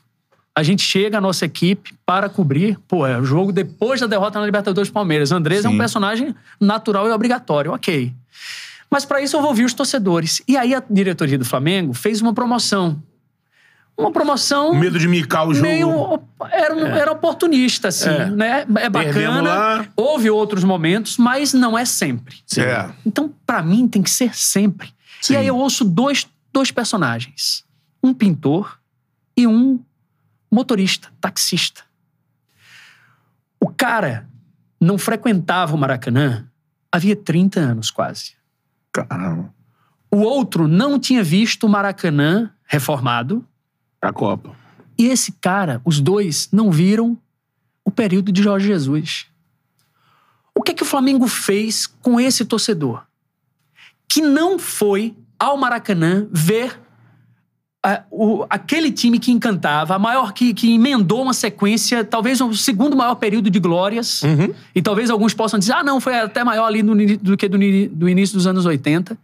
A 0.56 0.62
gente 0.64 0.84
chega, 0.84 1.18
a 1.18 1.22
nossa 1.22 1.46
equipe, 1.46 1.94
para 2.06 2.28
cobrir. 2.30 2.78
Pô, 2.88 3.08
é 3.08 3.18
o 3.18 3.24
jogo 3.24 3.52
depois 3.52 4.02
da 4.02 4.08
derrota 4.08 4.40
na 4.40 4.46
Libertadores 4.46 4.92
Palmeiras. 4.92 5.32
Andrés 5.32 5.64
é 5.66 5.70
Sim. 5.70 5.76
um 5.76 5.78
personagem 5.78 6.36
natural 6.60 7.08
e 7.08 7.12
obrigatório, 7.12 7.72
ok. 7.72 8.14
Mas 8.92 9.06
para 9.06 9.22
isso 9.22 9.36
eu 9.38 9.42
vou 9.42 9.52
ouvir 9.52 9.64
os 9.66 9.74
torcedores. 9.74 10.42
E 10.48 10.58
aí 10.58 10.74
a 10.76 10.84
diretoria 10.90 11.38
do 11.38 11.46
Flamengo 11.46 11.94
fez 11.94 12.22
uma 12.22 12.34
promoção. 12.34 13.02
Uma 14.00 14.12
promoção. 14.12 14.72
O 14.72 14.76
medo 14.80 14.98
de 14.98 15.08
micar 15.08 15.48
o 15.48 15.54
jogo. 15.54 15.68
Meio. 15.68 16.22
Era, 16.52 16.74
um- 16.76 16.86
era 16.86 17.12
oportunista, 17.12 17.90
assim, 17.90 18.10
É. 18.10 18.30
né? 18.30 18.66
É 18.78 18.90
bacana. 18.90 19.42
lá. 19.42 19.88
Houve 19.96 20.30
outros 20.30 20.64
momentos, 20.64 21.18
mas 21.18 21.54
não 21.54 21.78
é 21.78 21.84
sempre. 21.86 22.38
Sim. 22.48 22.62
É. 22.62 22.90
Então, 23.06 23.34
pra 23.46 23.62
mim, 23.62 23.88
tem 23.88 24.02
que 24.02 24.10
ser 24.10 24.36
sempre. 24.36 24.94
Sim. 25.22 25.34
E 25.34 25.38
aí 25.38 25.48
eu 25.48 25.58
ouço 25.58 25.84
dois, 25.84 26.26
dois 26.54 26.72
personagens: 26.72 27.66
um 28.02 28.14
pintor 28.14 28.80
e 29.36 29.46
um 29.46 29.80
motorista, 30.52 31.10
taxista. 31.20 31.82
O 33.60 33.68
cara 33.68 34.28
não 34.80 34.98
frequentava 34.98 35.76
o 35.76 35.78
Maracanã 35.78 36.48
havia 36.92 37.16
30 37.16 37.60
anos 37.60 37.92
quase. 37.92 38.34
Caramba. 38.94 39.54
O 40.12 40.20
outro 40.22 40.68
não 40.68 40.98
tinha 40.98 41.24
visto 41.24 41.66
o 41.66 41.70
Maracanã 41.70 42.50
reformado. 42.66 43.46
A 44.02 44.12
Copa. 44.14 44.56
E 44.98 45.06
esse 45.08 45.32
cara, 45.34 45.82
os 45.86 46.00
dois, 46.00 46.50
não 46.52 46.72
viram 46.72 47.18
o 47.86 47.92
período 47.92 48.32
de 48.32 48.42
Jorge 48.44 48.68
Jesus. 48.68 49.28
O 50.54 50.62
que 50.62 50.72
é 50.72 50.74
que 50.74 50.84
o 50.84 50.86
Flamengo 50.86 51.28
fez 51.28 51.88
com 51.88 52.20
esse 52.20 52.44
torcedor? 52.44 53.04
Que 54.08 54.22
não 54.22 54.60
foi 54.60 55.16
ao 55.38 55.56
Maracanã 55.58 56.28
ver 56.32 56.80
ah, 57.82 58.04
o- 58.12 58.46
aquele 58.50 58.92
time 58.92 59.20
que 59.20 59.32
encantava, 59.32 59.96
a 59.96 60.00
maior 60.00 60.34
que, 60.34 60.54
que 60.54 60.74
emendou 60.74 61.22
uma 61.22 61.34
sequência, 61.34 62.04
talvez 62.04 62.42
o 62.42 62.54
segundo 62.54 62.96
maior 62.96 63.16
período 63.16 63.50
de 63.50 63.58
glórias. 63.60 64.22
Uhum. 64.24 64.54
E 64.76 64.82
talvez 64.82 65.10
alguns 65.10 65.34
possam 65.34 65.58
dizer, 65.58 65.74
ah, 65.74 65.84
não, 65.84 66.02
foi 66.02 66.20
até 66.20 66.44
maior 66.44 66.66
ali 66.66 66.84
no 66.84 66.94
do 67.18 67.38
que 67.38 67.48
do, 67.48 67.58
do 67.92 68.10
início 68.10 68.36
dos 68.36 68.46
anos 68.46 68.66
80. 68.66 69.18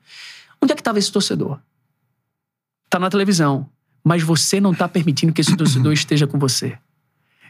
Onde 0.62 0.72
é 0.72 0.76
que 0.76 0.80
estava 0.82 0.98
esse 1.00 1.12
torcedor? 1.12 1.60
Tá 2.90 2.98
na 2.98 3.10
televisão. 3.10 3.70
Mas 4.06 4.22
você 4.22 4.62
não 4.62 4.72
está 4.72 4.88
permitindo 4.88 5.34
que 5.34 5.42
esse 5.42 5.58
torcedor 5.58 5.92
esteja 5.94 6.28
com 6.28 6.40
você. 6.40 6.78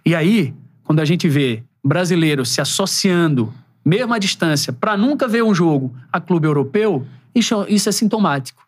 E 0.06 0.16
aí, 0.16 0.54
quando 0.84 1.02
a 1.02 1.06
gente 1.06 1.28
vê 1.28 1.64
brasileiro 1.84 2.46
se 2.46 2.62
associando, 2.62 3.54
mesmo 3.84 4.14
à 4.14 4.18
distância, 4.18 4.74
para 4.74 4.96
nunca 4.96 5.28
ver 5.28 5.44
um 5.44 5.54
jogo 5.54 5.94
a 6.12 6.22
clube 6.22 6.48
europeu, 6.48 7.06
isso, 7.36 7.66
isso 7.68 7.90
é 7.90 7.92
sintomático. 7.92 8.66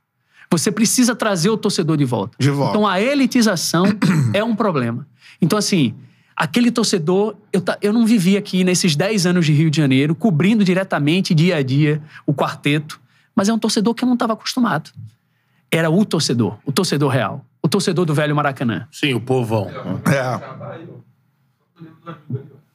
Você 0.51 0.71
precisa 0.71 1.15
trazer 1.15 1.49
o 1.49 1.57
torcedor 1.57 1.97
de 1.97 2.05
volta. 2.05 2.37
De 2.39 2.49
volta. 2.49 2.71
Então 2.71 2.87
a 2.87 3.01
elitização 3.01 3.85
é 4.33 4.43
um 4.43 4.55
problema. 4.55 5.07
Então, 5.41 5.57
assim, 5.57 5.95
aquele 6.37 6.69
torcedor. 6.69 7.35
Eu, 7.51 7.63
eu 7.81 7.91
não 7.91 8.05
vivi 8.05 8.37
aqui 8.37 8.63
nesses 8.63 8.95
10 8.95 9.25
anos 9.25 9.45
de 9.45 9.53
Rio 9.53 9.71
de 9.71 9.77
Janeiro, 9.77 10.13
cobrindo 10.13 10.63
diretamente, 10.63 11.33
dia 11.33 11.57
a 11.57 11.63
dia, 11.63 12.01
o 12.25 12.33
quarteto, 12.33 13.01
mas 13.35 13.49
é 13.49 13.53
um 13.53 13.59
torcedor 13.59 13.95
que 13.95 14.03
eu 14.03 14.07
não 14.07 14.13
estava 14.13 14.33
acostumado. 14.33 14.91
Era 15.71 15.89
o 15.89 16.05
torcedor, 16.05 16.57
o 16.65 16.71
torcedor 16.71 17.11
real, 17.11 17.43
o 17.67 17.69
torcedor 17.69 18.05
do 18.05 18.13
velho 18.13 18.35
Maracanã. 18.35 18.87
Sim, 18.91 19.13
o 19.13 19.19
povão. 19.21 19.69
É. 20.05 20.39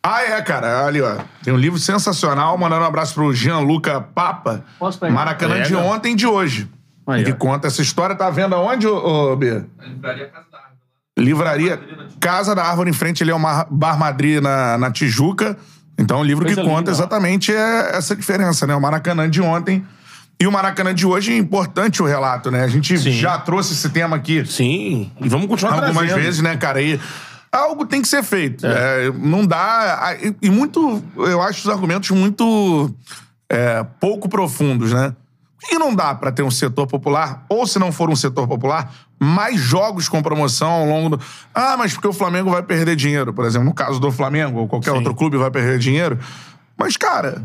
Ah, 0.02 0.22
é, 0.22 0.42
cara. 0.42 0.84
Ali, 0.84 1.00
ó. 1.00 1.16
Tem 1.42 1.52
um 1.52 1.56
livro 1.56 1.78
sensacional. 1.78 2.56
Mandando 2.58 2.82
um 2.82 2.86
abraço 2.86 3.14
pro 3.14 3.32
Gianluca 3.32 4.00
Papa. 4.00 4.64
Posso 4.78 4.98
pegar? 4.98 5.12
Maracanã 5.12 5.62
de 5.62 5.70
Pega. 5.74 5.78
ontem 5.80 6.12
e 6.12 6.16
de 6.16 6.26
hoje. 6.26 6.68
Aí, 7.06 7.24
que 7.24 7.32
ó. 7.32 7.36
conta 7.36 7.68
essa 7.68 7.82
história. 7.82 8.14
Tá 8.16 8.28
vendo 8.30 8.54
aonde, 8.54 8.86
ô, 8.86 9.32
ô 9.32 9.36
Bia? 9.36 9.66
Livraria 9.80 10.28
Casa 10.28 10.46
da 10.50 10.58
Árvore. 10.58 10.76
Livraria 11.18 11.80
Casa 12.20 12.54
da 12.54 12.64
Árvore, 12.64 12.90
em 12.90 12.92
frente 12.92 13.22
ali 13.22 13.32
ao 13.32 13.38
Mar- 13.38 13.66
Bar 13.70 13.98
Madrid, 13.98 14.42
na, 14.42 14.76
na 14.78 14.90
Tijuca. 14.90 15.56
Então, 15.98 16.20
o 16.20 16.24
livro 16.24 16.44
Coisa 16.44 16.60
que 16.60 16.66
conta 16.66 16.78
linda, 16.80 16.90
exatamente 16.90 17.52
é 17.54 17.96
essa 17.96 18.16
diferença, 18.16 18.66
né? 18.66 18.74
O 18.74 18.80
Maracanã 18.80 19.28
de 19.30 19.40
ontem 19.40 19.84
e 20.42 20.46
o 20.46 20.50
Maracanã 20.50 20.92
de 20.92 21.06
hoje 21.06 21.32
é 21.32 21.36
importante 21.36 22.02
o 22.02 22.06
relato, 22.06 22.50
né? 22.50 22.64
A 22.64 22.68
gente 22.68 22.98
Sim. 22.98 23.12
já 23.12 23.38
trouxe 23.38 23.74
esse 23.74 23.88
tema 23.90 24.16
aqui 24.16 24.44
Sim. 24.44 25.10
E 25.20 25.28
vamos 25.28 25.46
continuar 25.46 25.74
algumas 25.74 25.96
trazendo. 25.96 26.20
vezes, 26.20 26.42
né, 26.42 26.56
cara? 26.56 26.82
E 26.82 26.98
algo 27.52 27.86
tem 27.86 28.02
que 28.02 28.08
ser 28.08 28.24
feito. 28.24 28.66
É, 28.66 29.12
não 29.12 29.46
dá. 29.46 30.16
E, 30.20 30.46
e 30.48 30.50
muito. 30.50 31.00
Eu 31.16 31.40
acho 31.40 31.60
os 31.68 31.72
argumentos 31.72 32.10
muito 32.10 32.92
é, 33.48 33.86
pouco 34.00 34.28
profundos, 34.28 34.92
né? 34.92 35.14
Por 35.60 35.68
que 35.68 35.78
não 35.78 35.94
dá 35.94 36.12
pra 36.12 36.32
ter 36.32 36.42
um 36.42 36.50
setor 36.50 36.88
popular, 36.88 37.46
ou 37.48 37.64
se 37.64 37.78
não 37.78 37.92
for 37.92 38.10
um 38.10 38.16
setor 38.16 38.48
popular, 38.48 38.92
mais 39.20 39.60
jogos 39.60 40.08
com 40.08 40.20
promoção 40.20 40.68
ao 40.68 40.86
longo 40.86 41.10
do. 41.10 41.20
Ah, 41.54 41.76
mas 41.78 41.92
porque 41.92 42.08
o 42.08 42.12
Flamengo 42.12 42.50
vai 42.50 42.64
perder 42.64 42.96
dinheiro, 42.96 43.32
por 43.32 43.44
exemplo. 43.44 43.66
No 43.66 43.74
caso 43.74 44.00
do 44.00 44.10
Flamengo, 44.10 44.58
ou 44.58 44.66
qualquer 44.66 44.90
Sim. 44.90 44.96
outro 44.96 45.14
clube 45.14 45.36
vai 45.36 45.52
perder 45.52 45.78
dinheiro. 45.78 46.18
Mas, 46.76 46.96
cara, 46.96 47.44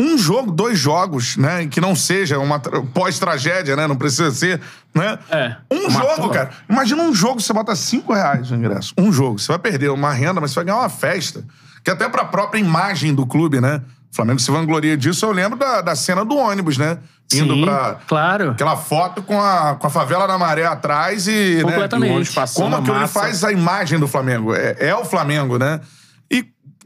um 0.00 0.16
jogo, 0.18 0.50
dois 0.50 0.78
jogos, 0.78 1.36
né? 1.36 1.66
Que 1.66 1.80
não 1.80 1.94
seja 1.94 2.38
uma 2.38 2.58
tra- 2.58 2.80
pós-tragédia, 2.94 3.76
né? 3.76 3.86
Não 3.86 3.96
precisa 3.96 4.30
ser, 4.30 4.60
né? 4.94 5.18
É. 5.30 5.56
Um 5.70 5.90
jogo, 5.90 6.30
cara. 6.30 6.50
Imagina 6.68 7.02
um 7.02 7.14
jogo, 7.14 7.40
você 7.40 7.52
bota 7.52 7.74
cinco 7.76 8.12
reais 8.12 8.50
no 8.50 8.56
ingresso. 8.56 8.94
Um 8.96 9.12
jogo. 9.12 9.38
Você 9.38 9.48
vai 9.48 9.58
perder 9.58 9.90
uma 9.90 10.12
renda, 10.12 10.40
mas 10.40 10.50
você 10.50 10.56
vai 10.56 10.64
ganhar 10.64 10.78
uma 10.78 10.88
festa. 10.88 11.44
Que 11.84 11.90
até 11.90 12.08
pra 12.08 12.24
própria 12.24 12.58
imagem 12.58 13.14
do 13.14 13.26
clube, 13.26 13.60
né? 13.60 13.80
O 14.12 14.16
Flamengo 14.16 14.40
se 14.40 14.50
vangloria 14.50 14.96
disso. 14.96 15.24
Eu 15.24 15.32
lembro 15.32 15.58
da, 15.58 15.80
da 15.80 15.94
cena 15.94 16.24
do 16.24 16.36
ônibus, 16.36 16.76
né? 16.76 16.98
Indo 17.32 17.54
Sim, 17.54 17.64
pra... 17.64 17.96
claro. 18.08 18.50
Aquela 18.50 18.76
foto 18.76 19.22
com 19.22 19.40
a, 19.40 19.76
com 19.76 19.86
a 19.86 19.90
favela 19.90 20.26
da 20.26 20.36
maré 20.36 20.66
atrás 20.66 21.28
e... 21.28 21.56
né, 21.58 21.62
Completamente. 21.62 22.08
e 22.08 22.12
o 22.12 22.14
ônibus 22.16 22.34
passando. 22.34 22.64
Como 22.64 22.76
aquilo 22.76 23.06
faz 23.06 23.44
a 23.44 23.52
imagem 23.52 24.00
do 24.00 24.08
Flamengo? 24.08 24.52
É, 24.52 24.76
é 24.80 24.94
o 24.96 25.04
Flamengo, 25.04 25.56
né? 25.58 25.80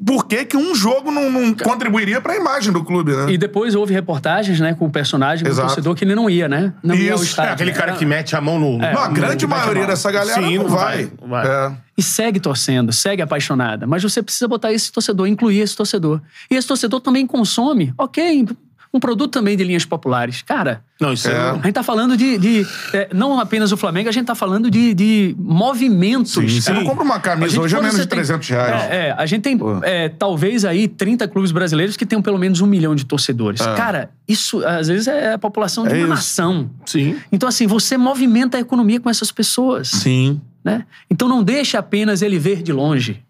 Por 0.05 0.27
que 0.27 0.45
que 0.45 0.57
um 0.57 0.75
jogo 0.75 1.11
não, 1.13 1.31
não 1.31 1.55
contribuiria 1.55 2.21
pra 2.21 2.35
imagem 2.37 2.73
do 2.73 2.83
clube, 2.83 3.13
né? 3.15 3.31
E 3.33 3.39
depois 3.39 3.75
houve 3.77 3.95
reportagens, 3.95 4.59
né, 4.59 4.75
com 4.75 4.87
o 4.87 4.91
personagem, 4.91 5.45
com 5.47 5.53
o 5.53 5.57
torcedor 5.57 5.95
que 5.95 6.05
ele 6.05 6.15
não 6.17 6.29
ia, 6.29 6.49
né? 6.49 6.73
Não 6.83 6.95
ia 6.97 7.13
ao 7.13 7.17
Isso. 7.17 7.27
estádio. 7.27 7.51
É 7.51 7.53
aquele 7.55 7.73
cara 7.73 7.91
Era- 7.91 7.99
que 7.99 8.05
mete 8.05 8.35
a 8.35 8.41
mão 8.41 8.59
no. 8.59 8.77
não, 8.79 8.99
a 8.99 9.09
grande 9.09 9.45
a 9.45 9.49
maioria 9.49 9.87
dessa 9.87 10.11
galera 10.11 10.43
Sim, 10.43 10.59
não 10.59 10.69
vai. 10.69 11.09
não 11.21 11.29
vai. 11.29 11.47
É. 11.47 11.73
E 11.97 12.03
segue 12.03 12.41
torcendo, 12.41 12.93
segue 12.93 13.23
apaixonada. 13.23 13.87
Mas 13.87 14.03
você 14.03 14.21
precisa 14.21 14.49
botar 14.49 14.73
esse 14.73 14.91
torcedor, 14.91 15.29
incluir 15.29 15.61
esse 15.61 15.77
torcedor. 15.77 16.21
E 16.51 16.57
esse 16.57 16.67
torcedor 16.67 17.01
também 17.01 17.25
consome, 17.25 17.95
ok, 17.97 18.47
um 18.95 19.01
produto 19.01 19.33
também 19.33 19.57
de 19.57 19.65
linhas 19.65 19.85
populares. 19.85 20.41
Cara, 20.41 20.83
Não, 21.01 21.13
isso 21.13 21.29
é. 21.29 21.37
a 21.51 21.55
gente 21.55 21.73
tá 21.73 21.83
falando 21.83 22.17
de. 22.17 22.39
de, 22.39 22.67
é, 22.93 23.09
não 23.13 23.41
apenas 23.41 23.73
o 23.73 23.77
Flamengo, 23.77 24.09
a 24.09 24.13
gente 24.13 24.25
tá 24.27 24.35
falando 24.37 24.71
de, 24.71 24.95
de 24.95 25.35
movimentos. 25.39 26.33
Sim, 26.33 26.49
você 26.49 26.71
cara. 26.71 26.79
não 26.79 26.87
compra 26.89 27.05
uma 27.05 27.19
camisa 27.19 27.61
hoje 27.61 27.75
a 27.75 27.79
quando 27.79 27.83
menos 27.87 27.97
você 27.97 28.03
de 28.03 28.09
tem- 28.09 28.17
300 28.19 28.49
reais. 28.49 28.83
É, 28.91 29.09
é, 29.09 29.15
a 29.19 29.27
gente 29.27 29.43
tem 29.43 29.59
é, 29.83 30.09
talvez 30.09 30.65
aí 30.65 30.87
30 30.87 31.27
clubes 31.29 31.51
brasileiros 31.51 31.97
que 31.97 32.07
tenham 32.07 32.23
pelo 32.23 32.39
menos 32.39 32.61
um 32.61 32.67
milhão 32.67 32.95
de 32.95 33.05
torcedores. 33.05 33.61
Cara, 33.61 34.11
isso 34.29 34.65
às 34.65 34.87
vezes 34.89 35.09
é 35.09 35.33
a 35.35 35.39
população 35.39 35.85
de 35.85 35.91
É 35.91 35.95
uma 35.97 36.01
isso. 36.03 36.09
nação. 36.09 36.71
Sim. 36.87 37.17
Então, 37.33 37.49
assim, 37.49 37.67
você 37.67 37.97
movimenta 37.99 38.57
a 38.57 38.61
economia 38.61 39.01
com 39.01 39.11
essas 39.11 39.33
pessoas. 39.33 39.89
Sim. 39.89 40.41
Né? 40.65 40.85
Então 41.11 41.29
não 41.29 41.43
deixa 41.43 41.79
apenas 41.79 42.23
ele 42.23 42.39
ver 42.39 42.63
de 42.63 42.73
longe. 42.73 43.23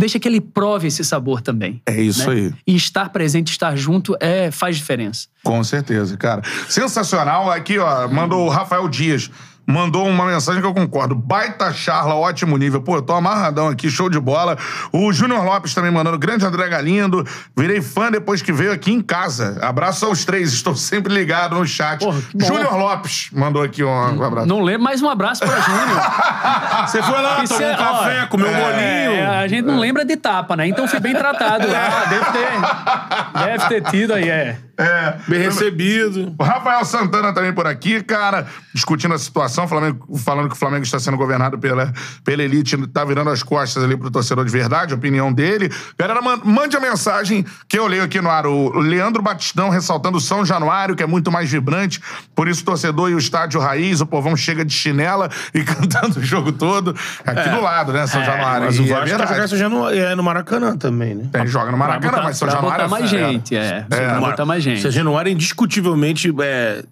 Deixa 0.00 0.18
que 0.18 0.26
ele 0.26 0.40
prove 0.40 0.88
esse 0.88 1.04
sabor 1.04 1.42
também. 1.42 1.82
É 1.84 2.00
isso 2.00 2.26
né? 2.30 2.34
aí. 2.34 2.54
E 2.66 2.74
estar 2.74 3.10
presente, 3.10 3.50
estar 3.50 3.76
junto, 3.76 4.16
é, 4.18 4.50
faz 4.50 4.78
diferença. 4.78 5.28
Com 5.44 5.62
certeza, 5.62 6.16
cara. 6.16 6.40
Sensacional. 6.70 7.50
Aqui, 7.50 7.78
ó, 7.78 8.08
mandou 8.08 8.46
o 8.46 8.48
Rafael 8.48 8.88
Dias. 8.88 9.30
Mandou 9.70 10.06
uma 10.06 10.26
mensagem 10.26 10.60
que 10.60 10.66
eu 10.66 10.74
concordo. 10.74 11.14
Baita 11.14 11.72
charla, 11.72 12.14
ótimo 12.14 12.56
nível. 12.56 12.80
Pô, 12.82 12.96
eu 12.96 13.02
tô 13.02 13.12
amarradão 13.14 13.68
aqui, 13.68 13.88
show 13.88 14.10
de 14.10 14.18
bola. 14.18 14.56
O 14.92 15.12
Júnior 15.12 15.44
Lopes 15.44 15.72
também 15.74 15.90
mandando. 15.90 16.18
Grande 16.18 16.44
André 16.44 16.68
Galindo. 16.68 17.26
Virei 17.56 17.80
fã 17.80 18.10
depois 18.10 18.42
que 18.42 18.52
veio 18.52 18.72
aqui 18.72 18.92
em 18.92 19.00
casa. 19.00 19.58
Abraço 19.62 20.06
aos 20.06 20.24
três, 20.24 20.52
estou 20.54 20.74
sempre 20.74 21.12
ligado 21.14 21.54
no 21.56 21.66
chat. 21.66 22.02
Júnior 22.36 22.76
Lopes 22.76 23.30
mandou 23.32 23.62
aqui 23.62 23.84
um 23.84 24.22
abraço. 24.22 24.46
Não 24.48 24.60
lembro, 24.60 24.82
mais 24.82 25.00
um 25.02 25.08
abraço 25.08 25.42
pra 25.44 25.60
Júnior. 25.60 26.86
Você 26.86 27.02
foi 27.02 27.22
lá, 27.22 27.44
Isso 27.44 27.54
tomou 27.54 27.68
é, 27.68 27.72
um 27.74 27.76
café, 27.76 28.22
ó, 28.22 28.26
comeu 28.26 28.48
um 28.48 28.50
É, 28.50 29.06
bolinho. 29.08 29.30
a 29.30 29.48
gente 29.48 29.64
não 29.64 29.78
lembra 29.78 30.04
de 30.04 30.16
tapa, 30.16 30.56
né? 30.56 30.66
Então 30.66 30.88
fui 30.88 31.00
bem 31.00 31.14
tratado 31.14 31.66
lá. 31.70 32.04
Deve 32.10 32.24
ter, 32.32 33.44
deve 33.44 33.68
ter 33.68 33.90
tido 33.90 34.14
aí, 34.14 34.28
é. 34.28 34.56
É. 34.80 35.16
Bem 35.28 35.40
recebido. 35.40 36.34
O 36.38 36.42
Rafael 36.42 36.84
Santana 36.84 37.32
também 37.32 37.52
por 37.52 37.66
aqui, 37.66 38.02
cara, 38.02 38.46
discutindo 38.74 39.14
a 39.14 39.18
situação, 39.18 39.68
Flamengo- 39.68 40.16
falando 40.18 40.48
que 40.48 40.54
o 40.54 40.58
Flamengo 40.58 40.82
está 40.84 40.98
sendo 40.98 41.16
governado 41.16 41.58
pela, 41.58 41.92
pela 42.24 42.42
elite, 42.42 42.76
tá 42.88 43.04
virando 43.04 43.30
as 43.30 43.42
costas 43.42 43.84
ali 43.84 43.96
pro 43.96 44.10
torcedor 44.10 44.44
de 44.44 44.50
verdade, 44.50 44.92
a 44.92 44.96
opinião 44.96 45.32
dele. 45.32 45.70
Galera, 45.98 46.20
man- 46.22 46.40
mande 46.44 46.76
a 46.76 46.80
mensagem 46.80 47.44
que 47.68 47.78
eu 47.78 47.86
leio 47.86 48.02
aqui 48.04 48.20
no 48.20 48.30
ar. 48.30 48.46
O 48.46 48.78
Leandro 48.78 49.22
Batistão 49.22 49.68
ressaltando 49.68 50.18
o 50.18 50.20
São 50.20 50.44
Januário, 50.44 50.96
que 50.96 51.02
é 51.02 51.06
muito 51.06 51.30
mais 51.30 51.50
vibrante, 51.50 52.00
por 52.34 52.48
isso 52.48 52.62
o 52.62 52.64
torcedor 52.64 53.10
e 53.10 53.14
o 53.14 53.18
estádio 53.18 53.60
raiz, 53.60 54.00
o 54.00 54.06
povão 54.06 54.36
chega 54.36 54.64
de 54.64 54.72
chinela 54.72 55.28
e 55.54 55.62
cantando 55.62 56.20
o 56.20 56.22
jogo 56.22 56.52
todo. 56.52 56.94
Aqui 57.26 57.48
do 57.50 57.60
lado, 57.60 57.92
né, 57.92 58.06
São 58.06 58.24
Januário. 58.24 58.66
Mas 58.66 58.78
o 58.78 58.82
é 58.82 58.86
Vasco 58.86 59.10
tá 59.18 59.24
verdade. 59.26 59.56
jogando 59.56 59.88
é 59.90 60.14
no 60.14 60.22
Maracanã 60.22 60.76
também, 60.76 61.14
né? 61.14 61.24
Tem, 61.32 61.46
joga 61.46 61.66
no 61.70 61.76
Pra 61.76 61.86
Maracanã, 61.86 62.10
botar, 62.12 62.22
mas 62.24 62.36
São 62.38 62.48
pra 62.48 62.56
Januário 62.56 62.84
botar 62.84 62.96
é 62.96 63.00
mais 63.00 63.10
fera. 63.10 63.28
gente, 63.32 63.56
é. 63.56 63.84
Pra 63.88 64.20
botar 64.20 64.46
mais 64.46 64.62
gente. 64.62 64.69
Se 64.78 64.90
Januário 64.90 65.30
é 65.30 65.32
indiscutivelmente 65.32 66.32
é, 66.42 66.82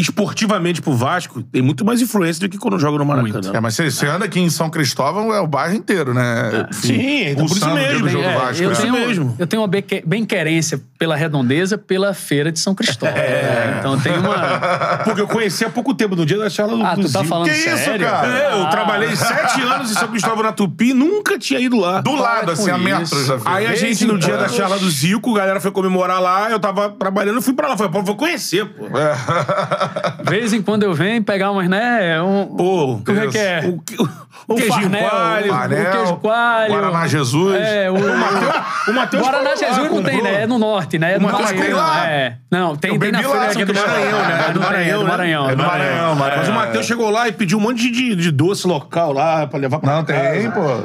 esportivamente 0.00 0.80
pro 0.82 0.92
Vasco, 0.92 1.42
tem 1.42 1.62
muito 1.62 1.84
mais 1.84 2.00
influência 2.00 2.40
do 2.40 2.50
que 2.50 2.58
quando 2.58 2.78
joga 2.78 2.98
no 2.98 3.04
Maracanã. 3.04 3.52
É, 3.54 3.60
mas 3.60 3.74
você, 3.74 3.90
você 3.90 4.06
anda 4.06 4.24
aqui 4.24 4.40
em 4.40 4.50
São 4.50 4.68
Cristóvão, 4.70 5.32
é 5.32 5.40
o 5.40 5.46
bairro 5.46 5.74
inteiro, 5.74 6.12
né? 6.14 6.66
Sim, 6.72 7.28
então 7.28 7.46
por 7.46 7.56
isso 7.56 7.68
mesmo. 7.70 8.08
jogo 8.08 8.24
É, 8.24 8.32
do 8.32 8.38
Vasco, 8.40 8.62
eu, 8.62 8.70
né? 8.70 8.76
tenho, 8.76 8.92
mesmo. 8.92 9.36
eu 9.38 9.46
tenho 9.46 9.62
uma 9.62 9.68
bem-querência 10.04 10.80
pela 10.98 11.14
redondeza, 11.16 11.76
pela 11.78 12.14
feira 12.14 12.50
de 12.52 12.58
São 12.58 12.74
Cristóvão. 12.74 13.14
né? 13.14 13.76
Então 13.78 13.98
tem 14.00 14.16
uma. 14.18 14.36
Porque 15.04 15.20
eu 15.20 15.26
conheci 15.28 15.64
há 15.64 15.70
pouco 15.70 15.94
tempo, 15.94 16.16
no 16.16 16.24
dia 16.26 16.38
da 16.38 16.48
charla 16.50 16.76
do 16.76 16.82
Ah, 16.84 16.94
tu 16.96 17.10
tá 17.12 17.22
falando 17.24 17.48
Que 17.48 17.54
isso, 17.56 17.76
sério? 17.84 18.06
cara? 18.06 18.28
É, 18.28 18.52
eu 18.60 18.62
Ah. 18.66 18.70
trabalhei 18.70 19.14
sete 19.14 19.60
anos 19.62 19.90
em 19.90 19.94
São 19.94 20.08
Cristóvão 20.08 20.42
na 20.42 20.52
Tupi, 20.52 20.92
nunca 20.94 21.38
tinha 21.38 21.60
ido 21.60 21.76
lá. 21.76 22.00
Do 22.00 22.14
lado, 22.14 22.50
assim, 22.52 22.70
a 22.70 22.74
isso. 22.76 22.84
metros 22.84 23.28
da 23.28 23.36
Aí 23.44 23.66
a 23.66 23.74
gente, 23.74 24.04
no 24.06 24.18
dia 24.18 24.36
da 24.36 24.48
charla 24.48 24.78
do 24.78 24.88
Zico, 24.90 25.34
a 25.34 25.38
galera 25.38 25.60
foi 25.60 25.70
comemorar 25.70 26.20
lá, 26.20 26.50
eu 26.50 26.58
tava 26.58 26.88
trabalhando, 26.90 27.36
eu 27.36 27.42
fui 27.42 27.54
pra 27.54 27.68
lá. 27.68 27.76
Falei, 27.76 27.92
pô, 27.92 28.02
vou 28.02 28.16
conhecer, 28.16 28.64
pô. 28.66 28.84
De 28.86 28.90
vez 30.24 30.52
em 30.52 30.62
quando 30.62 30.82
eu 30.82 30.94
venho 30.94 31.22
pegar 31.22 31.50
umas, 31.50 31.68
né? 31.68 32.20
Um, 32.22 32.46
Pô, 32.56 33.00
como 33.04 33.20
é 33.20 33.26
que 33.28 33.38
é? 33.38 33.60
O, 33.64 33.68
o, 34.02 34.08
o 34.48 34.54
O 34.54 34.56
queijinho 34.56 34.82
farnel, 34.90 35.10
coalho. 35.10 35.52
o- 35.54 35.90
queijo 35.92 36.16
coalho. 36.16 36.72
Guaraná 36.72 37.06
Jesus. 37.08 37.56
É, 37.60 37.90
o, 37.90 37.94
O 37.94 38.94
Matheus 38.94 39.22
Guaraná 39.22 39.56
Jesus 39.56 39.90
não 39.90 40.02
tem, 40.02 40.22
né? 40.22 40.42
É 40.42 40.46
no 40.46 40.58
norte, 40.58 40.98
né? 40.98 41.14
É 41.14 41.18
do 41.18 41.24
Matheus 41.24 41.50
tem 41.52 41.72
lá. 41.72 42.06
É. 42.08 42.36
Não, 42.50 42.76
tem, 42.76 42.98
tem 42.98 43.10
na 43.12 43.22
feira 43.22 43.44
aqui 43.46 43.64
do 43.64 43.72
do 43.72 43.80
Maranhão, 43.80 44.18
né? 44.22 44.44
É 44.48 44.52
do 44.52 44.60
Maranhão, 44.60 44.86
É 44.86 44.98
do 44.98 45.04
né? 45.04 45.10
Maranhão. 45.10 45.50
É 45.50 45.56
do 45.56 45.62
Maranhão, 45.62 46.14
Maranhão. 46.14 46.38
Mas 46.38 46.48
o 46.48 46.52
Matheus 46.52 46.86
chegou 46.86 47.10
lá 47.10 47.28
e 47.28 47.32
pediu 47.32 47.58
um 47.58 47.60
monte 47.60 47.90
de, 47.90 48.14
de 48.14 48.30
doce 48.30 48.66
local 48.66 49.12
lá 49.12 49.46
pra 49.46 49.58
levar 49.58 49.78
pra 49.80 49.96
Não 49.96 50.04
tem, 50.04 50.50
pô. 50.50 50.82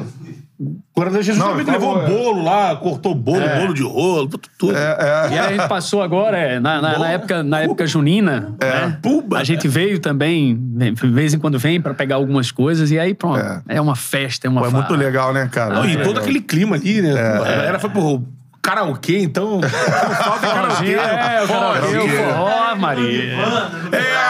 Guaraná 0.96 1.22
Jesus 1.22 1.38
Não, 1.38 1.50
também 1.56 1.64
levou 1.66 1.94
favor, 1.94 2.10
é. 2.10 2.14
bolo 2.14 2.44
lá, 2.44 2.76
cortou 2.76 3.14
bolo, 3.14 3.40
bolo 3.60 3.74
de 3.74 3.82
rolo, 3.82 4.28
tudo. 4.28 4.48
tudo. 4.58 4.72
E 4.74 4.76
aí 4.78 5.38
a 5.38 5.48
gente 5.52 5.68
passou 5.68 6.02
agora, 6.02 6.36
é, 6.36 6.60
na, 6.60 6.80
na- 6.80 6.98
na 6.98 7.10
época, 7.10 7.42
na 7.42 7.60
época 7.60 7.86
junina, 7.86 8.54
né? 8.60 8.98
Puba. 9.02 9.38
a 9.38 9.44
gente 9.44 9.66
veio 9.68 9.98
também, 9.98 10.56
de 10.56 10.90
vez 11.08 11.32
em 11.34 11.38
quando 11.38 11.58
vem 11.58 11.80
pra 11.80 11.94
pegar 11.94 12.16
algumas 12.16 12.50
coisas, 12.50 12.90
e 12.90 12.98
aí 12.98 13.14
pronto, 13.14 13.38
É. 13.40 13.62
é, 13.76 13.80
uma 13.80 13.96
festa, 13.96 14.46
é 14.46 14.50
uma 14.50 14.60
Pô, 14.62 14.66
é 14.66 14.70
muito 14.70 14.94
legal, 14.94 15.32
né, 15.32 15.48
cara? 15.50 15.74
Não, 15.74 15.88
e 15.88 15.96
todo 16.02 16.20
aquele 16.20 16.40
clima 16.40 16.76
ali, 16.76 17.00
né? 17.02 17.12
A 17.12 17.38
galera 17.38 17.78
foi 17.78 17.90
pro 17.90 18.22
karaokê, 18.60 19.18
então. 19.18 19.60
Falta 20.22 20.46
karaokê. 20.46 20.92
É, 20.94 21.42
o 21.42 21.48
karaokê, 21.48 21.96
o 21.98 22.08
forró, 22.08 22.76
Maria. 22.76 23.34
É, 23.92 24.21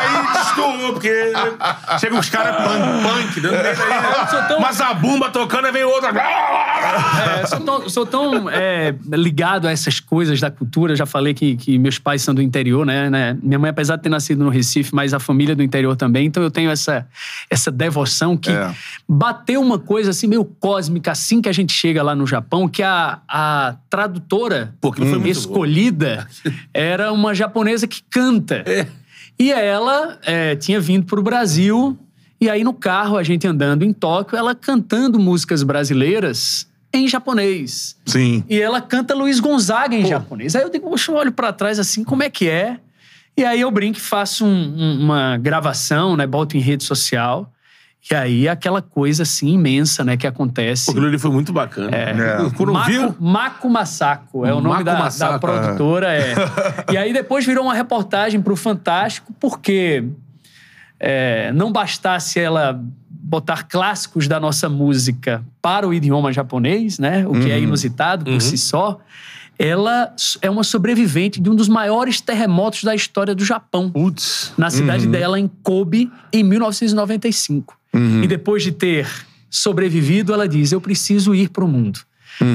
porque 0.93 1.33
chega 1.99 2.19
os 2.19 2.29
caras 2.29 2.57
punk, 2.57 3.03
punk, 3.03 3.41
dando 3.41 3.55
aí, 3.57 3.63
né? 3.63 4.49
tão- 4.49 4.61
Mas 4.61 4.80
a 4.80 4.95
bomba 4.95 5.30
tocando, 5.30 5.67
aí 5.67 5.72
vem 5.72 5.84
outra. 5.84 6.11
É, 6.13 7.47
sou 7.47 7.61
tão, 7.61 7.89
sou 7.89 8.07
tão, 8.07 8.51
é, 8.51 8.95
ligado 9.13 9.67
a 9.67 9.71
essas 9.72 10.01
coisas 10.01 10.41
da 10.41 10.51
cultura. 10.51 10.95
Já 10.97 11.07
falei 11.07 11.34
que, 11.34 11.57
que 11.57 11.79
meus 11.79 11.99
pais 11.99 12.22
são 12.22 12.34
do 12.34 12.43
interior, 12.43 12.84
né, 12.87 13.09
né? 13.11 13.37
Minha 13.43 13.59
mãe, 13.59 13.71
apesar 13.71 13.97
de 13.97 14.03
ter 14.03 14.09
nascido 14.09 14.43
no 14.45 14.51
Recife, 14.51 14.95
mas 14.95 15.14
a 15.14 15.18
família 15.18 15.53
é 15.53 15.57
do 15.57 15.63
interior 15.63 15.97
também. 15.97 16.26
Então 16.26 16.43
eu 16.43 16.51
tenho 16.51 16.71
essa, 16.71 17.07
essa 17.51 17.71
devoção 17.71 18.37
que 18.37 18.51
É. 18.51 18.71
bateu 19.09 19.61
uma 19.61 19.79
coisa 19.79 20.11
assim 20.11 20.26
meio 20.26 20.45
cósmica 20.45 21.11
assim 21.13 21.41
que 21.41 21.49
a 21.49 21.53
gente 21.53 21.72
chega 21.72 22.03
lá 22.03 22.14
no 22.14 22.26
Japão, 22.26 22.68
que 22.68 22.83
a, 22.83 23.18
a 23.29 23.75
tradutora 23.89 24.75
Pô, 24.80 24.93
escolhida 25.25 26.26
era 26.72 27.13
uma 27.13 27.34
japonesa 27.34 27.87
que 27.87 28.03
canta. 28.11 28.64
E 29.43 29.51
ela 29.53 30.19
é, 30.25 30.55
tinha 30.55 30.81
vindo 30.81 31.05
para 31.05 31.19
o 31.19 31.23
Brasil, 31.23 31.99
e 32.41 32.49
aí 32.49 32.63
no 32.63 32.73
carro, 32.73 33.17
a 33.19 33.25
gente 33.25 33.45
andando 33.45 33.83
em 33.83 33.93
Tóquio, 33.93 34.39
ela 34.39 34.55
cantando 34.55 35.19
músicas 35.19 35.64
brasileiras, 35.64 36.69
em 36.93 37.09
japonês. 37.09 37.97
Sim. 38.07 38.45
E 38.49 38.61
ela 38.61 38.81
canta 38.81 39.14
Luiz 39.17 39.41
Gonzaga 39.41 39.97
em 39.97 40.07
japonês. 40.07 40.55
Aí 40.55 40.63
eu 40.63 40.71
digo, 40.71 40.89
poxa, 40.91 41.11
eu 41.11 41.17
olho 41.17 41.33
pra 41.33 41.53
trás 41.53 41.81
assim, 41.81 42.05
como 42.05 42.23
é 42.23 42.31
que 42.31 42.49
é? 42.49 42.79
E 43.37 43.45
aí 43.45 43.61
eu 43.63 43.71
brinco 43.73 43.99
e 43.99 44.01
faço 44.01 44.45
um- 44.45 45.01
uma 45.01 45.39
gravação, 45.39 46.17
né? 46.17 46.25
Boto 46.27 46.57
em 46.57 46.61
rede 46.61 46.85
social. 46.85 47.51
E 48.11 48.14
aí 48.14 48.49
aquela 48.49 48.83
coisa 48.83 49.22
assim 49.22 49.54
imensa, 49.54 50.03
né, 50.03 50.16
que 50.16 50.26
acontece. 50.26 50.91
Aquilo 50.91 51.07
ali 51.07 51.18
foi 51.18 51.30
muito 51.30 51.53
bacana. 51.53 51.96
É. 51.96 52.12
Quando 52.57 52.72
Mako, 52.72 52.91
viu, 52.91 53.16
Mako 53.20 53.70
Masako 53.70 54.45
é 54.45 54.53
o 54.53 54.61
nome 54.61 54.83
da, 54.83 55.08
da 55.08 55.38
produtora. 55.38 56.12
É. 56.12 56.34
e 56.92 56.96
aí 56.96 57.12
depois 57.12 57.46
virou 57.46 57.64
uma 57.64 57.74
reportagem 57.74 58.42
pro 58.42 58.57
Fantástico, 58.57 59.33
porque 59.38 60.04
é, 60.99 61.53
não 61.53 61.70
bastasse 61.70 62.41
ela 62.41 62.83
botar 63.08 63.62
clássicos 63.62 64.26
da 64.26 64.41
nossa 64.41 64.68
música 64.68 65.42
para 65.62 65.87
o 65.87 65.95
idioma 65.95 66.33
japonês, 66.33 66.99
né? 66.99 67.24
O 67.26 67.33
que 67.33 67.50
é 67.50 67.58
inusitado 67.58 68.24
por 68.24 68.41
si 68.42 68.58
só. 68.58 68.99
Ela 69.58 70.12
é 70.41 70.50
uma 70.50 70.64
sobrevivente 70.64 71.41
de 71.41 71.49
um 71.49 71.54
dos 71.54 71.68
maiores 71.68 72.20
terremotos 72.20 72.83
da 72.83 72.95
história 72.95 73.34
do 73.34 73.45
Japão 73.45 73.91
putz, 73.91 74.53
na 74.58 74.70
cidade 74.70 75.07
dela, 75.07 75.38
em 75.38 75.49
Kobe, 75.62 76.11
em 76.33 76.42
1995. 76.42 77.82
E 77.95 78.27
depois 78.27 78.63
de 78.63 78.73
ter 78.73 79.07
sobrevivido, 79.51 80.33
ela 80.33 80.49
diz: 80.49 80.73
Eu 80.73 80.81
preciso 80.81 81.35
ir 81.35 81.49
para 81.51 81.64
o 81.64 81.69
mundo. 81.69 82.01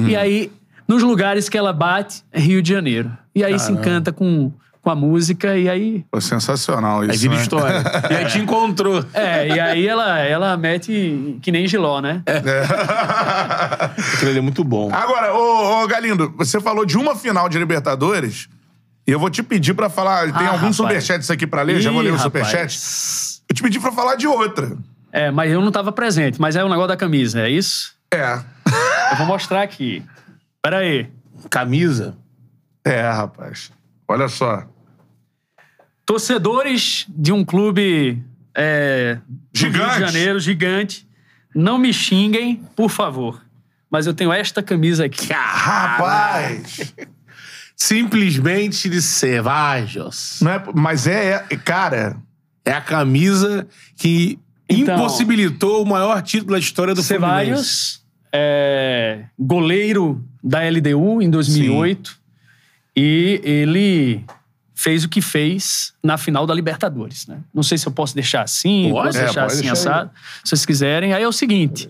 E 0.07 0.15
aí, 0.15 0.51
nos 0.87 1.03
lugares 1.03 1.47
que 1.49 1.57
ela 1.57 1.71
bate, 1.71 2.23
é 2.31 2.39
Rio 2.39 2.61
de 2.61 2.69
Janeiro. 2.73 3.11
E 3.35 3.43
aí 3.43 3.57
se 3.59 3.71
encanta 3.71 4.11
com, 4.11 4.51
com 4.81 4.89
a 4.89 4.95
música, 4.95 5.55
e 5.55 5.69
aí. 5.69 6.03
Pô, 6.11 6.19
sensacional 6.19 7.03
isso. 7.03 7.11
aí 7.11 7.17
vira 7.19 7.35
né? 7.35 7.41
história. 7.41 7.83
E 8.09 8.13
aí 8.15 8.25
te 8.25 8.39
encontrou. 8.39 9.05
É, 9.13 9.47
e 9.47 9.59
aí 9.59 9.87
ela, 9.87 10.17
ela 10.19 10.57
mete 10.57 11.37
que 11.41 11.51
nem 11.51 11.67
giló, 11.67 12.01
né? 12.01 12.23
Aquilo 14.15 14.31
ali 14.31 14.39
é 14.39 14.41
muito 14.41 14.63
bom. 14.63 14.89
Agora, 14.93 15.33
ô, 15.35 15.83
ô, 15.83 15.87
Galindo, 15.87 16.33
você 16.37 16.59
falou 16.59 16.85
de 16.85 16.97
uma 16.97 17.15
final 17.15 17.47
de 17.49 17.57
Libertadores. 17.59 18.49
E 19.05 19.11
eu 19.11 19.19
vou 19.19 19.29
te 19.29 19.41
pedir 19.41 19.73
pra 19.73 19.89
falar. 19.89 20.23
Tem 20.33 20.47
Ah, 20.47 20.51
alguns 20.51 20.77
rapaz. 20.77 21.03
superchats 21.03 21.31
aqui 21.31 21.47
pra 21.47 21.61
ler? 21.61 21.79
Já 21.79 21.91
vou 21.91 22.01
Ih, 22.01 22.05
ler 22.05 22.11
o 22.13 22.17
rapaz. 22.17 22.47
superchat. 22.47 23.41
Eu 23.49 23.55
te 23.55 23.63
pedi 23.63 23.79
pra 23.79 23.91
falar 23.91 24.15
de 24.15 24.27
outra. 24.27 24.75
É, 25.17 25.31
mas 25.31 25.51
eu 25.51 25.61
não 25.61 25.71
tava 25.71 25.91
presente. 25.91 26.39
Mas 26.39 26.55
é 26.55 26.63
o 26.63 26.69
negócio 26.69 26.89
da 26.89 26.97
camisa, 26.97 27.41
é 27.41 27.49
isso? 27.49 27.95
É. 28.13 28.39
Eu 29.11 29.17
vou 29.17 29.25
mostrar 29.27 29.63
aqui. 29.63 30.03
Pera 30.61 30.77
aí. 30.79 31.09
Camisa. 31.49 32.15
É, 32.85 33.01
rapaz. 33.09 33.71
Olha 34.07 34.27
só. 34.27 34.65
Torcedores 36.05 37.05
de 37.09 37.31
um 37.31 37.43
clube 37.43 38.23
é, 38.55 39.15
do 39.27 39.59
Gigante. 39.59 39.77
Rio 39.85 39.93
de 39.93 39.99
Janeiro, 39.99 40.39
gigante, 40.39 41.07
não 41.53 41.77
me 41.77 41.91
xinguem, 41.91 42.63
por 42.75 42.89
favor. 42.89 43.41
Mas 43.89 44.05
eu 44.07 44.13
tenho 44.13 44.31
esta 44.31 44.61
camisa 44.63 45.05
aqui. 45.05 45.31
Rapaz! 45.33 46.93
Simplesmente 47.75 48.89
de 48.89 49.01
Cevajos. 49.01 50.39
Não 50.41 50.51
é, 50.51 50.63
mas 50.73 51.07
é, 51.07 51.45
é- 51.49 51.57
Cara, 51.57 52.17
É 52.65 52.71
a 52.71 52.81
camisa 52.81 53.67
que 53.95 54.39
Então- 54.69 54.95
impossibilitou 54.95 55.81
o 55.83 55.85
maior 55.85 56.21
título 56.21 56.51
da 56.53 56.59
história 56.59 56.93
do 56.93 57.01
Fluminense. 57.03 57.45
Ceballos, 57.45 58.01
é, 58.33 59.23
goleiro 59.39 60.23
da 60.43 60.59
LDU 60.63 61.21
em 61.21 61.29
2008. 61.29 62.17
E 62.95 63.39
ele 63.43 64.25
fez 64.75 65.03
o 65.03 65.09
que 65.09 65.21
fez 65.21 65.93
na 66.03 66.17
final 66.17 66.45
da 66.45 66.53
Libertadores. 66.53 67.27
Né? 67.27 67.39
Não 67.53 67.63
sei 67.63 67.77
se 67.77 67.87
eu 67.87 67.91
posso 67.91 68.13
deixar 68.13 68.41
assim, 68.43 68.89
Pode. 68.91 69.07
posso 69.07 69.17
É, 69.17 69.23
deixar 69.25 69.45
assim 69.45 69.61
deixar 69.61 69.67
aí. 69.69 69.71
assado, 69.73 70.11
se 70.43 70.49
vocês 70.49 70.65
quiserem. 70.65 71.13
Aí 71.13 71.23
é 71.23 71.27
o 71.27 71.31
seguinte. 71.31 71.89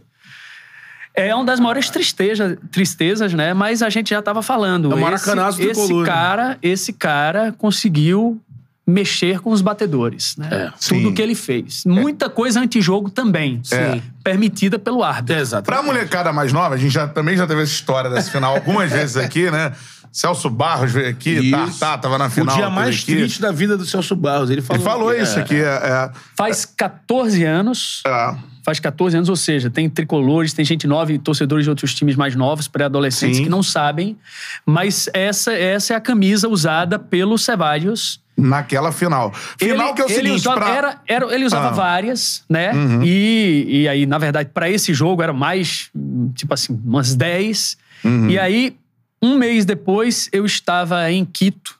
É 1.14 1.34
uma 1.34 1.44
das 1.46 1.60
maiores 1.60 1.90
tristezas, 1.90 2.58
tristezas, 2.72 3.34
né? 3.34 3.52
Mas 3.54 3.82
a 3.82 3.90
gente 3.90 4.12
já 4.12 4.20
estava 4.20 4.44
falando. 4.44 4.92
É 4.92 4.96
o 4.96 5.16
esse, 5.16 5.62
esse 5.64 5.94
né? 5.94 6.06
cara, 6.06 6.58
esse 6.62 6.94
cara 6.94 7.52
conseguiu 7.52 8.40
mexer 8.88 9.40
com 9.42 9.52
os 9.52 9.62
batedores, 9.62 10.36
né? 10.38 10.48
É. 10.50 10.66
Tudo 10.68 10.78
Sim. 11.10 11.14
que 11.14 11.22
ele 11.22 11.36
fez. 11.36 11.84
Muita 11.86 12.30
coisa 12.30 12.62
antijogo 12.62 13.10
também. 13.10 13.62
É. 13.72 14.00
Permitida 14.24 14.80
pelo 14.80 15.04
árbitro. 15.04 15.42
Exato. 15.42 15.64
pra 15.66 15.84
molecada 15.84 16.32
mais 16.32 16.54
nova, 16.54 16.76
a 16.76 16.78
gente 16.78 16.92
já, 16.94 17.06
também 17.08 17.36
já 17.36 17.46
teve 17.46 17.62
essa 17.64 17.72
história 17.72 18.10
dessa 18.10 18.32
final 18.32 18.56
algumas 18.56 18.90
vezes 18.94 19.18
aqui, 19.18 19.52
né? 19.52 19.74
Celso 20.10 20.50
Barros 20.50 20.92
veio 20.92 21.10
aqui, 21.10 21.32
Isso. 21.32 21.52
Tartá 21.80 21.98
tava 21.98 22.18
na 22.18 22.26
O 22.28 22.30
final. 22.30 22.56
dia 22.56 22.64
teve 22.66 22.76
mais 22.76 22.96
aqui. 22.96 23.06
triste 23.18 23.42
da 23.42 23.52
vida 23.52 23.78
do 23.78 23.86
Celso 23.86 24.16
Barros. 24.16 24.50
Ele 24.50 24.62
falou, 24.62 24.82
Ele 24.82 24.90
falou 24.90 25.14
que- 25.14 25.22
isso 25.22 25.38
é. 25.38 25.42
aqui. 25.42 25.56
É, 25.58 25.66
é, 25.68 26.12
Faz 26.36 26.66
14 26.66 27.44
anos. 27.44 28.02
é. 28.08 28.36
Faz 28.64 28.82
14 28.82 29.16
anos, 29.16 29.30
ou 29.30 29.36
seja, 29.38 29.70
tem 29.70 29.90
tricolores, 29.90 30.52
tem 30.52 30.66
gente 30.66 30.86
nova 30.88 31.14
e 31.14 31.18
torcedores 31.18 31.64
de 31.64 31.70
outros 31.70 31.94
times 31.94 32.18
mais 32.18 32.36
novos, 32.36 32.68
pré-adolescentes, 32.68 33.40
que 33.40 33.48
não 33.48 33.64
sabem. 33.64 34.18
Mas 34.66 35.10
essa, 35.14 35.54
essa 35.54 35.94
é 35.94 35.96
a 35.96 36.02
camisa 36.02 36.50
usada 36.50 37.00
pelo 37.00 37.38
Ceballos. 37.38 38.20
Naquela 38.38 38.92
final. 38.92 39.34
Final 39.34 39.88
ele, 39.88 39.94
que 39.96 40.02
é 40.02 40.06
o 40.06 40.08
ele 40.08 40.16
seguinte, 40.16 40.36
usava, 40.42 40.58
pra- 40.62 40.76
era, 40.76 41.02
era- 41.08 41.34
ele 41.34 41.46
usava 41.46 41.68
Ah. 41.68 41.70
Uhum. 41.72 41.76
várias, 41.76 42.44
né? 42.50 42.72
E, 43.04 43.66
e 43.82 43.88
aí, 43.88 44.06
na 44.06 44.18
verdade, 44.18 44.50
pra 44.54 44.70
esse 44.70 44.94
jogo 44.94 45.24
era 45.24 45.34
mais, 45.34 45.90
tipo 46.36 46.54
assim, 46.54 46.80
umas 46.86 47.16
10. 47.16 47.78
Uhum. 48.04 48.30
E 48.30 48.38
aí, 48.38 48.78
um 49.22 49.38
mês 49.38 49.66
depois, 49.66 50.30
eu 50.32 50.46
estava 50.46 51.12
em 51.12 51.26
Quito 51.26 51.76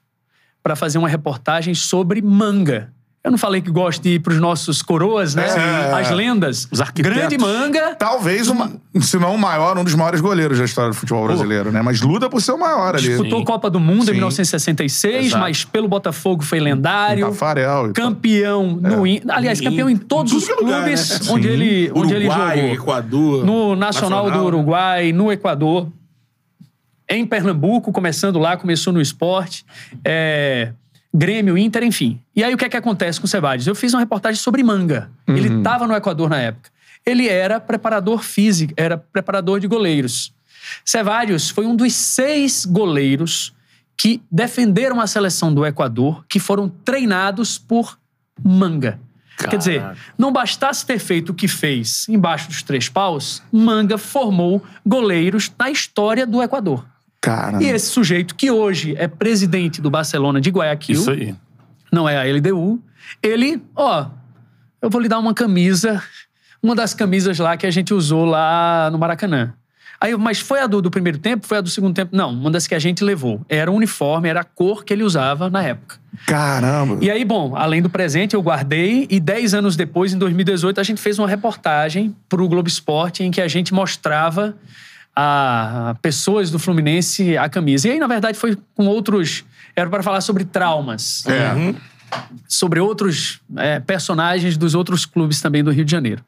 pra 0.64 0.76
fazer 0.76 0.98
uma 0.98 1.08
reportagem 1.08 1.74
sobre 1.76 2.22
manga. 2.22 2.92
Eu 3.28 3.32
não 3.32 3.38
falei 3.38 3.62
que 3.62 3.70
gosto 3.70 4.02
de 4.02 4.12
ir 4.12 4.20
pros 4.20 4.40
nossos 4.40 4.82
coroas, 4.82 5.36
né? 5.36 5.46
É. 5.48 5.94
As 5.94 6.10
lendas. 6.12 6.66
Os 6.72 6.80
arquitetos. 6.80 7.18
Grande 7.18 7.38
manga. 7.38 7.94
Talvez, 7.96 8.48
uma, 8.48 8.72
se 9.02 9.18
não 9.20 9.36
o 9.36 9.38
maior, 9.38 9.78
um 9.78 9.84
dos 9.84 9.96
maiores 9.96 10.22
goleiros 10.22 10.58
da 10.58 10.64
história 10.64 10.92
do 10.92 10.96
futebol 10.96 11.26
brasileiro, 11.28 11.70
né? 11.70 11.82
Mas 11.82 12.00
luta 12.02 12.30
por 12.30 12.42
ser 12.42 12.54
o 12.54 12.58
maior 12.58 12.96
ali. 12.96 13.04
Disputou 13.10 13.44
Copa 13.44 13.70
do 13.70 13.82
Mundo 13.82 14.06
Sim. 14.06 14.12
em 14.12 14.14
1966, 14.16 15.26
Exato. 15.26 15.42
mas 15.42 15.66
pelo 15.66 15.90
Botafogo 15.90 16.42
foi 16.42 16.62
lendário. 16.62 17.28
Tafarel. 17.28 17.92
Campeão 17.94 18.80
no 18.82 19.06
In- 19.06 19.22
Aliás, 19.28 19.60
campeão 19.60 19.90
em 19.90 19.98
todos 19.98 20.32
tudo 20.32 20.44
os 20.44 20.50
é 20.50 20.54
lugar, 20.54 20.84
clubes 20.84 21.10
né? 21.10 21.18
onde, 21.34 21.48
Sim. 21.48 21.54
ele, 21.54 21.92
onde 21.94 22.14
ele 22.14 22.28
Uruguai, 22.30 22.56
jogou. 22.58 22.74
Equador. 22.76 23.46
No 23.46 23.76
Nacional, 23.76 24.32
do 24.32 24.40
Uruguai, 24.46 25.12
no 25.12 25.30
Equador, 25.34 25.90
em 27.10 27.26
Pernambuco, 27.26 27.92
começando 27.92 28.40
lá, 28.40 28.56
começou 28.56 28.94
no 28.94 29.02
esporte, 29.02 29.66
é, 30.04 30.72
Grêmio, 31.18 31.58
Inter, 31.58 31.84
enfim. 31.84 32.22
E 32.36 32.44
aí 32.44 32.54
o 32.54 32.58
que 32.58 32.66
é 32.66 32.70
que 32.70 32.78
acontece 32.78 33.20
com 33.20 33.26
o 33.26 33.28
Ceballos? 33.28 33.66
Eu 33.66 33.74
fiz 33.74 33.92
uma 33.92 34.00
reportagem 34.00 34.40
sobre 34.40 34.62
manga. 34.62 35.10
Ele 35.28 35.58
estava 35.58 35.88
no 35.88 35.96
Equador 35.96 36.30
na 36.30 36.38
época. 36.38 36.70
Ele 37.04 37.28
era 37.28 37.60
preparador 37.60 38.22
físico, 38.22 38.72
era 38.78 38.98
preparador 38.98 39.60
de 39.60 39.68
goleiros. 39.68 40.32
Ceballos 40.86 41.50
foi 41.50 41.66
um 41.66 41.76
dos 41.76 41.92
seis 41.96 42.66
goleiros 42.66 43.52
que 43.98 44.22
defenderam 44.32 45.02
a 45.02 45.08
seleção 45.08 45.52
do 45.52 45.66
Equador, 45.66 46.24
que 46.30 46.40
foram 46.40 46.70
treinados 46.70 47.58
por 47.58 47.98
manga. 48.44 49.00
Quer 49.38 49.58
dizer, 49.58 49.82
Caraca. 49.82 50.00
não 50.18 50.32
bastasse 50.32 50.86
ter 50.86 51.00
feito 51.00 51.30
o 51.30 51.34
que 51.34 51.48
fez 51.48 52.08
embaixo 52.10 52.48
dos 52.48 52.62
três 52.62 52.90
paus, 52.90 53.42
Manga 53.52 53.98
formou 53.98 54.64
goleiros 54.86 55.52
na 55.58 55.70
história 55.70 56.26
do 56.26 56.42
Equador. 56.42 56.86
Cara. 57.22 57.62
E 57.62 57.68
esse 57.68 57.88
sujeito, 57.88 58.36
que 58.36 58.52
hoje 58.52 58.96
é 58.98 59.08
presidente 59.08 59.82
do 59.82 59.90
Barcelona 59.90 60.40
de 60.40 60.50
Guayaquil, 60.50 61.00
Isso 61.00 61.12
aí. 61.12 61.36
não 61.92 62.08
é 62.08 62.18
a 62.18 62.36
LDU, 62.36 62.82
ele, 63.22 63.62
ó, 63.76 64.08
eu 64.82 64.90
vou 64.90 65.02
lhe 65.02 65.10
dar 65.10 65.20
uma 65.20 65.34
camisa, 65.34 66.02
uma 66.62 66.76
das 66.76 66.94
camisas 66.94 67.40
lá 67.40 67.58
que 67.58 67.66
a 67.66 67.72
gente 67.72 67.94
usou 67.94 68.26
lá 68.26 68.90
no 68.92 68.98
Maracanã. 68.98 69.54
Aí, 70.00 70.16
mas 70.16 70.40
foi 70.40 70.60
a 70.60 70.68
do, 70.68 70.80
do 70.80 70.92
primeiro 70.92 71.18
tempo? 71.18 71.48
Foi 71.48 71.58
a 71.58 71.62
do 71.62 71.70
segundo 71.70 71.96
tempo? 71.96 72.16
Não, 72.16 72.30
uma 72.30 72.52
das 72.52 72.68
que 72.68 72.76
a 72.76 72.80
gente 72.80 73.04
levou. 73.04 73.44
Era 73.50 73.72
o 73.72 73.74
uniforme, 73.74 74.30
era 74.30 74.42
a 74.42 74.44
cor 74.44 74.86
que 74.86 74.94
ele 74.94 75.02
usava 75.02 75.50
na 75.50 75.64
época. 75.64 75.98
Caramba. 76.28 77.00
E 77.02 77.10
aí, 77.10 77.26
bom, 77.26 77.56
além 77.56 77.82
do 77.82 77.90
presente, 77.90 78.36
eu 78.36 78.42
guardei 78.42 79.08
e 79.10 79.20
10 79.20 79.56
anos 79.56 79.76
depois, 79.76 80.14
em 80.14 80.18
2018, 80.20 80.80
a 80.80 80.84
gente 80.84 81.02
fez 81.02 81.18
uma 81.18 81.28
reportagem 81.28 82.16
para 82.30 82.42
o 82.42 82.48
Globo 82.48 82.68
Esporte 82.68 83.24
em 83.24 83.32
que 83.32 83.42
a 83.42 83.48
gente 83.48 83.74
mostrava 83.74 84.56
a, 85.20 85.96
pessoas 86.00 86.52
do 86.52 86.60
Fluminense 86.60 87.36
a 87.36 87.50
camisa. 87.50 87.88
E 87.88 87.92
aí, 87.92 88.00
na 88.00 88.06
verdade, 88.06 88.38
foi 88.38 88.56
com 88.76 88.86
outros. 88.86 89.44
Era 89.76 89.90
para 89.90 90.04
falar 90.04 90.22
sobre 90.22 90.46
traumas. 90.46 91.26
É. 91.26 91.54
Uhum. 91.54 91.76
Sobre 92.48 92.80
outros 92.80 93.40
é, 93.58 93.80
personagens 93.80 94.56
dos 94.58 94.74
outros 94.74 95.06
clubes 95.06 95.42
também 95.42 95.64
do 95.64 95.72
Rio 95.72 95.84
de 95.84 95.92
Janeiro. 95.92 96.22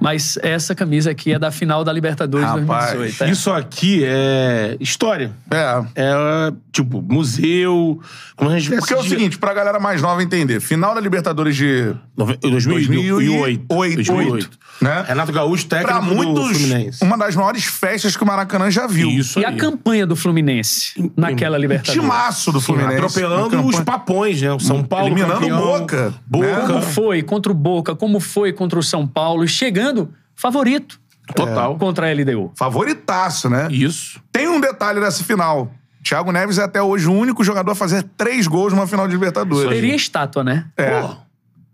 Mas 0.00 0.38
essa 0.42 0.74
camisa 0.74 1.10
aqui 1.10 1.32
é 1.32 1.38
da 1.38 1.50
final 1.50 1.82
da 1.82 1.92
Libertadores 1.92 2.46
de 2.52 2.60
Rapaz, 2.60 2.92
2018. 2.92 3.24
é. 3.24 3.30
Isso 3.32 3.50
aqui 3.50 4.02
é 4.04 4.76
história. 4.80 5.32
É. 5.50 5.84
É, 5.94 6.52
tipo, 6.72 7.00
museu. 7.02 8.00
Como 8.36 8.50
a 8.50 8.58
gente 8.58 8.76
Porque 8.76 8.92
é 8.92 8.96
o 8.96 9.02
seguinte, 9.02 9.38
pra 9.38 9.54
galera 9.54 9.80
mais 9.80 10.02
nova 10.02 10.22
entender, 10.22 10.60
final 10.60 10.94
da 10.94 11.00
Libertadores 11.00 11.56
de 11.56 11.94
2008. 12.16 13.64
2008, 13.66 14.50
né? 14.80 15.04
Renato 15.06 15.32
Gaúcho, 15.32 15.66
Pra 15.66 15.78
técnico 15.82 16.04
do 16.04 16.14
muitos, 16.14 16.58
Fluminense. 16.58 17.04
uma 17.04 17.16
das 17.16 17.34
maiores 17.34 17.64
festas 17.64 18.16
que 18.16 18.22
o 18.22 18.26
Maracanã 18.26 18.70
já 18.70 18.86
viu. 18.86 19.08
Isso 19.10 19.38
E 19.40 19.44
aí. 19.44 19.54
a 19.54 19.56
campanha 19.56 20.06
do 20.06 20.16
Fluminense 20.16 21.10
naquela 21.16 21.56
Libertadores? 21.56 22.00
Timaço 22.02 22.52
do 22.52 22.60
Fluminense. 22.60 22.96
Atropelando 22.96 23.56
Uma 23.60 23.66
os 23.70 23.80
papões, 23.80 24.42
né? 24.42 24.52
O 24.52 24.60
São 24.60 24.82
Paulo 24.82 25.13
Eliminando 25.18 25.40
campeão, 25.40 25.60
Boca, 25.78 26.14
Boca. 26.26 26.46
né? 26.46 26.66
Como 26.66 26.82
foi 26.82 27.22
contra 27.22 27.52
o 27.52 27.54
Boca, 27.54 27.94
como 27.96 28.20
foi 28.20 28.52
contra 28.52 28.78
o 28.78 28.82
São 28.82 29.06
Paulo, 29.06 29.46
chegando 29.48 30.12
favorito 30.34 31.00
Total. 31.34 31.76
contra 31.78 32.06
a 32.08 32.12
LDU. 32.12 32.52
Favoritaço, 32.56 33.48
né? 33.48 33.68
Isso. 33.70 34.20
Tem 34.32 34.48
um 34.48 34.60
detalhe 34.60 35.00
dessa 35.00 35.24
final. 35.24 35.70
Thiago 36.02 36.30
Neves 36.32 36.58
é 36.58 36.62
até 36.64 36.82
hoje 36.82 37.06
o 37.08 37.12
único 37.12 37.42
jogador 37.42 37.70
a 37.70 37.74
fazer 37.74 38.02
três 38.16 38.46
gols 38.46 38.72
numa 38.74 38.86
final 38.86 39.06
de 39.06 39.14
Libertadores. 39.14 39.70
Teria 39.70 39.94
estátua, 39.96 40.44
né? 40.44 40.66
É. 40.76 41.00
Pô, 41.00 41.16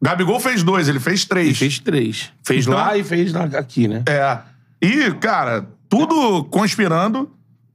Gabigol 0.00 0.38
fez 0.38 0.62
dois, 0.62 0.88
ele 0.88 1.00
fez 1.00 1.24
três. 1.24 1.46
ele 1.48 1.54
fez 1.56 1.78
três. 1.80 2.32
Fez 2.46 2.64
Então- 2.66 2.78
lá 2.78 2.96
e 2.96 3.02
fez 3.02 3.32
lá- 3.32 3.44
aqui, 3.44 3.88
né? 3.88 4.02
É. 4.08 4.38
E, 4.80 5.10
cara, 5.14 5.66
tudo 5.88 6.44
conspirando 6.44 7.28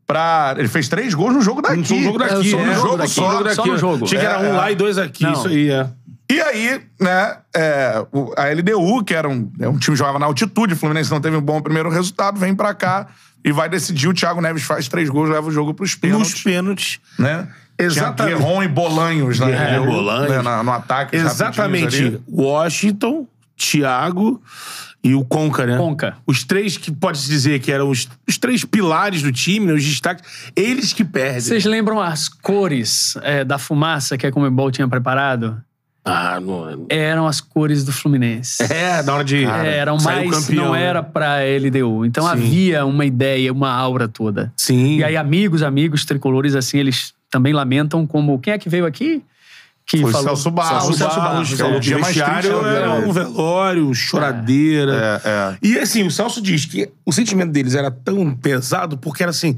pra. 0.07 0.55
Ele 0.57 0.67
fez 0.67 0.87
três 0.87 1.13
gols 1.13 1.33
no 1.33 1.41
jogo 1.41 1.61
daqui. 1.61 1.93
Um 1.93 2.03
jogo 2.03 2.23
É, 2.23 2.27
daqui, 2.29 2.49
só 2.51 2.57
no 2.57 2.65
né? 2.65 2.73
jogo 2.75 2.85
Jogo 2.87 2.97
daqui. 2.97 3.09
só, 3.11 3.53
Só 3.53 3.65
no 3.65 3.77
jogo. 3.77 4.05
Achei 4.05 4.19
que 4.19 4.25
era 4.25 4.35
É, 4.35 4.49
um 4.49 4.53
é. 4.53 4.57
lá 4.57 4.71
e 4.71 4.75
dois 4.75 4.97
aqui. 4.97 5.23
Não. 5.23 5.33
Isso 5.33 5.47
aí, 5.47 5.69
é. 5.69 5.87
E 6.31 6.41
aí, 6.41 6.81
né, 6.99 7.37
é, 7.55 8.03
a 8.35 8.45
LDU, 8.49 9.03
que 9.03 9.13
era 9.13 9.29
um, 9.29 9.51
é 9.59 9.69
um 9.69 9.77
time 9.77 9.95
que 9.95 9.99
jogava 9.99 10.17
na 10.17 10.25
altitude, 10.25 10.73
o 10.73 10.75
Fluminense 10.77 11.11
não 11.11 11.21
teve 11.21 11.37
um 11.37 11.41
bom 11.41 11.61
primeiro 11.61 11.87
resultado, 11.89 12.39
vem 12.39 12.55
pra 12.55 12.73
cá 12.73 13.07
e 13.43 13.51
vai 13.51 13.69
decidir. 13.69 14.07
O 14.07 14.13
Thiago 14.13 14.41
Neves 14.41 14.63
faz 14.63 14.87
três 14.87 15.07
gols, 15.07 15.29
leva 15.29 15.47
o 15.47 15.51
jogo 15.51 15.71
pros 15.73 15.91
Nos 15.91 15.99
pênaltis. 15.99 16.43
pênaltis. 16.43 16.99
Né? 17.19 17.47
Exatamente. 17.77 18.37
Tinha 18.37 18.47
Guerron 18.47 18.63
e 18.63 18.67
Bolanhos, 18.67 19.39
né? 19.39 19.51
É, 19.75 19.77
LDU, 19.77 19.91
Bolanhos. 19.91 20.29
né, 20.31 20.41
na- 20.41 20.63
no 20.63 20.71
ataque. 20.71 21.15
Exatamente. 21.15 22.19
Washington, 22.27 23.27
Thiago 23.55 24.41
e 25.05 25.13
o 25.13 25.23
Conca, 25.23 25.67
né? 25.67 25.77
Conca. 25.77 26.17
Os 26.25 26.43
três 26.43 26.77
que 26.77 26.91
pode-se 26.91 27.29
dizer 27.29 27.59
que 27.59 27.71
eram 27.71 27.91
os, 27.91 28.09
os 28.27 28.39
três 28.39 28.65
pilares 28.65 29.21
do 29.21 29.31
time, 29.31 29.67
né, 29.67 29.73
os 29.73 29.85
destaques, 29.85 30.51
eles 30.55 30.93
que 30.93 31.05
perdem. 31.05 31.41
Vocês 31.41 31.63
lembram 31.63 32.01
as 32.01 32.27
cores 32.27 33.15
é, 33.21 33.43
da 33.45 33.59
fumaça 33.59 34.17
que 34.17 34.25
a 34.25 34.31
Comebol 34.31 34.71
tinha 34.71 34.87
preparado? 34.87 35.61
Ah, 36.03 36.39
não. 36.39 36.87
Eram 36.89 37.27
as 37.27 37.39
cores 37.39 37.83
do 37.83 37.93
Fluminense. 37.93 38.63
É, 38.63 39.03
na 39.03 39.13
hora 39.13 39.23
de. 39.23 39.45
É, 39.45 39.77
eram 39.77 39.97
mais, 39.97 40.29
campeão, 40.31 40.65
não 40.65 40.73
né? 40.73 40.83
era 40.83 41.03
pra 41.03 41.37
LDU. 41.37 42.03
Então 42.03 42.23
Sim. 42.23 42.31
havia 42.31 42.85
uma 42.85 43.05
ideia, 43.05 43.53
uma 43.53 43.71
aura 43.71 44.07
toda. 44.07 44.51
Sim. 44.57 44.97
E 44.97 45.03
aí 45.03 45.15
amigos, 45.15 45.61
amigos 45.61 46.03
tricolores, 46.03 46.55
assim, 46.55 46.79
eles 46.79 47.13
também 47.29 47.53
lamentam 47.53 48.07
como... 48.07 48.39
Quem 48.39 48.53
é 48.53 48.57
que 48.57 48.69
veio 48.69 48.87
aqui? 48.87 49.23
Que 49.85 50.01
Foi 50.01 50.09
o 50.09 50.13
falou... 50.13 50.27
Celso 50.29 50.51
Barros. 50.51 50.83
Celso 50.83 50.97
Celso 50.97 51.15
Barros, 51.15 51.31
Barros, 51.31 51.49
que 51.49 51.55
que 51.55 51.93
é 51.93 51.97
o 51.97 52.03
vestiário 52.03 52.65
era 52.65 52.95
dele. 52.95 53.07
um 53.07 53.11
velório, 53.11 53.93
choradeira. 53.93 55.21
É, 55.23 55.29
é. 55.29 55.57
E 55.61 55.77
assim, 55.77 56.03
o 56.03 56.09
Celso 56.09 56.41
diz 56.41 56.65
que 56.65 56.89
o 57.05 57.11
sentimento 57.11 57.51
deles 57.51 57.75
era 57.75 57.91
tão 57.91 58.35
pesado 58.35 58.97
porque 58.97 59.21
era 59.21 59.29
assim, 59.29 59.55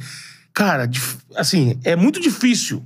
cara, 0.54 0.90
assim, 1.36 1.80
é 1.84 1.96
muito 1.96 2.20
difícil 2.20 2.86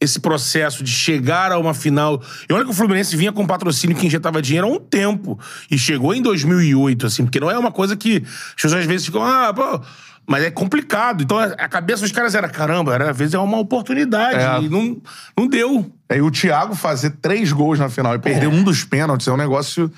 esse 0.00 0.20
processo 0.20 0.84
de 0.84 0.90
chegar 0.90 1.50
a 1.52 1.58
uma 1.58 1.72
final. 1.72 2.22
E 2.48 2.52
olha 2.52 2.64
que 2.64 2.70
o 2.70 2.74
Fluminense 2.74 3.16
vinha 3.16 3.32
com 3.32 3.46
patrocínio 3.46 3.96
que 3.96 4.06
injetava 4.06 4.42
dinheiro 4.42 4.66
há 4.66 4.70
um 4.70 4.78
tempo. 4.78 5.38
E 5.70 5.78
chegou 5.78 6.14
em 6.14 6.20
2008, 6.20 7.06
assim, 7.06 7.24
porque 7.24 7.40
não 7.40 7.50
é 7.50 7.58
uma 7.58 7.72
coisa 7.72 7.96
que 7.96 8.22
as 8.26 8.54
pessoas 8.54 8.74
às 8.74 8.86
vezes 8.86 9.06
ficam, 9.06 9.22
ah, 9.22 9.52
pô. 9.54 9.80
Mas 10.26 10.42
é 10.44 10.50
complicado. 10.50 11.22
Então 11.22 11.38
a 11.38 11.68
cabeça 11.68 12.02
dos 12.02 12.10
caras 12.12 12.34
era, 12.34 12.48
caramba, 12.48 12.92
era, 12.94 13.10
às 13.10 13.16
vezes 13.16 13.34
é 13.34 13.38
uma 13.38 13.58
oportunidade. 13.58 14.38
É. 14.38 14.66
E 14.66 14.68
não, 14.68 14.96
não 15.36 15.46
deu. 15.46 15.90
E 16.12 16.20
o 16.20 16.30
Thiago 16.30 16.74
fazer 16.74 17.10
três 17.22 17.52
gols 17.52 17.78
na 17.78 17.88
final 17.88 18.14
e 18.14 18.18
perder 18.18 18.48
um 18.48 18.62
dos 18.64 18.82
pênaltis 18.84 19.26
é 19.28 19.32
um 19.32 19.36
negócio. 19.36 19.90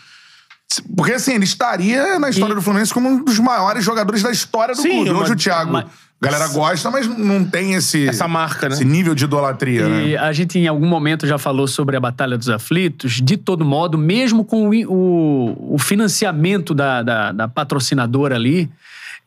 Porque 0.94 1.12
assim, 1.14 1.34
ele 1.34 1.44
estaria 1.44 2.18
na 2.18 2.28
história 2.28 2.52
E- 2.52 2.56
do 2.56 2.60
Fluminense 2.62 2.92
como 2.92 3.08
um 3.08 3.24
dos 3.24 3.38
maiores 3.38 3.82
jogadores 3.84 4.22
da 4.22 4.30
história 4.30 4.74
do 4.74 4.82
Sim, 4.82 5.04
clube. 5.04 5.10
Hoje 5.12 5.32
o 5.32 5.36
Thiago, 5.36 5.70
uma- 5.70 5.80
a 6.20 6.26
galera 6.26 6.46
gosta, 6.48 6.90
mas 6.90 7.06
não 7.08 7.42
tem 7.42 7.72
esse, 7.74 8.06
Essa 8.08 8.28
marca, 8.28 8.68
né? 8.68 8.74
esse 8.74 8.84
nível 8.84 9.14
de 9.14 9.24
idolatria, 9.24 9.82
E 9.86 10.10
né? 10.12 10.16
a 10.18 10.30
gente, 10.32 10.58
em 10.58 10.66
algum 10.66 10.86
momento, 10.86 11.26
já 11.26 11.38
falou 11.38 11.66
sobre 11.66 11.96
a 11.96 12.00
Batalha 12.00 12.36
dos 12.36 12.50
Aflitos. 12.50 13.12
De 13.22 13.36
todo 13.38 13.64
modo, 13.64 13.96
mesmo 13.96 14.44
com 14.44 14.68
o, 14.68 14.92
o- 14.92 15.74
o 15.74 15.78
financiamento 15.78 16.74
da, 16.74 17.02
da, 17.02 17.32
da 17.32 17.48
patrocinadora 17.48 18.34
ali, 18.34 18.68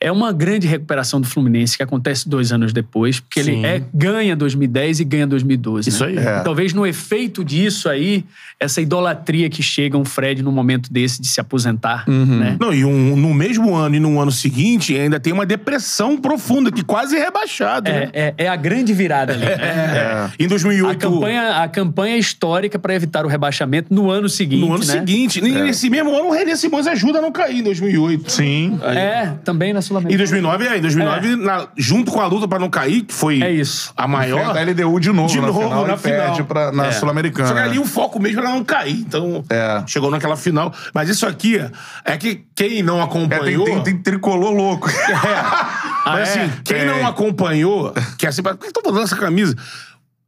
é 0.01 0.11
uma 0.11 0.33
grande 0.33 0.67
recuperação 0.67 1.21
do 1.21 1.27
Fluminense 1.27 1.77
que 1.77 1.83
acontece 1.83 2.27
dois 2.27 2.51
anos 2.51 2.73
depois, 2.73 3.19
porque 3.19 3.43
Sim. 3.43 3.59
ele 3.59 3.65
é, 3.67 3.83
ganha 3.93 4.35
2010 4.35 4.99
e 4.99 5.03
ganha 5.03 5.27
2012. 5.27 5.89
Isso 5.89 6.03
né? 6.05 6.09
aí. 6.09 6.17
É. 6.17 6.39
Talvez 6.41 6.73
no 6.73 6.85
efeito 6.87 7.43
disso 7.45 7.87
aí, 7.87 8.25
essa 8.59 8.81
idolatria 8.81 9.49
que 9.49 9.61
chega 9.61 9.97
um 9.97 10.03
Fred 10.03 10.41
num 10.41 10.51
momento 10.51 10.91
desse 10.91 11.21
de 11.21 11.27
se 11.27 11.39
aposentar, 11.39 12.03
Uhum. 12.07 12.25
né? 12.39 12.57
Não, 12.59 12.73
e 12.73 12.83
um- 12.83 13.15
no 13.15 13.33
mesmo 13.33 13.75
ano 13.75 13.95
e 13.95 13.99
no 13.99 14.19
ano 14.19 14.31
seguinte 14.31 14.97
ainda 14.97 15.19
tem 15.19 15.31
uma 15.31 15.45
depressão 15.45 16.17
profunda, 16.17 16.71
que 16.71 16.83
quase 16.83 17.15
é 17.15 17.19
rebaixado. 17.23 17.89
né? 17.91 18.09
É, 18.11 18.33
é, 18.37 18.45
é 18.45 18.47
a 18.47 18.55
grande 18.55 18.93
virada 18.93 19.33
ali. 19.33 19.45
É. 19.61 20.29
Em 20.39 20.45
A 20.45 20.49
2008. 20.49 20.97
campanha, 20.99 21.49
a 21.63 21.67
campanha 21.67 22.17
histórica 22.17 22.79
para 22.79 22.95
evitar 22.95 23.25
o 23.25 23.27
rebaixamento 23.27 23.93
no 23.93 24.09
ano 24.09 24.27
seguinte. 24.27 24.61
No 24.61 24.73
ano 24.73 24.83
né? 24.85 24.93
seguinte. 24.93 25.39
E 25.39 25.41
nesse 25.51 25.89
mesmo 25.89 26.09
ano, 26.15 26.29
o 26.29 26.31
René 26.31 26.55
Simões 26.55 26.87
ajuda 26.87 27.19
a 27.19 27.21
não 27.21 27.31
cair 27.31 27.59
em 27.59 27.63
2008. 27.63 28.31
Sim. 28.31 28.79
É, 28.83 29.33
também 29.43 29.73
na 29.73 29.81
Em 29.91 30.17
Sul-Americana. 30.17 30.17
2009, 30.17 30.67
é. 30.67 30.77
Em 30.77 30.81
2009, 30.81 31.35
na- 31.35 31.67
junto 31.77 32.11
com 32.11 32.21
a 32.21 32.27
luta 32.27 32.47
pra 32.47 32.57
não 32.59 32.69
cair, 32.69 33.01
que 33.03 33.13
foi 33.13 33.41
É 33.41 33.51
isso. 33.51 33.93
a 33.97 34.07
maior. 34.07 34.53
Perde 34.53 34.57
a 34.81 34.85
LDU 34.85 34.99
de 34.99 35.11
novo, 35.11 35.27
de 35.29 35.39
na 35.41 35.47
novo 35.47 35.61
final 35.61 35.87
na 35.87 35.93
e 35.93 35.97
perde 35.97 36.31
final. 36.33 36.45
pra- 36.45 36.71
na 36.71 36.87
É. 36.87 36.91
Sul-Americana. 36.91 37.47
Só 37.49 37.53
que 37.53 37.59
ali 37.59 37.79
o 37.79 37.85
foco 37.85 38.19
mesmo 38.19 38.39
era 38.39 38.49
não 38.49 38.63
cair. 38.63 38.99
Então, 38.99 39.43
É. 39.49 39.83
chegou 39.87 40.09
naquela 40.11 40.35
final. 40.35 40.73
Mas 40.93 41.09
isso 41.09 41.25
aqui 41.25 41.59
é 42.05 42.17
que 42.17 42.43
quem 42.55 42.81
não 42.83 42.95
É, 42.95 42.97
tem, 42.99 43.05
acompanhou. 43.07 43.65
tem, 43.65 43.81
tem 43.83 43.97
tricolor 43.97 44.51
louco. 44.51 44.89
Mas 46.05 46.17
é? 46.35 46.41
assim, 46.41 46.51
quem 46.63 46.77
É. 46.77 46.85
não 46.85 47.05
acompanhou, 47.07 47.93
que 48.17 48.25
é 48.25 48.29
assim, 48.29 48.41
por 48.41 48.57
que 48.57 48.67
eu 48.67 48.71
tô 48.73 48.81
botando 48.81 49.03
essa 49.03 49.15
camisa? 49.15 49.55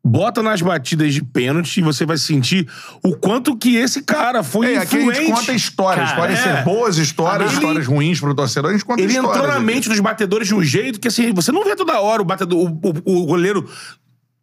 Bota 0.05 0.43
nas 0.43 0.61
batidas 0.61 1.13
de 1.13 1.23
pênalti 1.23 1.77
e 1.77 1.81
você 1.81 2.05
vai 2.05 2.17
sentir 2.17 2.67
o 3.01 3.15
quanto 3.15 3.55
que 3.55 3.77
esse 3.77 4.01
cara 4.03 4.43
foi 4.43 4.73
É, 4.73 4.77
aqui 4.79 4.97
a 4.97 4.99
influente. 5.01 5.19
gente 5.21 5.31
conta 5.31 5.53
histórias. 5.53 6.09
Cara, 6.09 6.21
Podem 6.21 6.35
é. 6.35 6.39
ser 6.39 6.63
boas 6.65 6.97
histórias, 6.97 7.51
Ele- 7.51 7.59
histórias 7.61 7.87
ruins 7.87 8.19
pro 8.19 8.35
torcedor. 8.35 8.71
A 8.71 8.73
gente 8.73 8.83
conta 8.83 9.01
Ele 9.01 9.13
histórias. 9.13 9.35
entrou 9.37 9.53
na 9.53 9.59
mente 9.61 9.87
dos 9.87 9.99
batedores 10.01 10.47
de 10.49 10.53
um 10.55 10.61
jeito 10.61 10.99
que, 10.99 11.07
assim, 11.07 11.31
você 11.33 11.53
não 11.53 11.63
vê 11.63 11.73
toda 11.75 11.99
hora 12.01 12.21
o 12.21 12.25
batedor, 12.25 12.59
o, 12.59 12.79
o- 13.05 13.21
o 13.21 13.25
goleiro 13.25 13.65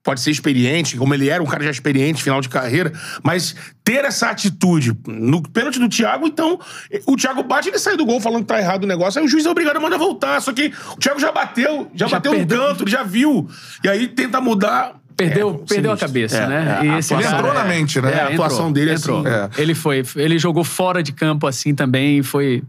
pode 0.03 0.23
ser 0.23 0.31
experiente, 0.31 0.97
como 0.97 1.13
ele 1.13 1.29
era, 1.29 1.43
um 1.43 1.47
cara 1.47 1.63
já 1.63 1.71
experiente, 1.71 2.23
final 2.23 2.41
de 2.41 2.49
carreira, 2.49 2.91
mas 3.23 3.55
ter 3.85 4.03
essa 4.07 4.31
atitude 4.31 4.97
no 5.07 5.43
pênalti 5.43 5.79
do 5.79 5.91
Thiago, 5.91 6.27
então, 6.27 6.59
o 7.07 7.17
Thiago 7.17 7.43
bate 7.43 7.69
e 7.69 7.71
ele 7.71 7.79
sai 7.79 7.99
do 7.99 8.07
gol 8.07 8.19
falando 8.19 8.41
que 8.41 8.47
tá 8.47 8.59
errado 8.59 8.85
o 8.85 8.87
negócio, 8.87 9.21
aí 9.21 9.27
o 9.27 9.29
juiz 9.29 9.45
é 9.45 9.51
obrigado 9.51 9.77
a 9.77 9.81
mandar 9.81 9.99
voltar, 9.99 10.41
só 10.41 10.55
que 10.55 10.73
o 10.93 10.97
Thiago 10.97 11.21
já 11.21 11.31
bateu, 11.31 11.91
já, 11.95 12.07
Já 12.07 12.17
bateu 12.17 12.33
perdeu. 12.33 12.59
no 12.63 12.69
canto, 12.69 12.85
ele 12.85 12.91
já 12.91 13.03
viu, 13.03 13.47
e 13.85 13.89
aí 13.91 14.09
tenta 14.09 14.41
mudar... 14.41 14.99
Perdeu, 15.29 15.61
É, 15.65 15.67
perdeu 15.75 15.93
a 15.93 15.97
cabeça, 15.97 16.37
É, 16.39 16.47
né? 16.49 16.79
é, 16.83 16.87
E 16.87 16.89
a 16.91 16.99
esse 16.99 17.13
atuação- 17.15 17.39
Ele 17.39 17.39
entrou 17.49 17.55
na 17.55 17.65
mente, 17.69 18.01
né? 18.01 18.13
É, 18.13 18.21
a 18.21 18.29
atuação 18.29 18.73
dele, 18.73 18.93
entrou. 18.95 19.21
assim, 19.27 19.29
é. 19.59 19.63
Ele 19.63 19.75
foi, 19.75 20.03
ele 20.17 20.39
jogou 20.39 20.65
fora 20.65 21.03
de 21.03 21.13
campo 21.13 21.47
assim 21.47 21.75
também 21.75 22.19
e 22.19 22.23
foi, 22.23 22.63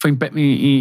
foi 0.00 0.10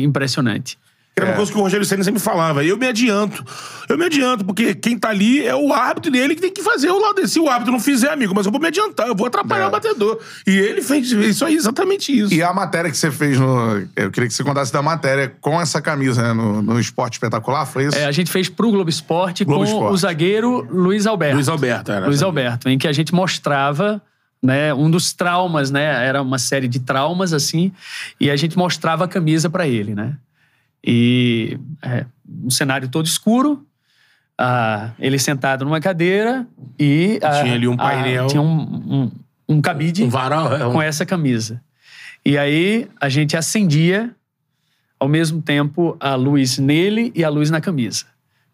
impressionante. 0.04 0.78
Era 1.16 1.28
uma 1.28 1.34
É. 1.34 1.36
coisa 1.36 1.52
que 1.52 1.58
o 1.58 1.62
Rogério 1.62 1.86
Senna 1.86 2.04
sempre 2.04 2.20
falava. 2.20 2.64
Eu 2.66 2.76
me 2.76 2.88
adianto. 2.88 3.46
Eu 3.88 3.98
me 4.00 4.06
adianto, 4.06 4.44
porque 4.44 4.74
quem 4.74 4.98
tá 4.98 5.10
ali 5.10 5.46
é 5.46 5.56
o 5.56 5.72
árbitro 5.72 6.12
dele 6.12 6.34
que 6.34 6.42
tem 6.42 6.52
que 6.52 6.64
fazer 6.64 6.90
o 6.90 7.00
lado 7.00 7.16
dele. 7.16 7.28
Se 7.28 7.40
o 7.40 7.48
árbitro 7.48 7.72
não 7.72 7.80
fizer, 7.80 8.10
amigo, 8.12 8.34
mas 8.36 8.48
eu 8.48 8.52
vou 8.52 8.60
me 8.60 8.68
adiantar, 8.68 9.08
eu 9.08 9.16
vou 9.16 9.28
atrapalhar 9.28 9.66
É. 9.66 9.68
o 9.68 9.70
batedor. 9.72 10.20
E 10.48 10.52
ele 10.58 10.82
fez 10.82 11.12
isso 11.12 11.46
aí, 11.46 11.54
exatamente 11.56 12.12
isso. 12.18 12.34
E 12.34 12.42
a 12.42 12.52
matéria 12.52 12.90
que 12.90 12.98
você 12.98 13.12
fez 13.12 13.40
no. 13.40 13.88
Eu 13.96 14.10
queria 14.10 14.28
que 14.28 14.34
você 14.34 14.44
contasse 14.44 14.74
da 14.74 14.82
matéria 14.82 15.32
com 15.40 15.62
essa 15.62 15.80
camisa, 15.80 16.22
né? 16.24 16.34
No, 16.34 16.62
no 16.64 16.80
Esporte 16.80 17.14
Espetacular, 17.14 17.66
foi 17.68 17.86
isso? 17.86 17.98
É, 17.98 18.06
a 18.06 18.12
gente 18.12 18.32
fez 18.32 18.50
pro 18.50 18.72
Globo 18.72 18.90
Esporte 18.90 19.46
Globo 19.46 19.66
com 19.66 19.70
Esporte. 19.72 19.94
o 19.94 19.98
zagueiro 19.98 20.68
Luiz 20.72 21.06
Alberto. 21.06 21.36
Luiz 21.36 21.48
Alberto, 21.48 21.92
era. 21.92 22.08
Luiz 22.08 22.24
Alberto, 22.24 22.68
em 22.70 22.78
que 22.80 22.88
a 22.88 22.92
gente 22.92 23.14
mostrava 23.14 24.02
né, 24.42 24.74
um 24.74 24.90
dos 24.90 25.14
traumas, 25.14 25.70
né? 25.70 26.06
Era 26.08 26.22
uma 26.24 26.40
série 26.40 26.68
de 26.68 26.80
traumas, 26.80 27.34
assim, 27.34 27.72
e 28.20 28.32
a 28.32 28.36
gente 28.36 28.58
mostrava 28.58 29.06
a 29.06 29.08
camisa 29.08 29.48
pra 29.50 29.68
ele, 29.68 29.94
né? 29.94 30.16
E 30.86 31.58
é, 31.82 32.06
um 32.44 32.50
cenário 32.50 32.88
todo 32.90 33.06
escuro, 33.06 33.66
ah, 34.38 34.92
ele 35.00 35.18
sentado 35.18 35.64
numa 35.64 35.80
cadeira 35.80 36.46
e... 36.78 37.20
ah, 37.24 37.42
Tinha 37.42 37.54
ali 37.54 37.68
um 37.68 37.74
ah, 37.74 37.78
painel. 37.78 38.28
tinha 38.28 38.42
um, 38.42 38.62
um, 39.04 39.12
um 39.48 39.62
cabide 39.62 40.04
Um 40.04 40.10
varal, 40.10 40.54
é 40.54 40.60
com 40.60 40.82
essa 40.82 41.06
camisa. 41.06 41.62
E 42.26 42.38
aí 42.38 42.88
a 43.00 43.10
gente 43.10 43.36
acendia 43.38 44.14
ao 45.00 45.08
mesmo 45.08 45.42
tempo 45.42 45.96
a 46.00 46.16
luz 46.16 46.58
nele 46.58 47.12
e 47.16 47.24
a 47.24 47.30
luz 47.30 47.50
na 47.50 47.60
camisa, 47.62 48.06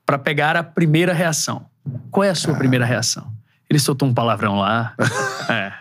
Pra 0.06 0.18
pegar 0.18 0.56
a 0.58 0.64
primeira 0.64 1.14
reação. 1.14 1.66
Qual 2.10 2.24
é 2.24 2.30
a 2.32 2.36
sua 2.36 2.56
primeira 2.56 2.84
reação? 2.84 3.32
Ele 3.70 3.78
soltou 3.78 4.08
um 4.08 4.14
palavrão 4.14 4.58
lá. 4.60 4.94
É. 5.50 5.74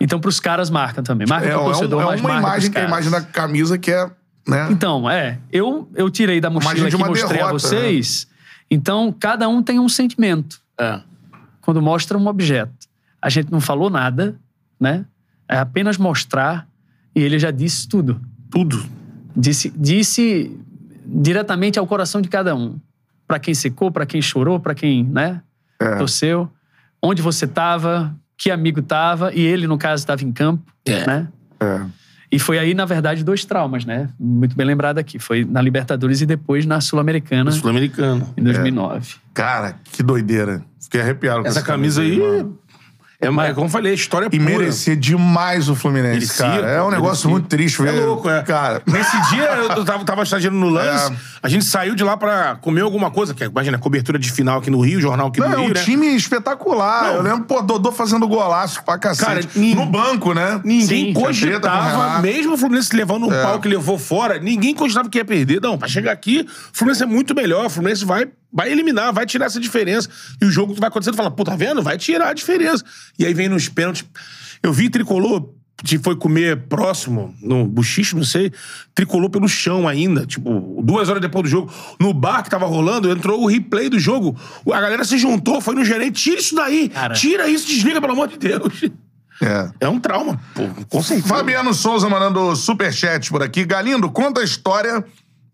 Então, 0.00 0.18
pros 0.18 0.40
caras 0.40 0.70
marca 0.70 1.02
também. 1.02 1.26
Marca 1.28 1.46
É, 1.46 1.50
pro 1.52 1.60
é, 1.60 1.64
torcedor, 1.64 1.98
um- 2.02 2.12
é 2.12 2.16
uma 2.16 2.38
imagem 2.38 2.70
que 2.70 2.78
é 2.78 2.80
a 2.80 2.86
imagem 2.86 3.10
da 3.10 3.20
camisa 3.20 3.76
que 3.76 3.90
é. 3.92 4.10
Né? 4.46 4.68
Então, 4.70 5.08
é. 5.08 5.38
Eu, 5.52 5.88
eu 5.94 6.10
tirei 6.10 6.40
da 6.40 6.50
mochila 6.50 6.88
que 6.90 6.96
mostrei 6.96 7.22
a 7.24 7.26
derrota, 7.28 7.52
né? 7.52 7.58
vocês. 7.58 8.26
Então, 8.70 9.12
cada 9.18 9.48
um 9.48 9.62
tem 9.62 9.78
um 9.78 9.88
sentimento 9.88 10.60
É. 10.78 11.00
quando 11.60 11.82
mostra 11.82 12.16
um 12.16 12.26
objeto. 12.26 12.72
A 13.20 13.28
gente 13.28 13.50
não 13.52 13.60
falou 13.60 13.90
nada, 13.90 14.36
né? 14.78 15.04
É 15.48 15.58
apenas 15.58 15.98
mostrar 15.98 16.66
e 17.14 17.20
ele 17.20 17.38
já 17.38 17.50
disse 17.50 17.88
tudo. 17.88 18.20
Tudo. 18.50 18.82
Disse, 19.36 19.70
disse 19.76 20.56
diretamente 21.04 21.78
ao 21.78 21.86
coração 21.86 22.20
de 22.20 22.28
cada 22.28 22.54
um. 22.54 22.78
Pra 23.26 23.38
quem 23.38 23.54
secou, 23.54 23.90
pra 23.90 24.06
quem 24.06 24.20
chorou, 24.22 24.58
pra 24.58 24.74
quem, 24.74 25.04
né, 25.04 25.42
É. 25.80 25.96
torceu. 25.96 26.50
Onde 27.02 27.22
você 27.22 27.46
tava, 27.46 28.14
que 28.36 28.50
amigo 28.50 28.82
tava, 28.82 29.32
e 29.34 29.40
ele, 29.40 29.66
no 29.66 29.78
caso, 29.78 30.02
estava 30.02 30.22
em 30.24 30.32
campo, 30.32 30.72
É. 30.86 31.06
né? 31.06 31.28
É. 31.60 31.80
E 32.32 32.38
foi 32.38 32.58
aí, 32.58 32.74
na 32.74 32.84
verdade, 32.84 33.24
dois 33.24 33.44
traumas, 33.44 33.84
né? 33.84 34.08
Muito 34.18 34.56
bem 34.56 34.64
lembrado 34.64 34.98
aqui. 34.98 35.18
Foi 35.18 35.44
na 35.44 35.60
Libertadores 35.60 36.20
e 36.20 36.26
depois 36.26 36.64
na 36.64 36.80
Sul-Americana, 36.80 37.50
Sul-Americano. 37.50 38.32
em 38.36 38.42
2009. 38.42 39.16
Cara, 39.34 39.74
que 39.92 40.02
doideira. 40.02 40.62
Fiquei 40.80 41.00
arrepiado 41.00 41.42
com 41.42 41.48
Essa 41.48 41.62
camisa 41.62 42.02
aí. 42.02 42.18
mano. 42.18 42.58
É, 43.22 43.26
é 43.26 43.52
como 43.52 43.66
eu 43.66 43.70
falei, 43.70 43.92
a 43.92 43.94
história 43.94 44.26
é 44.26 44.28
E 44.32 44.38
pura. 44.38 44.50
merecia 44.58 44.96
demais 44.96 45.68
o 45.68 45.74
Fluminense, 45.74 46.14
Merecia, 46.20 46.46
cara. 46.46 46.66
É 46.70 46.80
um 46.80 46.86
pô, 46.86 46.90
negócio 46.90 47.28
merecia. 47.28 47.30
muito 47.30 47.46
triste 47.48 47.82
ver. 47.82 47.94
É 47.94 48.00
louco, 48.06 48.30
é. 48.30 48.42
Cara, 48.42 48.80
Nesse 48.86 49.30
dia, 49.30 49.44
eu 49.76 49.84
tava, 49.84 50.04
tava 50.06 50.22
estagiando 50.22 50.56
no 50.56 50.70
lance, 50.70 51.12
É. 51.12 51.16
a 51.42 51.48
gente 51.48 51.66
saiu 51.66 51.94
de 51.94 52.02
lá 52.02 52.16
pra 52.16 52.56
comer 52.56 52.80
alguma 52.80 53.10
coisa, 53.10 53.34
que 53.34 53.44
é, 53.44 53.46
imagina, 53.46 53.76
cobertura 53.78 54.18
de 54.18 54.32
final 54.32 54.58
aqui 54.60 54.70
no 54.70 54.80
Rio, 54.80 55.00
jornal 55.02 55.28
aqui 55.28 55.38
Não, 55.38 55.48
no 55.48 55.54
é 55.54 55.58
Rio, 55.58 55.66
um 55.66 55.72
né? 55.74 55.82
time 55.84 56.06
espetacular. 56.16 57.02
Não. 57.08 57.14
Eu 57.16 57.22
lembro, 57.22 57.44
pô, 57.44 57.60
Dodô 57.60 57.92
fazendo 57.92 58.26
golaço 58.26 58.82
pra 58.84 58.96
cacete. 58.98 59.26
Cara, 59.26 59.40
nin- 59.54 59.74
no 59.74 59.84
banco, 59.84 60.32
né? 60.32 60.58
Ninguém 60.64 61.06
Sim, 61.08 61.12
cogitava, 61.12 62.20
mesmo 62.22 62.54
o 62.54 62.56
Fluminense 62.56 62.96
levando 62.96 63.26
um 63.26 63.32
É. 63.34 63.42
pau 63.42 63.60
que 63.60 63.68
levou 63.68 63.98
fora, 63.98 64.38
ninguém 64.38 64.74
cogitava 64.74 65.10
que 65.10 65.18
ia 65.18 65.24
perder. 65.26 65.60
Não, 65.60 65.76
pra 65.76 65.88
chegar 65.88 66.12
aqui, 66.12 66.46
o 66.48 66.76
Fluminense 66.76 67.02
é 67.02 67.06
muito 67.06 67.34
melhor, 67.34 67.66
o 67.66 67.70
Fluminense 67.70 68.04
vai, 68.04 68.26
vai 68.52 68.70
eliminar, 68.70 69.12
vai 69.12 69.26
tirar 69.26 69.46
essa 69.46 69.60
diferença. 69.60 70.08
E 70.40 70.44
o 70.44 70.50
jogo 70.50 70.74
que 70.74 70.80
vai 70.80 70.88
acontecendo, 70.88 71.16
fala, 71.16 71.30
pô, 71.30 71.44
tá 71.44 71.56
vendo? 71.56 71.82
Vai 71.82 71.96
tirar 71.98 72.28
a 72.28 72.34
diferença. 72.34 72.84
E 73.18 73.24
aí 73.24 73.34
vem 73.34 73.48
nos 73.48 73.68
pênaltis. 73.68 74.04
Eu 74.62 74.72
vi 74.72 74.90
tricolor, 74.90 75.48
que 75.84 75.98
foi 75.98 76.14
comer 76.16 76.68
próximo, 76.68 77.34
no 77.40 77.66
buchicho, 77.66 78.16
não 78.16 78.24
sei, 78.24 78.52
tricolor 78.94 79.30
pelo 79.30 79.48
chão 79.48 79.88
ainda, 79.88 80.26
tipo, 80.26 80.82
duas 80.82 81.08
horas 81.08 81.22
depois 81.22 81.44
do 81.44 81.48
jogo. 81.48 81.72
No 81.98 82.12
bar 82.12 82.42
que 82.42 82.50
tava 82.50 82.66
rolando, 82.66 83.10
entrou 83.10 83.42
o 83.42 83.46
replay 83.46 83.88
do 83.88 83.98
jogo. 83.98 84.36
A 84.66 84.80
galera 84.80 85.04
se 85.04 85.16
juntou, 85.16 85.60
foi 85.60 85.74
no 85.74 85.84
gerente, 85.84 86.22
tira 86.22 86.40
isso 86.40 86.54
daí, 86.54 86.88
Cara. 86.88 87.14
tira 87.14 87.48
isso, 87.48 87.66
desliga, 87.66 88.00
pelo 88.00 88.12
amor 88.12 88.28
de 88.28 88.38
Deus. 88.38 88.90
É. 89.42 89.70
É 89.80 89.88
um 89.88 89.98
trauma, 89.98 90.38
pô, 90.54 90.62
com 90.86 91.02
certeza. 91.02 91.28
Fabiano 91.28 91.72
Souza 91.72 92.06
mandando 92.10 92.54
superchat 92.54 93.30
por 93.30 93.42
aqui. 93.42 93.64
Galindo, 93.64 94.10
conta 94.10 94.42
a 94.42 94.44
história 94.44 95.02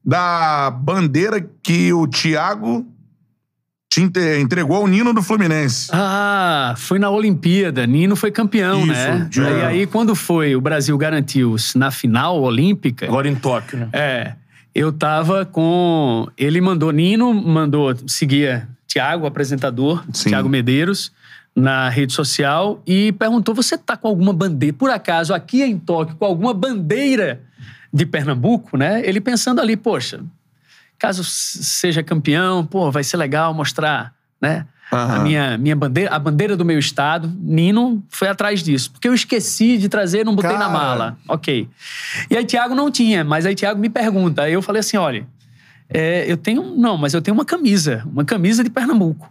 da 0.06 0.70
bandeira 0.70 1.44
que 1.62 1.92
o 1.92 2.06
Thiago 2.06 2.86
te 3.90 4.00
entregou 4.40 4.76
ao 4.76 4.86
Nino 4.86 5.12
do 5.12 5.22
Fluminense. 5.22 5.88
Ah, 5.92 6.74
foi 6.76 6.98
na 6.98 7.10
Olimpíada. 7.10 7.86
Nino 7.86 8.14
foi 8.14 8.30
campeão, 8.30 8.80
Isso, 8.82 8.88
né? 8.92 9.26
de- 9.30 9.40
E 9.40 9.62
aí, 9.64 9.86
quando 9.86 10.14
foi, 10.14 10.54
o 10.54 10.60
Brasil 10.60 10.96
garantiu-se 10.96 11.76
na 11.76 11.90
final 11.90 12.40
olímpica. 12.40 13.06
Agora 13.06 13.26
em 13.28 13.34
Tóquio, 13.34 13.78
né? 13.78 13.88
É, 13.92 14.34
eu 14.74 14.92
tava 14.92 15.44
com. 15.44 16.28
Ele 16.36 16.60
mandou, 16.60 16.90
Nino 16.92 17.32
mandou, 17.34 17.94
seguia 18.06 18.68
Tiago, 18.86 19.24
o 19.24 19.26
apresentador. 19.26 20.04
Tiago 20.12 20.48
Medeiros, 20.48 21.10
na 21.54 21.88
rede 21.88 22.12
social 22.12 22.82
e 22.86 23.12
perguntou: 23.12 23.54
você 23.54 23.78
tá 23.78 23.96
com 23.96 24.08
alguma 24.08 24.32
bandeira, 24.32 24.76
por 24.78 24.90
acaso, 24.90 25.32
aqui 25.32 25.62
em 25.62 25.78
Tóquio, 25.78 26.16
com 26.16 26.24
alguma 26.26 26.52
bandeira 26.52 27.40
de 27.92 28.04
Pernambuco, 28.06 28.76
né? 28.76 29.02
Ele 29.04 29.20
pensando 29.20 29.60
ali, 29.60 29.76
poxa, 29.76 30.20
caso 30.98 31.22
seja 31.24 32.02
campeão, 32.02 32.64
pô, 32.64 32.90
vai 32.90 33.04
ser 33.04 33.16
legal 33.16 33.52
mostrar, 33.54 34.14
né? 34.40 34.66
A 34.90 34.96
Aham. 34.96 35.22
minha, 35.24 35.58
minha 35.58 35.74
bandeira, 35.74 36.14
a 36.14 36.18
bandeira 36.18 36.56
do 36.56 36.64
meu 36.64 36.78
estado, 36.78 37.32
Nino 37.40 38.04
foi 38.08 38.28
atrás 38.28 38.62
disso. 38.62 38.92
Porque 38.92 39.08
eu 39.08 39.14
esqueci 39.14 39.76
de 39.78 39.88
trazer, 39.88 40.24
não 40.24 40.34
botei 40.34 40.52
na 40.52 40.58
Cara. 40.58 40.70
mala. 40.70 41.18
Ok. 41.28 41.68
E 42.30 42.36
aí 42.36 42.44
Tiago 42.44 42.72
não 42.72 42.88
tinha, 42.88 43.24
mas 43.24 43.44
aí 43.44 43.54
Tiago 43.56 43.80
me 43.80 43.88
pergunta. 43.90 44.42
Aí 44.42 44.52
eu 44.52 44.62
falei 44.62 44.78
assim: 44.80 44.96
olha, 44.96 45.26
é, 45.88 46.24
eu 46.30 46.36
tenho. 46.36 46.76
Não, 46.76 46.96
mas 46.96 47.14
eu 47.14 47.20
tenho 47.20 47.34
uma 47.34 47.44
camisa, 47.44 48.04
uma 48.06 48.24
camisa 48.24 48.62
de 48.62 48.70
Pernambuco. 48.70 49.28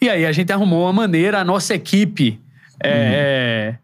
E 0.00 0.08
aí 0.10 0.26
a 0.26 0.32
gente 0.32 0.52
arrumou 0.52 0.82
uma 0.86 0.92
maneira, 0.92 1.38
a 1.40 1.44
nossa 1.44 1.72
equipe. 1.72 2.40
é, 2.82 2.90
é, 2.90 3.78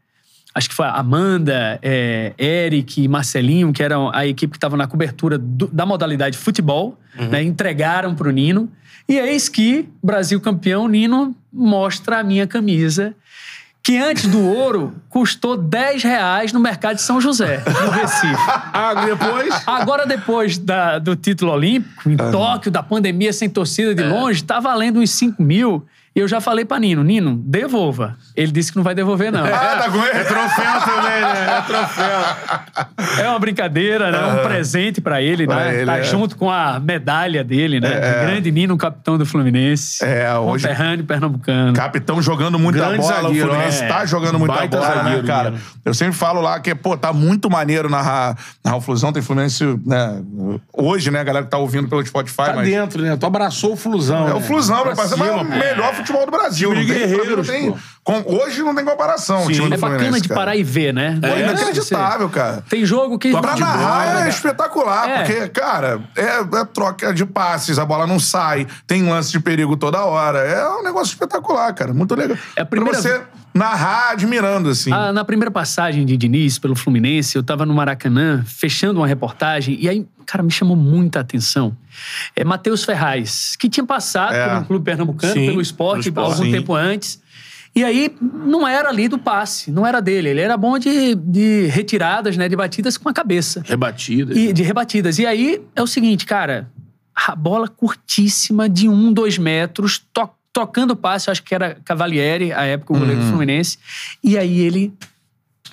acho 0.54 0.68
que 0.68 0.74
foi 0.74 0.86
a 0.86 0.92
Amanda, 0.92 1.78
é, 1.82 2.32
Eric 2.38 3.02
e 3.02 3.08
Marcelinho, 3.08 3.72
que 3.72 3.82
eram 3.82 4.10
a 4.14 4.26
equipe 4.26 4.50
que 4.52 4.56
estava 4.56 4.76
na 4.76 4.86
cobertura 4.86 5.38
do- 5.38 5.68
da 5.68 5.86
modalidade 5.86 6.36
futebol, 6.36 6.98
né, 7.30 7.42
entregaram 7.42 8.14
para 8.14 8.28
o 8.28 8.30
Nino. 8.30 8.68
E 9.08 9.18
eis 9.18 9.48
que, 9.48 9.88
Brasil 10.02 10.40
campeão, 10.40 10.86
Nino 10.88 11.34
mostra 11.52 12.20
a 12.20 12.22
minha 12.22 12.46
camisa, 12.46 13.14
que 13.82 13.96
antes 13.96 14.26
do 14.26 14.40
ouro 14.46 14.94
custou 15.08 15.56
10 15.56 16.02
reais 16.02 16.52
no 16.52 16.60
mercado 16.60 16.96
de 16.96 17.02
São 17.02 17.20
José, 17.20 17.62
no 17.66 17.90
Recife. 17.90 18.34
Ah, 18.72 19.04
depois. 19.06 19.62
Agora, 19.66 20.06
depois 20.06 20.58
da- 20.58 20.98
do 20.98 21.16
título 21.16 21.52
olímpico, 21.52 22.08
em 22.10 22.16
Tóquio, 22.16 22.70
da 22.70 22.82
pandemia 22.82 23.32
sem 23.32 23.48
torcida 23.48 23.94
de 23.94 24.02
longe, 24.02 24.44
tá 24.44 24.60
valendo 24.60 25.00
uns 25.00 25.10
5 25.10 25.42
mil. 25.42 25.84
E 26.14 26.18
eu 26.18 26.26
já 26.26 26.40
falei 26.40 26.64
pra 26.64 26.76
Nino, 26.80 27.04
Nino, 27.04 27.36
devolva. 27.44 28.16
Ele 28.34 28.50
disse 28.50 28.72
que 28.72 28.76
não 28.76 28.82
vai 28.82 28.96
devolver, 28.96 29.30
não. 29.30 29.44
Ah, 29.44 29.48
tá 29.80 29.90
com 29.90 29.98
ele? 30.04 30.18
É 30.18 30.24
troféu 30.24 30.80
também, 30.84 31.20
né? 31.22 31.56
É 31.56 31.60
troféu. 31.62 33.24
É 33.24 33.28
uma 33.28 33.38
brincadeira, 33.38 34.10
né? 34.10 34.18
Um 34.42 34.44
presente 34.48 35.00
pra 35.00 35.22
ele, 35.22 35.46
Pra 35.46 35.54
né? 35.56 35.74
ele, 35.76 35.86
tá 35.86 35.98
é. 35.98 36.02
junto 36.02 36.36
com 36.36 36.50
a 36.50 36.80
medalha 36.80 37.44
dele, 37.44 37.78
né? 37.78 37.90
Grande 38.24 38.50
Nino, 38.50 38.76
capitão 38.76 39.16
do 39.16 39.24
Fluminense. 39.24 40.04
É, 40.04 40.34
hoje- 40.36 40.66
Conterrâneo 40.66 41.04
pernambucano. 41.04 41.72
Capitão 41.74 42.20
jogando 42.20 42.58
muita 42.58 42.80
Grande 42.80 42.96
bola, 42.98 43.22
zagueiro, 43.22 43.46
o 43.46 43.50
Fluminense 43.52 43.84
é. 43.84 43.86
tá 43.88 44.04
jogando 44.04 44.38
muita 44.38 44.54
Baita 44.56 44.78
bola, 44.78 44.94
zagueiro, 44.94 45.22
né, 45.22 45.28
cara? 45.28 45.54
Eu 45.84 45.94
sempre 45.94 46.14
falo 46.16 46.40
lá 46.40 46.58
que, 46.58 46.74
pô, 46.74 46.96
tá 46.96 47.12
muito 47.12 47.48
maneiro 47.48 47.88
narrar, 47.88 48.36
narrar 48.64 48.76
o 48.78 48.80
Flusão, 48.80 49.12
tem 49.12 49.22
Fluminense, 49.22 49.64
né, 49.86 50.20
hoje, 50.72 51.08
né, 51.12 51.20
a 51.20 51.24
galera 51.24 51.44
que 51.44 51.50
tá 51.52 51.58
ouvindo 51.58 51.86
pelo 51.88 52.04
Spotify, 52.04 52.36
Tá 52.36 52.52
mas... 52.56 52.68
dentro, 52.68 53.00
né? 53.00 53.16
Tu 53.16 53.24
abraçou 53.26 53.74
o 53.74 53.76
Flusão. 53.76 54.26
É 54.28 54.32
o 54.32 54.40
né? 54.40 54.42
Flusão, 54.42 54.76
Pra 54.82 54.86
vai 54.92 54.96
passar, 54.96 55.16
mas 55.16 55.28
é 55.28 55.34
o 55.34 55.38
cima, 55.38 55.50
pô. 55.52 55.56
melhor 55.56 55.99
futebol 56.00 56.24
do 56.26 56.32
Brasil. 56.32 56.74
Não 56.74 56.86
tem, 56.86 57.36
não 57.36 57.42
tem- 57.42 57.74
com- 58.02 58.24
hoje 58.26 58.62
não 58.62 58.74
tem 58.74 58.84
comparação 58.84 59.44
o 59.46 59.54
Sim. 59.54 59.66
É 59.66 59.68
bacana 59.76 59.78
Fluminense, 59.98 60.20
de 60.22 60.28
cara. 60.28 60.40
parar 60.40 60.56
e 60.56 60.62
ver, 60.62 60.92
né? 60.94 61.18
Pô, 61.20 61.26
É, 61.28 61.40
inacreditável, 61.40 62.28
cara. 62.28 62.64
Tem 62.68 62.84
jogo 62.84 63.18
que... 63.18 63.30
Pra 63.30 63.54
de 63.54 63.60
bola, 63.62 63.76
narrar 63.76 64.06
é 64.20 64.24
né? 64.24 64.28
espetacular, 64.30 65.08
É. 65.08 65.16
porque, 65.18 65.48
cara, 65.48 66.00
é, 66.16 66.22
é 66.40 66.64
troca 66.72 67.12
de 67.14 67.24
passes, 67.26 67.78
a 67.78 67.84
bola 67.84 68.06
não 68.06 68.18
sai, 68.18 68.66
tem 68.86 69.02
lance 69.08 69.30
de 69.30 69.38
perigo 69.40 69.76
toda 69.76 70.04
hora. 70.04 70.38
É 70.40 70.68
um 70.68 70.82
negócio 70.82 71.12
espetacular, 71.12 71.72
cara. 71.74 71.92
Muito 71.92 72.14
legal. 72.14 72.36
É 72.56 72.62
a 72.62 72.66
primeira- 72.66 72.98
Pra 73.00 73.10
você 73.10 73.20
narrar 73.54 74.10
admirando, 74.12 74.68
assim. 74.68 74.92
Ah, 74.92 75.12
na 75.12 75.24
primeira 75.24 75.50
passagem 75.50 76.04
de 76.06 76.16
Diniz 76.16 76.58
pelo 76.58 76.74
Fluminense, 76.76 77.36
eu 77.36 77.42
tava 77.42 77.66
no 77.66 77.74
Maracanã, 77.74 78.42
fechando 78.46 79.00
uma 79.00 79.06
reportagem, 79.06 79.76
e 79.80 79.88
aí, 79.88 80.06
cara, 80.26 80.42
me 80.42 80.50
chamou 80.50 80.76
muita 80.76 81.20
atenção. 81.20 81.76
É 82.36 82.44
Matheus 82.44 82.84
Ferraz, 82.84 83.56
que 83.56 83.68
tinha 83.68 83.84
passado 83.84 84.34
É. 84.34 84.48
por 84.48 84.58
um 84.58 84.64
clube 84.64 84.84
pernambucano, 84.84 85.32
Sim, 85.34 85.46
pelo 85.46 85.60
esporte, 85.60 86.10
pelo 86.12 86.26
esporte, 86.26 86.40
algum 86.40 86.44
sim. 86.52 86.58
tempo 86.58 86.74
antes. 86.74 87.20
E 87.74 87.84
aí, 87.84 88.14
não 88.20 88.66
era 88.66 88.88
ali 88.88 89.06
do 89.06 89.16
passe, 89.18 89.70
não 89.70 89.86
era 89.86 90.00
dele. 90.02 90.28
Ele 90.30 90.40
era 90.40 90.56
bom 90.56 90.76
de, 90.76 91.14
de 91.14 91.66
retiradas, 91.66 92.36
né, 92.36 92.48
de 92.48 92.56
batidas 92.56 92.96
com 92.96 93.08
a 93.08 93.12
cabeça. 93.12 93.62
Rebatida. 93.64 94.36
E 94.36 94.52
de 94.52 94.62
rebatidas. 94.64 95.18
E 95.20 95.26
aí, 95.26 95.62
é 95.76 95.80
o 95.80 95.86
seguinte, 95.86 96.26
cara, 96.26 96.68
a 97.14 97.36
bola 97.36 97.68
curtíssima, 97.68 98.68
de 98.68 98.88
um, 98.88 99.12
dois 99.12 99.38
metros, 99.38 100.02
to- 100.12 100.28
tocando 100.52 100.94
passe, 100.96 101.28
eu 101.28 101.32
acho 101.32 101.42
que 101.42 101.54
era 101.54 101.76
Cavalieri, 101.84 102.52
a 102.52 102.62
época, 102.64 102.92
o 102.94 102.98
goleiro 102.98 103.20
do 103.22 103.28
Fluminense. 103.28 103.78
E 104.22 104.36
aí 104.38 104.58
ele 104.60 104.92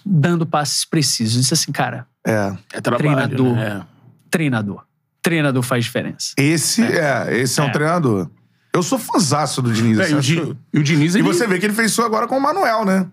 dando 0.06 0.46
passes 0.46 0.86
precisos. 0.86 1.42
Disse 1.42 1.54
assim, 1.54 1.72
cara, 1.72 2.06
É. 2.26 2.56
É 2.74 2.82
trabalho, 2.82 3.10
Treinador. 3.16 3.56
né? 3.56 3.86
treinador. 4.30 4.84
Treinador 5.22 5.64
faz 5.64 5.86
diferença. 5.86 6.34
Esse 6.38 6.84
é, 6.84 7.38
esse 7.40 7.60
é, 7.60 7.64
um 7.64 7.68
É. 7.68 7.72
treinador. 7.72 8.30
Eu 8.74 8.84
sou 8.84 9.00
fãzaço 9.00 9.62
do 9.62 9.72
Diniz. 9.74 9.98
É, 10.00 10.12
e, 10.12 10.14
o 10.14 10.22
Di- 10.22 10.56
e 10.74 10.80
o 10.80 10.84
Diniz, 10.84 11.16
E 11.16 11.20
ele... 11.20 11.24
você 11.28 11.48
vê 11.48 11.58
que 11.60 11.66
ele 11.66 11.74
fez 11.74 11.92
isso 11.92 12.02
agora 12.04 12.28
com 12.28 12.38
o 12.38 12.42
Manuel, 12.42 12.86
né? 12.86 13.08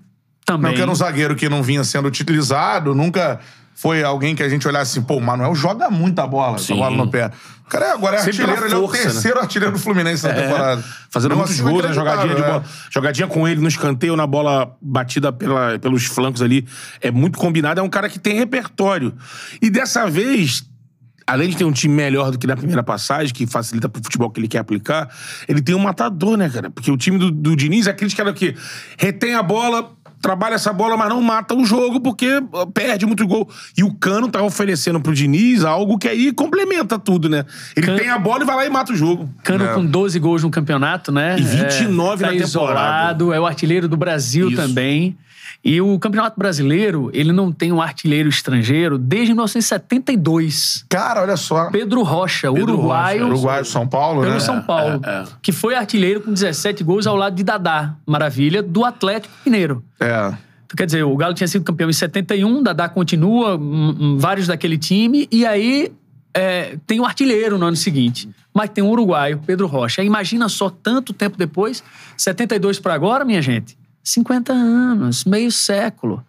Também. 0.45 0.71
Não 0.71 0.77
que 0.77 0.83
era 0.83 0.91
um 0.91 0.95
zagueiro 0.95 1.35
que 1.35 1.49
não 1.49 1.63
vinha 1.63 1.83
sendo 1.85 2.07
utilizado, 2.07 2.95
nunca 2.95 3.41
foi 3.75 4.03
alguém 4.03 4.35
que 4.37 4.43
a 4.43 4.49
gente 4.49 4.67
olhasse 4.69 4.99
assim, 4.99 5.07
pô, 5.07 5.17
o 5.17 5.21
Manuel 5.21 5.55
joga 5.55 5.91
muita 5.91 6.27
bola, 6.27 6.57
a 6.57 6.59
Sim. 6.59 6.77
bola 6.77 6.97
no 6.97 7.09
pé. 7.11 7.31
O 7.67 7.69
cara 7.69 7.87
é- 7.87 7.93
agora 7.93 8.17
é 8.17 8.19
Sempre 8.21 8.43
artilheiro, 8.43 8.61
na 8.61 8.67
ele 8.67 8.75
é 8.75 8.79
o 8.79 8.87
força, 8.89 9.03
terceiro 9.03 9.41
artilheiro 9.41 9.73
do 9.73 9.79
Fluminense 9.79 10.23
na 10.23 10.31
É, 10.31 10.43
temporada. 10.43 10.85
Fazendo 11.11 11.35
muitos 11.37 11.59
gols, 11.61 11.83
né? 11.83 11.93
jogadinha 11.93 12.35
bola. 12.37 12.65
Jogadinha 12.91 13.27
com 13.27 13.49
ele 13.49 13.61
no 13.61 13.69
escanteio, 13.69 14.15
na 14.17 14.27
bola 14.27 14.77
batida 14.81 15.33
pela- 15.33 15.79
pelos 15.79 16.05
flancos 16.05 16.43
ali. 16.43 16.67
É 17.01 17.11
muito 17.11 17.39
combinado. 17.39 17.81
É 17.81 17.83
um 17.83 17.89
cara 17.89 18.09
que 18.09 18.19
tem 18.19 18.35
repertório. 18.37 19.15
E 19.63 19.71
dessa 19.71 20.07
vez, 20.09 20.63
além 21.27 21.49
de 21.49 21.57
ter 21.57 21.65
um 21.65 21.73
time 21.73 21.95
melhor 21.95 22.31
do 22.31 22.39
que 22.39 22.47
na 22.47 22.55
primeira 22.55 22.83
passagem, 22.83 23.33
que 23.33 23.47
facilita 23.47 23.89
pro 23.89 24.03
futebol 24.05 24.31
que 24.31 24.39
ele 24.41 24.47
quer 24.49 24.59
aplicar, 24.59 25.09
ele 25.49 25.63
tem 25.63 25.75
um 25.75 25.79
matador, 25.81 26.37
né, 26.37 26.51
cara? 26.51 26.69
Porque 26.71 26.91
o 26.91 26.97
time 26.99 27.19
do, 27.19 27.31
do 27.31 27.57
Diniz 27.57 27.87
é 27.87 27.91
aquele 27.91 28.15
cara 28.15 28.33
que 28.35 28.55
retém 28.99 29.35
a 29.35 29.43
bola. 29.43 29.91
Trabalha 30.21 30.55
essa 30.55 30.73
bola, 30.73 30.97
mas 30.97 31.09
não 31.11 31.21
mata 31.21 31.55
o 31.55 31.65
jogo 31.65 32.01
porque 32.01 32.43
perde 32.73 33.05
muito 33.05 33.27
gol. 33.27 33.49
E 33.77 33.85
o 33.85 33.93
Cano 33.95 34.29
tá 34.29 34.43
oferecendo 34.43 34.99
pro 35.01 35.15
Diniz 35.15 35.65
algo 35.65 35.99
que 35.99 36.09
aí 36.09 36.33
complementa 36.33 36.99
tudo, 36.99 37.29
né? 37.29 37.45
Ele 37.77 37.87
Cano- 37.87 37.99
tem 37.99 38.09
a 38.09 38.19
bola 38.19 38.43
e 38.43 38.47
vai 38.47 38.57
lá 38.57 38.67
e 38.67 38.71
mata 38.71 38.93
o 38.93 38.97
jogo. 38.97 39.29
Cano 39.43 39.65
É. 39.65 39.75
com 39.75 39.85
12 39.85 40.19
gols 40.19 40.43
no 40.43 40.51
campeonato, 40.51 41.13
né? 41.13 41.37
E 41.39 41.43
29 41.43 42.25
é, 42.25 42.27
na 42.27 42.33
tá 42.33 42.39
temporada. 42.39 42.45
isolado, 42.45 43.33
é 43.35 43.41
o 43.41 43.47
artilheiro 43.47 43.87
do 43.89 43.97
Brasil 43.97 44.49
Isso. 44.49 44.57
também. 44.57 45.17
E 45.65 45.81
o 45.81 45.99
Campeonato 45.99 46.39
Brasileiro, 46.39 47.11
ele 47.15 47.33
não 47.33 47.51
tem 47.51 47.73
um 47.73 47.81
artilheiro 47.81 48.29
estrangeiro 48.29 48.99
desde 48.99 49.33
1972. 49.33 50.85
Cara, 50.91 51.23
olha 51.23 51.39
só. 51.39 51.71
Pedro 51.71 52.03
Rocha, 52.03 52.53
Pedro 52.53 52.75
uruguaio, 52.75 53.23
Rocha, 53.23 53.33
Uruguai, 53.33 53.65
São 53.65 53.89
Paulo, 53.89 54.21
pelo 54.21 54.35
né? 54.35 54.41
São 54.41 54.61
Paulo, 54.61 55.01
é, 55.03 55.23
é. 55.23 55.25
que 55.41 55.53
foi 55.53 55.75
artilheiro 55.75 56.21
com 56.21 56.35
17 56.35 56.85
gols 56.85 57.07
ao 57.07 57.17
lado 57.17 57.35
de 57.35 57.43
Dadá, 57.43 57.95
maravilha, 58.07 58.63
do 58.63 58.85
Atlético 58.85 59.33
Mineiro. 59.47 59.83
É. 59.99 60.35
Então, 60.67 60.77
quer 60.77 60.85
dizer, 60.85 61.03
o 61.03 61.17
Galo 61.17 61.33
tinha 61.33 61.49
sido 61.49 61.65
campeão 61.65 61.89
em 61.89 61.95
71, 61.95 62.63
Dadá 62.63 62.87
continua, 62.87 63.59
vários 64.19 64.47
daquele 64.47 64.77
time, 64.77 65.27
e 65.33 65.47
aí 65.47 65.91
é, 66.35 66.77
tem 66.87 67.01
o 67.01 67.07
artilheiro 67.07 67.57
no 67.57 67.65
ano 67.65 67.77
seguinte. 67.77 68.29
Mas 68.53 68.69
tem 68.69 68.85
o 68.85 68.89
uruguaio, 68.89 69.41
Pedro 69.47 69.67
Rocha. 69.67 70.03
Aí 70.03 70.07
imagina 70.07 70.47
só 70.49 70.69
tanto 70.69 71.15
tempo 71.15 71.39
depois, 71.39 71.83
72 72.19 72.79
para 72.79 72.93
agora, 72.93 73.25
minha 73.25 73.41
gente. 73.41 73.77
50 74.05 74.53
anos, 74.53 75.25
meio 75.25 75.51
século. 75.51 76.25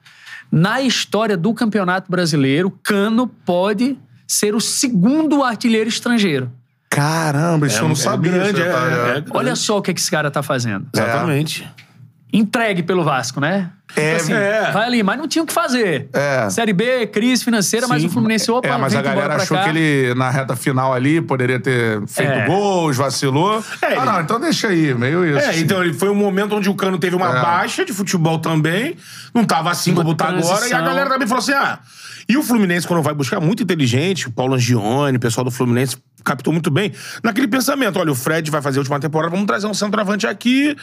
Na 0.51 0.81
história 0.81 1.35
do 1.35 1.53
Campeonato 1.53 2.09
Brasileiro, 2.09 2.71
Cano 2.81 3.27
pode 3.27 3.97
ser 4.25 4.55
o 4.55 4.61
segundo 4.61 5.43
artilheiro 5.43 5.89
estrangeiro. 5.89 6.51
Caramba, 6.89 7.67
isso 7.67 7.79
eu 7.79 7.83
não 7.83 7.91
é 7.91 7.95
sabia. 7.95 8.31
grande, 8.31 8.61
é, 8.61 8.65
é. 8.65 8.69
é. 9.17 9.23
Olha 9.31 9.55
só 9.55 9.77
o 9.77 9.81
que, 9.81 9.93
que 9.93 9.99
esse 9.99 10.09
cara 10.09 10.31
tá 10.31 10.41
fazendo. 10.41 10.87
Exatamente. 10.93 11.69
Entregue 12.33 12.83
pelo 12.83 13.03
Vasco, 13.03 13.39
né? 13.39 13.69
É, 13.95 14.15
Tipo 14.15 14.23
assim, 14.23 14.33
é. 14.33 14.71
Vai 14.71 14.85
ali, 14.87 15.03
mas 15.03 15.17
não 15.17 15.25
tinha 15.27 15.41
o 15.43 15.45
que 15.45 15.53
fazer. 15.53 16.09
É. 16.11 16.49
Série 16.49 16.73
B, 16.73 17.07
crise 17.07 17.45
financeira, 17.45 17.87
mas 17.87 18.01
Sim. 18.01 18.07
o 18.07 18.11
Fluminense, 18.11 18.49
opa, 18.51 18.67
É, 18.67 18.77
mas 18.77 18.93
a 18.95 19.01
galera 19.01 19.35
achou 19.35 19.55
cá. 19.55 19.63
que 19.63 19.69
ele, 19.69 20.13
na 20.15 20.29
reta 20.29 20.55
final 20.55 20.93
ali, 20.93 21.21
poderia 21.21 21.59
ter 21.59 22.01
feito 22.07 22.29
É. 22.31 22.45
gols, 22.45 22.97
vacilou. 22.97 23.63
É, 23.81 23.95
ah, 23.95 24.05
não, 24.05 24.21
então 24.21 24.39
deixa 24.39 24.67
aí, 24.67 24.93
meio 24.93 25.25
isso. 25.25 25.47
É, 25.47 25.59
então 25.59 25.81
ele 25.81 25.93
foi 25.93 26.09
um 26.09 26.15
momento 26.15 26.55
onde 26.55 26.67
o 26.69 26.73
Cano 26.75 26.97
teve 26.97 27.15
uma 27.15 27.29
É. 27.37 27.41
baixa 27.41 27.85
de 27.85 27.93
futebol 27.93 28.39
também. 28.39 28.97
Não 29.33 29.45
tava 29.45 29.69
assim 29.71 29.91
Uma 29.91 30.01
como 30.03 30.15
tá 30.15 30.29
agora. 30.29 30.67
E 30.67 30.73
a 30.73 30.81
galera 30.81 31.09
também 31.09 31.27
falou 31.27 31.41
assim: 31.41 31.53
ah. 31.53 31.79
E 32.27 32.35
o 32.35 32.43
Fluminense, 32.43 32.87
quando 32.87 33.03
vai 33.03 33.13
buscar, 33.13 33.39
muito 33.39 33.61
inteligente, 33.63 34.27
o 34.27 34.31
Paulo 34.31 34.55
Angione, 34.55 35.15
o 35.15 35.19
pessoal 35.19 35.45
do 35.45 35.51
Fluminense 35.51 35.95
captou 36.23 36.51
muito 36.51 36.71
bem, 36.71 36.91
naquele 37.23 37.47
pensamento: 37.47 37.97
olha, 37.99 38.11
o 38.11 38.15
Fred 38.15 38.49
vai 38.51 38.61
fazer 38.63 38.79
a 38.79 38.81
última 38.81 38.99
temporada, 38.99 39.29
vamos 39.31 39.45
trazer 39.45 39.67
um 39.67 39.73
centroavante 39.75 40.25
aqui. 40.27 40.75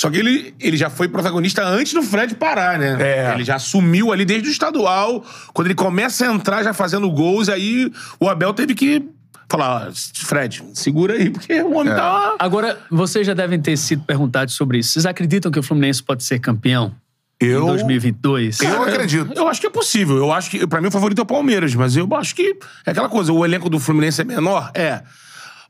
Só 0.00 0.08
que 0.08 0.16
ele, 0.16 0.54
ele 0.58 0.78
já 0.78 0.88
foi 0.88 1.08
protagonista 1.08 1.62
antes 1.62 1.92
do 1.92 2.02
Fred 2.02 2.34
parar, 2.34 2.78
né? 2.78 2.96
É. 2.98 3.34
Ele 3.34 3.44
já 3.44 3.56
assumiu 3.56 4.10
ali 4.10 4.24
desde 4.24 4.48
o 4.48 4.50
estadual. 4.50 5.22
Quando 5.52 5.66
ele 5.66 5.74
começa 5.74 6.26
a 6.26 6.32
entrar 6.32 6.62
já 6.62 6.72
fazendo 6.72 7.10
gols, 7.10 7.50
aí 7.50 7.92
o 8.18 8.26
Abel 8.26 8.54
teve 8.54 8.74
que 8.74 9.04
falar: 9.46 9.88
ó, 9.88 9.92
Fred, 10.24 10.64
segura 10.72 11.12
aí, 11.12 11.28
porque 11.28 11.60
o 11.60 11.74
homem 11.74 11.92
É. 11.92 11.96
tá. 11.96 12.34
Agora, 12.38 12.78
vocês 12.90 13.26
já 13.26 13.34
devem 13.34 13.60
ter 13.60 13.76
sido 13.76 14.02
perguntados 14.04 14.54
sobre 14.54 14.78
isso. 14.78 14.92
Vocês 14.92 15.04
acreditam 15.04 15.52
que 15.52 15.58
o 15.58 15.62
Fluminense 15.62 16.02
pode 16.02 16.24
ser 16.24 16.38
campeão 16.38 16.94
eu, 17.38 17.64
em 17.64 17.66
2022? 17.66 18.58
eu 18.62 18.82
acredito. 18.82 19.34
Eu 19.36 19.48
acho 19.48 19.60
que 19.60 19.66
é 19.66 19.70
possível. 19.70 20.16
Eu 20.16 20.32
acho 20.32 20.48
que, 20.48 20.66
pra 20.66 20.80
mim, 20.80 20.88
o 20.88 20.90
favorito 20.90 21.18
é 21.18 21.22
o 21.22 21.26
Palmeiras, 21.26 21.74
mas 21.74 21.94
eu 21.94 22.08
acho 22.14 22.34
que 22.34 22.56
é 22.86 22.90
aquela 22.92 23.10
coisa. 23.10 23.34
O 23.34 23.44
elenco 23.44 23.68
do 23.68 23.78
Fluminense 23.78 24.22
é 24.22 24.24
menor? 24.24 24.70
É. 24.72 25.02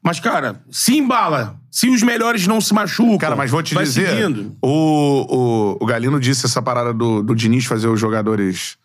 Mas, 0.02 0.18
cara, 0.18 0.62
se 0.70 0.96
embala. 0.96 1.56
Se 1.70 1.88
os 1.88 2.02
melhores 2.02 2.46
não 2.46 2.60
se 2.60 2.72
machucam. 2.74 3.18
Cara, 3.18 3.36
mas 3.36 3.50
vou 3.50 3.62
te 3.62 3.74
vai 3.74 3.84
dizer, 3.84 4.08
Seguindo. 4.08 4.56
o, 4.62 5.76
o, 5.78 5.84
o 5.84 5.86
Galino 5.86 6.18
disse 6.18 6.46
essa 6.46 6.60
parada 6.60 6.92
do, 6.92 7.22
do 7.22 7.34
Diniz 7.34 7.64
fazer 7.66 7.86
os 7.86 8.00
jogadores 8.00 8.76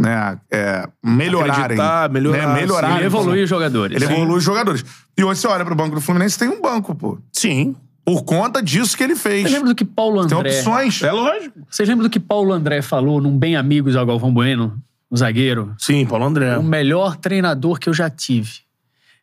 né, 0.00 0.38
é, 0.50 0.88
melhorarem. 1.02 1.62
Acreditar, 1.62 2.10
melhorar, 2.10 2.46
Né, 2.48 2.54
melhorarem. 2.54 2.96
Ele 2.96 3.06
evolui 3.06 3.42
os 3.42 3.48
jogadores. 3.48 3.94
Ele 3.94 4.12
evolui 4.12 4.38
os 4.38 4.44
jogadores. 4.44 4.84
E 5.16 5.22
hoje 5.22 5.40
você 5.40 5.46
olha 5.46 5.64
pro 5.64 5.74
banco 5.74 5.94
do 5.94 6.00
Fluminense, 6.00 6.38
tem 6.38 6.48
um 6.48 6.60
banco, 6.60 6.94
pô. 6.94 7.18
Sim. 7.32 7.76
Por 8.04 8.24
conta 8.24 8.60
disso 8.60 8.96
que 8.96 9.04
ele 9.04 9.14
fez. 9.14 9.44
Você 9.44 9.50
lembra 9.50 9.68
do 9.68 9.74
que 9.74 9.84
Paulo 9.84 10.26
Tem 10.26 10.36
André... 10.36 10.58
opções. 10.58 11.02
É 11.02 11.12
lógico. 11.12 11.60
Vocês 11.70 11.88
lembram 11.88 12.08
do 12.08 12.10
que 12.10 12.18
Paulo 12.18 12.52
André 12.52 12.82
falou 12.82 13.20
num 13.20 13.38
Bem 13.38 13.54
Amigos 13.54 13.94
ao 13.94 14.04
Galvão 14.04 14.32
Bueno, 14.34 14.76
o 15.08 15.16
zagueiro? 15.16 15.72
Sim, 15.78 16.04
Paulo 16.06 16.24
André. 16.24 16.56
O 16.58 16.62
melhor 16.64 17.16
treinador 17.16 17.78
que 17.78 17.88
eu 17.88 17.94
já 17.94 18.10
tive. 18.10 18.50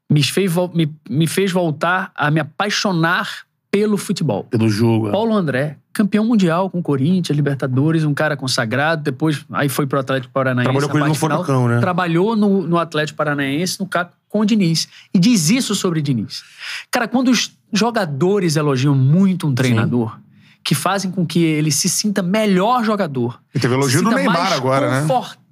Me 0.09 0.23
fez, 0.23 0.51
me, 0.73 0.91
me 1.09 1.27
fez 1.27 1.51
voltar 1.51 2.11
a 2.15 2.31
me 2.31 2.39
apaixonar 2.39 3.29
pelo 3.71 3.97
futebol. 3.97 4.43
Pelo 4.45 4.67
jogo. 4.67 5.09
é. 5.09 5.11
Paulo 5.11 5.33
André, 5.33 5.77
campeão 5.93 6.25
mundial 6.25 6.69
com 6.69 6.79
o 6.79 6.83
Corinthians, 6.83 7.35
Libertadores, 7.35 8.03
um 8.03 8.13
cara 8.13 8.35
consagrado. 8.35 9.03
Depois, 9.03 9.45
aí 9.51 9.69
foi 9.69 9.85
pro 9.85 9.99
Atlético 9.99 10.33
Paranaense. 10.33 10.71
Trabalhou 10.71 10.89
com 10.89 10.97
ele 10.97 11.07
no 11.07 11.15
final. 11.15 11.43
Furacão, 11.43 11.67
né? 11.67 11.79
Trabalhou 11.79 12.35
no, 12.35 12.67
no 12.67 12.77
Atlético 12.77 13.17
Paranaense, 13.17 13.79
no 13.79 13.85
CAP, 13.85 14.13
com 14.27 14.39
o 14.39 14.45
Diniz. 14.45 14.87
E 15.13 15.19
diz 15.19 15.49
isso 15.49 15.75
sobre 15.75 16.01
Diniz. 16.01 16.43
Cara, 16.89 17.07
quando 17.07 17.29
os 17.29 17.55
jogadores 17.71 18.55
elogiam 18.55 18.95
muito 18.95 19.47
um 19.47 19.53
treinador, 19.53 20.17
que 20.63 20.75
fazem 20.75 21.11
com 21.11 21.25
que 21.25 21.43
ele 21.43 21.71
se 21.71 21.87
sinta 21.89 22.21
melhor 22.21 22.83
jogador. 22.83 23.39
E 23.53 23.59
teve 23.59 23.73
elogio 23.73 24.03
do 24.03 24.11
Neymar 24.11 24.53
agora, 24.53 24.89
né? 24.89 25.07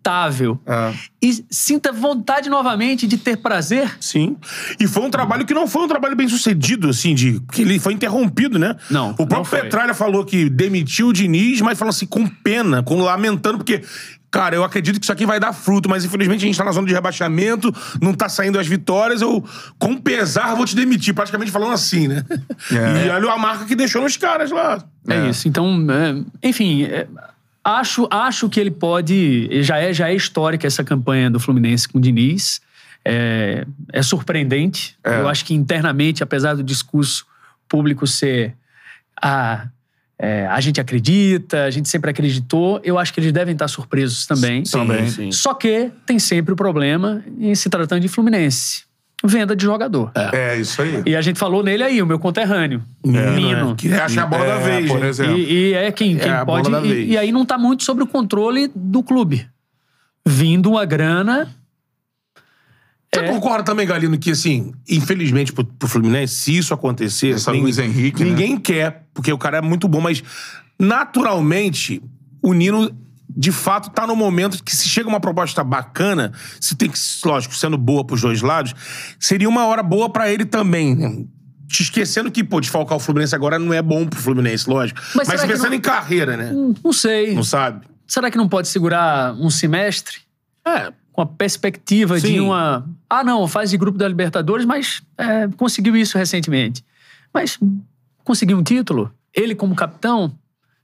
Confortável. 0.07 0.59
É. 0.65 0.93
E 1.21 1.45
sinta 1.49 1.91
vontade 1.91 2.49
novamente 2.49 3.05
de 3.05 3.17
ter 3.17 3.38
prazer. 3.38 3.97
Sim. 3.99 4.38
E 4.79 4.88
foi 4.88 5.03
um 5.03 5.09
trabalho 5.09 5.45
que 5.45 5.53
não 5.53 5.67
foi 5.67 5.84
um 5.84 5.88
trabalho 5.88 6.15
bem 6.15 6.27
sucedido, 6.27 6.89
assim, 6.89 7.13
de. 7.13 7.39
Porque 7.41 7.61
ele 7.61 7.79
foi 7.79 7.93
interrompido, 7.93 8.57
né? 8.57 8.75
Não, 8.89 9.11
O 9.11 9.15
próprio 9.15 9.38
não 9.38 9.45
foi. 9.45 9.61
Petralha 9.61 9.93
falou 9.93 10.23
que 10.23 10.49
demitiu 10.49 11.07
o 11.07 11.13
Diniz, 11.13 11.59
mas 11.61 11.77
falou 11.77 11.89
assim, 11.89 12.05
com 12.05 12.25
pena, 12.25 12.81
com 12.81 13.01
lamentando, 13.01 13.57
porque. 13.57 13.81
Cara, 14.29 14.53
eu 14.57 14.63
acredito 14.63 14.99
que 14.99 15.05
isso 15.05 15.11
aqui 15.11 15.25
vai 15.25 15.39
dar 15.39 15.53
fruto, 15.53 15.89
mas 15.89 16.03
infelizmente 16.03 16.43
a 16.43 16.47
gente 16.47 16.57
tá 16.57 16.65
na 16.65 16.73
zona 16.73 16.85
de 16.85 16.93
rebaixamento, 16.93 17.73
não 18.01 18.13
tá 18.13 18.27
saindo 18.27 18.59
as 18.59 18.67
vitórias, 18.67 19.21
eu, 19.21 19.41
com 19.79 19.95
pesar, 19.95 20.53
vou 20.53 20.65
te 20.65 20.75
demitir. 20.75 21.13
Praticamente 21.13 21.49
falando 21.49 21.71
assim, 21.71 22.09
né? 22.09 22.25
É. 22.69 23.07
E 23.07 23.09
olha 23.09 23.31
a 23.31 23.38
marca 23.38 23.63
que 23.63 23.73
deixou 23.73 24.01
nos 24.01 24.17
caras 24.17 24.51
lá. 24.51 24.84
É, 25.07 25.29
isso. 25.29 25.47
Então, 25.47 25.88
é, 25.89 26.47
enfim, 26.47 26.84
é, 26.84 27.07
acho, 27.68 28.07
acho 28.10 28.49
que 28.49 28.60
ele 28.60 28.72
pode. 28.72 29.49
Já 29.61 29.77
é, 29.77 29.94
já 29.94 30.10
é 30.10 30.15
histórica 30.15 30.65
essa 30.65 30.84
campanha 30.84 31.30
do 31.30 31.39
Fluminense 31.39 31.88
com 31.88 31.98
o 31.98 32.02
Diniz. 32.02 32.61
É, 33.03 33.65
é 33.91 34.02
surpreendente. 34.02 34.98
É. 35.03 35.19
Eu 35.19 35.27
acho 35.27 35.44
que 35.44 35.53
internamente, 35.53 36.23
apesar 36.23 36.56
do 36.56 36.64
discurso 36.64 37.26
público 37.68 38.07
ser. 38.07 38.56
Ah, 39.22 39.68
é, 40.19 40.48
a 40.48 40.60
gente 40.60 40.81
acredita, 40.81 41.65
a 41.65 41.69
gente 41.69 41.89
sempre 41.89 42.10
acreditou. 42.10 42.80
Eu 42.84 42.98
acho 42.98 43.14
que 43.14 43.19
eles 43.19 43.31
devem 43.31 43.53
estar 43.53 43.68
surpresos 43.68 44.26
também. 44.26 44.64
Também. 44.64 45.10
sim. 45.10 45.31
Só 45.31 45.53
que 45.53 45.91
tem 46.06 46.18
sempre 46.18 46.53
o 46.53 46.56
problema 46.56 47.23
em 47.38 47.53
se 47.53 47.69
tratando 47.69 47.99
de 47.99 48.07
Fluminense. 48.07 48.86
Venda 49.26 49.56
de 49.56 49.64
jogador. 49.64 50.11
É, 50.31 50.57
isso 50.57 50.81
aí. 50.81 51.02
E 51.06 51.15
a 51.15 51.22
gente 51.22 51.39
falou 51.39 51.64
nele 51.64 51.84
aí, 51.84 52.02
o 52.02 52.06
meu 52.06 52.19
conterrâneo. 52.19 52.84
Nino. 53.03 53.69
né? 53.69 53.76
Que 53.77 53.91
acha 53.94 54.22
a 54.23 54.26
bola 54.27 54.45
da 54.45 54.53
É, 54.53 54.60
vez. 54.80 54.91
por 54.91 54.99
né? 54.99 55.10
exemplo. 55.10 55.38
E, 55.38 55.69
e 55.69 55.73
é 55.73 55.91
quem, 55.91 56.18
quem 56.18 56.30
a 56.30 56.45
bola 56.45 56.61
pode. 56.64 56.72
da 56.72 56.85
E, 56.85 56.89
vez. 56.94 57.10
e 57.10 57.18
aí 57.18 57.31
não 57.31 57.44
tá 57.45 57.57
muito 57.57 57.84
sobre 57.84 58.03
o 58.03 58.07
controle 58.07 58.69
do 58.76 59.02
clube. 59.02 59.48
Vindo 60.26 60.69
uma 60.69 60.85
grana. 60.85 61.49
Você 63.11 63.22
É. 63.22 63.27
concorda 63.30 63.64
também, 63.64 63.88
Galino, 63.88 64.18
que 64.19 64.31
assim, 64.31 64.72
infelizmente 64.88 65.52
pro, 65.52 65.64
pro 65.65 65.88
Fluminense, 65.88 66.35
se 66.35 66.56
isso 66.57 66.73
acontecer. 66.73 67.34
Essa 67.34 67.52
ninguém- 67.52 67.64
Luiz 67.64 67.80
Henrique, 67.80 68.23
né? 68.23 68.30
Ninguém 68.30 68.57
quer, 68.57 69.07
porque 69.14 69.31
o 69.34 69.38
cara 69.38 69.57
é 69.57 69.61
muito 69.61 69.88
bom, 69.88 69.99
mas 69.99 70.22
naturalmente 70.80 72.02
o 72.41 72.53
Nino. 72.53 72.91
De 73.39 73.51
fato, 73.51 73.91
tá 73.91 74.07
no 74.07 74.15
momento 74.15 74.64
que 74.64 74.76
se 74.76 74.89
chega 74.89 75.07
uma 75.07 75.19
proposta 75.19 75.64
bacana, 75.64 76.31
se 76.59 76.76
tem 76.76 76.89
que, 76.89 76.97
lógico, 77.23 77.53
sendo 77.55 77.77
boa 77.77 78.03
pros 78.03 78.22
dois 78.22 78.41
lados, 78.41 78.73
seria 79.19 79.47
uma 79.47 79.65
hora 79.68 79.84
boa 79.84 80.09
pra 80.09 80.31
ele 80.31 80.43
também, 80.43 80.95
né? 80.95 81.23
Te 81.68 81.84
esquecendo 81.84 82.31
que, 82.31 82.43
pô, 82.43 82.59
desfalcar 82.59 82.97
o 82.97 82.99
Fluminense 82.99 83.35
agora 83.35 83.59
não 83.59 83.72
é 83.73 83.81
bom 83.81 84.07
pro 84.07 84.19
Fluminense, 84.19 84.68
lógico. 84.68 84.99
Mas 85.14 85.27
Mas, 85.27 85.45
pensando 85.45 85.68
não- 85.69 85.76
em 85.76 85.80
carreira, 85.81 86.35
né? 86.35 86.51
Hum, 86.51 86.73
Não 86.84 86.91
sei. 86.91 87.35
Não 87.35 87.43
sabe? 87.43 87.85
Será 88.07 88.31
que 88.31 88.38
não 88.38 88.47
pode 88.49 88.69
segurar 88.69 89.34
um 89.35 89.49
semestre? 89.51 90.18
É, 90.65 90.91
Com 91.11 91.22
a 91.22 91.26
perspectiva 91.26 92.19
de 92.19 92.27
Sim. 92.27 92.39
uma. 92.39 92.88
Ah, 93.09 93.23
não, 93.23 93.47
faz 93.47 93.69
de 93.69 93.77
grupo 93.77 93.97
da 93.97 94.07
Libertadores, 94.07 94.65
mas 94.65 95.01
é, 95.18 95.47
conseguiu 95.57 95.95
isso 95.97 96.18
recentemente. 96.18 96.84
Mas 97.34 97.59
conseguiu 98.23 98.57
um 98.57 98.64
título? 98.64 99.11
Ele, 99.34 99.53
como 99.55 99.76
capitão, 99.76 100.31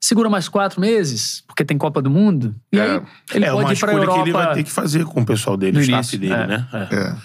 segura 0.03 0.29
mais 0.29 0.49
quatro 0.49 0.81
meses, 0.81 1.41
porque 1.47 1.63
tem 1.63 1.77
Copa 1.77 2.01
do 2.01 2.09
Mundo. 2.09 2.53
E 2.73 2.77
É. 2.77 2.81
aí 2.81 3.01
ele 3.33 3.45
é 3.45 3.51
pode 3.51 3.63
uma 3.63 3.73
ir 3.73 3.79
pra 3.79 3.89
escolha 3.91 3.91
Europa. 3.93 4.13
que 4.13 4.19
ele 4.29 4.31
vai 4.33 4.53
ter 4.53 4.63
que 4.63 4.71
fazer 4.71 5.05
com 5.05 5.21
o 5.21 5.25
pessoal 5.25 5.55
dele, 5.55 5.79
o 5.79 5.81
staff 5.81 6.17
dele, 6.17 6.33
é. 6.33 6.47
né? 6.47 6.67
É. 6.73 6.95
É. 6.95 7.15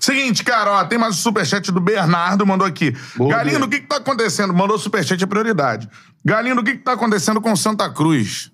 Seguinte, 0.00 0.42
cara, 0.42 0.72
ó, 0.72 0.84
tem 0.84 0.98
mais 0.98 1.14
um 1.14 1.18
superchat 1.18 1.70
do 1.70 1.80
Bernardo, 1.80 2.44
mandou 2.44 2.66
aqui. 2.66 2.92
Boa, 3.16 3.30
Galindo, 3.36 3.66
o 3.66 3.68
que 3.68 3.80
que 3.80 3.86
tá 3.86 3.96
acontecendo? 3.96 4.52
Mandou 4.52 4.76
superchat 4.78 5.22
é 5.22 5.26
prioridade. 5.26 5.88
Galindo, 6.24 6.60
o 6.60 6.64
que 6.64 6.72
que 6.72 6.78
tá 6.82 6.92
acontecendo 6.92 7.40
com 7.40 7.54
Santa 7.54 7.88
Cruz? 7.88 8.50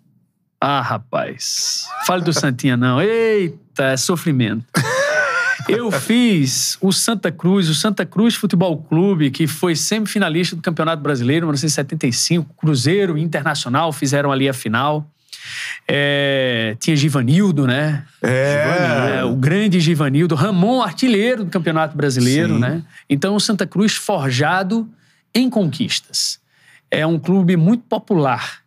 Ah, 0.61 0.83
rapaz. 0.83 1.85
Fale 2.07 2.23
do 2.23 2.35
Santinha, 2.35 2.77
não. 2.77 3.01
Eita, 3.01 3.85
é 3.85 3.97
sofrimento. 3.97 4.65
Eu 5.71 5.91
fiz 5.91 6.77
o 6.81 6.93
Santa 6.93 7.31
Cruz, 7.31 7.69
o 7.69 7.75
Santa 7.75 8.05
Cruz 8.05 8.35
Futebol 8.35 8.77
Clube, 8.83 9.31
que 9.31 9.47
foi 9.47 9.77
semifinalista 9.77 10.57
do 10.57 10.63
Campeonato 10.63 11.03
Brasileiro, 11.03 11.45
em 11.45 11.49
1975. 11.49 12.55
Cruzeiro 12.55 13.17
e 13.17 13.23
Internacional 13.23 13.93
fizeram 13.93 14.33
ali 14.33 14.49
a 14.49 14.53
final. 14.53 15.09
É, 15.87 16.77
tinha 16.79 16.95
Givanildo, 16.97 17.67
né? 17.67 18.05
É. 18.23 19.19
É, 19.19 19.25
o 19.25 19.35
grande 19.35 19.81
Givanildo. 19.81 20.35
Ramon, 20.35 20.83
artilheiro 20.83 21.45
do 21.45 21.51
Campeonato 21.51 21.97
Brasileiro, 21.97 22.55
Sim. 22.55 22.61
né? 22.61 22.83
Então, 23.09 23.35
o 23.35 23.41
Santa 23.41 23.67
Cruz 23.67 23.95
forjado 23.95 24.89
em 25.35 25.49
conquistas. 25.49 26.41
É 26.91 27.07
um 27.07 27.19
clube 27.19 27.57
muito 27.57 27.85
popular. 27.85 28.61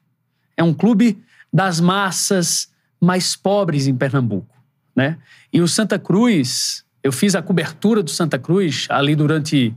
É 0.55 0.63
um 0.63 0.73
clube 0.73 1.21
das 1.51 1.79
massas 1.79 2.69
mais 2.99 3.35
pobres 3.35 3.85
em 3.85 3.95
Pernambuco, 3.95 4.55
né? 4.95 5.17
E 5.51 5.61
o 5.61 5.67
Santa 5.67 5.99
Cruz, 5.99 6.82
eu 7.03 7.11
fiz 7.11 7.35
a 7.35 7.41
cobertura 7.41 8.01
do 8.01 8.09
Santa 8.09 8.39
Cruz 8.39 8.87
ali 8.89 9.15
durante 9.15 9.73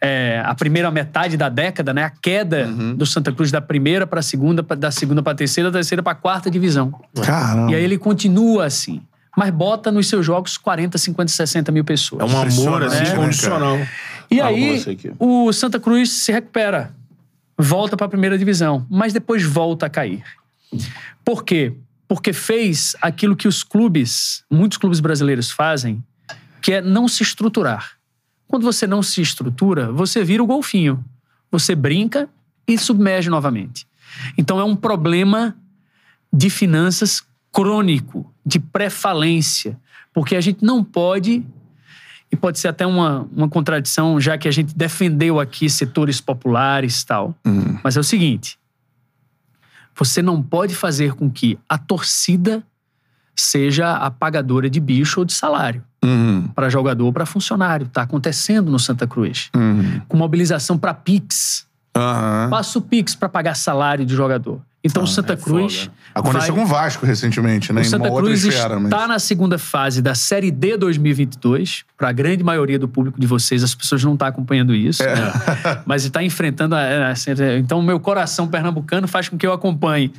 é, 0.00 0.40
a 0.44 0.54
primeira 0.54 0.90
metade 0.90 1.36
da 1.36 1.48
década, 1.48 1.92
né? 1.94 2.04
A 2.04 2.10
queda 2.10 2.66
Uhum. 2.68 2.94
do 2.94 3.04
Santa 3.06 3.32
Cruz 3.32 3.50
da 3.50 3.60
primeira 3.60 4.06
para 4.06 4.20
a 4.20 4.22
segunda, 4.22 4.62
da 4.62 4.90
segunda 4.90 5.22
para 5.22 5.32
a 5.32 5.36
terceira, 5.36 5.70
da 5.70 5.78
terceira 5.78 6.02
para 6.02 6.12
a 6.12 6.14
quarta 6.14 6.50
divisão. 6.50 6.92
Caramba. 7.24 7.72
E 7.72 7.74
aí 7.74 7.82
ele 7.82 7.98
continua 7.98 8.66
assim. 8.66 9.00
Mas 9.36 9.50
bota 9.50 9.90
nos 9.92 10.08
seus 10.08 10.24
jogos 10.26 10.56
40, 10.58 10.98
50, 10.98 11.30
60 11.32 11.70
mil 11.72 11.84
pessoas. 11.84 12.20
É 12.22 12.24
um 12.24 12.28
amor, 12.40 12.46
assim, 12.46 12.58
Impressionante, 12.66 13.04
né, 13.08 13.12
incondicional. 13.12 13.78
E 14.30 14.40
Ah, 14.40 14.46
aí, 14.46 14.82
o 15.18 15.52
Santa 15.52 15.78
Cruz 15.80 16.10
se 16.10 16.30
recupera. 16.32 16.92
Volta 17.56 17.96
para 17.96 18.06
a 18.06 18.08
primeira 18.08 18.36
divisão. 18.36 18.84
Mas 18.90 19.12
depois 19.12 19.42
volta 19.44 19.86
a 19.86 19.88
cair. 19.90 20.22
Por 21.24 21.44
quê? 21.44 21.72
Porque 22.06 22.32
fez 22.32 22.94
aquilo 23.00 23.34
que 23.36 23.46
os 23.48 23.62
clubes, 23.62 24.42
muitos 24.50 24.78
clubes 24.78 25.00
brasileiros 25.00 25.50
fazem, 25.50 26.02
que 26.60 26.72
é 26.72 26.80
não 26.80 27.08
se 27.08 27.22
estruturar. 27.22 27.98
Quando 28.46 28.62
você 28.62 28.86
não 28.86 29.02
se 29.02 29.20
estrutura, 29.20 29.92
você 29.92 30.24
vira 30.24 30.42
o 30.42 30.46
golfinho. 30.46 31.04
Você 31.50 31.74
brinca 31.74 32.28
e 32.66 32.78
submerge 32.78 33.28
novamente. 33.28 33.86
Então 34.36 34.58
é 34.58 34.64
um 34.64 34.74
problema 34.74 35.54
de 36.32 36.48
finanças 36.48 37.22
crônico, 37.52 38.32
de 38.44 38.58
pré-falência. 38.58 39.78
Porque 40.12 40.34
a 40.34 40.40
gente 40.40 40.64
não 40.64 40.82
pode, 40.82 41.44
e 42.32 42.36
pode 42.36 42.58
ser 42.58 42.68
até 42.68 42.86
uma, 42.86 43.28
uma 43.34 43.48
contradição, 43.48 44.18
já 44.18 44.38
que 44.38 44.48
a 44.48 44.50
gente 44.50 44.74
defendeu 44.74 45.38
aqui 45.38 45.68
setores 45.68 46.20
populares 46.20 47.02
e 47.02 47.06
tal. 47.06 47.34
Mas 47.84 47.96
é 47.96 48.00
o 48.00 48.04
seguinte: 48.04 48.58
você 49.94 50.22
não 50.22 50.42
pode 50.42 50.74
fazer 50.74 51.14
com 51.14 51.30
que 51.30 51.58
a 51.68 51.76
torcida 51.76 52.62
seja 53.36 53.94
a 53.94 54.10
pagadora 54.10 54.68
de 54.68 54.80
bicho 54.80 55.20
ou 55.20 55.24
de 55.24 55.32
salário 55.32 55.84
Uhum, 56.04 56.48
para 56.54 56.70
jogador 56.70 57.12
para 57.12 57.26
funcionário. 57.26 57.86
Está 57.86 58.02
acontecendo 58.02 58.70
no 58.70 58.78
Santa 58.78 59.06
Cruz. 59.06 59.50
uhum. 59.54 60.00
Com 60.08 60.16
mobilização 60.16 60.78
para 60.78 60.94
Pix. 60.94 61.66
Aham. 61.96 62.48
Passa 62.50 62.78
o 62.78 62.82
Pix 62.82 63.14
para 63.14 63.28
pagar 63.28 63.54
salário 63.54 64.06
de 64.06 64.14
jogador. 64.14 64.60
Então 64.82 65.02
o 65.02 65.06
Santa 65.06 65.32
é 65.32 65.36
Cruz. 65.36 65.80
foda. 65.84 65.92
Aconteceu 66.14 66.54
vai- 66.54 66.64
com 66.64 66.68
o 66.70 66.72
Vasco 66.72 67.04
recentemente, 67.04 67.72
né? 67.72 67.80
o 67.80 67.84
Santa 67.84 68.10
Cruz 68.10 68.44
esfera, 68.44 68.76
mas... 68.76 68.84
está 68.84 69.06
na 69.08 69.18
segunda 69.18 69.58
fase 69.58 70.00
da 70.00 70.14
Série 70.14 70.50
D 70.50 70.76
2022. 70.76 71.84
Para 71.96 72.10
a 72.10 72.12
grande 72.12 72.44
maioria 72.44 72.78
do 72.78 72.86
público 72.86 73.20
de 73.20 73.26
vocês, 73.26 73.64
as 73.64 73.74
pessoas 73.74 74.04
não 74.04 74.12
estão 74.12 74.28
acompanhando 74.28 74.72
isso. 74.72 75.02
É. 75.02 75.14
né? 75.16 75.32
Mas 75.84 76.04
está 76.04 76.22
enfrentando. 76.22 76.76
a- 76.76 77.12
então, 77.58 77.80
o 77.80 77.82
meu 77.82 77.98
coração 77.98 78.46
pernambucano 78.46 79.08
faz 79.08 79.28
com 79.28 79.36
que 79.36 79.44
eu 79.44 79.52
acompanhe 79.52 80.12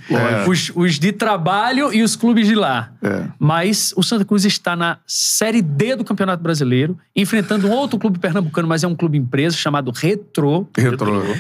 os, 0.48 0.72
os 0.76 0.99
de 0.99 1.14
trabalho 1.14 1.94
e 1.94 2.03
os 2.03 2.18
clubes 2.18 2.48
de 2.48 2.56
lá. 2.56 2.91
É. 3.02 3.23
Mas 3.40 3.94
o 3.95 4.03
Santa 4.03 4.26
Cruz 4.26 4.44
está 4.44 4.76
na 4.76 4.98
Série 5.07 5.61
D 5.61 5.95
do 5.95 6.03
Campeonato 6.03 6.44
Brasileiro, 6.44 6.98
enfrentando 7.15 7.68
um 7.68 7.72
outro 7.72 7.98
clube 7.98 8.19
pernambucano, 8.19 8.68
mas 8.68 8.84
é 8.84 8.88
um 8.88 8.95
clube 8.95 9.18
empresa 9.18 9.56
chamado. 9.56 9.91
Retrô. 9.91 10.68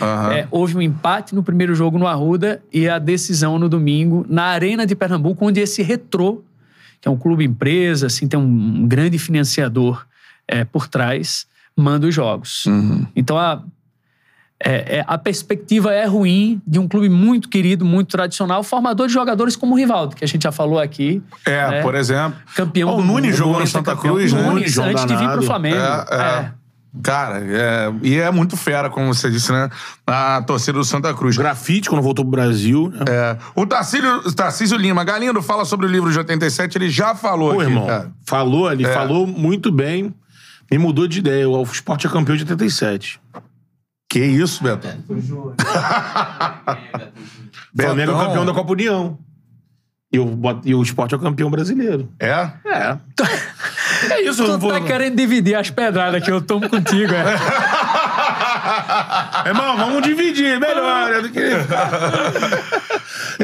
aham. 0.01 0.31
É, 0.33 0.47
houve 0.49 0.77
um 0.77 0.81
empate 0.81 1.35
no 1.35 1.43
primeiro 1.43 1.75
jogo 1.75 1.97
no 1.97 2.07
Arruda 2.07 2.61
e 2.71 2.87
a 2.87 2.97
decisão 3.09 3.57
no 3.57 3.67
domingo 3.67 4.25
na 4.29 4.43
Arena 4.43 4.85
de 4.85 4.95
Pernambuco, 4.95 5.45
onde 5.45 5.59
esse 5.59 5.81
Retrô, 5.81 6.41
que 7.01 7.07
é 7.07 7.11
um 7.11 7.17
clube 7.17 7.43
empresa, 7.43 8.07
assim, 8.07 8.27
tem 8.27 8.39
um, 8.39 8.87
grande 8.87 9.17
financiador 9.17 10.05
é, 10.47 10.63
por 10.63 10.87
trás, 10.87 11.47
manda 11.75 12.07
os 12.07 12.13
jogos. 12.13 12.65
Uhum. 12.65 13.05
Então 13.15 13.37
a, 13.37 13.63
é- 14.63 14.97
é- 14.97 15.05
a 15.07 15.17
perspectiva 15.17 15.93
é 15.93 16.05
ruim 16.05 16.61
de 16.67 16.77
um 16.77 16.87
clube 16.87 17.09
muito 17.09 17.47
querido, 17.49 17.85
muito 17.85 18.09
tradicional, 18.09 18.61
formador 18.63 19.07
de 19.07 19.13
jogadores 19.13 19.55
como 19.55 19.73
o 19.73 19.77
Rivaldo, 19.77 20.15
que 20.15 20.23
a 20.23 20.27
gente 20.27 20.43
já 20.43 20.51
falou 20.51 20.79
aqui. 20.79 21.21
É, 21.45 21.69
né? 21.69 21.81
por 21.81 21.95
exemplo. 21.95 22.37
Campeão 22.55 22.95
o 22.97 23.01
Nunes 23.03 23.35
jogou 23.35 23.55
no 23.57 23.63
é 23.63 23.65
Santa 23.65 23.95
campeão. 23.95 24.15
Cruz, 24.15 24.33
né? 24.33 24.41
Nunes, 24.41 24.71
João 24.71 24.89
antes 24.89 25.05
de 25.05 25.13
vir 25.13 25.17
pro 25.17 25.27
danado. 25.27 25.45
Flamengo. 25.45 25.77
É, 25.77 26.15
é. 26.15 26.58
Cara, 27.03 27.39
é, 27.39 27.93
e 28.01 28.17
é 28.17 28.31
muito 28.31 28.57
fera, 28.57 28.89
como 28.89 29.13
você 29.13 29.29
disse, 29.29 29.51
né? 29.51 29.69
A 30.07 30.41
torcida 30.41 30.79
do 30.79 30.83
Santa 30.83 31.13
Cruz. 31.13 31.37
Grafite, 31.37 31.87
quando 31.87 32.01
voltou 32.01 32.25
pro 32.25 32.31
Brasil. 32.31 32.89
né? 32.89 33.05
É, 33.07 33.37
o 33.55 33.65
Tarcísio, 33.65 34.33
Tarcísio 34.33 34.75
Lima, 34.75 35.03
Galindo 35.03 35.39
fala 35.41 35.65
sobre 35.65 35.85
o 35.85 35.89
livro 35.89 36.11
de 36.11 36.17
87, 36.17 36.77
ele 36.77 36.89
já 36.89 37.13
falou 37.13 37.53
Pô, 37.53 37.61
aqui. 37.61 37.69
irmão, 37.69 37.85
cara. 37.85 38.11
falou 38.25 38.67
ali, 38.67 38.85
É. 38.85 38.93
falou 38.93 39.27
muito 39.27 39.71
bem. 39.71 40.13
Me 40.71 40.77
mudou 40.79 41.07
de 41.07 41.19
ideia. 41.19 41.47
O 41.49 41.61
esporte 41.63 42.07
é 42.07 42.09
campeão 42.09 42.35
de 42.35 42.43
87. 42.43 43.19
Que 44.09 44.19
isso, 44.19 44.63
Betão? 44.63 44.91
O 45.07 45.53
Flamengo 47.79 48.11
é 48.11 48.25
campeão 48.25 48.45
da 48.45 48.53
Copa 48.53 48.71
União. 48.71 49.17
E 50.11 50.17
o, 50.17 50.39
e 50.65 50.73
o 50.73 50.81
esporte 50.81 51.13
é 51.13 51.17
o 51.17 51.19
campeão 51.19 51.51
brasileiro. 51.51 52.09
É? 52.19 52.49
É. 52.65 52.97
É 54.09 54.21
isso, 54.21 54.43
eu 54.43 54.47
Tu 54.53 54.57
vou... 54.59 54.71
tá 54.71 54.81
querendo 54.81 55.15
dividir 55.15 55.55
as 55.55 55.69
pedradas 55.69 56.23
que 56.23 56.31
eu 56.31 56.41
tomo 56.41 56.69
contigo, 56.69 57.13
é? 57.13 57.23
Irmão, 59.47 59.77
vamos 59.77 60.01
dividir, 60.03 60.59
melhor. 60.59 61.09
né, 61.11 61.21
do 61.21 61.29
que... 61.29 61.39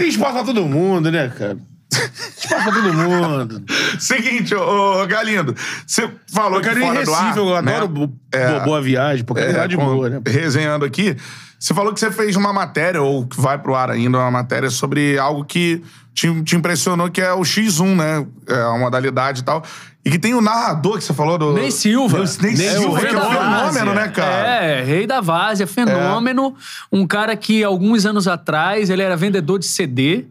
esporte 0.08 0.34
pra 0.34 0.44
todo 0.44 0.66
mundo, 0.66 1.12
né, 1.12 1.32
cara? 1.38 1.58
Esporte 1.92 2.64
pra 2.64 2.74
todo 2.74 2.94
mundo. 2.94 3.64
Seguinte, 4.00 4.54
ô, 4.56 5.02
ô, 5.04 5.08
Galindo, 5.08 5.56
você 5.86 6.10
falou 6.32 6.60
Eu 6.60 6.62
que 6.62 6.70
em 6.80 6.82
fora 6.82 7.04
do 7.04 7.14
ar, 7.14 7.38
eu 7.38 7.62
né? 7.62 7.76
adoro 7.78 7.88
bo- 7.88 8.14
É. 8.32 8.60
bo- 8.60 8.66
boa 8.66 8.82
viagem, 8.82 9.24
porque 9.26 9.44
é, 9.44 9.52
É, 9.52 9.68
de 9.68 9.76
com- 9.78 9.86
boa, 9.86 10.10
né? 10.10 10.22
Resenhando 10.28 10.86
aqui, 10.86 11.16
você 11.60 11.74
falou 11.74 11.94
que 11.94 12.00
você 12.00 12.12
fez 12.12 12.36
uma 12.36 12.52
matéria, 12.54 13.02
ou 13.02 13.26
que 13.26 13.40
vai 13.40 13.58
pro 13.58 13.76
ar 13.76 13.90
ainda, 13.90 14.18
uma 14.18 14.32
matéria 14.32 14.70
sobre 14.70 15.18
algo 15.18 15.44
que 15.46 15.82
te, 16.16 16.44
te 16.44 16.56
impressionou, 16.56 17.12
que 17.12 17.20
é 17.20 17.34
o 17.34 17.42
X1, 17.42 17.96
né? 17.96 18.26
É 18.48 18.62
a 18.62 18.78
modalidade 18.78 19.42
e 19.42 19.44
tal. 19.44 19.62
E 20.04 20.10
que 20.10 20.18
tem 20.18 20.34
o 20.34 20.42
narrador 20.42 20.98
que 20.98 21.04
você 21.04 21.14
falou 21.14 21.38
do. 21.38 21.54
Ney 21.54 21.72
Silva. 21.72 22.20
Ney, 22.20 22.54
Ney 22.56 22.70
Silva, 22.70 23.00
que 23.00 23.08
é 23.08 23.18
um 23.18 23.32
fenômeno, 23.32 23.94
né, 23.94 24.08
cara? 24.08 24.48
É, 24.48 24.84
rei 24.84 25.06
da 25.06 25.20
várzea, 25.20 25.68
fenômeno. 25.68 26.56
Um 26.92 27.06
cara 27.06 27.36
que, 27.36 27.64
alguns 27.64 28.06
anos 28.06 28.28
atrás, 28.28 28.90
ele 28.90 29.02
era 29.02 29.18
vendedor 29.18 29.60
de 29.60 29.66
CD. 29.66 30.26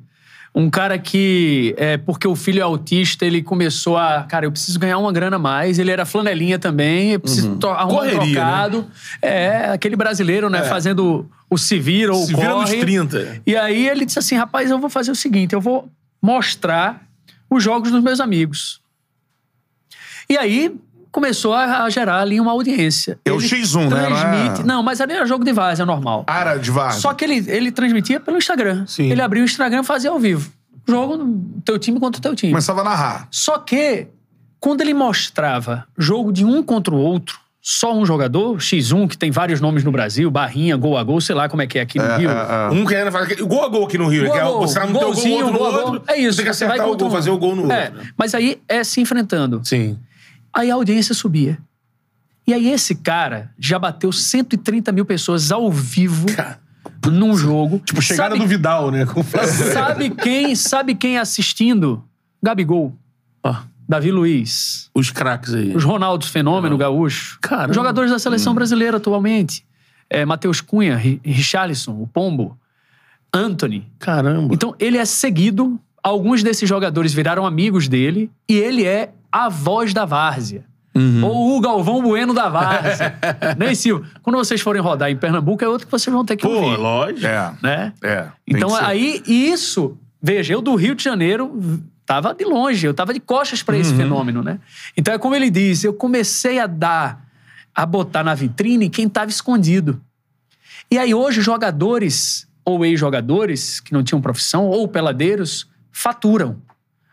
Um 0.55 0.71
cara 0.71 0.97
que, 0.99 1.75
é, 1.77 1.97
porque 1.97 2.29
o 2.29 2.37
filho 2.37 2.61
é 2.61 2.63
autista, 2.63 3.27
ele 3.27 3.43
começou 3.43 3.97
a... 3.97 4.23
Cara, 4.23 4.47
eu 4.47 4.53
preciso 4.53 4.79
ganhar 4.79 4.99
uma 4.99 5.13
grana 5.13 5.35
a 5.35 5.39
mais. 5.39 5.81
Ele 5.81 5.91
era 5.91 6.07
flanelinha 6.07 6.61
também. 6.61 7.11
Eu 7.13 7.21
preciso 7.21 7.57
to- 7.57 7.67
arrumar 7.67 7.85
um 7.85 7.97
Correria, 7.97 8.35
trocado. 8.35 8.87
É, 9.21 9.71
aquele 9.73 9.97
brasileiro, 9.97 10.49
né? 10.49 10.63
Fazendo 10.63 11.29
o 11.51 11.59
se 11.59 11.77
vira 11.81 12.13
ou 12.15 12.25
Se 12.25 12.33
corre. 12.33 12.47
vira 12.47 12.57
nos 12.61 12.71
30. 12.71 13.43
E 13.45 13.57
aí 13.57 13.89
ele 13.89 14.05
disse 14.05 14.19
assim, 14.21 14.37
rapaz, 14.37 14.71
eu 14.71 14.79
vou 14.79 14.89
fazer 14.89 15.11
o 15.11 15.17
seguinte, 15.17 15.55
eu 15.55 15.61
vou 15.61 15.91
mostrar 16.23 17.03
os 17.51 17.61
jogos 17.63 17.91
dos 17.91 18.03
meus 18.03 18.21
amigos. 18.21 18.81
E 20.31 20.39
aí 20.39 20.73
começou 21.15 21.55
a, 21.55 21.85
a 21.85 21.91
gerar 21.91 22.19
ali 22.21 22.41
uma 22.41 22.51
audiência. 22.51 23.17
É 23.25 23.31
o 23.31 23.37
Ele 23.37 23.47
X1, 23.49 23.89
né? 23.89 23.89
Não 23.89 23.99
é- 23.99 24.07
Transmite... 24.07 24.67
Não, 24.67 24.83
mas 24.83 25.01
ali 25.01 25.13
era 25.13 25.25
jogo 25.25 25.45
de 25.45 25.53
várzea, 25.53 25.87
normal. 25.87 26.25
Ara 26.27 26.57
de 26.57 26.73
Vargas. 26.73 26.97
Só 26.97 27.15
que 27.15 27.25
ele, 27.25 27.45
ele 27.49 27.71
transmitia 27.71 28.19
pelo 28.19 28.37
Instagram. 28.37 28.85
Sim. 28.89 29.11
Ele 29.11 29.23
abria 29.23 29.41
o 29.43 29.45
Instagram 29.45 29.83
e 29.83 29.85
fazia 29.85 30.11
ao 30.11 30.19
vivo. 30.19 30.51
Jogo 30.89 31.41
teu 31.65 31.79
time 31.79 32.01
contra 32.01 32.19
o 32.19 32.23
teu 32.23 32.35
time. 32.35 32.53
Começava 32.53 32.81
a 32.81 32.85
narrar. 32.85 33.29
Só 33.31 33.59
que, 33.59 34.09
quando 34.59 34.81
ele 34.81 34.93
mostrava 34.93 35.87
jogo 35.97 36.33
de 36.33 36.45
um 36.45 36.63
contra 36.65 36.93
o 36.93 36.99
outro, 36.99 37.39
só 37.63 37.95
um 37.95 38.05
jogador, 38.05 38.57
X1, 38.57 39.09
que 39.09 39.17
tem 39.17 39.31
vários 39.31 39.61
nomes 39.61 39.85
no 39.85 39.93
Brasil, 39.93 40.29
Barrinha, 40.31 40.77
Gol 40.77 40.99
a 40.99 41.03
Gol, 41.05 41.21
sei 41.21 41.35
lá 41.37 41.49
como 41.49 41.63
é 41.63 41.67
que 41.69 41.79
é 41.79 41.83
aqui 41.83 41.99
no 41.99 42.17
Rio. 42.17 42.29
é, 42.29 42.35
é. 42.35 42.75
Um 42.75 42.85
querendo 42.85 43.11
fazer 43.13 43.37
gol 43.37 43.65
a 43.65 43.69
gol 43.69 43.87
aqui 43.87 43.97
no 43.97 44.09
Rio. 44.09 44.27
Gol 44.27 44.37
é, 44.37 44.43
gol, 44.45 44.61
você 44.67 44.79
tá 44.81 44.87
no 44.87 44.93
teu 44.93 45.01
gol, 45.01 45.11
o 45.11 45.15
golzinho, 45.15 45.37
outro 45.47 45.53
no 45.53 45.59
gol 45.59 45.73
gol. 45.73 45.81
outro. 45.93 46.03
É 46.09 46.19
isso. 46.19 46.37
Tem 46.39 46.45
que 46.45 46.53
você 46.53 46.67
vai 46.67 46.75
acertar 46.77 46.93
o 46.93 46.99
gol, 46.99 47.09
um. 47.09 47.11
fazer 47.11 47.31
o 47.31 47.39
gol 47.39 47.55
no 47.57 47.73
É, 47.73 47.85
outro. 47.85 47.99
né? 48.03 48.09
Mas 48.19 48.35
aí 48.35 48.61
é 48.69 48.83
se 48.85 49.01
enfrentando. 49.01 49.63
Sim. 49.65 49.97
Aí 50.55 50.71
a 50.71 50.75
audiência 50.75 51.15
subia. 51.15 51.59
E 52.47 52.53
aí 52.53 52.71
esse 52.71 52.95
cara 52.95 53.51
já 53.59 53.79
bateu 53.79 54.13
130 54.13 54.93
mil 54.93 55.05
pessoas 55.05 55.51
ao 55.51 55.71
vivo 55.73 56.27
Cara. 56.35 56.61
num 57.11 57.37
jogo. 57.37 57.79
Tipo, 57.81 58.03
chegada 58.03 58.35
sabe, 58.35 58.41
do 58.45 58.47
Vidal, 58.49 58.91
né? 58.91 59.07
Sabe 59.73 60.11
quem, 60.11 60.55
sabe 60.55 60.95
quem 60.95 61.19
assistindo? 61.19 62.05
Gabigol, 62.43 62.95
Davi 63.89 64.11
Luiz, 64.11 64.91
os 64.95 65.11
craques 65.11 65.55
aí. 65.55 65.75
os 65.75 65.85
Ronaldo 65.85 66.27
Fenômeno 66.27 66.77
Gaúcho, 66.77 67.39
os 67.69 67.75
jogadores 67.75 68.11
da 68.11 68.19
seleção 68.19 68.55
brasileira 68.55 68.99
atualmente. 68.99 69.65
É, 70.11 70.25
Matheus 70.27 70.61
Cunha, 70.61 70.97
Ri- 70.97 71.21
Richarlison, 71.25 71.93
o 72.01 72.07
Pombo, 72.07 72.59
Anthony. 73.33 73.87
Caramba. 73.99 74.53
Então 74.55 74.75
ele 74.79 74.99
é 74.99 75.05
seguido, 75.07 75.81
alguns 76.03 76.43
desses 76.43 76.69
jogadores 76.69 77.13
viraram 77.15 77.47
amigos 77.47 77.89
dele 77.89 78.31
e 78.49 78.55
ele 78.55 78.85
é 78.85 79.13
a 79.35 79.49
voz 79.49 79.93
da 79.93 80.05
várzea. 80.05 80.65
Ou 81.25 81.57
o 81.57 81.61
Galvão 81.61 82.01
Bueno 82.01 82.33
da 82.33 82.49
várzea. 82.49 83.19
Nem 83.59 83.75
Silva. 83.75 84.07
Quando 84.23 84.37
vocês 84.37 84.61
forem 84.61 84.81
rodar 84.81 85.11
em 85.11 85.17
Pernambuco, 85.17 85.65
é 85.65 85.69
outro 85.69 85.87
que 85.89 85.91
vocês 85.91 86.15
vão 86.15 86.25
ter 86.25 86.37
que 86.37 86.47
Pô, 86.47 86.53
ouvir. 86.55 86.77
lógico. 86.77 87.27
É. 87.27 87.53
Né? 87.61 87.93
É. 88.01 88.29
Então 88.47 88.73
aí, 88.77 89.21
isso, 89.27 89.99
veja, 90.23 90.55
eu 90.55 90.63
do 90.63 90.77
Rio 90.77 90.95
de 90.95 91.03
Janeiro 91.03 91.61
tava 92.07 92.33
de 92.33 92.45
longe, 92.45 92.87
eu 92.87 92.95
tava 92.95 93.13
de 93.13 93.19
costas 93.19 93.61
para 93.61 93.75
Uhum. 93.75 93.81
esse 93.81 93.93
fenômeno, 93.95 94.41
né? 94.43 94.61
Então 94.97 95.13
é 95.13 95.19
como 95.19 95.35
ele 95.35 95.51
diz, 95.51 95.83
eu 95.83 95.93
comecei 95.95 96.61
a 96.61 96.67
dar, 96.69 97.27
a 97.75 97.85
botar 97.85 98.23
na 98.23 98.35
vitrine 98.35 98.89
quem 98.89 99.09
tava 99.09 99.31
escondido. 99.31 100.01
E 100.89 100.97
aí 100.97 101.13
hoje 101.13 101.41
jogadores 101.41 102.47
ou 102.65 102.85
ex-jogadores 102.85 103.81
que 103.81 103.93
não 103.93 104.05
tinham 104.05 104.21
profissão 104.21 104.67
ou 104.67 104.87
peladeiros 104.87 105.67
faturam. 105.91 106.63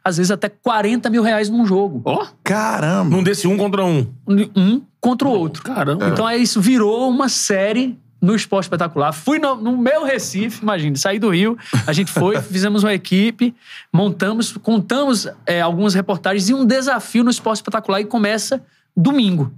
Às 0.03 0.17
vezes 0.17 0.31
até 0.31 0.49
40 0.49 1.09
mil 1.09 1.23
reais 1.23 1.49
num 1.49 1.65
jogo. 1.65 2.01
Ó, 2.05 2.25
Caramba. 2.43 3.15
num 3.15 3.23
desse 3.23 3.47
um 3.47 3.57
contra 3.57 3.83
um. 3.83 4.07
Um 4.55 4.81
contra 4.99 5.27
o 5.27 5.31
outro. 5.31 5.63
Caramba. 5.63 6.07
Então 6.07 6.27
é 6.27 6.37
isso, 6.37 6.59
virou 6.61 7.09
uma 7.09 7.29
série 7.29 7.97
no 8.21 8.35
Esporte 8.35 8.65
Espetacular. 8.65 9.11
Fui 9.11 9.39
no, 9.39 9.55
no 9.55 9.75
meu 9.75 10.03
Recife, 10.03 10.61
imagina, 10.61 10.95
saí 10.95 11.17
do 11.17 11.29
Rio, 11.29 11.57
a 11.87 11.91
gente 11.91 12.11
foi, 12.11 12.39
fizemos 12.41 12.83
uma 12.83 12.93
equipe, 12.93 13.55
montamos, 13.91 14.55
contamos 14.57 15.27
é, 15.45 15.59
algumas 15.59 15.95
reportagens 15.95 16.47
e 16.49 16.53
um 16.53 16.63
desafio 16.63 17.23
no 17.23 17.31
Esporte 17.31 17.57
Espetacular 17.57 17.99
e 17.99 18.05
começa 18.05 18.61
domingo, 18.95 19.51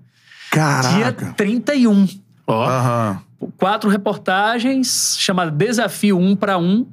dia 0.52 0.62
Caraca. 0.62 1.34
31. 1.34 2.08
Ó. 2.48 2.66
Aham. 2.66 3.22
Quatro 3.58 3.90
reportagens, 3.90 5.18
chamada 5.20 5.52
Desafio 5.52 6.18
Um 6.18 6.34
para 6.34 6.58
Um, 6.58 6.86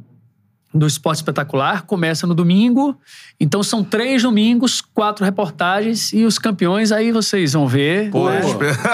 do 0.73 0.87
Esporte 0.87 1.17
Espetacular, 1.17 1.83
começa 1.83 2.27
no 2.27 2.35
domingo. 2.35 2.97
Então 3.41 3.61
são 3.63 3.83
três 3.83 4.23
domingos, 4.23 4.81
quatro 4.81 5.25
reportagens 5.25 6.13
e 6.13 6.25
os 6.25 6.39
campeões 6.39 6.93
aí 6.93 7.11
vocês 7.11 7.55
vão 7.55 7.67
ver. 7.67 8.11
Pô, 8.11 8.31
né? 8.31 8.41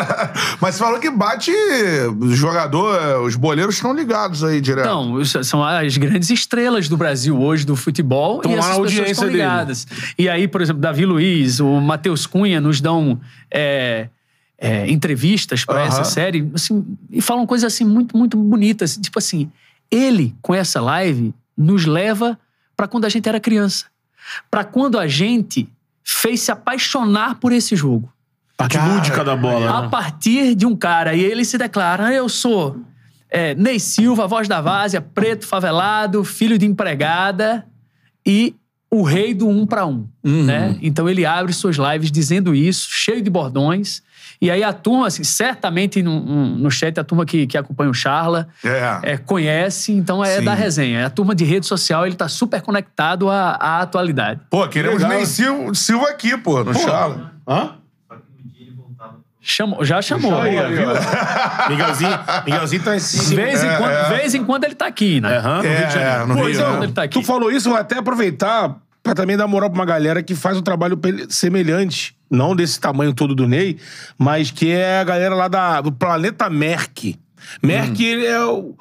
Mas 0.59 0.75
você 0.75 0.85
falou 0.85 0.99
que 0.99 1.11
bate 1.11 1.53
jogador, 2.31 3.21
os 3.23 3.37
boleiros 3.37 3.75
estão 3.75 3.93
ligados 3.93 4.43
aí 4.43 4.59
direto. 4.61 4.87
Então, 4.87 5.25
são 5.45 5.63
as 5.63 5.97
grandes 5.99 6.31
estrelas 6.31 6.89
do 6.89 6.97
Brasil 6.97 7.39
hoje 7.39 7.67
do 7.67 7.77
futebol 7.77 8.41
Tão 8.41 8.53
e 8.53 8.55
essas 8.55 8.79
pessoas 8.79 9.11
estão 9.11 9.27
dele. 9.27 9.39
ligadas. 9.39 9.87
E 10.19 10.29
aí, 10.31 10.49
por 10.49 10.63
exemplo, 10.63 10.81
Davi 10.81 11.05
Luiz, 11.05 11.61
o 11.61 11.79
Matheus 11.81 12.27
Cunha 12.27 12.59
nos 12.59 12.81
dão 12.81 13.21
é, 13.51 14.09
é, 14.59 14.91
entrevistas 14.91 15.63
para 15.63 15.83
essa 15.85 16.05
série 16.05 16.51
assim, 16.55 16.85
e 17.11 17.21
falam 17.21 17.47
coisas 17.47 17.71
assim 17.71 17.85
muito, 17.85 18.17
muito 18.17 18.37
bonitas. 18.37 18.97
Tipo 18.97 19.19
assim, 19.19 19.51
ele, 19.91 20.35
com 20.41 20.55
essa 20.55 20.81
live, 20.81 21.35
nos 21.57 21.85
leva 21.85 22.39
para 22.77 22.87
quando 22.87 23.05
a 23.05 23.09
gente 23.09 23.29
era 23.29 23.41
criança. 23.41 23.87
Para 24.51 24.65
quando 24.65 24.99
a 24.99 25.07
gente 25.07 25.69
fez 26.03 26.41
se 26.41 26.53
apaixonar 26.53 27.37
por 27.37 27.53
esse 27.53 27.75
jogo. 27.75 28.13
Parte 28.57 28.77
Cara, 28.77 28.95
lúdica 28.95 29.25
da 29.25 29.37
bola. 29.37 29.71
A 29.71 29.83
né? 29.83 29.89
partir 29.89 30.55
de 30.55 30.67
um 30.67 30.75
cara, 30.75 31.15
e 31.15 31.23
ele 31.23 31.45
se 31.45 31.59
declara: 31.59 32.07
"Ah, 32.07 32.15
eu 32.15 32.29
sou 32.29 32.81
é, 33.29 33.55
Ney 33.55 33.79
Silva, 33.79 34.27
voz 34.27 34.49
da 34.49 34.61
várzea, 34.61 35.01
preto, 35.01 35.47
favelado, 35.47 36.25
filho 36.25 36.59
de 36.59 36.67
empregada 36.67 37.67
e 38.25 38.55
o 38.91 39.03
rei 39.03 39.35
do 39.35 39.49
um 39.49 39.67
para 39.67 39.85
um. 39.85 40.09
Né? 40.23 40.79
Então 40.81 41.09
ele 41.09 41.27
abre 41.27 41.53
suas 41.53 41.77
lives 41.77 42.11
dizendo 42.11 42.55
isso, 42.55 42.89
cheio 42.91 43.21
de 43.21 43.29
bordões. 43.29 44.03
E 44.41 44.51
aí 44.51 44.63
a 44.63 44.73
turma, 44.73 45.07
assim, 45.07 45.25
certamente 45.25 46.03
no, 46.03 46.21
no- 46.59 46.71
chat, 46.71 46.99
a 47.01 47.05
turma 47.05 47.25
que, 47.25 47.47
que 47.47 47.57
acompanha 47.57 47.91
o 47.91 47.95
Charla 47.95 48.49
É. 48.63 49.13
é, 49.13 49.17
conhece, 49.17 49.93
então 49.93 50.23
é 50.25 50.39
Sim. 50.39 50.45
da 50.45 50.53
resenha. 50.55 50.99
É 51.01 51.05
a 51.05 51.11
turma 51.11 51.35
de 51.35 51.45
rede 51.45 51.67
social, 51.67 52.07
ele 52.07 52.15
tá 52.17 52.29
super 52.29 52.61
conectado 52.61 53.31
à, 53.31 53.53
à 53.53 53.81
atualidade. 53.81 54.41
Pô, 54.51 54.67
queremos 54.69 55.01
Legal. 55.03 55.17
Ney 55.19 55.27
Sil- 55.27 55.73
Silva 55.75 56.09
aqui, 56.11 56.37
pô, 56.37 56.63
no 56.63 56.75
Charla. 56.75 57.33
Hã? 57.49 57.77
Chamou, 59.41 59.85
já 59.85 60.03
chamou. 60.03 60.37
Aí, 60.41 60.59
ó, 60.59 60.67
viu? 60.69 60.89
Miguelzinho, 61.71 62.19
Miguelzinho 62.45 62.83
tá 62.83 62.97
em 62.97 62.99
cima. 62.99 63.37
vez 63.43 63.63
em, 63.63 63.77
quando, 63.77 64.09
vez 64.09 64.35
em 64.35 64.45
quando 64.45 64.65
ele 64.65 64.75
tá 64.75 64.87
aqui, 64.87 65.21
né? 65.21 65.39
Aham, 65.39 65.63
no 65.63 65.69
É, 65.69 65.77
Rio 65.79 65.87
de 65.87 65.93
Janeiro. 65.95 66.15
é, 66.23 66.27
no 66.27 66.35
Pô, 66.35 66.41
Rio, 66.47 66.51
então, 66.55 66.73
né? 66.81 66.85
Ele 66.87 66.93
tá 66.93 67.03
aqui. 67.05 67.21
Tu 67.21 67.25
falou 67.25 67.51
isso, 67.53 67.69
vou 67.69 67.79
até 67.79 67.97
aproveitar 67.99 68.77
pra 69.05 69.15
também 69.15 69.37
dar 69.37 69.47
moral 69.47 69.71
pra 69.71 69.79
uma 69.79 69.87
galera 69.87 70.21
que 70.21 70.35
faz 70.35 70.57
um 70.57 70.63
trabalho 70.63 70.99
semelhante. 71.29 72.16
Não 72.31 72.57
desse 72.57 72.81
tamanho 72.81 73.15
todo 73.15 73.35
do 73.35 73.47
Ney, 73.47 73.79
mas 74.19 74.51
que 74.51 74.71
é 74.71 74.99
a 75.01 75.05
galera 75.05 75.35
lá 75.35 75.49
da, 75.49 75.81
do 75.81 75.93
planeta 75.93 76.51
Merck. 76.51 77.17
Merck, 77.63 78.03
Hum. 78.03 78.07
ele 78.09 78.27
é 78.27 78.45
o. 78.45 78.75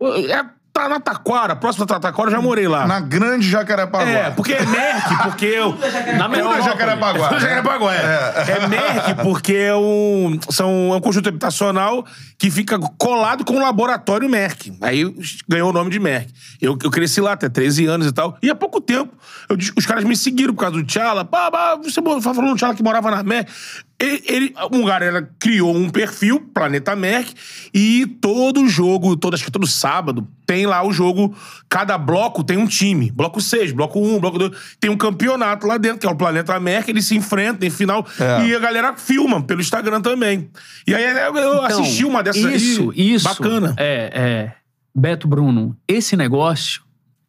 o- 0.00 0.06
É, 0.30 0.50
tá 0.76 0.88
na 0.90 1.00
Taquara, 1.00 1.56
próximo 1.56 1.86
da 1.86 1.98
Taquara, 1.98 2.28
eu 2.28 2.32
já 2.32 2.40
morei 2.40 2.68
lá. 2.68 2.86
Na 2.86 3.00
grande 3.00 3.48
Jacarepaguá. 3.48 4.10
É, 4.10 4.30
porque 4.30 4.52
é 4.52 4.66
Merck, 4.66 5.22
porque 5.22 5.46
eu. 5.46 5.70
Na 6.16 6.24
Tudo 6.24 6.28
metrópole. 6.28 6.62
Jacarepaguá. 6.62 7.28
Tudo 7.28 7.40
Jacarepaguá, 7.40 7.94
é. 7.94 8.44
É 8.48 8.68
Merck 8.68 9.22
porque 9.22 9.54
é 9.54 9.74
um, 9.74 10.38
são, 10.50 10.92
é 10.92 10.96
um 10.96 11.00
conjunto 11.00 11.28
habitacional 11.28 12.04
que 12.38 12.50
fica 12.50 12.78
colado 12.98 13.44
com 13.44 13.54
o 13.54 13.60
laboratório 13.60 14.28
Merck. 14.28 14.76
Aí 14.82 15.14
ganhou 15.48 15.70
o 15.70 15.72
nome 15.72 15.90
de 15.90 15.98
Merck. 15.98 16.30
Eu, 16.60 16.78
eu 16.82 16.90
cresci 16.90 17.20
lá 17.20 17.32
até 17.32 17.48
13 17.48 17.86
anos 17.86 18.06
e 18.06 18.12
tal. 18.12 18.36
E 18.42 18.50
há 18.50 18.54
pouco 18.54 18.80
tempo, 18.80 19.12
eu 19.48 19.56
os 19.76 19.86
caras 19.86 20.04
me 20.04 20.16
seguiram 20.16 20.52
por 20.52 20.60
causa 20.60 20.76
do 20.76 20.84
Tchala. 20.84 21.24
Pá, 21.24 21.50
pá, 21.50 21.76
você 21.76 22.02
falou 22.02 22.20
do 22.20 22.56
Tchala 22.56 22.74
que 22.74 22.82
morava 22.82 23.10
na 23.10 23.22
Merck. 23.22 23.50
Ele, 23.98 24.22
ele, 24.26 24.54
um 24.72 24.84
galera 24.84 25.30
criou 25.38 25.74
um 25.74 25.88
perfil, 25.88 26.38
Planeta 26.52 26.94
Merck, 26.94 27.32
e 27.72 28.06
todo 28.20 28.68
jogo, 28.68 29.16
todo, 29.16 29.32
acho 29.32 29.44
que 29.44 29.50
todo 29.50 29.66
sábado, 29.66 30.28
tem 30.44 30.66
lá 30.66 30.86
o 30.86 30.92
jogo. 30.92 31.34
Cada 31.68 31.96
bloco 31.96 32.44
tem 32.44 32.58
um 32.58 32.66
time. 32.66 33.10
Bloco 33.10 33.40
6, 33.40 33.72
bloco 33.72 33.98
1, 33.98 34.20
bloco 34.20 34.38
2. 34.38 34.52
Tem 34.78 34.90
um 34.90 34.98
campeonato 34.98 35.66
lá 35.66 35.78
dentro, 35.78 35.98
que 36.00 36.06
é 36.06 36.10
o 36.10 36.14
Planeta 36.14 36.60
Merck, 36.60 36.90
eles 36.90 37.06
se 37.06 37.16
enfrentam 37.16 37.66
em 37.66 37.70
final. 37.70 38.06
É. 38.20 38.46
E 38.46 38.54
a 38.54 38.58
galera 38.58 38.94
filma 38.96 39.42
pelo 39.42 39.62
Instagram 39.62 40.02
também. 40.02 40.50
E 40.86 40.94
aí 40.94 41.02
eu, 41.02 41.34
eu 41.36 41.64
Então, 41.64 41.80
assisti 41.80 42.04
uma 42.04 42.22
dessas 42.22 42.62
Isso, 42.62 42.90
aí. 42.90 43.14
isso. 43.14 43.24
Bacana. 43.24 43.74
É, 43.78 44.10
é. 44.14 44.52
Beto 44.94 45.26
Bruno, 45.26 45.76
esse 45.88 46.16
negócio 46.16 46.82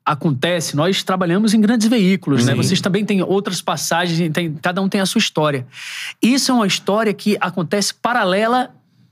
acontece, 0.07 0.73
nós 0.73 1.03
trabalhamos 1.03 1.53
em 1.53 1.59
grandes 1.59 1.85
veículos, 1.87 2.45
né? 2.45 2.53
Sim. 2.53 2.57
Vocês 2.57 2.79
também 2.79 3.03
têm 3.03 3.21
outras 3.21 3.61
passagens, 3.61 4.31
tem, 4.31 4.53
cada 4.53 4.81
um 4.81 4.87
tem 4.87 5.01
a 5.01 5.05
sua 5.05 5.19
história. 5.19 5.67
Isso 6.21 6.49
é 6.49 6.55
uma 6.55 6.65
história 6.65 7.13
que 7.13 7.37
acontece 7.41 7.93
paralela 7.93 8.71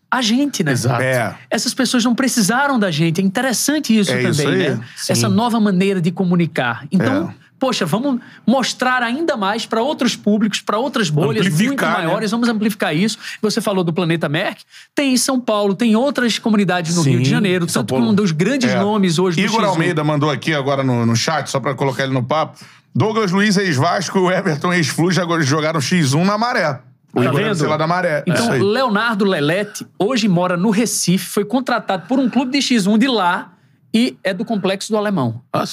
a 0.10 0.22
gente, 0.22 0.64
né? 0.64 0.72
Exato. 0.72 1.02
É. 1.02 1.36
Essas 1.50 1.74
pessoas 1.74 2.06
não 2.06 2.16
precisaram 2.16 2.80
da 2.80 2.90
gente. 2.90 3.20
É 3.20 3.24
interessante 3.24 3.98
isso 3.98 4.12
É 4.12 4.22
também, 4.22 4.32
isso 4.32 4.48
né? 4.48 4.80
Sim. 4.96 5.12
Essa 5.12 5.28
nova 5.28 5.60
maneira 5.60 6.00
de 6.00 6.12
comunicar. 6.12 6.88
Então, 6.90 7.34
É. 7.42 7.45
poxa, 7.60 7.86
vamos 7.86 8.20
mostrar 8.46 9.02
ainda 9.04 9.36
mais 9.38 9.66
para 9.66 9.82
outros 9.82 10.16
públicos, 10.16 10.62
para 10.62 10.78
outras 10.78 11.10
bolhas 11.10 11.46
muito 11.48 11.54
Amplificar, 11.56 12.00
né? 12.00 12.06
maiores. 12.06 12.32
Vamos 12.32 12.50
amplificar 12.50 12.96
isso. 12.96 13.18
Você 13.42 13.62
falou 13.62 13.84
do 13.84 13.94
Planeta 13.94 14.28
Merck. 14.30 14.64
Tem 14.94 15.14
em 15.14 15.18
São 15.18 15.40
Paulo, 15.40 15.74
tem 15.76 15.96
outras 15.96 16.38
comunidades 16.40 16.96
no 16.96 17.04
Sim, 17.04 17.12
Rio 17.12 17.22
de 17.24 17.30
Janeiro. 17.30 17.68
São 17.70 17.82
Tanto 17.84 17.94
que 17.96 18.00
Paulo. 18.00 18.12
um 18.12 18.16
dos 18.16 18.32
grandes 18.32 18.72
É. 18.72 18.80
nomes 18.80 19.18
hoje 19.20 19.42
do 19.42 19.46
Igor 19.48 19.62
X1. 19.62 19.68
Almeida 19.68 20.04
mandou 20.04 20.30
aqui 20.30 20.54
agora 20.54 20.84
no, 20.84 21.06
no 21.06 21.16
chat, 21.16 21.50
só 21.50 21.60
pra 21.60 21.74
colocar 21.74 22.04
ele 22.04 22.14
no 22.14 22.24
papo. 22.24 22.58
Douglas 22.94 23.32
Luiz, 23.32 23.58
ex-Vasco, 23.58 24.18
e 24.18 24.22
o 24.22 24.32
Everton, 24.32 24.72
ex-Flu, 24.72 25.12
já 25.12 25.24
jogaram 25.42 25.80
X1 25.80 26.24
na 26.24 26.38
Maré. 26.38 26.80
O 27.14 27.22
Tá 27.22 27.30
Igor 27.30 27.36
vendo? 27.56 27.68
lá 27.70 27.78
da 27.78 27.88
Maré. 27.88 28.24
Então, 28.28 28.44
Isso 28.44 28.52
aí. 28.54 28.62
Leonardo 28.62 29.24
Lelete 29.26 29.86
hoje 29.98 30.28
mora 30.28 30.56
no 30.58 30.70
Recife, 30.70 31.26
foi 31.26 31.46
contratado 31.46 32.08
por 32.08 32.20
um 32.20 32.30
clube 32.30 32.52
de 32.52 32.60
X1 32.60 32.98
de 32.98 33.08
lá 33.08 33.54
e 33.94 34.18
é 34.24 34.34
do 34.34 34.44
Complexo 34.46 34.92
do 34.92 34.98
Alemão. 34.98 35.42
Olha 35.54 35.66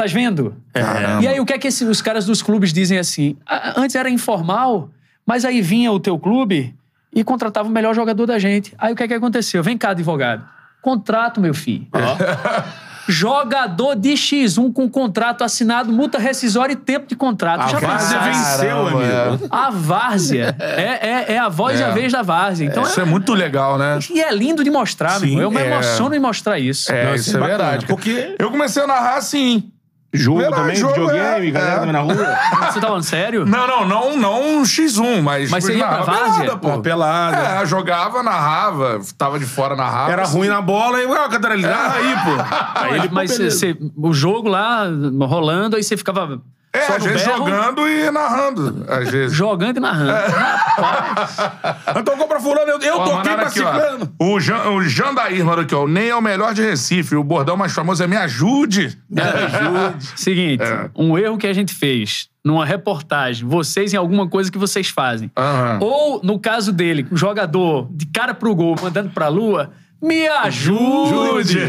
Tá 0.00 0.06
vendo? 0.06 0.54
Caramba. 0.72 1.22
E 1.22 1.28
aí, 1.28 1.38
o 1.40 1.44
que 1.44 1.52
é 1.52 1.58
que 1.58 1.68
esse- 1.68 1.84
os 1.84 2.00
caras 2.00 2.24
dos 2.24 2.40
clubes 2.42 2.72
dizem 2.72 2.98
assim? 2.98 3.36
"Ah, 3.46 3.74
Antes 3.76 3.94
era 3.96 4.08
informal, 4.08 4.88
mas 5.26 5.44
aí 5.44 5.60
vinha 5.60 5.92
o 5.92 6.00
teu 6.00 6.18
clube 6.18 6.74
e 7.14 7.22
contratava 7.22 7.68
o 7.68 7.72
melhor 7.72 7.94
jogador 7.94 8.24
da 8.26 8.38
gente. 8.38 8.72
Aí 8.78 8.92
o 8.92 8.96
que 8.96 9.02
é 9.02 9.08
que 9.08 9.14
aconteceu? 9.14 9.62
Vem 9.62 9.76
cá, 9.76 9.90
advogado. 9.90 10.42
Contrato, 10.80 11.40
meu 11.40 11.52
filho. 11.52 11.86
Jogador 13.08 13.96
de 13.96 14.10
X1 14.12 14.72
com 14.72 14.88
contrato 14.88 15.42
assinado, 15.42 15.90
multa 15.92 16.16
rescisória 16.18 16.74
e 16.74 16.76
tempo 16.76 17.08
de 17.08 17.16
contrato. 17.16 17.62
A 17.62 17.66
Já 17.66 17.78
Várzea 17.80 18.18
venceu, 18.20 18.86
amigo. 18.86 19.46
A 19.50 19.70
várzea. 19.70 20.54
É, 20.60 21.08
é, 21.08 21.32
é 21.34 21.38
a 21.38 21.48
voz 21.48 21.80
e 21.80 21.82
a 21.82 21.88
É. 21.88 21.92
vez 21.92 22.12
da 22.12 22.22
várzea. 22.22 22.66
Então, 22.66 22.84
Isso 22.84 23.00
é, 23.00 23.02
é 23.02 23.06
muito 23.06 23.32
legal, 23.34 23.76
né? 23.78 23.98
e 24.10 24.20
é 24.20 24.32
lindo 24.32 24.62
de 24.62 24.70
mostrar, 24.70 25.18
Sim, 25.18 25.34
meu. 25.34 25.44
Eu 25.44 25.50
me 25.50 25.60
é. 25.60 25.66
emociono 25.66 26.14
em 26.14 26.20
mostrar 26.20 26.58
isso. 26.60 26.92
É, 26.92 27.06
Não, 27.06 27.14
isso 27.16 27.28
isso 27.30 27.36
é 27.36 27.40
é 27.40 27.42
bacana, 27.42 27.58
verdade. 27.64 27.86
porque- 27.86 28.36
Eu 28.38 28.50
comecei 28.50 28.82
a 28.82 28.86
narrar 28.86 29.16
assim. 29.16 29.72
Jogo 30.12 30.40
Verdade, 30.40 30.62
também, 30.62 30.76
jogo, 30.76 30.92
videogame, 30.92 31.48
é, 31.48 31.50
galera 31.52 31.72
é. 31.72 31.78
também 31.78 31.92
na 31.92 32.00
rua. 32.00 32.14
Você 32.72 32.80
tá 32.80 32.86
falando 32.88 33.02
sério? 33.04 33.46
Não, 33.46 33.66
não, 33.66 33.86
não, 33.86 34.16
não 34.16 34.58
um 34.58 34.62
X1, 34.62 35.22
mas. 35.22 35.50
Mas 35.50 35.64
você 35.64 35.76
ia 35.76 35.86
pra 35.86 36.02
várzea? 36.02 36.40
pelada, 36.40 36.56
pô. 36.56 36.80
Pelada. 36.80 37.62
É, 37.62 37.66
jogava, 37.66 38.20
narrava, 38.20 39.00
tava 39.16 39.38
de 39.38 39.46
fora, 39.46 39.76
narrava. 39.76 40.10
Era 40.10 40.24
ruim 40.24 40.48
na 40.48 40.60
bola 40.60 41.00
e, 41.00 41.06
ó, 41.06 41.28
Catarina, 41.28 41.68
narra 41.68 41.94
aí, 41.94 42.14
pô. 42.24 42.80
Aí 42.80 42.94
ele, 42.98 43.08
pô, 43.08 43.14
mas 43.14 43.30
beleza. 43.30 43.56
você, 43.56 43.76
o 43.96 44.12
jogo 44.12 44.48
lá 44.48 44.86
rolando, 45.28 45.76
aí 45.76 45.82
você 45.84 45.96
ficava 45.96 46.40
É, 46.72 46.82
só 46.82 46.96
às 46.96 47.04
vezes 47.04 47.26
berro, 47.26 47.38
jogando 47.38 47.88
e 47.88 48.10
narrando. 48.12 48.84
Às 48.88 49.10
vezes. 49.10 49.36
jogando 49.36 49.76
e 49.76 49.80
narrando. 49.80 50.12
Então 51.98 52.16
compra 52.16 52.40
fulano, 52.40 52.70
eu, 52.70 52.78
eu 52.80 52.96
Ó, 52.98 53.04
toquei 53.04 53.34
pra 53.34 53.50
ciclano. 53.50 54.12
O, 54.18 54.38
Jan, 54.40 54.70
o 54.70 54.82
Jandair 54.82 55.44
mandou 55.44 55.64
aqui, 55.64 55.74
ó. 55.74 55.84
O 55.84 55.88
Ney 55.88 56.10
é 56.10 56.16
o 56.16 56.20
melhor 56.22 56.54
de 56.54 56.62
Recife. 56.62 57.16
O 57.16 57.24
bordão 57.24 57.56
mais 57.56 57.72
famoso 57.72 58.02
é 58.02 58.06
Me 58.06 58.16
Ajude. 58.16 58.96
Me 59.10 59.20
ajude. 59.20 60.06
Seguinte, 60.16 60.62
É. 60.62 60.88
um 60.96 61.18
erro 61.18 61.36
que 61.36 61.46
a 61.46 61.52
gente 61.52 61.74
fez 61.74 62.28
numa 62.44 62.64
reportagem, 62.64 63.46
vocês 63.46 63.92
em 63.92 63.96
alguma 63.96 64.28
coisa 64.28 64.50
que 64.50 64.56
vocês 64.56 64.88
fazem. 64.88 65.30
Aham. 65.36 65.78
Ou, 65.82 66.20
no 66.22 66.38
caso 66.38 66.72
dele, 66.72 67.06
o 67.10 67.16
jogador 67.16 67.88
de 67.90 68.06
cara 68.06 68.32
pro 68.32 68.54
gol, 68.54 68.76
mandando 68.80 69.10
pra 69.10 69.28
lua, 69.28 69.70
me 70.02 70.26
ajude! 70.28 71.58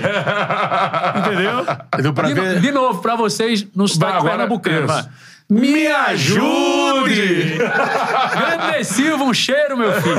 Entendeu? 1.18 1.66
Deu 2.02 2.14
pra 2.14 2.28
de, 2.28 2.34
ver? 2.34 2.60
de 2.60 2.72
novo, 2.72 3.02
pra 3.02 3.16
vocês 3.16 3.66
no 3.76 3.88
sotaque 3.88 4.18
agora- 4.18 4.32
pernambucano. 4.32 4.88
Me 5.49 5.86
ajude! 5.88 7.58
Grande 7.58 8.84
Silva, 8.86 9.26
um 9.26 9.34
cheiro, 9.34 9.76
meu 9.78 9.91
filho. 10.02 10.16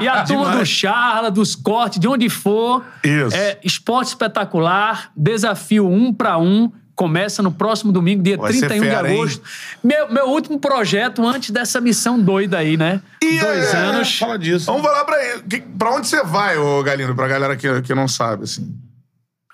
E 0.00 0.06
a 0.06 0.22
turma 0.22 0.56
do 0.56 0.64
Charla, 0.64 1.28
dos 1.28 1.56
cortes, 1.56 1.98
de 1.98 2.06
onde 2.06 2.28
for. 2.28 2.84
Isso. 3.02 3.34
É 3.36 3.58
esporte 3.64 4.08
espetacular, 4.08 5.10
desafio 5.16 5.88
um 5.88 6.14
pra 6.14 6.38
um, 6.38 6.70
começa 7.00 7.42
no 7.42 7.50
próximo 7.50 7.90
domingo, 7.90 8.22
dia 8.22 8.36
Vai 8.36 8.52
ser 8.52 8.68
31 8.68 8.82
fera, 8.82 9.02
de 9.08 9.14
hein? 9.14 9.20
agosto. 9.20 9.42
Meu, 9.82 10.12
meu 10.12 10.26
último 10.26 10.60
projeto 10.60 11.26
antes 11.26 11.48
dessa 11.48 11.80
missão 11.80 12.20
doida 12.20 12.58
aí, 12.58 12.76
né? 12.76 13.00
E 13.22 13.38
Dois 13.38 13.72
é, 13.72 13.76
anos. 13.78 14.18
Fala 14.18 14.38
disso. 14.38 14.66
Vamos 14.66 14.82
falar 14.82 15.06
pra 15.06 15.16
ele. 15.24 15.62
Pra 15.78 15.94
onde 15.94 16.06
você 16.06 16.22
vai, 16.22 16.58
ô 16.58 16.82
Galindo? 16.82 17.14
Pra 17.14 17.26
galera 17.26 17.56
que, 17.56 17.80
que 17.80 17.94
não 17.94 18.06
sabe, 18.06 18.44
assim. 18.44 18.70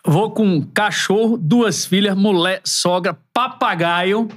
Vou 0.07 0.31
com 0.31 0.63
cachorro, 0.73 1.37
duas 1.37 1.85
filhas, 1.85 2.17
mulher, 2.17 2.61
sogra, 2.65 3.19
papagaio 3.35 4.29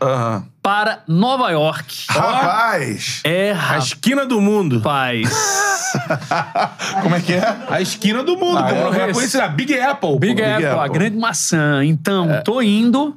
para 0.64 1.04
Nova 1.08 1.52
York. 1.52 2.06
Rapaz! 2.10 3.22
É, 3.24 3.52
A 3.54 3.78
esquina 3.78 4.26
do 4.26 4.42
mundo. 4.42 4.78
rapaz. 4.78 5.30
Como 7.04 7.16
é 7.16 7.22
que 7.22 7.34
é? 7.34 7.58
A 7.70 7.82
esquina 7.82 8.24
do 8.24 8.36
mundo. 8.38 8.58
Ah, 8.58 8.70
como 8.74 8.94
é? 8.96 9.10
é 9.10 9.14
conhecida? 9.14 9.48
Big 9.48 9.80
Apple. 9.80 10.20
Big 10.20 10.42
pô. 10.42 10.48
Apple, 10.50 10.66
a 10.66 10.84
Apple. 10.84 10.94
grande 10.94 11.18
maçã. 11.18 11.84
Então, 11.84 12.42
tô 12.44 12.62
indo 12.62 13.16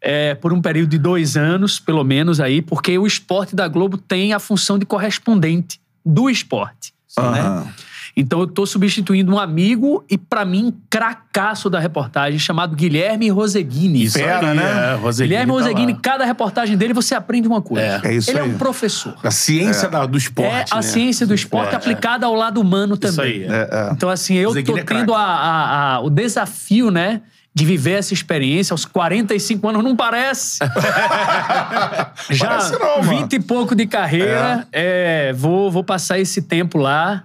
é, 0.00 0.34
por 0.34 0.52
um 0.52 0.60
período 0.60 0.90
de 0.90 0.98
dois 0.98 1.36
anos, 1.36 1.78
pelo 1.80 2.04
menos 2.04 2.40
aí, 2.40 2.60
porque 2.62 2.96
o 2.98 3.06
esporte 3.06 3.54
da 3.56 3.66
Globo 3.68 3.96
tem 3.96 4.32
a 4.32 4.38
função 4.38 4.78
de 4.78 4.84
correspondente 4.86 5.80
do 6.04 6.28
esporte. 6.30 6.92
né? 7.18 7.72
Então 8.14 8.40
eu 8.40 8.46
tô 8.46 8.66
substituindo 8.66 9.32
um 9.32 9.38
amigo 9.38 10.04
e, 10.10 10.18
pra 10.18 10.44
mim, 10.44 10.74
cracaço 10.90 11.70
da 11.70 11.78
reportagem, 11.80 12.38
chamado 12.38 12.76
Guilherme 12.76 13.30
Roseguini. 13.30 14.04
Isso 14.04 14.18
Fera, 14.18 14.50
aí, 14.50 14.54
né? 14.56 14.62
É, 14.92 14.94
Roseguini 14.96 15.28
Guilherme 15.28 15.46
tá 15.52 15.58
lá. 15.58 15.60
Roseguini, 15.62 15.94
cada 15.94 16.24
reportagem 16.26 16.76
dele 16.76 16.92
você 16.92 17.14
aprende 17.14 17.48
uma 17.48 17.62
coisa. 17.62 18.02
É. 18.04 18.10
É 18.10 18.14
isso 18.14 18.30
Ele 18.30 18.38
é 18.38 18.42
aí. 18.42 18.50
um 18.50 18.58
professor. 18.58 19.14
A 19.22 19.30
ciência 19.30 19.88
da- 19.88 20.04
do 20.04 20.18
esporte. 20.18 20.72
É 20.72 20.74
a 20.74 20.76
né? 20.76 20.82
ciência 20.82 21.26
do 21.26 21.34
esporte 21.34 21.72
É, 21.72 21.76
aplicada 21.76 22.26
ao 22.26 22.34
lado 22.34 22.60
humano 22.60 22.96
também. 22.98 23.12
Isso 23.12 23.20
aí. 23.22 23.44
É, 23.44 23.68
é. 23.72 23.90
Então, 23.92 24.10
assim, 24.10 24.34
eu 24.34 24.52
Zeguini 24.52 24.84
tô 24.84 24.94
é 24.94 24.98
tendo 24.98 25.14
a- 25.14 25.20
a- 25.22 25.94
a- 25.94 26.00
o 26.00 26.10
desafio, 26.10 26.90
né? 26.90 27.22
De 27.54 27.64
viver 27.66 27.92
essa 27.98 28.14
experiência 28.14 28.72
aos 28.72 28.84
45 28.86 29.68
anos, 29.68 29.82
não 29.84 29.94
parece? 29.96 30.58
Já 32.30 32.48
Parece 32.48 32.72
não, 32.78 32.98
mano. 33.02 33.18
20 33.18 33.32
e 33.34 33.40
pouco 33.40 33.74
de 33.74 33.86
carreira, 33.86 34.66
é, 34.72 35.32
vou, 35.34 35.70
vou 35.70 35.84
passar 35.84 36.18
esse 36.18 36.42
tempo 36.42 36.78
lá, 36.78 37.24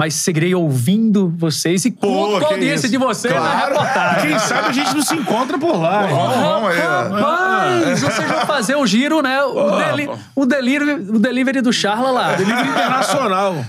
mas 0.00 0.14
seguirei 0.14 0.54
ouvindo 0.54 1.30
vocês 1.36 1.84
e 1.84 1.90
conto 1.90 2.32
com 2.32 2.38
que 2.38 2.44
a 2.46 2.48
audiência 2.56 2.86
isso. 2.86 2.88
de 2.88 2.96
vocês 2.96 3.34
na 3.34 3.40
Claro. 3.40 3.68
reportagem. 3.72 4.30
Quem 4.30 4.38
sabe 4.38 4.68
a 4.68 4.72
gente 4.72 4.94
não 4.94 5.02
se 5.02 5.14
encontra 5.14 5.58
por 5.58 5.76
lá. 5.78 6.04
hein? 6.08 6.16
Vamos, 6.16 6.36
vamos 6.36 6.70
aí, 6.70 6.78
ó. 6.80 7.08
Rapaz, 7.20 8.00
vocês 8.00 8.28
vão 8.30 8.46
fazer 8.46 8.76
o 8.76 8.86
giro, 8.86 9.20
né? 9.20 9.42
O, 9.42 9.76
deli 9.76 10.08
o, 10.34 10.46
delivery, 10.46 10.92
o 11.10 11.18
delivery 11.18 11.60
do 11.60 11.70
Charla 11.70 12.10
lá. 12.10 12.34
Livre 12.36 12.54
internacional. 12.66 13.62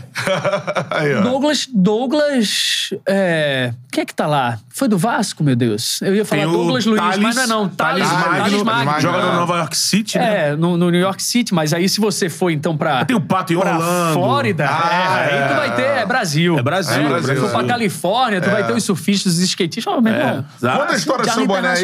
Douglas. 1.23 1.67
Douglas. 1.73 2.89
é, 3.05 3.73
Quem 3.91 4.03
é 4.03 4.05
que 4.05 4.15
tá 4.15 4.25
lá? 4.27 4.57
Foi 4.69 4.87
do 4.87 4.97
Vasco, 4.97 5.43
meu 5.43 5.55
Deus. 5.55 6.01
Eu 6.01 6.15
ia 6.15 6.23
falar 6.23 6.43
Tem 6.43 6.51
Douglas 6.51 6.85
Luiz, 6.85 7.01
Thales- 7.01 7.17
mas 7.19 7.35
não 7.35 7.43
é 7.43 7.47
não. 7.47 7.67
Thales, 7.69 8.07
Thales 8.07 8.23
Thales, 8.23 8.51
Magno, 8.63 8.65
Magno. 8.65 8.85
Magno. 8.85 9.01
Joga 9.01 9.21
no 9.25 9.33
Nova 9.33 9.57
York 9.57 9.75
City, 9.77 10.17
né? 10.17 10.49
É, 10.51 10.55
no, 10.55 10.77
no 10.77 10.89
New 10.89 10.99
York 11.01 11.21
City, 11.21 11.53
mas 11.53 11.73
aí 11.73 11.89
se 11.89 11.99
você 11.99 12.29
for 12.29 12.49
então 12.51 12.77
pra. 12.77 13.03
Tem 13.05 13.15
o 13.15 13.21
Pato 13.21 13.53
em 13.53 13.59
pra 13.59 13.73
Orlando. 13.73 14.13
Flórida, 14.13 14.65
Ah, 14.69 15.19
é, 15.29 15.43
aí 15.43 15.49
tu 15.49 15.55
vai 15.55 15.75
ter. 15.75 15.81
É 16.01 16.05
Brasil. 16.21 16.57
É 16.59 16.61
Brasil, 16.63 16.93
É, 16.93 17.03
é 17.05 17.09
Brasil, 17.09 17.35
Se 17.35 17.41
for 17.41 17.49
pra 17.51 17.63
é. 17.63 17.67
Califórnia, 17.67 18.41
tu 18.41 18.49
vai 18.49 18.65
ter 18.65 18.73
os 18.73 18.83
surfistas, 18.83 19.33
os 19.33 19.39
skatistas. 19.39 19.93
Ó, 19.93 19.99
meu 20.01 20.13
irmão. 20.13 20.45
exato. 20.57 20.79
Conta 20.79 20.93
a 20.93 20.95
história 20.97 21.33
seu 21.33 21.47
boné 21.47 21.69
aí. 21.69 21.83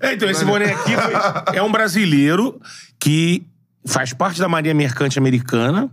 É, 0.00 0.12
então, 0.14 0.30
esse 0.30 0.44
boné 0.44 0.72
aqui 0.72 0.92
foi- 0.96 1.56
é 1.56 1.62
um 1.62 1.72
brasileiro 1.72 2.60
que 3.00 3.46
faz 3.86 4.12
parte 4.12 4.38
da 4.40 4.48
Marinha 4.48 4.74
Mercante 4.74 5.18
Americana, 5.18 5.88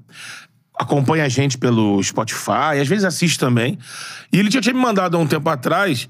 acompanha 0.77 1.23
a 1.23 1.29
gente 1.29 1.57
pelo 1.57 2.01
Spotify, 2.03 2.79
às 2.81 2.87
vezes 2.87 3.05
assiste 3.05 3.39
também. 3.39 3.79
E 4.31 4.37
ele 4.39 4.51
já 4.51 4.59
tinha 4.61 4.73
me 4.73 4.81
mandado 4.81 5.15
há 5.15 5.19
um 5.19 5.27
tempo 5.27 5.49
atrás 5.49 6.07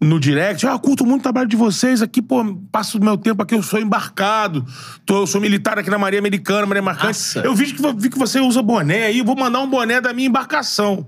no 0.00 0.20
direct, 0.20 0.66
ah, 0.66 0.78
curto 0.78 1.04
muito 1.06 1.20
o 1.20 1.22
trabalho 1.22 1.48
de 1.48 1.56
vocês 1.56 2.02
aqui, 2.02 2.20
pô, 2.20 2.44
passo 2.70 2.98
o 2.98 3.04
meu 3.04 3.16
tempo 3.16 3.42
aqui, 3.42 3.54
eu 3.54 3.62
sou 3.62 3.80
embarcado, 3.80 4.64
tô, 5.06 5.22
eu 5.22 5.26
sou 5.26 5.40
militar 5.40 5.78
aqui 5.78 5.90
na 5.90 5.98
Marinha 5.98 6.20
Americana, 6.20 6.66
Marinha 6.66 6.82
Mercante. 6.82 7.06
Nossa. 7.06 7.40
Eu 7.40 7.54
vi 7.54 7.72
que, 7.72 7.92
vi 7.96 8.10
que 8.10 8.18
você 8.18 8.40
usa 8.40 8.62
boné 8.62 9.06
aí, 9.06 9.22
vou 9.22 9.36
mandar 9.36 9.60
um 9.60 9.68
boné 9.68 10.00
da 10.00 10.12
minha 10.12 10.28
embarcação. 10.28 11.06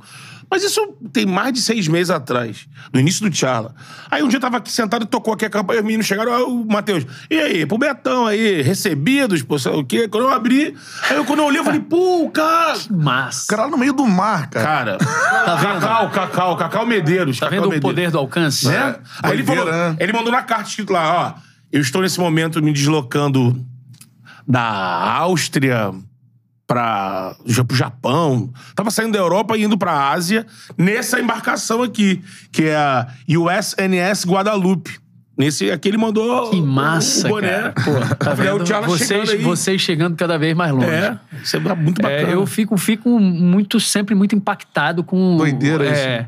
Mas 0.50 0.62
isso 0.62 0.96
tem 1.12 1.26
mais 1.26 1.52
de 1.52 1.60
seis 1.60 1.88
meses 1.88 2.10
atrás, 2.10 2.68
no 2.92 3.00
início 3.00 3.28
do 3.28 3.34
Charla. 3.34 3.74
Aí 4.10 4.22
um 4.22 4.28
dia 4.28 4.36
eu 4.36 4.40
tava 4.40 4.58
aqui 4.58 4.70
sentado 4.70 5.02
e 5.02 5.06
tocou 5.06 5.34
aqui 5.34 5.44
a 5.44 5.50
campanha, 5.50 5.80
os 5.80 5.84
meninos 5.86 6.06
chegaram, 6.06 6.32
ah, 6.32 6.44
o 6.44 6.64
Matheus, 6.64 7.04
e 7.28 7.38
aí, 7.38 7.66
pro 7.66 7.76
Betão 7.76 8.26
aí, 8.26 8.62
recebidos, 8.62 9.42
pô, 9.42 9.58
sei 9.58 9.72
o 9.72 9.84
quê? 9.84 10.08
Quando 10.08 10.24
eu 10.24 10.30
abri, 10.32 10.74
aí 11.10 11.16
eu, 11.16 11.24
quando 11.24 11.40
eu 11.40 11.46
olhei, 11.46 11.60
eu 11.60 11.64
falei, 11.64 11.80
pô, 11.80 12.30
cara... 12.30 12.78
Massa. 12.90 13.44
O 13.44 13.46
cara 13.48 13.62
lá 13.62 13.70
no 13.70 13.78
meio 13.78 13.92
do 13.92 14.06
mar, 14.06 14.48
cara. 14.48 14.66
Cara, 14.66 14.98
Tá 15.46 15.54
vendo? 15.56 15.80
Cacau, 15.80 16.10
Cacau, 16.10 16.56
Cacau 16.56 16.86
Medeiros. 16.86 17.38
Tá 17.38 17.46
Cacau 17.46 17.50
vendo 17.50 17.66
o 17.66 17.70
Medeiros. 17.74 17.90
poder 17.90 18.10
do 18.10 18.18
alcance? 18.18 18.66
Né? 18.66 18.96
Aí 19.22 19.32
ele, 19.32 19.44
falou, 19.44 19.64
né? 19.64 19.96
ele 19.98 20.12
mandou 20.12 20.32
na 20.32 20.42
carta 20.42 20.68
escrito 20.68 20.92
lá, 20.92 21.34
ó. 21.36 21.40
Eu 21.72 21.80
estou 21.80 22.02
nesse 22.02 22.18
momento 22.20 22.62
me 22.62 22.72
deslocando 22.72 23.64
da 24.46 24.62
Áustria 24.62 25.92
para 26.66 27.36
pro 27.66 27.76
Japão. 27.76 28.52
Tava 28.74 28.90
saindo 28.90 29.12
da 29.12 29.18
Europa 29.18 29.56
e 29.56 29.62
indo 29.64 29.78
pra 29.78 30.10
Ásia 30.10 30.44
nessa 30.76 31.20
embarcação 31.20 31.82
aqui, 31.82 32.22
que 32.50 32.64
é 32.64 32.76
a 32.76 33.06
USNS 33.28 34.26
Guadalupe. 34.26 34.98
Nesse 35.38 35.70
aqui 35.70 35.88
ele 35.88 35.98
mandou 35.98 36.48
Que 36.50 36.62
massa, 36.62 37.26
o 37.26 37.30
boné. 37.30 37.50
cara. 37.50 37.72
Pô, 37.72 38.14
tá 38.16 38.32
vendo? 38.32 38.62
o 38.62 38.86
vocês, 38.86 39.06
chegando 39.08 39.30
aí. 39.32 39.42
vocês 39.42 39.80
chegando 39.82 40.16
cada 40.16 40.38
vez 40.38 40.56
mais 40.56 40.72
longe. 40.72 40.86
É, 40.86 41.18
isso 41.42 41.56
é 41.56 41.60
muito 41.60 42.00
bacana. 42.00 42.30
É, 42.30 42.34
eu 42.34 42.46
fico, 42.46 42.74
fico 42.78 43.20
muito, 43.20 43.78
sempre 43.78 44.14
muito 44.14 44.34
impactado 44.34 45.04
com. 45.04 45.36
Doideira 45.36 45.84
é, 45.86 46.26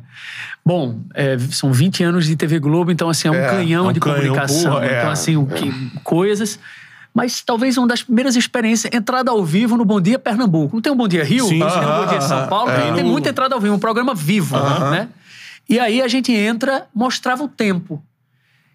Bom, 0.65 1.01
é, 1.15 1.39
são 1.39 1.73
20 1.73 2.05
anos 2.05 2.27
de 2.27 2.37
TV 2.37 2.59
Globo, 2.59 2.91
então 2.91 3.09
assim, 3.09 3.29
é 3.29 3.31
um 3.31 3.35
É, 3.35 3.49
canhão 3.49 3.87
é 3.87 3.89
um 3.89 3.93
de 3.93 4.01
canhão, 4.01 4.19
comunicação. 4.19 4.73
porra, 4.73 4.85
é, 4.87 4.99
então, 4.99 5.11
assim, 5.11 5.37
o 5.39 5.47
que, 5.47 5.73
coisas. 6.05 6.61
Mas 7.15 7.41
talvez 7.43 7.77
uma 7.77 7.87
das 7.87 8.03
primeiras 8.03 8.37
experiências, 8.37 8.93
entrada 8.95 9.31
ao 9.31 9.45
vivo 9.45 9.77
no 9.77 9.85
Bom 9.85 10.01
Dia 10.01 10.19
Pernambuco. 10.19 10.77
Não 10.77 10.83
tem 10.83 10.93
um 10.93 10.97
Bom 10.97 11.09
Dia 11.09 11.25
Rio? 11.25 11.47
Sim, 11.47 11.59
Não 11.59 11.69
tem 11.71 11.79
um 11.89 11.97
Bom 12.05 12.07
Dia 12.07 12.21
São 12.21 12.47
Paulo? 12.49 12.71
é. 12.71 12.93
Tem 12.93 13.03
No- 13.05 13.11
muita 13.11 13.31
entrada 13.31 13.55
ao 13.55 13.61
vivo, 13.61 13.75
um 13.75 13.79
programa 13.79 14.15
vivo, 14.15 14.57
né? 14.91 15.09
E 15.69 15.79
aí 15.79 16.01
a 16.01 16.09
gente 16.09 16.33
entra, 16.33 16.87
mostrava 16.95 17.43
o 17.45 17.49
tempo. 17.49 18.03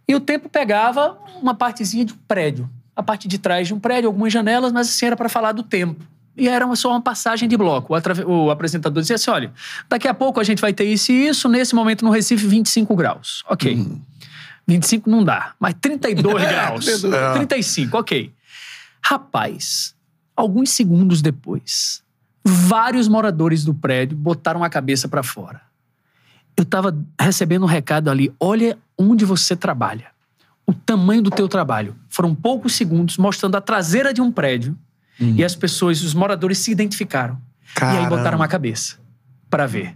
E 0.07 0.13
o 0.13 0.19
tempo 0.19 0.49
pegava 0.49 1.17
uma 1.41 1.53
partezinha 1.55 2.03
de 2.05 2.13
um 2.13 2.17
prédio. 2.27 2.69
A 2.95 3.01
parte 3.01 3.27
de 3.27 3.37
trás 3.39 3.67
de 3.67 3.73
um 3.73 3.79
prédio, 3.79 4.07
algumas 4.09 4.31
janelas, 4.31 4.71
mas 4.71 4.89
assim 4.89 5.05
era 5.07 5.15
para 5.15 5.29
falar 5.29 5.53
do 5.53 5.63
tempo. 5.63 6.03
E 6.35 6.47
era 6.47 6.75
só 6.75 6.89
uma 6.89 7.01
passagem 7.01 7.47
de 7.47 7.55
bloco. 7.55 7.93
O, 8.25 8.45
o 8.45 8.51
apresentador 8.51 9.01
dizia 9.01 9.15
assim: 9.15 9.31
olha, 9.31 9.51
daqui 9.87 10.07
a 10.07 10.13
pouco 10.13 10.39
a 10.39 10.43
gente 10.43 10.59
vai 10.59 10.73
ter 10.73 10.83
isso 10.85 11.11
e 11.11 11.27
isso, 11.27 11.47
nesse 11.47 11.73
momento 11.73 12.03
no 12.03 12.11
Recife, 12.11 12.45
25 12.45 12.95
graus. 12.95 13.43
Ok. 13.47 13.87
25 14.67 15.09
não 15.09 15.23
dá, 15.23 15.53
mas 15.59 15.73
32 15.81 16.41
graus. 16.47 16.85
35, 17.33 17.97
ok. 17.97 18.33
Rapaz, 19.01 19.95
alguns 20.35 20.69
segundos 20.71 21.21
depois, 21.21 22.01
vários 22.43 23.07
moradores 23.07 23.63
do 23.65 23.73
prédio 23.73 24.17
botaram 24.17 24.63
a 24.63 24.69
cabeça 24.69 25.07
para 25.07 25.21
fora. 25.23 25.61
Eu 26.55 26.63
tava 26.63 26.95
recebendo 27.19 27.63
um 27.63 27.67
recado 27.67 28.09
ali: 28.09 28.33
olha 28.39 28.77
onde 28.97 29.25
você 29.25 29.55
trabalha. 29.55 30.07
O 30.65 30.73
tamanho 30.73 31.21
do 31.21 31.29
teu 31.29 31.49
trabalho. 31.49 31.93
Foram 32.07 32.33
poucos 32.33 32.73
segundos 32.75 33.17
mostrando 33.17 33.55
a 33.55 33.61
traseira 33.61 34.13
de 34.13 34.21
um 34.21 34.31
prédio 34.31 34.77
e 35.19 35.43
as 35.43 35.55
pessoas, 35.55 36.01
os 36.01 36.13
moradores 36.13 36.57
se 36.57 36.71
identificaram. 36.71 37.35
E 37.35 37.37
aí 37.37 37.75
Caramba. 37.75 38.17
botaram 38.17 38.41
a 38.41 38.47
cabeça 38.47 38.97
para 39.49 39.65
ver. 39.65 39.95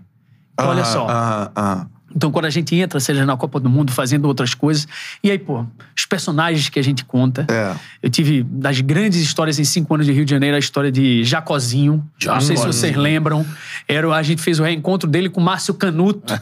Então, 0.53 0.68
olha 0.68 0.81
Aham, 0.81 0.91
só. 0.91 1.07
aham, 1.07 1.52
aham. 1.56 1.89
Então, 2.15 2.31
quando 2.31 2.45
a 2.45 2.49
gente 2.49 2.75
entra, 2.75 2.99
seja 2.99 3.25
na 3.25 3.35
Copa 3.35 3.59
do 3.59 3.69
Mundo, 3.69 3.91
fazendo 3.91 4.25
outras 4.25 4.53
coisas, 4.53 4.88
e 5.23 5.29
aí, 5.29 5.38
pô, 5.38 5.65
os 5.95 6.05
personagens 6.05 6.69
que 6.69 6.79
a 6.79 6.84
gente 6.84 7.03
conta. 7.03 7.45
É. 7.49 7.75
Eu 8.01 8.09
tive, 8.09 8.43
das 8.43 8.79
grandes 8.81 9.19
histórias 9.19 9.59
em 9.59 9.63
cinco 9.63 9.93
anos 9.93 10.05
de 10.05 10.13
Rio 10.13 10.25
de 10.25 10.31
Janeiro, 10.31 10.55
a 10.55 10.59
história 10.59 10.91
de 10.91 11.23
Jacozinho. 11.23 12.03
Não 12.25 12.41
sei 12.41 12.57
se 12.57 12.65
vocês 12.65 12.95
lembram. 12.95 13.45
Era, 13.88 14.13
a 14.13 14.23
gente 14.23 14.41
fez 14.41 14.59
o 14.59 14.63
reencontro 14.63 15.09
dele 15.09 15.29
com 15.29 15.41
Márcio 15.41 15.73
Canuto 15.73 16.34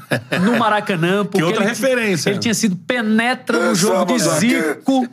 no 0.41 0.57
Maracanã. 0.57 1.25
porque 1.25 1.43
outra 1.43 1.63
ele- 1.63 1.69
referência. 1.69 2.29
Ele 2.29 2.39
tinha 2.39 2.53
sido 2.53 2.75
penetra 2.75 3.69
no 3.69 3.75
jogo 3.75 4.17
de 4.17 4.29
aqui. 4.29 4.39
Zico. 4.39 5.07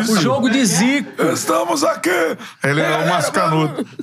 Isso. 0.00 0.12
O 0.12 0.20
jogo 0.20 0.50
de 0.50 0.64
Zico. 0.64 1.22
Estamos 1.32 1.84
aqui! 1.84 2.08
Ele 2.64 2.80
é 2.80 2.96
o 2.98 3.08
Márcio 3.08 3.32
Canuto. 3.32 3.86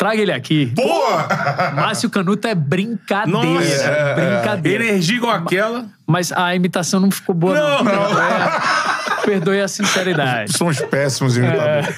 Traga 0.00 0.22
ele 0.22 0.32
aqui. 0.32 0.64
Boa! 0.64 1.28
Márcio 1.74 2.08
Canuto 2.08 2.48
é 2.48 2.54
brincadeira. 2.54 3.38
Nossa, 3.38 3.84
é 3.84 4.14
brincadeira. 4.14 4.84
Energia 4.86 5.16
igual 5.18 5.34
aquela. 5.34 5.84
Mas 6.06 6.32
a 6.32 6.56
imitação 6.56 7.00
não 7.00 7.10
ficou 7.10 7.34
boa, 7.34 7.54
não. 7.54 7.84
Não, 7.84 8.14
não. 8.14 8.22
É, 8.22 9.26
perdoe 9.26 9.60
a 9.60 9.68
sinceridade. 9.68 10.56
São 10.56 10.68
os 10.68 10.80
péssimos 10.80 11.36
imitadores. 11.36 11.94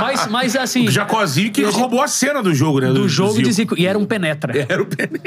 Mas, 0.00 0.26
mas 0.28 0.56
assim. 0.56 0.88
O 0.88 0.90
Jacozinho 0.90 1.52
que 1.52 1.62
roubou 1.64 2.00
a 2.00 2.08
cena 2.08 2.42
do 2.42 2.54
jogo, 2.54 2.80
né? 2.80 2.86
do 2.90 3.06
jogo 3.06 3.34
de 3.34 3.52
Zico. 3.52 3.74
Zico. 3.74 3.78
E 3.78 3.86
era 3.86 3.98
um 3.98 4.06
penetra. 4.06 4.54
Era 4.66 4.82
o 4.82 4.86
Pené. 4.86 5.20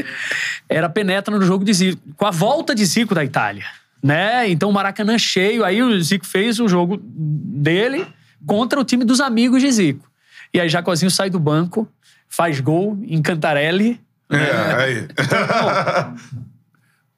Era 0.68 0.90
penetra 0.90 1.38
no 1.38 1.46
jogo 1.46 1.64
de 1.64 1.74
Zico. 1.74 2.02
Com 2.18 2.26
a 2.26 2.32
volta 2.32 2.74
de 2.74 2.84
Zico 2.86 3.14
da 3.14 3.24
Itália. 3.24 3.66
Né? 4.02 4.50
Então 4.50 4.68
o 4.68 4.74
Maracanã 4.74 5.16
cheio. 5.20 5.64
Aí 5.64 5.84
o 5.84 6.02
Zico 6.02 6.26
fez 6.26 6.60
o 6.60 6.68
jogo 6.68 7.00
dele 7.00 8.04
contra 8.48 8.80
o 8.80 8.84
time 8.84 9.06
dos 9.06 9.22
amigos 9.22 9.62
de 9.62 9.72
Zico. 9.72 10.12
E 10.54 10.60
aí 10.60 10.70
Jacozinho 10.70 11.10
sai 11.10 11.30
do 11.30 11.40
banco, 11.40 11.88
faz 12.30 12.60
gol 12.60 12.98
em 13.04 13.22
Cantarelli. 13.22 14.00
É, 14.30 14.74
aí. 14.76 15.08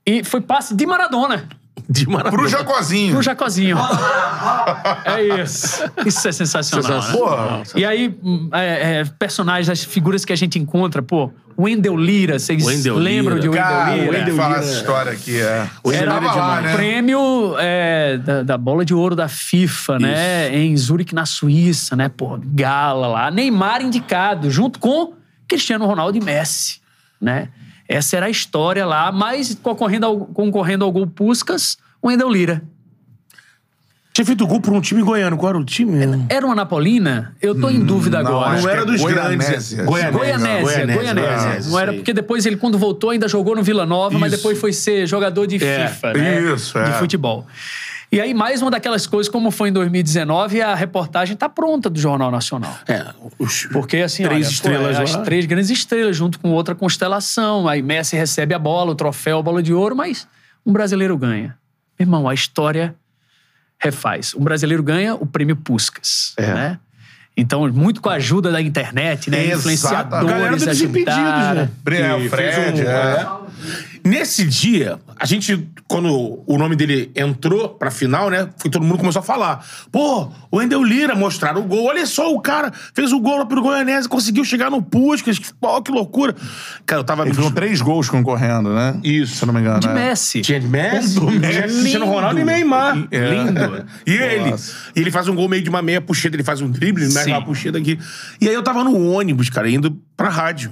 E 0.07 0.24
foi 0.24 0.40
passe 0.40 0.76
de 0.76 0.86
Maradona. 0.86 1.49
De 1.90 2.07
Maradona. 2.07 2.38
Pro 2.38 2.48
Jacozinho. 2.48 3.14
Pro 3.14 3.22
Jacozinho. 3.22 3.78
é 5.06 5.41
isso. 5.41 5.84
Isso 6.06 6.28
é 6.28 6.32
sensacional. 6.32 7.02
né? 7.02 7.12
Porra. 7.12 7.64
E 7.76 7.86
aí, 7.86 8.18
hum, 8.24 8.49
é, 8.52 8.99
é, 8.99 9.06
personagens, 9.20 9.70
as 9.70 9.84
figuras 9.84 10.26
que 10.26 10.34
a 10.34 10.36
gente 10.36 10.57
encontra, 10.57 11.02
pô, 11.02 11.32
Wendell 11.57 11.95
Lira, 11.95 12.38
vocês 12.38 12.66
Wendell 12.66 12.95
lembram 12.98 13.36
Lira. 13.36 13.41
de 13.41 13.49
Wendell 13.49 13.64
Cara, 13.64 13.95
Lira? 13.95 14.12
Wendell 14.12 14.36
fala 14.36 14.57
essa 14.57 14.74
história 14.74 15.12
aqui, 15.14 15.40
é. 15.40 15.70
Era 15.94 16.12
Tava 16.14 16.36
lá, 16.36 16.60
um 16.60 16.62
né? 16.62 16.76
prêmio 16.76 17.56
é, 17.60 18.18
da, 18.18 18.44
da 18.44 18.57
bola 18.57 18.84
de 18.84 18.94
ouro 18.94 19.16
da 19.16 19.28
FIFA, 19.28 19.99
né? 19.99 20.56
Em 20.56 20.76
Zurique, 20.76 21.16
na 21.16 21.26
Suíça, 21.26 21.95
né? 21.95 22.10
Pô, 22.10 22.38
gala 22.44 23.07
lá. 23.07 23.32
Neymar 23.32 23.82
indicado, 23.82 24.52
junto 24.52 24.80
com 24.80 25.14
Cristiano 25.48 25.86
Ronaldo 25.86 26.18
e 26.18 26.22
Messi, 26.22 26.80
né? 27.22 27.49
Essa 27.88 28.18
era 28.18 28.26
a 28.26 28.30
história 28.30 28.86
lá, 28.86 29.12
mas 29.12 29.57
concorrendo 29.62 30.06
ao, 30.06 30.20
concorrendo 30.26 30.84
ao 30.86 30.91
gol 30.91 31.06
Puskas, 31.07 31.78
o 32.02 32.07
Wendell 32.07 32.30
Lira. 32.32 32.62
Tinha 34.12 34.26
feito 34.26 34.48
gol 34.48 34.62
por 34.62 34.72
um 34.72 34.80
time 34.80 35.02
goiano. 35.03 35.36
Qual 35.36 35.49
era 35.49 35.57
o 35.57 35.66
time? 35.66 35.99
Era 36.30 36.45
uma 36.45 36.56
Napolina? 36.56 37.36
Eu 37.41 37.53
tô 37.60 37.70
em 37.70 37.82
dúvida 37.84 38.24
não, 38.24 38.32
agora. 38.38 38.52
acho 38.53 38.64
Não 38.64 38.70
era 38.72 38.82
é 38.82 38.86
dos 38.86 39.02
Goianésia. 39.02 39.84
grandes. 39.84 39.86
Goianésia, 39.86 40.12
Goianésia, 40.18 40.62
Goianésia. 40.64 40.95
Goianésia, 40.95 41.72
Não 41.72 41.80
era 41.80 41.94
porque 41.94 42.14
depois 42.14 42.45
ele, 42.45 42.56
quando 42.56 42.78
voltou, 42.78 43.10
ainda 43.10 43.28
jogou 43.28 43.57
no 43.57 43.62
Vila 43.62 43.86
Nova, 43.86 44.18
mas 44.18 44.32
Isso. 44.32 44.41
depois 44.41 44.57
foi 44.57 44.72
ser 44.72 45.06
jogador 45.06 45.45
de 45.45 45.62
É, 45.62 45.90
FIFA, 45.90 46.14
né? 46.14 46.41
isso, 46.53 46.78
é. 46.78 46.84
De 46.86 46.94
futebol. 46.94 47.45
E 48.15 48.21
aí, 48.21 48.33
mais 48.33 48.61
uma 48.61 48.71
daquelas 48.71 49.05
coisas, 49.05 49.29
como 49.29 49.51
foi 49.51 49.67
em 49.67 49.73
2019, 49.73 50.61
a 50.61 50.73
reportagem 50.73 51.35
tá 51.35 51.49
pronta 51.49 51.89
do 51.89 51.99
Jornal 51.99 52.31
Nacional. 52.31 52.73
É, 52.87 53.07
os 53.37 53.65
Porque, 53.73 53.97
assim, 53.97 54.23
três 54.23 54.45
olha, 54.47 54.53
estrelas 54.53 54.95
pô, 54.95 55.03
as 55.03 55.15
lá. 55.15 55.21
três 55.23 55.45
grandes 55.45 55.69
estrelas, 55.69 56.15
junto 56.15 56.39
com 56.39 56.49
outra 56.51 56.73
constelação. 56.73 57.67
Aí 57.67 57.81
Messi 57.81 58.15
recebe 58.15 58.53
a 58.53 58.59
bola, 58.59 58.91
o 58.91 58.95
troféu, 58.95 59.39
a 59.39 59.43
bola 59.43 59.61
de 59.61 59.73
ouro, 59.73 59.97
mas 59.97 60.25
um 60.65 60.71
brasileiro 60.71 61.17
ganha. 61.17 61.57
Irmão, 61.99 62.29
a 62.29 62.33
história 62.33 62.95
refaz. 63.77 64.33
Um 64.33 64.45
brasileiro 64.45 64.81
ganha 64.81 65.13
o 65.13 65.25
prêmio 65.25 65.57
Puskas, 65.57 66.33
É. 66.37 66.53
né? 66.53 66.79
Então, 67.35 67.67
muito 67.67 68.01
com 68.01 68.07
a 68.09 68.13
ajuda 68.13 68.49
da 68.49 68.61
internet, 68.61 69.29
né? 69.29 69.47
Exato. 69.47 70.15
A 70.15 70.23
galera 70.23 70.55
Influenciadores 70.55 70.61
do 70.63 70.65
Desimpedidos, 70.67 71.13
ajudaram. 71.17 71.55
né? 71.55 72.25
É, 72.25 72.29
Fred, 72.29 72.81
um- 72.81 72.87
é. 72.87 73.94
Nesse 74.06 74.45
dia, 74.45 74.99
a 75.19 75.26
gente, 75.26 75.68
quando 75.88 76.44
o 76.45 76.57
nome 76.60 76.76
dele 76.76 77.11
entrou 77.15 77.69
pra 77.69 77.90
final, 77.90 78.30
né? 78.30 78.48
Foi, 78.56 78.69
todo 78.69 78.86
mundo 78.86 78.99
começou 78.99 79.19
a 79.19 79.23
falar. 79.23 79.65
Pô, 79.91 80.32
o 80.52 80.57
Wendel 80.57 80.84
Lira 80.84 81.15
mostraram 81.15 81.61
o 81.61 81.64
gol. 81.64 81.86
Olha 81.86 82.06
só, 82.06 82.32
o 82.32 82.40
cara 82.40 82.72
fez 82.94 83.11
o 83.11 83.19
gol 83.19 83.40
lá 83.40 83.48
pro 83.48 83.64
Goianese, 83.64 84.07
conseguiu 84.07 84.45
chegar 84.45 84.69
no 84.69 84.80
Puskas. 84.80 85.40
Que, 85.40 85.52
pô, 85.56 85.82
que 85.82 85.91
loucura. 85.91 86.36
Cara, 86.86 87.02
eu 87.02 87.03
tava... 87.03 87.23
Ele 87.26 87.34
ficou 87.34 87.49
três 87.49 87.82
gols 87.82 88.07
concorrendo, 88.07 88.76
né? 88.76 88.95
Isso. 89.03 89.38
Se 89.38 89.44
eu 89.44 89.48
não 89.48 89.53
me 89.56 89.61
engano. 89.61 89.80
De 89.80 89.88
né? 89.88 89.94
Messi. 89.95 90.41
Tinha 90.41 90.60
de 90.60 90.68
Messi, 90.68 91.15
Do 91.15 91.32
Messi. 91.32 91.61
Cristiano 91.61 92.06
Ronaldo 92.06 92.40
e 92.40 92.45
Neymar. 92.45 93.07
É. 93.10 93.30
Lindo. 93.32 93.86
E 94.06 94.11
ele? 94.11 94.53
E 94.95 94.99
ele 94.99 95.10
faz 95.10 95.27
um 95.27 95.34
gol 95.34 95.49
meio 95.49 95.64
de 95.64 95.69
uma 95.72 95.82
meia 95.82 95.99
puxeta, 95.99 96.36
ele 96.36 96.44
faz 96.44 96.61
um 96.61 96.69
drible, 96.69 97.07
uma 97.07 97.44
puxeta 97.44 97.80
aqui. 97.80 97.98
E 98.40 98.48
aí 98.48 98.53
eu 98.53 98.61
tava 98.61 98.84
no 98.84 99.10
ônibus, 99.10 99.49
cara, 99.49 99.68
indo 99.68 99.99
pra 100.15 100.30
rádio. 100.30 100.72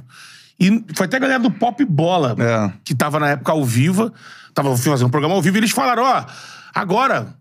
E 0.65 0.85
foi 0.95 1.06
até 1.06 1.18
a 1.18 1.19
galera 1.19 1.40
do 1.40 1.52
Pop 1.52 1.84
Bola, 1.85 2.35
É. 2.40 2.72
que 2.85 2.95
tava 2.95 3.19
na 3.19 3.30
época 3.30 3.52
ao 3.52 3.64
vivo, 3.65 4.11
tava 4.53 4.76
fazendo 4.77 5.07
um 5.07 5.11
programa 5.11 5.35
ao 5.35 5.41
vivo, 5.41 5.57
e 5.57 5.60
eles 5.60 5.72
falaram, 5.72 6.03
ó, 6.03 6.26
agora... 6.73 7.35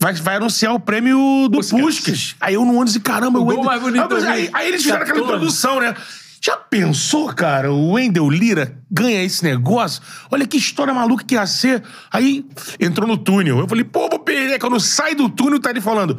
Vai, 0.00 0.12
vai 0.14 0.36
anunciar 0.36 0.72
o 0.74 0.78
prêmio 0.78 1.48
do 1.50 1.58
Puskas. 1.58 2.36
Aí 2.40 2.54
eu 2.54 2.64
no 2.64 2.72
ônibus 2.74 2.94
e 2.94 3.00
caramba, 3.00 3.40
O 3.40 3.44
gol 3.44 3.48
Wendel- 3.54 3.64
mais 3.64 3.82
bonito 3.82 4.14
Aí, 4.14 4.26
aí, 4.28 4.50
aí 4.54 4.68
eles 4.68 4.82
fizeram 4.82 5.02
aquela 5.02 5.18
14. 5.18 5.34
introdução, 5.34 5.80
né? 5.80 5.92
Já 6.40 6.56
pensou, 6.56 7.34
cara, 7.34 7.72
o 7.72 7.90
Wendel 7.94 8.30
Lira 8.30 8.78
ganha 8.88 9.24
esse 9.24 9.42
negócio? 9.42 10.00
Olha 10.30 10.46
que 10.46 10.56
história 10.56 10.94
maluca 10.94 11.24
que 11.24 11.34
ia 11.34 11.44
ser. 11.48 11.82
Aí 12.12 12.46
entrou 12.78 13.08
no 13.08 13.16
túnel. 13.16 13.58
Eu 13.58 13.66
falei, 13.66 13.82
pô, 13.82 14.08
Pereira, 14.20 14.56
quando 14.60 14.78
sai 14.78 15.16
do 15.16 15.28
túnel, 15.28 15.58
tá 15.58 15.70
ele 15.70 15.80
falando. 15.80 16.16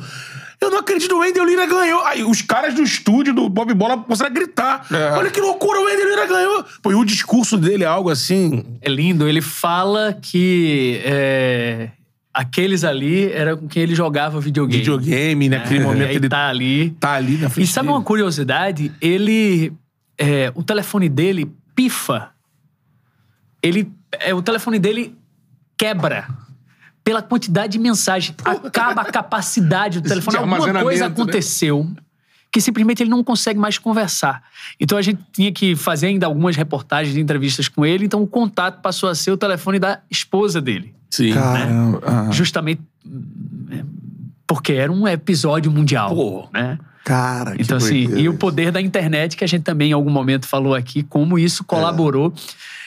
Eu 0.61 0.69
não 0.69 0.79
acredito, 0.79 1.15
o 1.15 1.19
Wendel 1.19 1.45
Lira 1.45 1.65
ganhou. 1.65 2.01
Aí 2.05 2.23
os 2.23 2.41
caras 2.41 2.73
do 2.73 2.83
estúdio 2.83 3.33
do 3.33 3.47
Bob 3.47 3.73
Bola 3.73 3.97
começaram 3.97 4.29
a 4.29 4.33
gritar. 4.33 4.85
É. 4.91 5.11
Olha 5.17 5.31
que 5.31 5.39
loucura, 5.39 5.79
o 5.79 5.85
Wendel 5.85 6.09
Lira 6.09 6.25
ganhou. 6.27 6.65
Pô, 6.81 6.91
e 6.91 6.95
o 6.95 7.05
discurso 7.05 7.57
dele 7.57 7.83
é 7.85 7.87
algo 7.87 8.09
assim. 8.09 8.65
É 8.81 8.89
lindo. 8.89 9.25
Ele 9.27 9.41
fala 9.41 10.13
que 10.21 10.99
é, 11.05 11.89
aqueles 12.33 12.83
ali 12.83 13.31
eram 13.31 13.55
com 13.57 13.67
quem 13.69 13.83
ele 13.83 13.95
jogava 13.95 14.41
videogame. 14.41 14.79
Videogame, 14.79 15.47
naquele 15.47 15.79
É, 15.79 15.83
momento 15.83 16.01
e 16.01 16.09
aí 16.09 16.15
ele 16.17 16.27
tá 16.29 16.49
ali. 16.49 16.89
tá 16.99 17.13
ali 17.13 17.37
na 17.37 17.47
E 17.47 17.49
frente. 17.49 17.67
sabe 17.71 17.87
dele. 17.87 17.97
uma 17.97 18.03
curiosidade? 18.03 18.91
Ele. 19.01 19.71
é, 20.17 20.51
o 20.55 20.61
telefone 20.61 21.07
dele 21.07 21.49
pifa. 21.73 22.31
Ele. 23.63 23.89
é, 24.19 24.33
o 24.33 24.41
telefone 24.41 24.77
dele 24.77 25.15
quebra. 25.77 26.27
Pela 27.09 27.23
quantidade 27.23 27.73
de 27.73 27.79
mensagem. 27.79 28.35
Acaba 28.45 29.01
a 29.01 29.05
capacidade 29.05 29.99
do 29.99 30.07
telefone. 30.07 30.37
De 30.37 30.43
Alguma 30.43 30.83
coisa 30.83 31.07
né? 31.07 31.11
aconteceu 31.11 31.89
que 32.51 32.61
simplesmente 32.61 33.01
ele 33.01 33.09
não 33.09 33.23
consegue 33.23 33.59
mais 33.59 33.79
conversar. 33.79 34.43
Então 34.79 34.95
a 34.95 35.01
gente 35.01 35.19
tinha 35.33 35.51
que 35.51 35.75
fazer 35.75 36.05
ainda 36.05 36.27
algumas 36.27 36.55
reportagens 36.55 37.15
de 37.15 37.19
entrevistas 37.19 37.67
com 37.67 37.83
ele. 37.83 38.05
Então 38.05 38.21
o 38.21 38.27
contato 38.27 38.79
passou 38.79 39.09
a 39.09 39.15
ser 39.15 39.31
o 39.31 39.37
telefone 39.37 39.79
da 39.79 40.01
esposa 40.09 40.61
dele. 40.61 40.93
Sim. 41.09 41.33
Caramba. 41.33 41.99
ah. 42.05 42.27
Justamente 42.31 42.81
é, 43.71 43.83
porque 44.45 44.73
era 44.73 44.91
um 44.91 45.07
episódio 45.07 45.71
mundial. 45.71 46.13
Pô. 46.13 46.47
né? 46.53 46.77
Cara, 47.03 47.55
que 47.55 47.63
Então, 47.63 47.77
assim, 47.77 48.07
e 48.17 48.29
o 48.29 48.35
poder 48.35 48.71
da 48.71 48.79
internet, 48.79 49.35
que 49.35 49.43
a 49.43 49.47
gente 49.47 49.63
também 49.63 49.89
em 49.89 49.93
algum 49.93 50.11
momento 50.11 50.47
falou 50.47 50.75
aqui, 50.75 51.01
como 51.01 51.39
isso 51.39 51.63
colaborou 51.63 52.31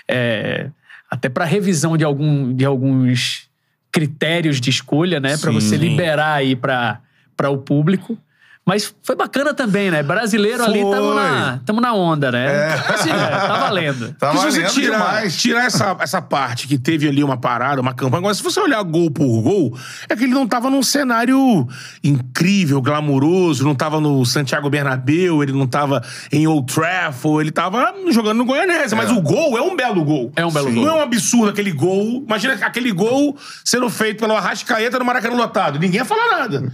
é, 0.06 0.70
até 1.10 1.28
para 1.28 1.44
revisão 1.44 1.96
de, 1.96 2.04
algum, 2.04 2.54
de 2.54 2.64
alguns 2.64 3.48
critérios 3.92 4.60
de 4.60 4.70
escolha, 4.70 5.20
né? 5.20 5.36
Para 5.36 5.52
você 5.52 5.76
liberar 5.76 6.34
aí 6.34 6.56
para 6.56 7.50
o 7.50 7.58
público. 7.58 8.18
Mas 8.64 8.94
foi 9.02 9.16
bacana 9.16 9.52
também, 9.52 9.90
né? 9.90 10.04
Brasileiro 10.04 10.62
ali, 10.62 10.82
Foi. 10.82 10.90
tamo 10.92 11.14
na, 11.14 11.60
tamo 11.66 11.80
na 11.80 11.92
onda, 11.94 12.30
né? 12.30 12.72
Assim, 12.94 13.10
é, 13.10 13.28
tá 13.28 13.58
valendo. 13.58 14.14
Tá 14.16 14.30
Porque 14.30 14.38
se 14.38 14.52
você 14.52 14.60
valendo 14.60 14.72
tirar, 14.74 14.98
demais. 14.98 15.36
tirar 15.36 15.64
essa, 15.64 15.96
essa 15.98 16.22
parte 16.22 16.68
que 16.68 16.78
teve 16.78 17.08
ali 17.08 17.24
uma 17.24 17.36
parada, 17.36 17.80
uma 17.80 17.92
campanha, 17.92 18.18
agora 18.18 18.34
se 18.34 18.42
você 18.42 18.60
olhar 18.60 18.80
gol 18.84 19.10
por 19.10 19.42
gol, 19.42 19.76
é 20.08 20.14
que 20.14 20.22
ele 20.22 20.32
não 20.32 20.46
tava 20.46 20.70
num 20.70 20.82
cenário 20.82 21.66
incrível, 22.04 22.80
glamuroso, 22.80 23.64
não 23.64 23.74
tava 23.74 24.00
no 24.00 24.24
Santiago 24.24 24.70
Bernabéu, 24.70 25.42
ele 25.42 25.52
não 25.52 25.66
tava 25.66 26.00
em 26.30 26.46
Old 26.46 26.72
Trafford, 26.72 27.42
ele 27.42 27.50
tava 27.50 27.92
jogando 28.10 28.38
no 28.38 28.44
Goianese, 28.44 28.94
mas 28.94 29.10
o 29.10 29.20
gol 29.20 29.58
é 29.58 29.60
um 29.60 29.74
belo 29.74 30.04
gol. 30.04 30.32
É 30.36 30.46
um 30.46 30.52
belo 30.52 30.70
Não 30.70 30.82
gol. 30.82 30.88
é 30.88 30.94
um 30.94 31.02
absurdo 31.02 31.50
aquele 31.50 31.72
gol. 31.72 32.22
Imagina 32.24 32.54
aquele 32.54 32.92
gol 32.92 33.36
sendo 33.64 33.90
feito 33.90 34.20
pelo 34.20 34.36
Arrascaeta 34.36 35.00
no 35.00 35.04
Maracanã 35.04 35.34
lotado. 35.34 35.80
Ninguém 35.80 35.98
ia 35.98 36.04
falar 36.04 36.38
nada. 36.38 36.72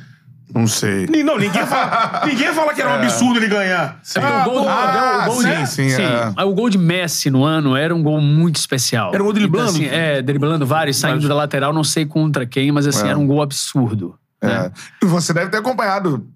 Não 0.54 0.66
sei. 0.66 1.06
Ni- 1.06 1.22
Não, 1.22 1.36
ninguém 1.38 1.60
ia 1.60 1.66
falar, 1.66 2.22
ninguém 2.26 2.46
ia 2.46 2.54
falar 2.54 2.72
que 2.74 2.80
era 2.80 2.90
um 2.90 2.94
absurdo 2.94 3.38
ele 3.38 3.48
ganhar. 3.48 4.00
o 4.16 4.44
gol 4.50 4.62
do 4.62 4.68
ah, 4.68 5.26
o 5.28 5.32
gol 5.32 5.42
sim, 5.42 5.48
de, 5.62 5.66
sim, 5.66 6.02
é. 6.36 6.44
O 6.44 6.54
gol 6.54 6.70
de 6.70 6.78
Messi 6.78 7.30
no 7.30 7.44
ano 7.44 7.76
era 7.76 7.94
um 7.94 8.02
gol 8.02 8.20
muito 8.20 8.56
especial. 8.56 9.12
Era 9.12 9.22
um 9.22 9.26
gol 9.26 9.34
driblando? 9.34 9.70
Então, 9.76 9.86
assim, 9.86 9.94
é, 9.94 10.22
driblando 10.22 10.64
vários, 10.66 10.96
saindo 10.96 11.28
da 11.28 11.34
lateral, 11.34 11.72
não 11.72 11.84
sei 11.84 12.06
contra 12.06 12.46
quem, 12.46 12.72
mas 12.72 12.86
assim, 12.86 13.06
É. 13.06 13.10
era 13.10 13.18
um 13.18 13.26
gol 13.26 13.42
absurdo. 13.42 14.14
né? 14.42 14.70
É. 15.02 15.04
E 15.04 15.06
você 15.06 15.32
deve 15.34 15.50
ter 15.50 15.58
acompanhado, 15.58 16.26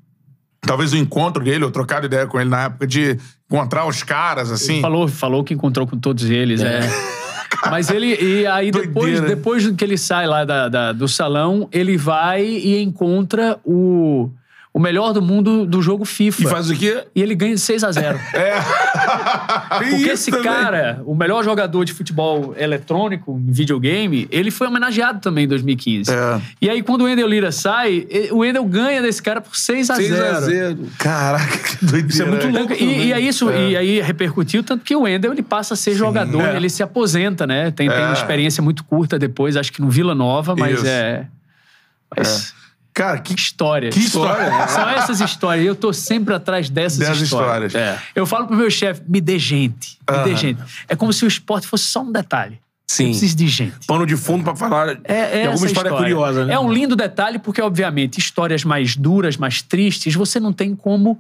talvez 0.61 0.93
o 0.93 0.97
encontro 0.97 1.43
dele, 1.43 1.65
ou 1.65 1.71
trocado 1.71 2.07
ideia 2.07 2.27
com 2.27 2.39
ele 2.41 2.51
na 2.51 2.65
época 2.65 2.87
de 2.87 3.17
encontrar 3.51 3.87
os 3.87 4.03
caras, 4.03 4.51
assim. 4.51 4.81
Falou, 4.81 5.09
falou 5.09 5.43
que 5.45 5.55
encontrou 5.55 5.87
com 5.87 5.99
todos 5.99 6.25
eles, 6.29 6.61
é. 6.61 6.81
Mas 7.71 7.91
ele. 7.91 8.15
E 8.21 8.47
aí, 8.47 8.71
depois, 8.71 9.21
depois 9.21 9.71
que 9.71 9.85
ele 9.85 9.97
sai 9.99 10.27
lá 10.27 10.45
da- 10.45 10.69
da- 10.69 10.93
do 10.93 11.07
salão, 11.09 11.69
ele 11.73 11.97
vai 11.97 12.45
e 12.45 12.83
encontra 12.83 13.59
o, 13.65 14.31
o 14.75 14.81
melhor 14.81 15.13
do 15.13 15.21
mundo 15.21 15.67
do 15.67 15.83
jogo 15.83 16.05
FIFA. 16.05 16.43
E 16.43 16.47
faz 16.47 16.71
o 16.71 16.75
quê? 16.75 17.05
E 17.15 17.21
ele 17.23 17.35
ganha 17.35 17.55
de 17.55 17.61
6 17.61 17.85
a 17.85 17.93
0 17.93 18.19
Porque 19.79 19.95
Isso 19.97 20.11
esse 20.11 20.31
também. 20.31 20.47
cara, 20.51 21.03
o 21.05 21.15
melhor 21.15 21.45
jogador 21.45 21.85
de 21.85 21.93
futebol 21.93 22.55
eletrônico, 22.57 23.39
em 23.39 23.53
videogame, 23.53 24.27
ele 24.31 24.51
foi 24.51 24.67
homenageado 24.69 25.21
também 25.21 25.45
em 25.45 25.49
2015. 25.49 26.11
É. 26.11 26.41
E 26.61 26.71
aí, 26.71 26.83
quando 26.83 27.03
o 27.03 27.05
Wendel 27.05 27.27
Lira 27.29 27.53
sai, 27.53 28.07
o 28.31 28.39
Wendel 28.39 28.65
ganha 28.65 29.03
desse 29.03 29.23
cara 29.23 29.41
por 29.41 29.57
6 29.57 29.91
a 29.91 29.95
0 29.97 30.07
6 30.07 30.21
a 30.23 30.41
0. 30.41 30.79
Caraca, 30.99 31.59
que 31.59 31.85
doideira. 31.85 32.09
Isso 32.09 32.23
é 32.23 32.27
muito 32.27 32.49
louco. 32.49 32.73
E, 32.73 33.07
e 33.09 33.13
aí 33.13 33.29
isso, 33.29 33.51
É. 33.51 33.71
e 33.71 33.77
aí 33.77 34.01
repercutiu, 34.01 34.63
tanto 34.63 34.85
que 34.85 34.97
o 34.97 35.03
Wendel 35.03 35.33
ele 35.33 35.43
passa 35.43 35.75
a 35.75 35.77
ser 35.77 35.95
jogador, 35.95 36.41
é. 36.43 36.57
ele 36.57 36.71
se 36.71 36.83
aposenta, 36.83 37.47
né? 37.47 37.71
Tem, 37.71 37.89
tem 37.89 37.99
É. 37.99 38.05
uma 38.07 38.13
experiência 38.15 38.63
muito 38.63 38.85
curta 38.85 39.19
depois, 39.19 39.57
acho 39.57 39.73
que 39.73 39.81
no 39.83 39.91
Vila 39.91 40.15
Nova, 40.15 40.55
mas 40.57 40.79
Isso. 40.79 40.87
é. 40.87 41.27
Mas 42.17 42.55
Cara, 42.95 43.19
que 43.19 43.35
história. 43.35 43.91
Que 43.91 43.99
história. 44.01 44.69
São 44.69 44.89
essas 44.91 45.21
histórias. 45.21 45.65
Eu 45.67 45.75
tô 45.75 45.93
sempre 45.93 46.35
atrás 46.35 46.69
dessas, 46.69 46.99
Dessas 46.99 47.21
histórias. 47.23 47.73
histórias. 47.73 47.75
É. 47.75 48.03
Eu 48.15 48.27
falo 48.27 48.47
pro 48.47 48.57
meu 48.57 48.71
chefe, 48.71 49.03
me 49.09 49.21
dê 49.21 49.39
gente. 49.39 49.99
Me 50.11 50.19
dê 50.25 50.31
Aham. 50.31 50.37
gente. 50.37 50.63
É 50.89 50.95
como 50.95 51.13
se 51.13 51.25
o 51.25 51.29
esporte 51.29 51.67
fosse 51.67 51.85
só 51.85 52.03
um 52.03 52.13
detalhe. 52.13 52.61
Sim. 52.87 53.05
Eu 53.05 53.11
preciso 53.11 53.37
de 53.37 53.49
gente. 53.49 53.87
Pano 53.87 54.05
de 54.05 54.17
fundo 54.17 54.45
pra 54.45 54.55
falar 54.55 54.99
É, 55.05 55.15
é 55.15 55.31
de 55.31 55.39
alguma 55.39 55.55
essa 55.55 55.67
história, 55.67 55.91
curiosa, 55.93 56.45
né? 56.45 56.53
É 56.53 56.59
um 56.59 56.71
lindo 56.71 56.95
detalhe, 56.95 57.39
porque, 57.39 57.63
obviamente, 57.63 58.19
histórias 58.19 58.63
mais 58.65 58.95
duras, 58.95 59.39
mais 59.39 59.63
tristes, 59.63 60.15
você 60.15 60.39
não 60.39 60.53
tem 60.53 60.77
como 60.77 61.19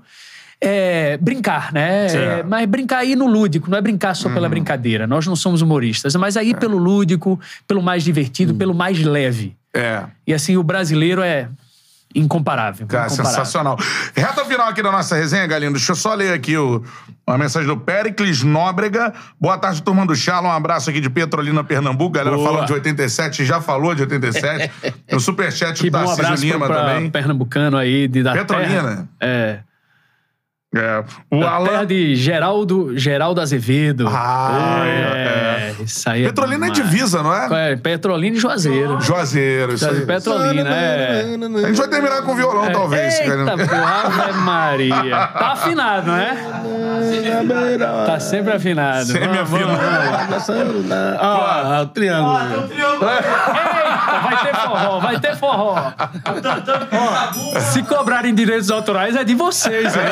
é, 0.61 1.17
brincar, 1.17 1.73
né? 1.73 2.07
É, 2.15 2.43
mas 2.43 2.69
brincar 2.69 2.99
aí 2.99 3.17
no 3.17 3.27
lúdico, 3.27 3.71
não 3.71 3.79
é 3.79 3.81
brincar 3.81 4.15
só 4.15 4.29
pela 4.29 4.49
brincadeira. 4.49 5.07
Nós 5.07 5.27
não 5.27 5.35
somos 5.35 5.63
humoristas, 5.63 6.15
mas 6.17 6.37
aí 6.37 6.55
pelo 6.55 6.77
lúdico, 6.77 7.41
pelo 7.67 7.83
mais 7.83 8.05
divertido, 8.05 8.55
pelo 8.55 8.75
mais 8.75 9.03
leve. 9.03 9.57
É. 9.75 10.05
E 10.27 10.35
assim, 10.35 10.59
o 10.59 10.63
brasileiro 10.63 11.23
é 11.23 11.49
incomparável. 12.15 12.87
Cara, 12.87 13.07
incomparável. 13.07 13.33
sensacional. 13.35 13.79
Reta 14.15 14.45
final 14.45 14.69
aqui 14.69 14.83
da 14.83 14.93
nossa 14.93 15.15
resenha, 15.17 15.47
Galindo. 15.47 15.73
Deixa 15.73 15.93
eu 15.93 15.97
só 15.97 16.15
ler 16.15 16.33
aqui 16.33 16.57
o, 16.57 16.83
uma 17.27 17.39
mensagem 17.39 17.69
do 17.69 17.77
Pericles 17.77 18.43
Nóbrega. 18.43 19.13
Boa 19.41 19.59
tarde, 19.59 19.83
turma 19.83 20.05
do 20.07 20.15
Chala. 20.15 20.49
Um 20.49 20.53
abraço 20.53 20.91
aqui 20.91 21.01
de 21.01 21.09
Petrolina, 21.11 21.63
Pernambuco. 21.65 22.11
Galera 22.13 22.37
Boa. 22.37 22.49
falando 22.49 22.67
de 22.67 22.73
87, 22.75 23.45
já 23.45 23.61
falou 23.61 23.95
de 23.95 24.03
87. 24.03 24.71
no 25.11 25.19
superchat 25.21 25.87
o 25.87 25.91
bom 25.91 26.17
Tarcísio 26.17 26.53
Lima 26.53 26.67
pra, 26.67 26.77
também. 26.85 27.11
pernambucano 27.11 27.77
aí 27.77 28.09
de 28.09 28.23
da 28.23 28.33
Petrolina. 28.33 28.83
terra. 28.83 29.09
É. 29.21 29.59
É. 30.75 31.05
O 31.31 31.41
Da 31.41 31.47
terra 31.47 31.57
Alan... 31.57 31.87
de 31.87 32.17
Geraldo, 32.17 32.97
Geraldo 32.99 33.41
Azevedo. 33.43 34.09
Ah, 34.09 34.83
é, 34.87 35.75
Isso 35.85 36.09
aí 36.09 36.23
é 36.25 36.27
Petrolina 36.29 36.67
é 36.67 36.71
demais. 36.71 36.91
divisa, 36.91 37.23
não 37.23 37.35
é? 37.35 37.73
É, 37.73 37.77
Petrolina 37.77 38.37
e 38.37 38.41
Juazeiro. 38.41 38.99
Juazeiro, 39.01 39.75
isso 39.75 39.87
aí. 39.87 40.07
Petrolina, 40.07 40.71
é. 40.71 41.25
A 41.65 41.67
gente 41.69 41.77
vai 41.77 41.89
terminar 41.89 42.23
com 42.23 42.35
violão, 42.35 42.73
talvez. 42.73 43.21
Eita, 43.21 43.57
porra, 43.69 44.07
Ave 44.07 44.33
Maria. 44.39 45.11
Tá 45.11 45.53
afinado, 45.53 46.07
não 46.07 46.17
é? 46.17 46.37
Tá 48.07 48.19
sempre 48.19 48.53
afinado. 48.55 49.13
Vamos, 49.13 49.51
vamos. 49.51 49.79
Ah, 51.21 51.81
o 51.83 51.87
triângulo. 51.89 52.39
Eita, 52.39 54.21
vai 54.23 54.37
ter 54.43 54.55
forró, 54.55 55.01
vai 55.01 55.21
ter 55.21 55.37
forró. 55.37 55.93
Ó, 56.93 57.61
se 57.61 57.83
cobrarem 57.83 58.35
direitos 58.35 58.71
autorais 58.71 59.17
é 59.17 59.25
de 59.25 59.35
vocês, 59.35 59.95
hein? 59.95 60.03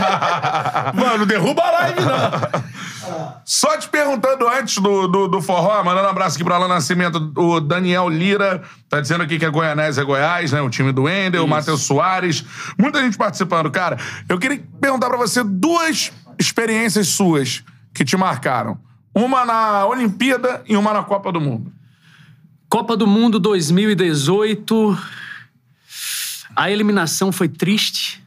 Mano, 0.94 1.26
derruba 1.26 1.62
a 1.62 1.70
live, 1.70 2.00
não. 2.00 3.42
Só 3.44 3.76
te 3.76 3.88
perguntando 3.88 4.48
antes 4.48 4.78
do, 4.78 5.08
do, 5.08 5.28
do 5.28 5.42
forró, 5.42 5.82
mandando 5.82 6.06
um 6.06 6.10
abraço 6.10 6.36
aqui 6.36 6.44
pra 6.44 6.56
Alan 6.56 6.68
Nascimento, 6.68 7.32
o 7.36 7.60
Daniel 7.60 8.08
Lira, 8.08 8.62
tá 8.88 9.00
dizendo 9.00 9.22
aqui 9.22 9.38
que 9.38 9.44
é 9.44 9.50
Goianese 9.50 10.00
é 10.00 10.04
Goiás, 10.04 10.52
né? 10.52 10.60
O 10.60 10.70
time 10.70 10.92
do 10.92 11.04
Wendel, 11.04 11.44
o 11.44 11.48
Matheus 11.48 11.82
Soares. 11.82 12.44
Muita 12.78 13.00
gente 13.00 13.16
participando. 13.16 13.70
Cara, 13.70 13.98
eu 14.28 14.38
queria 14.38 14.62
perguntar 14.80 15.08
pra 15.08 15.18
você 15.18 15.42
duas 15.42 16.12
experiências 16.38 17.08
suas 17.08 17.64
que 17.92 18.04
te 18.04 18.16
marcaram. 18.16 18.78
Uma 19.14 19.44
na 19.44 19.86
Olimpíada 19.86 20.62
e 20.66 20.76
uma 20.76 20.92
na 20.92 21.02
Copa 21.02 21.30
do 21.30 21.40
Mundo. 21.40 21.72
Copa 22.68 22.96
do 22.96 23.06
Mundo 23.06 23.38
2018. 23.38 24.98
A 26.56 26.70
eliminação 26.70 27.30
foi 27.30 27.48
triste 27.48 28.21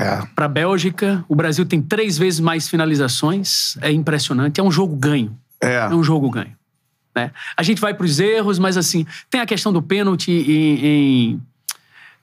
É. 0.00 0.26
para 0.34 0.46
a 0.46 0.48
Bélgica. 0.48 1.24
O 1.28 1.34
Brasil 1.34 1.64
tem 1.66 1.80
três 1.82 2.16
vezes 2.16 2.40
mais 2.40 2.68
finalizações. 2.68 3.76
É 3.80 3.90
impressionante. 3.92 4.60
É 4.60 4.64
um 4.64 4.70
jogo 4.70 4.96
ganho. 4.96 5.36
É. 5.60 5.76
É 5.76 5.88
um 5.94 6.02
jogo 6.02 6.30
ganho. 6.30 6.52
Né? 7.14 7.30
A 7.56 7.62
gente 7.62 7.80
vai 7.80 7.92
para 7.92 8.06
os 8.06 8.18
erros, 8.20 8.58
mas 8.58 8.76
assim, 8.76 9.06
tem 9.28 9.40
a 9.40 9.46
questão 9.46 9.72
do 9.72 9.82
pênalti 9.82 10.30
em, 10.30 10.86
em 10.86 11.42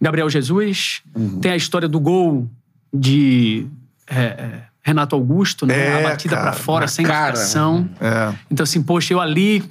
Gabriel 0.02 0.30
Jesus, 0.30 1.02
Uhum. 1.16 1.40
tem 1.40 1.52
a 1.52 1.56
história 1.56 1.88
do 1.88 2.00
gol 2.00 2.50
de 2.94 3.68
é, 4.08 4.20
é, 4.22 4.62
Renato 4.82 5.16
Augusto, 5.16 5.66
né? 5.66 5.78
É, 5.78 6.00
a 6.00 6.10
batida 6.10 6.38
para 6.38 6.54
fora 6.54 6.88
sem 6.88 7.06
cara. 7.06 7.34
marcação. 7.34 7.90
É. 8.00 8.34
Então, 8.50 8.64
assim, 8.64 8.82
poxa, 8.82 9.14
eu 9.14 9.20
ali. 9.20 9.64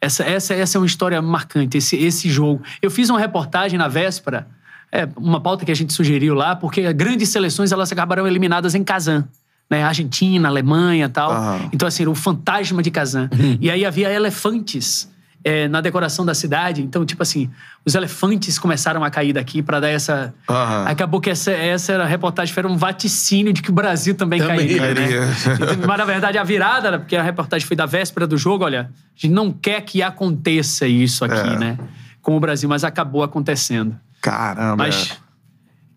Essa, 0.00 0.22
essa, 0.24 0.54
essa 0.54 0.78
é 0.78 0.80
uma 0.80 0.86
história 0.86 1.20
marcante, 1.20 1.76
esse, 1.76 1.96
esse 1.96 2.30
jogo. 2.30 2.62
Eu 2.80 2.90
fiz 2.90 3.10
uma 3.10 3.18
reportagem 3.18 3.76
na 3.76 3.88
véspera, 3.88 4.46
é, 4.92 5.08
uma 5.16 5.40
pauta 5.40 5.64
que 5.64 5.72
a 5.72 5.76
gente 5.76 5.92
sugeriu 5.92 6.34
lá, 6.34 6.56
porque 6.56 6.92
grandes 6.92 7.28
seleções 7.28 7.72
elas 7.72 7.90
acabaram 7.92 8.26
eliminadas 8.26 8.74
em 8.74 8.82
Kazan. 8.84 9.28
Né? 9.70 9.82
Argentina, 9.82 10.48
Alemanha 10.48 11.04
e 11.04 11.08
tal. 11.08 11.30
Aham. 11.30 11.68
Então, 11.72 11.86
assim, 11.86 12.02
era 12.04 12.10
o 12.10 12.14
fantasma 12.14 12.82
de 12.82 12.90
Kazan. 12.90 13.28
e 13.60 13.70
aí 13.70 13.84
havia 13.84 14.10
elefantes 14.10 15.10
é, 15.44 15.68
na 15.68 15.82
decoração 15.82 16.24
da 16.24 16.32
cidade. 16.34 16.80
Então, 16.82 17.04
tipo 17.04 17.22
assim, 17.22 17.50
os 17.84 17.94
elefantes 17.94 18.58
começaram 18.58 19.04
a 19.04 19.10
cair 19.10 19.34
daqui 19.34 19.62
para 19.62 19.78
dar 19.78 19.88
essa. 19.90 20.32
Aham. 20.48 20.84
Acabou 20.86 21.20
que 21.20 21.28
essa, 21.28 21.50
essa 21.52 21.92
era 21.92 22.04
a 22.04 22.06
reportagem 22.06 22.54
foi 22.54 22.64
um 22.64 22.78
vaticínio 22.78 23.52
de 23.52 23.60
que 23.60 23.68
o 23.70 23.72
Brasil 23.74 24.14
também, 24.14 24.40
Também 24.40 24.56
cairia. 24.56 24.78
cairia. 24.78 25.20
Né? 25.26 25.34
Então, 25.54 25.86
Mas, 25.86 25.98
na 25.98 26.04
verdade, 26.06 26.38
a 26.38 26.44
virada, 26.44 26.90
né, 26.92 26.98
porque 26.98 27.14
a 27.16 27.22
reportagem 27.22 27.66
foi 27.68 27.76
da 27.76 27.84
véspera 27.84 28.26
do 28.26 28.38
jogo, 28.38 28.64
olha, 28.64 28.90
a 28.90 29.20
gente 29.20 29.34
não 29.34 29.52
quer 29.52 29.82
que 29.82 30.02
aconteça 30.02 30.86
isso 30.86 31.26
aqui, 31.26 31.36
É. 31.36 31.58
né? 31.58 31.78
Com 32.22 32.36
o 32.36 32.40
Brasil, 32.40 32.68
mas 32.70 32.84
acabou 32.84 33.22
acontecendo. 33.22 33.94
Caramba. 34.20 34.84
Mas 34.84 35.18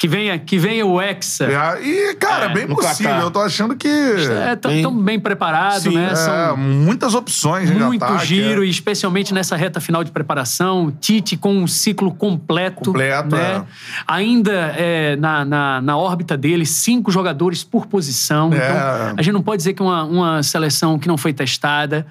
que 0.01 0.07
venha, 0.07 0.39
que 0.39 0.57
venha 0.57 0.83
o 0.83 0.99
Hexa. 0.99 1.45
é. 1.45 1.83
E, 1.85 2.15
cara, 2.15 2.45
É, 2.45 2.49
bem 2.55 2.65
possível. 2.65 3.11
Catar. 3.11 3.21
Eu 3.21 3.29
tô 3.29 3.39
achando 3.39 3.75
que. 3.75 3.87
É, 3.87 4.55
tão, 4.55 4.71
Bem- 4.71 5.03
bem 5.03 5.19
preparado, 5.19 5.83
Sim, 5.83 5.93
né? 5.95 6.09
É, 6.13 6.15
São 6.15 6.57
muitas 6.57 7.13
opções 7.13 7.69
muito 7.69 8.03
ataque, 8.03 8.25
giro, 8.25 8.63
é. 8.63 8.65
e 8.65 8.69
especialmente 8.71 9.31
nessa 9.31 9.55
reta 9.55 9.79
final 9.79 10.03
de 10.03 10.09
preparação. 10.09 10.91
Tite 10.99 11.37
com 11.37 11.53
um 11.55 11.67
ciclo 11.67 12.11
completo. 12.15 12.85
Completo, 12.85 13.35
né? 13.35 13.57
é. 13.57 13.63
Ainda 14.07 14.51
é, 14.75 15.15
na, 15.17 15.45
na, 15.45 15.81
na 15.81 15.95
órbita 15.95 16.35
dele, 16.35 16.65
cinco 16.65 17.11
jogadores 17.11 17.63
por 17.63 17.85
posição. 17.85 18.51
É. 18.51 18.55
Então, 18.55 19.13
a 19.17 19.21
gente 19.21 19.33
não 19.35 19.43
pode 19.43 19.57
dizer 19.57 19.73
que 19.75 19.83
uma, 19.83 20.03
uma 20.03 20.41
seleção 20.41 20.97
que 20.97 21.07
não 21.07 21.15
foi 21.15 21.31
testada. 21.31 22.07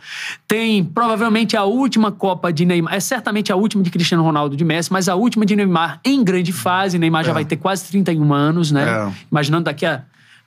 Tem 0.47 0.85
provavelmente 0.85 1.57
a 1.57 1.65
última 1.65 2.13
Copa 2.13 2.53
de 2.53 2.65
Neymar. 2.65 2.95
É 2.95 3.01
certamente 3.01 3.51
a 3.51 3.57
última 3.57 3.83
de 3.83 3.91
Cristiano 3.91 4.23
Ronaldo 4.23 4.57
de 4.57 4.65
Messi, 4.65 4.93
mas 4.93 5.09
a 5.09 5.17
última 5.17 5.45
de 5.45 5.57
Neymar 5.57 5.99
em 6.05 6.23
grande 6.23 6.53
fase. 6.53 6.97
Neymar 6.97 7.25
já 7.25 7.33
vai 7.33 7.45
ter 7.45 7.57
quase 7.57 7.80
31 7.89 8.33
anos, 8.33 8.71
né? 8.71 8.89
É. 8.89 9.13
Imaginando 9.31 9.65
daqui 9.65 9.87
a 9.87 10.03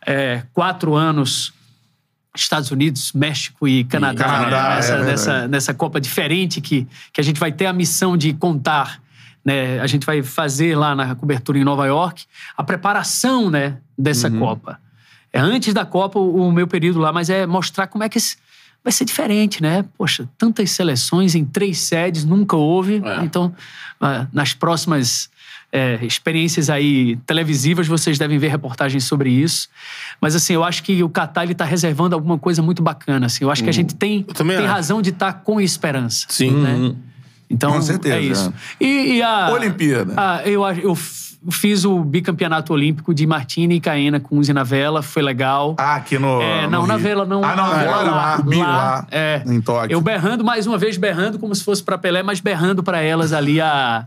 é, 0.06 0.44
quatro 0.54 0.96
anos. 0.96 1.54
Estados 2.36 2.72
Unidos, 2.72 3.14
México 3.14 3.68
e 3.68 3.84
Canadá, 3.84 4.24
Canadá, 4.24 4.50
né? 4.50 4.74
é 4.74 4.76
nessa, 4.78 4.88
verdade. 4.96 5.12
nessa, 5.12 5.48
nessa 5.48 5.74
Copa 5.76 6.02
diferente 6.02 6.60
que, 6.62 6.88
que 7.14 7.22
a 7.22 7.24
gente 7.24 7.40
vai 7.40 7.52
ter 7.52 7.68
a 7.68 7.74
missão 7.74 8.18
de 8.18 8.34
contar. 8.34 9.00
Né? 9.46 9.80
A 9.80 9.86
gente 9.86 10.04
vai 10.04 10.24
fazer 10.24 10.76
lá 10.76 10.96
na 10.96 11.14
cobertura 11.14 11.60
em 11.60 11.64
Nova 11.64 11.86
York 11.86 12.26
a 12.58 12.64
preparação 12.64 13.52
né, 13.52 13.78
dessa 13.96 14.30
Uhum. 14.30 14.40
Copa. 14.40 14.80
É 15.32 15.40
antes 15.40 15.76
da 15.76 15.86
Copa 15.86 16.18
o, 16.18 16.48
o 16.48 16.52
meu 16.52 16.66
período 16.66 16.98
lá, 17.00 17.14
mas 17.14 17.30
é 17.30 17.46
mostrar 17.46 17.86
como 17.86 18.04
é 18.04 18.10
que 18.10 18.18
esse- 18.18 18.38
vai 18.84 18.92
ser 18.92 19.06
diferente, 19.06 19.62
né? 19.62 19.86
Poxa, 19.96 20.28
tantas 20.36 20.72
seleções 20.72 21.36
em 21.36 21.46
três 21.46 21.78
sedes, 21.78 22.26
nunca 22.26 22.56
houve. 22.56 23.00
É. 23.06 23.24
Então, 23.24 23.54
ah, 24.02 24.26
nas 24.34 24.56
próximas 24.56 25.30
é, 25.76 25.98
experiências 26.06 26.70
aí 26.70 27.16
televisivas, 27.26 27.88
vocês 27.88 28.20
devem 28.20 28.38
ver 28.38 28.50
reportagens 28.50 29.06
sobre 29.06 29.32
isso. 29.32 29.68
Mas 30.22 30.36
assim, 30.36 30.54
eu 30.54 30.64
acho 30.64 30.84
que 30.84 31.02
o 31.02 31.10
Catar 31.10 31.42
ele 31.44 31.54
está 31.54 31.66
reservando 31.66 32.14
alguma 32.14 32.38
coisa 32.38 32.62
muito 32.62 32.84
bacana. 32.84 33.26
Assim. 33.26 33.44
Eu 33.44 33.50
acho 33.50 33.64
que 33.64 33.70
a 33.72 33.74
gente 33.74 33.96
tem, 33.96 34.22
tem 34.22 34.56
acho. 34.56 34.68
razão 34.68 35.02
de 35.02 35.10
estar 35.10 35.34
com 35.34 35.60
esperança. 35.60 36.28
Sim. 36.30 36.52
Né? 36.52 36.96
Então, 37.50 37.72
Com 37.72 37.82
certeza, 37.82 38.16
é 38.16 38.22
isso. 38.22 38.54
E, 38.80 39.16
e 39.16 39.24
a 39.24 39.50
Olimpíada. 39.52 40.14
a- 40.16 40.42
eu, 40.48 40.64
eu 40.64 40.96
fiz 41.50 41.84
o 41.86 42.04
bicampeonato 42.04 42.72
olímpico 42.72 43.12
de 43.14 43.26
Martina 43.28 43.74
e 43.74 43.80
Caena 43.80 44.20
com 44.20 44.38
Uzi 44.38 44.54
na 44.54 44.64
vela, 44.64 45.02
foi 45.02 45.24
legal. 45.24 45.76
Ah, 45.80 45.96
aqui 45.96 46.20
no. 46.20 46.40
É, 46.42 46.64
no 46.66 46.70
não, 46.70 46.88
na 46.88 46.94
Rio. 46.96 47.04
vela 47.04 47.26
não. 47.26 47.44
Ah, 47.44 47.56
não, 47.56 47.68
na 47.68 47.80
agora 47.82 48.12
lá, 48.12 48.36
Rio, 48.38 48.60
lá, 48.60 49.08
é. 49.12 49.42
em 49.46 49.60
Tóquio. 49.60 49.92
Eu 49.92 50.02
berrando, 50.02 50.44
mais 50.44 50.66
uma 50.68 50.78
vez, 50.78 50.98
berrando 50.98 51.38
como 51.40 51.54
se 51.56 51.64
fosse 51.64 51.82
pra 51.84 51.98
Pelé, 51.98 52.22
mas 52.24 52.40
berrando 52.40 52.82
pra 52.84 53.02
elas 53.02 53.34
ali 53.34 53.60
a. 53.60 54.06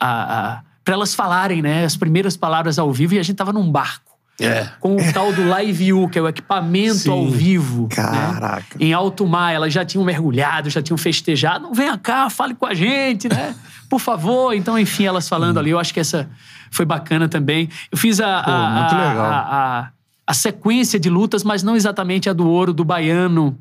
a, 0.00 0.08
a 0.54 0.60
pra 0.84 0.94
elas 0.94 1.14
falarem, 1.14 1.62
né? 1.62 1.84
As 1.84 1.96
primeiras 1.96 2.36
palavras 2.36 2.78
ao 2.78 2.92
vivo 2.92 3.14
e 3.14 3.18
a 3.18 3.22
gente 3.22 3.36
tava 3.36 3.52
num 3.52 3.70
barco. 3.70 4.12
É. 4.40 4.68
Com 4.80 4.96
o 4.96 5.12
tal 5.12 5.32
do 5.32 5.46
Live 5.46 5.72
View, 5.72 6.08
que 6.08 6.18
é 6.18 6.22
o 6.22 6.26
equipamento 6.28 6.94
Sim. 6.96 7.10
ao 7.10 7.28
vivo. 7.28 7.88
Caraca. 7.88 8.76
Né? 8.78 8.86
Em 8.86 8.92
alto 8.92 9.24
mar, 9.26 9.52
elas 9.52 9.72
já 9.72 9.84
tinham 9.84 10.04
mergulhado, 10.04 10.68
já 10.68 10.82
tinham 10.82 10.98
festejado. 10.98 11.62
Não, 11.64 11.72
venha 11.72 11.96
cá, 11.96 12.28
fale 12.28 12.52
com 12.52 12.66
a 12.66 12.74
gente, 12.74 13.28
né? 13.28 13.54
Por 13.88 14.00
favor. 14.00 14.52
Então, 14.52 14.76
enfim, 14.76 15.04
elas 15.06 15.28
falando 15.28 15.58
ali. 15.58 15.70
Eu 15.70 15.78
acho 15.78 15.94
que 15.94 16.00
essa 16.00 16.28
foi 16.68 16.84
bacana 16.84 17.28
também. 17.28 17.68
Eu 17.92 17.96
fiz 17.96 18.18
a, 18.20 18.40
a, 18.40 18.70
muito 18.70 18.94
a- 18.94 19.08
legal. 19.08 19.24
a- 19.26 19.38
a- 19.38 19.88
a 20.26 20.34
sequência 20.34 20.98
de 20.98 21.08
lutas, 21.08 21.44
mas 21.44 21.62
não 21.62 21.76
exatamente 21.76 22.28
a 22.28 22.32
do 22.32 22.48
ouro 22.48 22.72
do 22.72 22.84
baiano. 22.84 23.56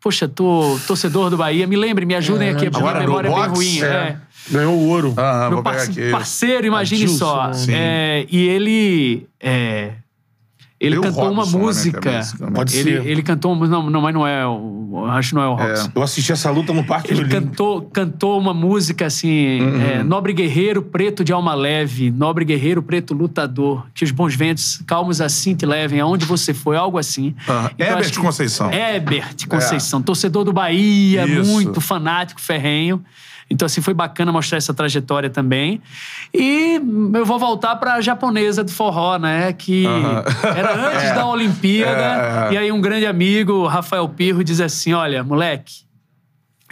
Poxa, 0.00 0.26
tô 0.26 0.76
torcedor 0.88 1.30
do 1.30 1.36
Bahia. 1.36 1.66
Me 1.68 1.76
lembre, 1.76 2.04
me 2.04 2.14
ajudem 2.16 2.48
aqui, 2.48 2.68
porque 2.70 2.80
minha 2.82 2.94
do 2.94 2.98
memória 3.00 3.28
é 3.28 3.32
bem 3.34 3.46
ruim. 3.48 3.80
é. 3.82 4.16
É. 4.50 4.52
Ganhou 4.52 4.74
o 4.74 4.88
ouro. 4.88 5.14
Ah, 5.16 5.46
Meu 5.48 5.56
vou 5.56 5.62
pegar 5.62 5.76
parce- 5.76 5.90
aqui. 6.00 6.10
parceiro, 6.10 6.66
imagine 6.66 7.02
Adilson, 7.04 7.18
só. 7.24 7.52
sim. 7.52 7.72
É, 7.74 8.26
e 8.30 8.46
ele. 8.48 9.26
é, 9.40 9.92
ele 10.78 10.98
o 10.98 11.00
cantou 11.00 11.30
uma 11.30 11.42
Robson, 11.42 11.58
né, 11.58 11.64
música. 11.64 12.00
cabeça 12.00 12.36
também. 12.38 12.52
Pode 12.54 12.76
ele, 12.76 13.00
ser. 13.02 13.06
ele 13.06 13.22
cantou. 13.22 13.56
Não, 13.66 13.88
não, 13.90 14.00
mas 14.02 14.14
não 14.14 14.26
é. 14.26 14.46
o- 14.46 14.74
Acho 15.10 15.30
que 15.30 15.34
não 15.34 15.42
é 15.42 15.46
o 15.48 15.54
Robson. 15.54 15.90
Eu 15.94 16.02
assisti 16.02 16.32
essa 16.32 16.50
luta 16.50 16.72
no 16.72 16.82
Parque 16.84 17.10
Ele 17.12 17.20
Olímpico. 17.20 17.40
cantou, 17.42 17.82
cantou 17.82 18.38
uma 18.40 18.52
música 18.54 19.06
assim: 19.06 19.60
Uhum. 19.60 19.80
é, 19.82 20.02
Nobre 20.02 20.32
guerreiro 20.32 20.80
preto 20.82 21.22
de 21.24 21.32
alma 21.32 21.54
leve, 21.54 22.10
nobre 22.10 22.44
guerreiro 22.46 22.82
preto 22.82 23.12
lutador, 23.14 23.86
que 23.94 24.04
os 24.04 24.10
bons 24.10 24.34
ventos 24.34 24.80
calmos 24.86 25.20
assim 25.20 25.54
te 25.54 25.64
levem 25.66 26.00
aonde 26.00 26.24
você 26.24 26.52
foi, 26.54 26.76
algo 26.76 26.98
assim. 26.98 27.34
Aham. 27.48 27.70
Então, 27.74 27.86
Herbert 27.86 28.00
acho 28.04 28.12
que- 28.12 28.18
Conceição. 28.20 28.72
Herbert 28.72 29.34
Conceição, 29.48 30.00
torcedor 30.02 30.44
do 30.44 30.52
Bahia, 30.52 31.26
Isso. 31.26 31.50
muito 31.50 31.80
fanático, 31.80 32.40
ferrenho. 32.40 33.02
Então, 33.48 33.66
assim, 33.66 33.80
foi 33.80 33.94
bacana 33.94 34.32
mostrar 34.32 34.58
essa 34.58 34.74
trajetória 34.74 35.30
também. 35.30 35.80
E 36.34 36.80
eu 37.14 37.24
vou 37.24 37.38
voltar 37.38 37.76
pra 37.76 38.00
japonesa 38.00 38.64
do 38.64 38.72
forró, 38.72 39.18
né? 39.18 39.52
Que 39.52 39.84
era 40.42 40.88
antes 40.88 41.10
da 41.14 41.26
Olimpíada. 41.26 42.48
É, 42.48 42.48
é. 42.48 42.54
E 42.54 42.58
aí 42.58 42.72
um 42.72 42.80
grande 42.80 43.06
amigo, 43.06 43.66
Rafael 43.66 44.08
Pirro, 44.08 44.42
diz 44.42 44.60
assim, 44.60 44.92
olha, 44.92 45.22
moleque, 45.22 45.84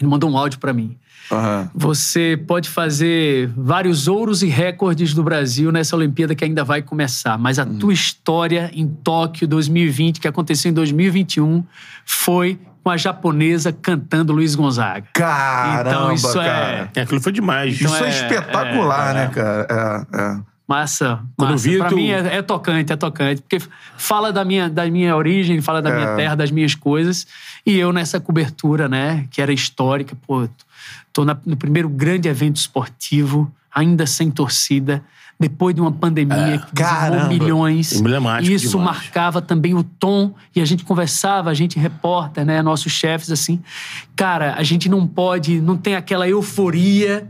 ele 0.01 0.09
mandou 0.09 0.29
um 0.29 0.37
áudio 0.37 0.59
pra 0.59 0.73
mim. 0.73 0.97
Aham. 1.31 1.71
Você 1.75 2.39
pode 2.47 2.69
fazer 2.69 3.49
vários 3.57 4.09
ouros 4.09 4.43
e 4.43 4.49
recordes 4.49 5.15
do 5.15 5.23
Brasil 5.23 5.73
nessa 5.73 5.97
Olimpíada 5.97 6.35
que 6.35 6.45
ainda 6.45 6.65
vai 6.65 6.83
começar, 6.83 7.39
mas 7.39 7.59
a 7.59 7.65
tua 7.65 7.93
história 7.93 8.71
em 8.75 8.87
Tóquio 8.87 9.49
2020, 9.49 10.21
que 10.21 10.29
aconteceu 10.29 10.71
em 10.71 10.75
2021, 10.75 11.65
foi 12.05 12.59
com 12.85 12.91
a 12.91 12.97
japonesa 12.99 13.73
cantando 13.73 14.33
Luiz 14.35 14.55
Gonzaga. 14.55 15.07
Caramba, 15.15 15.91
Então, 15.91 16.13
isso 16.13 16.41
é- 16.41 16.45
cara. 16.45 16.91
É, 16.95 17.01
aquilo 17.01 17.21
foi 17.21 17.33
demais. 17.33 17.81
Isso 17.81 17.97
é, 17.97 18.07
é- 18.07 18.11
espetacular, 18.11 19.11
é- 19.11 19.15
né, 19.15 19.29
cara? 19.33 20.07
É, 20.13 20.21
é. 20.41 20.55
Massa. 20.69 21.21
Quando 21.37 21.53
massa. 21.53 21.69
vi, 21.69 21.79
pra 21.79 21.89
tu- 21.89 21.97
mim 21.97 22.11
é, 22.11 22.37
é 22.37 22.43
tocante, 22.43 22.93
é 22.93 22.97
tocante. 22.97 23.41
Porque 23.43 23.59
fala 23.97 24.31
da 24.33 24.45
minha, 24.45 24.69
da 24.69 24.87
minha 24.87 25.17
origem, 25.17 25.61
fala 25.63 25.81
da 25.83 25.91
É. 25.91 25.95
minha 25.97 26.15
terra, 26.17 26.35
das 26.35 26.51
minhas 26.51 26.75
coisas. 26.75 27.27
E 27.67 27.79
eu 27.79 27.93
nessa 27.93 28.21
cobertura, 28.21 28.89
né, 28.89 29.27
que 29.31 29.41
era 29.43 29.53
histórica, 29.53 30.15
pô, 30.27 30.47
tô 31.13 31.25
na- 31.25 31.37
no 31.47 31.57
primeiro 31.57 31.89
grande 31.89 32.29
evento 32.29 32.57
esportivo, 32.57 33.51
ainda 33.75 34.07
sem 34.07 34.31
torcida, 34.31 35.03
depois 35.39 35.75
de 35.75 35.81
uma 35.81 35.93
pandemia 35.93 36.59
que 36.59 36.75
dizimou 36.75 37.01
Caramba. 37.01 37.29
milhões. 37.29 37.93
Emblemático 37.93 38.53
E 38.53 38.55
isso 38.55 38.79
demais. 38.79 38.97
marcava 38.99 39.43
também 39.43 39.75
o 39.75 39.83
tom. 39.83 40.35
E 40.55 40.61
a 40.61 40.65
gente 40.65 40.85
conversava, 40.85 41.51
a 41.51 41.55
gente 41.55 41.79
repórter, 41.79 42.45
né, 42.45 42.63
nossos 42.63 42.93
chefes, 42.93 43.31
assim. 43.31 43.61
Cara, 44.15 44.55
a 44.55 44.63
gente 44.63 44.89
não 44.89 45.07
pode, 45.07 45.61
não 45.61 45.77
tem 45.77 45.95
aquela 45.95 46.29
euforia 46.29 47.29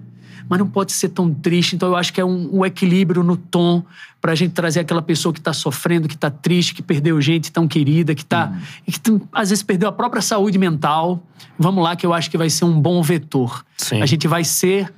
mas 0.49 0.59
não 0.59 0.69
pode 0.69 0.93
ser 0.93 1.09
tão 1.09 1.33
triste. 1.33 1.75
Então 1.75 1.89
eu 1.89 1.97
acho 1.97 2.13
que 2.13 2.21
é 2.21 2.25
um, 2.25 2.59
um 2.59 2.67
equilíbrio 2.67 3.23
no 3.23 3.37
tom 3.37 3.83
pra 4.21 4.35
gente 4.35 4.53
trazer 4.53 4.81
aquela 4.81 5.03
pessoa 5.03 5.33
que 5.33 5.41
tá 5.41 5.53
sofrendo, 5.53 6.09
que 6.09 6.17
tá 6.17 6.31
triste, 6.31 6.75
que 6.75 6.83
perdeu 6.83 7.21
gente 7.21 7.53
tão 7.53 7.67
querida, 7.67 8.15
que 8.15 8.25
tá. 8.25 8.53
e 8.87 8.93
que 8.93 9.01
às 9.33 9.51
vezes 9.51 9.63
perdeu 9.63 9.89
a 9.89 9.93
própria 9.93 10.23
saúde 10.23 10.59
mental. 10.59 11.23
Vamos 11.59 11.83
lá, 11.83 11.95
que 11.97 12.05
eu 12.05 12.13
acho 12.13 12.31
que 12.31 12.39
vai 12.39 12.51
ser 12.51 12.65
um 12.65 12.81
bom 12.81 13.03
vetor. 13.03 13.65
Sim. 13.77 14.01
A 14.03 14.07
gente 14.07 14.27
vai 14.27 14.45
ser. 14.45 14.93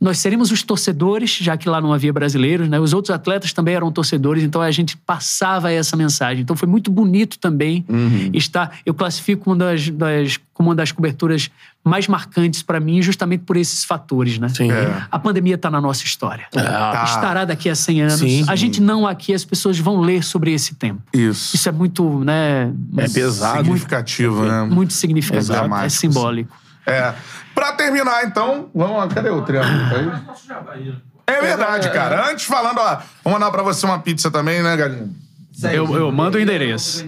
Nós 0.00 0.18
seremos 0.18 0.52
os 0.52 0.62
torcedores, 0.62 1.30
já 1.40 1.56
que 1.56 1.68
lá 1.68 1.80
não 1.80 1.92
havia 1.92 2.12
brasileiros, 2.12 2.68
né? 2.68 2.78
Os 2.78 2.92
outros 2.92 3.10
atletas 3.14 3.52
também 3.52 3.74
eram 3.74 3.90
torcedores, 3.90 4.44
então 4.44 4.60
a 4.62 4.70
gente 4.70 4.96
passava 4.96 5.72
essa 5.72 5.96
mensagem. 5.96 6.42
Então 6.42 6.54
foi 6.54 6.68
muito 6.68 6.88
bonito 6.90 7.36
também 7.38 7.84
estar. 8.32 8.78
Eu 8.86 8.94
classifico 8.94 9.50
uma 9.50 9.56
das, 9.56 9.88
das- 9.90 10.38
como 10.54 10.68
uma 10.70 10.74
das 10.76 10.92
coberturas 10.92 11.50
mais 11.84 12.06
marcantes 12.06 12.62
para 12.62 12.78
mim, 12.80 13.00
justamente 13.02 13.42
por 13.44 13.56
esses 13.56 13.84
fatores, 13.84 14.38
né? 14.38 14.48
Sim. 14.50 14.70
É. 14.70 15.02
A 15.10 15.18
pandemia 15.18 15.54
está 15.56 15.70
na 15.70 15.80
nossa 15.80 16.04
história. 16.04 16.46
Tá. 16.52 17.04
Estará 17.06 17.44
daqui 17.44 17.68
a 17.68 17.74
100 17.74 18.02
anos. 18.02 18.18
Sim. 18.20 18.44
A 18.46 18.54
gente 18.56 18.80
não 18.80 19.06
aqui, 19.06 19.32
as 19.34 19.44
pessoas 19.44 19.78
vão 19.78 20.00
ler 20.00 20.22
sobre 20.22 20.52
esse 20.52 20.74
tempo. 20.74 21.00
Isso. 21.12 21.56
Isso 21.56 21.68
é 21.68 21.72
muito, 21.72 22.20
né? 22.24 22.72
É 22.98 23.08
pesado. 23.08 23.54
Muito, 23.56 23.64
Significativo, 23.66 24.44
né? 24.44 24.62
muito 24.64 24.92
significativo. 24.92 25.52
É 25.52 25.56
Dramático, 25.56 25.90
simbólico. 26.00 26.56
É. 26.86 27.14
Pra 27.58 27.72
terminar, 27.72 28.24
então, 28.24 28.70
vamos 28.72 28.98
lá. 28.98 29.08
Cadê 29.08 29.30
o 29.30 29.42
triângulo? 29.42 30.22
Aí? 30.70 30.94
É 31.26 31.40
verdade, 31.40 31.90
cara. 31.90 32.30
Antes 32.30 32.44
falando, 32.44 32.78
ó, 32.78 32.98
vamos 33.24 33.40
mandar 33.40 33.50
pra 33.50 33.64
você 33.64 33.84
uma 33.84 33.98
pizza 33.98 34.30
também, 34.30 34.62
né, 34.62 34.76
Galinha? 34.76 35.08
Eu, 35.72 35.92
eu 35.96 36.12
mando 36.12 36.38
o 36.38 36.40
endereço. 36.40 37.04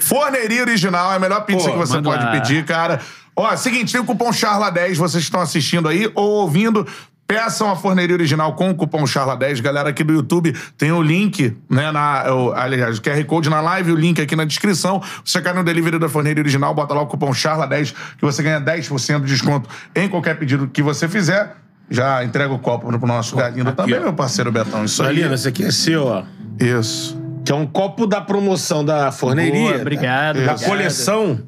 Forneria 0.00 0.62
Original 0.62 1.12
é 1.12 1.16
a 1.16 1.18
melhor 1.20 1.42
pizza 1.44 1.68
Pô, 1.68 1.74
que 1.74 1.78
você 1.78 2.02
pode 2.02 2.24
lá. 2.24 2.32
pedir, 2.32 2.64
cara. 2.64 3.00
Ó, 3.36 3.54
seguinte, 3.56 3.92
tem 3.92 4.00
o 4.00 4.04
cupom 4.04 4.30
CHARLA10, 4.30 4.96
vocês 4.96 5.22
que 5.22 5.28
estão 5.28 5.40
assistindo 5.40 5.88
aí 5.88 6.10
ou 6.16 6.30
ouvindo. 6.30 6.84
Peçam 7.32 7.70
a 7.70 7.74
forneria 7.74 8.14
original 8.14 8.54
com 8.54 8.68
o 8.68 8.74
cupom 8.74 9.04
CHARLA10. 9.04 9.62
Galera 9.62 9.88
aqui 9.88 10.04
do 10.04 10.12
YouTube 10.12 10.54
tem 10.76 10.92
o 10.92 11.00
link, 11.00 11.56
né? 11.70 11.90
Na, 11.90 12.30
o, 12.30 12.52
aliás, 12.52 12.98
o 12.98 13.02
QR 13.02 13.24
Code 13.24 13.48
na 13.48 13.62
live, 13.62 13.90
o 13.92 13.96
link 13.96 14.20
aqui 14.20 14.36
na 14.36 14.44
descrição. 14.44 15.02
Você 15.24 15.40
cai 15.40 15.54
no 15.54 15.64
delivery 15.64 15.98
da 15.98 16.10
forneria 16.10 16.42
original, 16.42 16.74
bota 16.74 16.92
lá 16.92 17.00
o 17.00 17.06
cupom 17.06 17.30
CHARLA10, 17.30 17.94
que 18.18 18.22
você 18.22 18.42
ganha 18.42 18.60
10% 18.60 19.20
de 19.20 19.26
desconto 19.28 19.66
em 19.96 20.10
qualquer 20.10 20.38
pedido 20.38 20.68
que 20.68 20.82
você 20.82 21.08
fizer. 21.08 21.56
Já 21.88 22.22
entrega 22.22 22.52
o 22.52 22.58
copo 22.58 22.86
pro 22.98 23.08
nosso 23.08 23.34
galinho 23.34 23.72
também, 23.72 23.98
ó. 23.98 24.02
meu 24.02 24.12
parceiro 24.12 24.52
Betão. 24.52 24.84
Isso 24.84 25.02
aí. 25.02 25.08
Alina, 25.08 25.34
esse 25.34 25.48
aqui 25.48 25.64
é 25.64 25.70
seu, 25.70 26.04
ó. 26.04 26.24
Isso. 26.60 27.18
Que 27.46 27.50
é 27.50 27.54
um 27.54 27.66
copo 27.66 28.06
da 28.06 28.20
promoção 28.20 28.84
da 28.84 29.10
forneria. 29.10 29.70
Boa, 29.70 29.80
obrigado. 29.80 30.36
Da 30.36 30.52
obrigado. 30.52 30.68
coleção. 30.68 31.40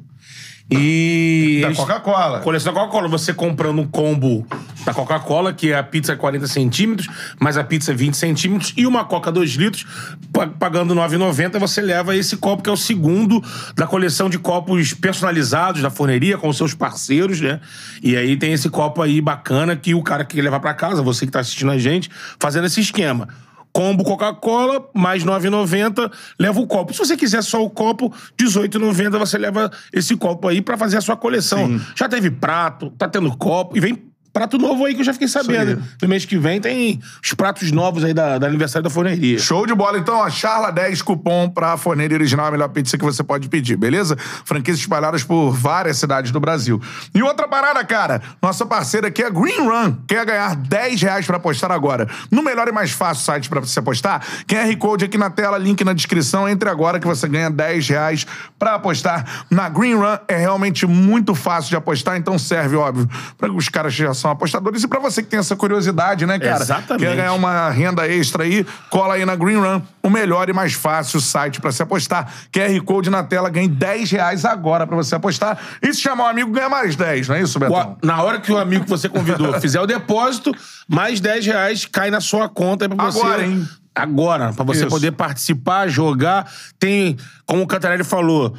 E. 0.69 1.59
Da 1.61 1.73
Coca-Cola. 1.75 2.39
Coleção 2.39 2.73
da 2.73 2.79
Coca-Cola. 2.79 3.07
Você 3.07 3.33
comprando 3.33 3.79
um 3.79 3.87
combo 3.87 4.45
da 4.85 4.93
Coca-Cola, 4.93 5.53
que 5.53 5.71
é 5.71 5.77
a 5.77 5.83
pizza 5.83 6.15
40 6.15 6.47
centímetros, 6.47 7.07
mais 7.39 7.57
a 7.57 7.63
pizza 7.63 7.93
20 7.93 8.15
centímetros, 8.15 8.73
e 8.77 8.85
uma 8.85 9.03
Coca 9.05 9.31
2 9.31 9.51
litros, 9.51 9.85
pa- 10.31 10.47
pagando 10.47 10.93
R$ 10.93 10.99
9,90, 10.99 11.59
você 11.59 11.81
leva 11.81 12.15
esse 12.15 12.37
copo, 12.37 12.61
que 12.63 12.69
é 12.69 12.73
o 12.73 12.77
segundo 12.77 13.43
da 13.75 13.87
coleção 13.87 14.29
de 14.29 14.37
copos 14.37 14.93
personalizados 14.93 15.81
da 15.81 15.89
forneria, 15.89 16.37
com 16.37 16.51
seus 16.53 16.73
parceiros, 16.73 17.41
né? 17.41 17.59
E 18.01 18.15
aí 18.15 18.35
tem 18.37 18.53
esse 18.53 18.69
copo 18.69 19.01
aí 19.01 19.19
bacana 19.21 19.75
que 19.75 19.93
o 19.95 20.03
cara 20.03 20.23
quer 20.25 20.41
levar 20.41 20.59
pra 20.59 20.73
casa, 20.73 21.01
você 21.01 21.25
que 21.25 21.31
tá 21.31 21.39
assistindo 21.39 21.71
a 21.71 21.77
gente, 21.79 22.09
fazendo 22.39 22.65
esse 22.65 22.79
esquema. 22.81 23.27
Combo 23.75 24.05
Coca-Cola, 24.05 24.89
mais 24.93 25.21
R$ 25.23 25.31
9,90, 25.31 26.09
leva 26.39 26.61
o 26.61 26.65
copo. 26.65 26.93
Se 26.93 26.99
você 26.99 27.17
quiser 27.17 27.43
só 27.43 27.61
o 27.61 27.69
copo, 27.69 28.07
R$ 28.07 28.45
18,90, 28.47 29.19
você 29.19 29.37
leva 29.37 29.69
esse 29.91 30.15
copo 30.15 30.47
aí 30.47 30.61
pra 30.61 30.77
fazer 30.77 30.95
a 30.95 31.01
sua 31.01 31.17
coleção. 31.17 31.77
Já 31.93 32.07
teve 32.07 32.31
prato, 32.31 32.89
tá 32.91 33.05
tendo 33.09 33.35
copo, 33.35 33.75
e 33.75 33.81
vem 33.81 34.01
prato 34.35 34.57
novo 34.57 34.83
aí 34.83 34.93
que 34.93 34.99
eu 34.99 35.05
já 35.05 35.13
fiquei 35.13 35.29
sabendo. 35.29 35.81
No 36.01 36.09
mês 36.09 36.25
que 36.25 36.37
vem 36.37 36.59
tem 36.59 37.01
os 37.23 37.33
pratos 37.33 37.71
novos 37.71 38.03
aí 38.03 38.13
da, 38.13 38.37
da 38.37 38.47
aniversário 38.47 38.83
da 38.83 38.89
forneria. 38.89 39.39
Show 39.39 39.65
de 39.65 39.73
bola, 39.73 39.97
então, 39.97 40.17
ó, 40.17 40.29
Charla 40.29 40.71
10 40.71 41.01
cupom 41.03 41.49
pra 41.49 41.77
forneira 41.77 42.13
original, 42.13 42.47
a 42.47 42.51
melhor 42.51 42.67
pizza 42.67 42.97
que 42.97 43.05
você 43.05 43.23
pode 43.23 43.47
pedir, 43.47 43.77
beleza? 43.77 44.17
Franquias 44.43 44.77
espalhadas 44.77 45.23
por 45.23 45.51
várias 45.51 45.97
cidades 45.99 46.31
do 46.31 46.39
Brasil. 46.41 46.81
E 47.13 47.23
outra 47.23 47.47
parada, 47.47 47.81
cara, 47.85 48.21
nossa 48.41 48.65
parceira 48.65 49.07
aqui 49.07 49.23
é 49.23 49.27
a 49.27 49.29
Green 49.29 49.69
Run, 49.69 49.95
quer 50.05 50.25
ganhar 50.25 50.53
10 50.53 51.01
reais 51.01 51.25
pra 51.25 51.37
apostar 51.37 51.71
agora. 51.71 52.05
No 52.29 52.43
melhor 52.43 52.67
e 52.67 52.73
mais 52.73 52.91
fácil 52.91 53.23
site 53.23 53.47
pra 53.47 53.61
você 53.61 53.79
apostar, 53.79 54.21
QR 54.45 54.75
Code 54.77 55.05
aqui 55.05 55.17
na 55.17 55.29
tela, 55.29 55.57
link 55.57 55.81
na 55.85 55.93
descrição, 55.93 56.49
entre 56.49 56.69
agora 56.69 56.99
que 56.99 57.07
você 57.07 57.25
ganha 57.25 57.49
10 57.49 57.87
reais 57.87 58.27
pra 58.59 58.75
apostar 58.75 59.45
na 59.49 59.69
Green 59.69 59.95
Run. 59.95 60.17
É 60.27 60.35
realmente 60.35 60.85
muito 60.85 61.33
fácil 61.33 61.69
de 61.69 61.77
apostar, 61.77 62.17
então 62.17 62.37
serve, 62.37 62.75
óbvio, 62.75 63.09
pra 63.37 63.49
os 63.49 63.69
caras 63.69 63.93
já 63.93 64.13
são 64.13 64.24
apostadores 64.31 64.83
e 64.83 64.87
pra 64.87 64.99
você 64.99 65.21
que 65.21 65.29
tem 65.29 65.39
essa 65.39 65.55
curiosidade, 65.55 66.25
né, 66.25 66.39
cara? 66.39 66.61
Exatamente. 66.63 67.05
Quer 67.05 67.15
ganhar 67.15 67.33
uma 67.33 67.69
renda 67.69 68.07
extra 68.07 68.43
aí, 68.43 68.65
cola 68.89 69.15
aí 69.15 69.25
na 69.25 69.35
Green 69.35 69.57
Run, 69.57 69.81
o 70.03 70.09
melhor 70.09 70.49
e 70.49 70.53
mais 70.53 70.73
fácil 70.73 71.19
site 71.19 71.61
pra 71.61 71.71
se 71.71 71.81
apostar. 71.81 72.31
QR 72.51 72.81
Code 72.83 73.09
na 73.09 73.23
tela, 73.23 73.49
ganhe 73.49 73.67
10 73.67 74.11
reais 74.11 74.45
agora 74.45 74.85
pra 74.85 74.95
você 74.95 75.15
apostar. 75.15 75.57
E 75.81 75.93
se 75.93 76.01
chamar 76.01 76.25
um 76.25 76.27
amigo, 76.27 76.51
ganha 76.51 76.69
mais 76.69 76.95
10, 76.95 77.27
não 77.27 77.35
é 77.35 77.41
isso, 77.41 77.59
Betão? 77.59 77.97
Na 78.03 78.21
hora 78.21 78.39
que 78.39 78.51
o 78.51 78.57
amigo 78.57 78.83
que 78.83 78.89
você 78.89 79.09
convidou 79.09 79.53
fizer 79.61 79.79
o 79.79 79.85
depósito, 79.85 80.51
mais 80.87 81.19
10 81.19 81.45
reais 81.45 81.85
cai 81.85 82.09
na 82.09 82.21
sua 82.21 82.47
conta 82.49 82.87
pra 82.87 83.05
você. 83.05 83.19
Agora, 83.19 83.45
hein? 83.45 83.67
Agora, 83.95 84.51
pra 84.51 84.65
você 84.65 84.81
Isso. 84.81 84.89
poder 84.89 85.13
participar, 85.13 85.87
jogar. 85.87 86.51
Tem, 86.77 87.15
como 87.45 87.63
o 87.63 87.67
Cantarelli 87.67 88.03
falou. 88.03 88.53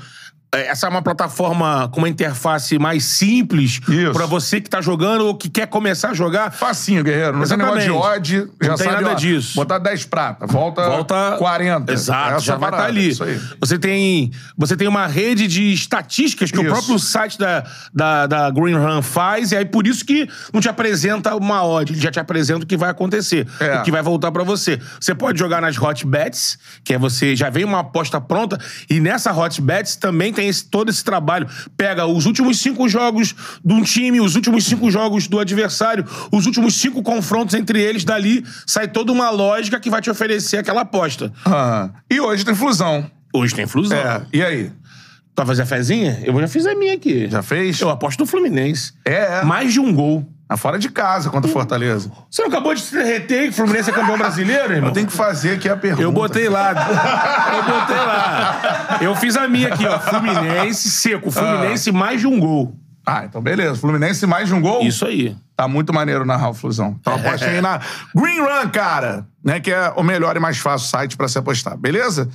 É, 0.57 0.67
Essa 0.69 0.87
é 0.87 0.91
uma 0.91 1.03
plataforma 1.03 1.89
com 1.93 1.99
uma 1.99 2.09
interface 2.09 2.79
mais 2.79 3.05
simples 3.05 3.81
pra 4.13 4.27
você 4.27 4.61
que 4.61 4.69
tá 4.71 4.81
jogando 4.81 5.27
ou 5.27 5.35
que 5.35 5.49
quer 5.49 5.67
começar 5.67 6.11
a 6.11 6.15
jogar. 6.15 6.51
Facinho, 6.53 7.03
guerreiro. 7.05 7.37
Não 7.39 7.47
tem 7.47 7.57
negócio 7.57 7.81
de 7.81 7.87
Exatamente. 7.87 8.17
odd, 8.17 8.37
já 8.37 8.69
Não 8.69 8.77
tem 8.77 8.87
sabe, 8.87 9.03
nada 9.03 9.11
ó, 9.11 9.15
disso. 9.15 9.55
Botar 9.55 9.79
10 9.79 10.05
prata, 10.07 10.47
volta, 10.47 10.89
Volta 10.89 11.37
40. 11.39 11.93
Exato, 11.93 12.43
já 12.43 12.57
vai 12.57 12.69
estar 12.69 12.77
parada, 12.79 12.89
ali. 12.89 13.09
Isso 13.09 13.25
aí. 13.25 13.41
Você 13.61 13.79
tem, 13.79 14.31
você 14.57 14.77
tem 14.77 14.89
uma 14.89 15.07
rede 15.07 15.47
de 15.47 15.73
estatísticas 15.73 16.51
que 16.51 16.59
Isso. 16.59 16.67
o 16.67 16.73
próprio 16.73 16.99
site 16.99 17.39
da, 17.39 17.65
da, 17.93 18.27
da 18.27 18.51
Green 18.51 18.75
Run 18.77 19.03
faz, 19.03 19.53
e 19.53 19.57
aí 19.57 19.65
por 19.65 19.87
isso 19.87 20.05
que 20.05 20.29
não 20.53 20.61
te 20.61 20.69
apresenta 20.69 21.35
uma 21.35 21.65
odd, 21.65 21.93
ele 21.93 22.01
já 22.01 22.11
te 22.11 22.21
apresenta 22.21 22.65
o 22.65 22.67
que 22.67 22.77
vai 22.77 22.91
acontecer, 22.91 23.47
É. 23.61 23.79
o 23.79 23.83
que 23.83 23.91
vai 23.91 24.03
voltar 24.03 24.31
pra 24.33 24.43
você. 24.45 24.81
Você 25.01 25.15
pode 25.15 25.39
jogar 25.39 25.61
nas 25.61 25.77
hot 25.81 26.07
bets, 26.07 26.59
que 26.85 26.95
é 26.95 26.99
você 26.99 27.35
já 27.37 27.51
vem 27.51 27.65
uma 27.65 27.81
aposta 27.81 28.21
pronta, 28.21 28.59
e 28.89 29.01
nessa 29.01 29.33
hot 29.33 29.61
bets 29.61 29.97
também 29.97 30.33
tem 30.33 30.46
esse- 30.49 30.65
todo 30.65 30.89
esse 30.91 31.03
trabalho. 31.05 31.47
Pega 31.77 32.07
os 32.07 32.27
últimos 32.27 32.59
cinco 32.59 32.89
jogos 32.89 33.35
de 33.65 33.73
um 33.73 33.83
time, 33.83 34.21
os 34.21 34.35
últimos 34.37 34.65
cinco 34.65 34.91
jogos 34.91 35.27
do 35.29 35.39
adversário, 35.39 36.05
os 36.33 36.47
últimos 36.47 36.75
cinco 36.75 37.03
confrontos 37.03 37.55
entre 37.55 37.81
eles, 37.81 38.05
dali 38.05 38.45
sai 38.67 38.89
toda 38.89 39.13
uma 39.13 39.31
lógica 39.31 39.79
que 39.81 39.91
vai 39.91 40.01
te 40.01 40.11
oferecer 40.11 40.59
aquela 40.59 40.83
aposta. 40.83 41.33
Ah, 41.45 41.91
E 42.11 42.21
hoje 42.21 42.45
tem 42.45 42.55
fusão. 42.55 43.11
Hoje 43.35 43.55
tem 43.55 43.67
flusão. 43.67 43.99
É. 43.99 44.27
E 44.33 44.43
aí? 44.43 44.73
Pra 45.35 45.45
fazer 45.45 45.63
a 45.63 45.67
fezinha? 45.67 46.21
Eu 46.25 46.39
já 46.41 46.49
fiz 46.49 46.65
a 46.65 46.75
minha 46.75 46.95
aqui. 46.95 47.29
Já 47.29 47.43
fez? 47.43 47.79
Eu 47.81 47.91
aposto 47.91 48.21
no 48.21 48.27
Fluminense. 48.27 48.95
É, 49.05 49.41
é. 49.41 49.45
Mais 49.45 49.71
de 49.73 49.79
um 49.81 49.93
gol. 49.93 50.27
Ah, 50.49 50.57
Fora 50.57 50.79
de 50.79 50.89
casa 50.89 51.29
contra 51.29 51.51
o 51.51 51.53
Fortaleza. 51.53 52.11
Você 52.31 52.43
não 52.43 52.49
acabou 52.49 52.73
de 52.73 52.81
se 52.81 52.95
derreter 52.95 53.45
que 53.45 53.49
o 53.49 53.53
Fluminense 53.53 53.91
é 53.91 53.93
campeão 53.93 54.17
brasileiro, 54.17 54.73
irmão? 54.75 54.91
Eu 54.91 54.95
tenho 54.95 55.07
que 55.07 55.13
fazer 55.13 55.55
aqui 55.55 55.69
a 55.69 55.77
pergunta. 55.77 56.03
Eu 56.03 56.13
botei 56.13 56.49
lá. 56.49 56.71
Eu 56.71 57.63
botei 57.65 57.97
lá. 57.97 58.99
Eu 59.01 59.17
fiz 59.17 59.37
a 59.37 59.49
minha 59.49 59.69
aqui, 59.75 59.85
ó. 59.87 59.99
Fluminense 59.99 60.89
seco. 60.91 61.31
Fluminense 61.31 61.91
mais 61.91 62.21
de 62.21 62.27
um 62.29 62.39
gol. 62.39 62.77
Ah, 63.05 63.25
então 63.25 63.41
beleza. 63.41 63.77
Fluminense 63.81 64.25
mais 64.27 64.49
de 64.49 64.55
um 64.55 64.61
gol? 64.61 64.83
Isso 64.83 65.05
aí. 65.05 65.37
Tá 65.57 65.67
muito 65.67 65.93
maneiro 65.93 66.25
narrar 66.25 66.51
o 66.51 66.55
Flusão. 66.55 66.97
Então 67.01 67.15
apostem 67.15 67.49
aí 67.49 67.61
na 67.61 67.81
Green 68.15 68.41
Run, 68.41 68.69
cara, 68.73 69.27
né? 69.45 69.59
Que 69.59 69.73
é 69.73 69.93
o 69.97 70.03
melhor 70.03 70.37
e 70.37 70.41
mais 70.41 70.59
fácil 70.59 70.89
site 70.89 71.17
pra 71.17 71.27
se 71.29 71.39
apostar, 71.39 71.77
beleza? 71.77 72.29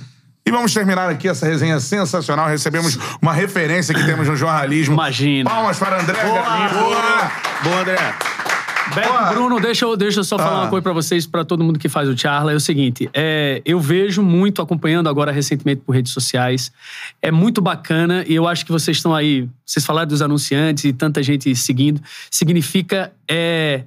E 0.44 0.50
vamos 0.50 0.74
terminar 0.74 1.08
aqui 1.08 1.28
essa 1.28 1.46
resenha 1.46 1.78
sensacional. 1.78 2.48
Recebemos 2.48 2.98
uma 3.20 3.32
referência 3.32 3.94
que 3.94 4.04
temos 4.04 4.26
no 4.28 4.36
jornalismo. 4.36 4.94
Imagina. 4.94 5.48
Palmas 5.48 5.78
para 5.78 6.00
André 6.00 6.14
Galinho. 6.14 6.70
Boa! 6.70 7.32
Boa, 7.62 7.80
André. 7.80 7.96
Beto, 8.94 9.08
Boa. 9.08 9.22
Bruno, 9.32 9.60
deixa 9.60 9.84
eu, 9.84 9.96
deixa 9.96 10.20
eu 10.20 10.24
só 10.24 10.36
falar 10.36 10.56
Ah. 10.56 10.60
uma 10.62 10.68
coisa 10.68 10.82
pra 10.82 10.92
vocês, 10.92 11.24
pra 11.26 11.44
todo 11.44 11.62
mundo 11.62 11.78
que 11.78 11.88
faz 11.88 12.08
o 12.08 12.18
Charla. 12.18 12.52
É 12.52 12.54
o 12.56 12.60
seguinte, 12.60 13.08
é, 13.14 13.62
eu 13.64 13.80
vejo 13.80 14.20
muito 14.22 14.60
acompanhando 14.60 15.08
agora 15.08 15.30
recentemente 15.30 15.80
por 15.86 15.94
redes 15.94 16.12
sociais. 16.12 16.70
É 17.22 17.30
muito 17.30 17.62
bacana 17.62 18.24
e 18.26 18.34
eu 18.34 18.46
acho 18.46 18.66
que 18.66 18.72
vocês 18.72 18.96
estão 18.96 19.14
aí. 19.14 19.48
Vocês 19.64 19.86
falaram 19.86 20.08
dos 20.08 20.20
anunciantes 20.20 20.84
e 20.84 20.92
tanta 20.92 21.22
gente 21.22 21.54
seguindo. 21.54 22.02
Significa 22.30 23.12
é, 23.30 23.84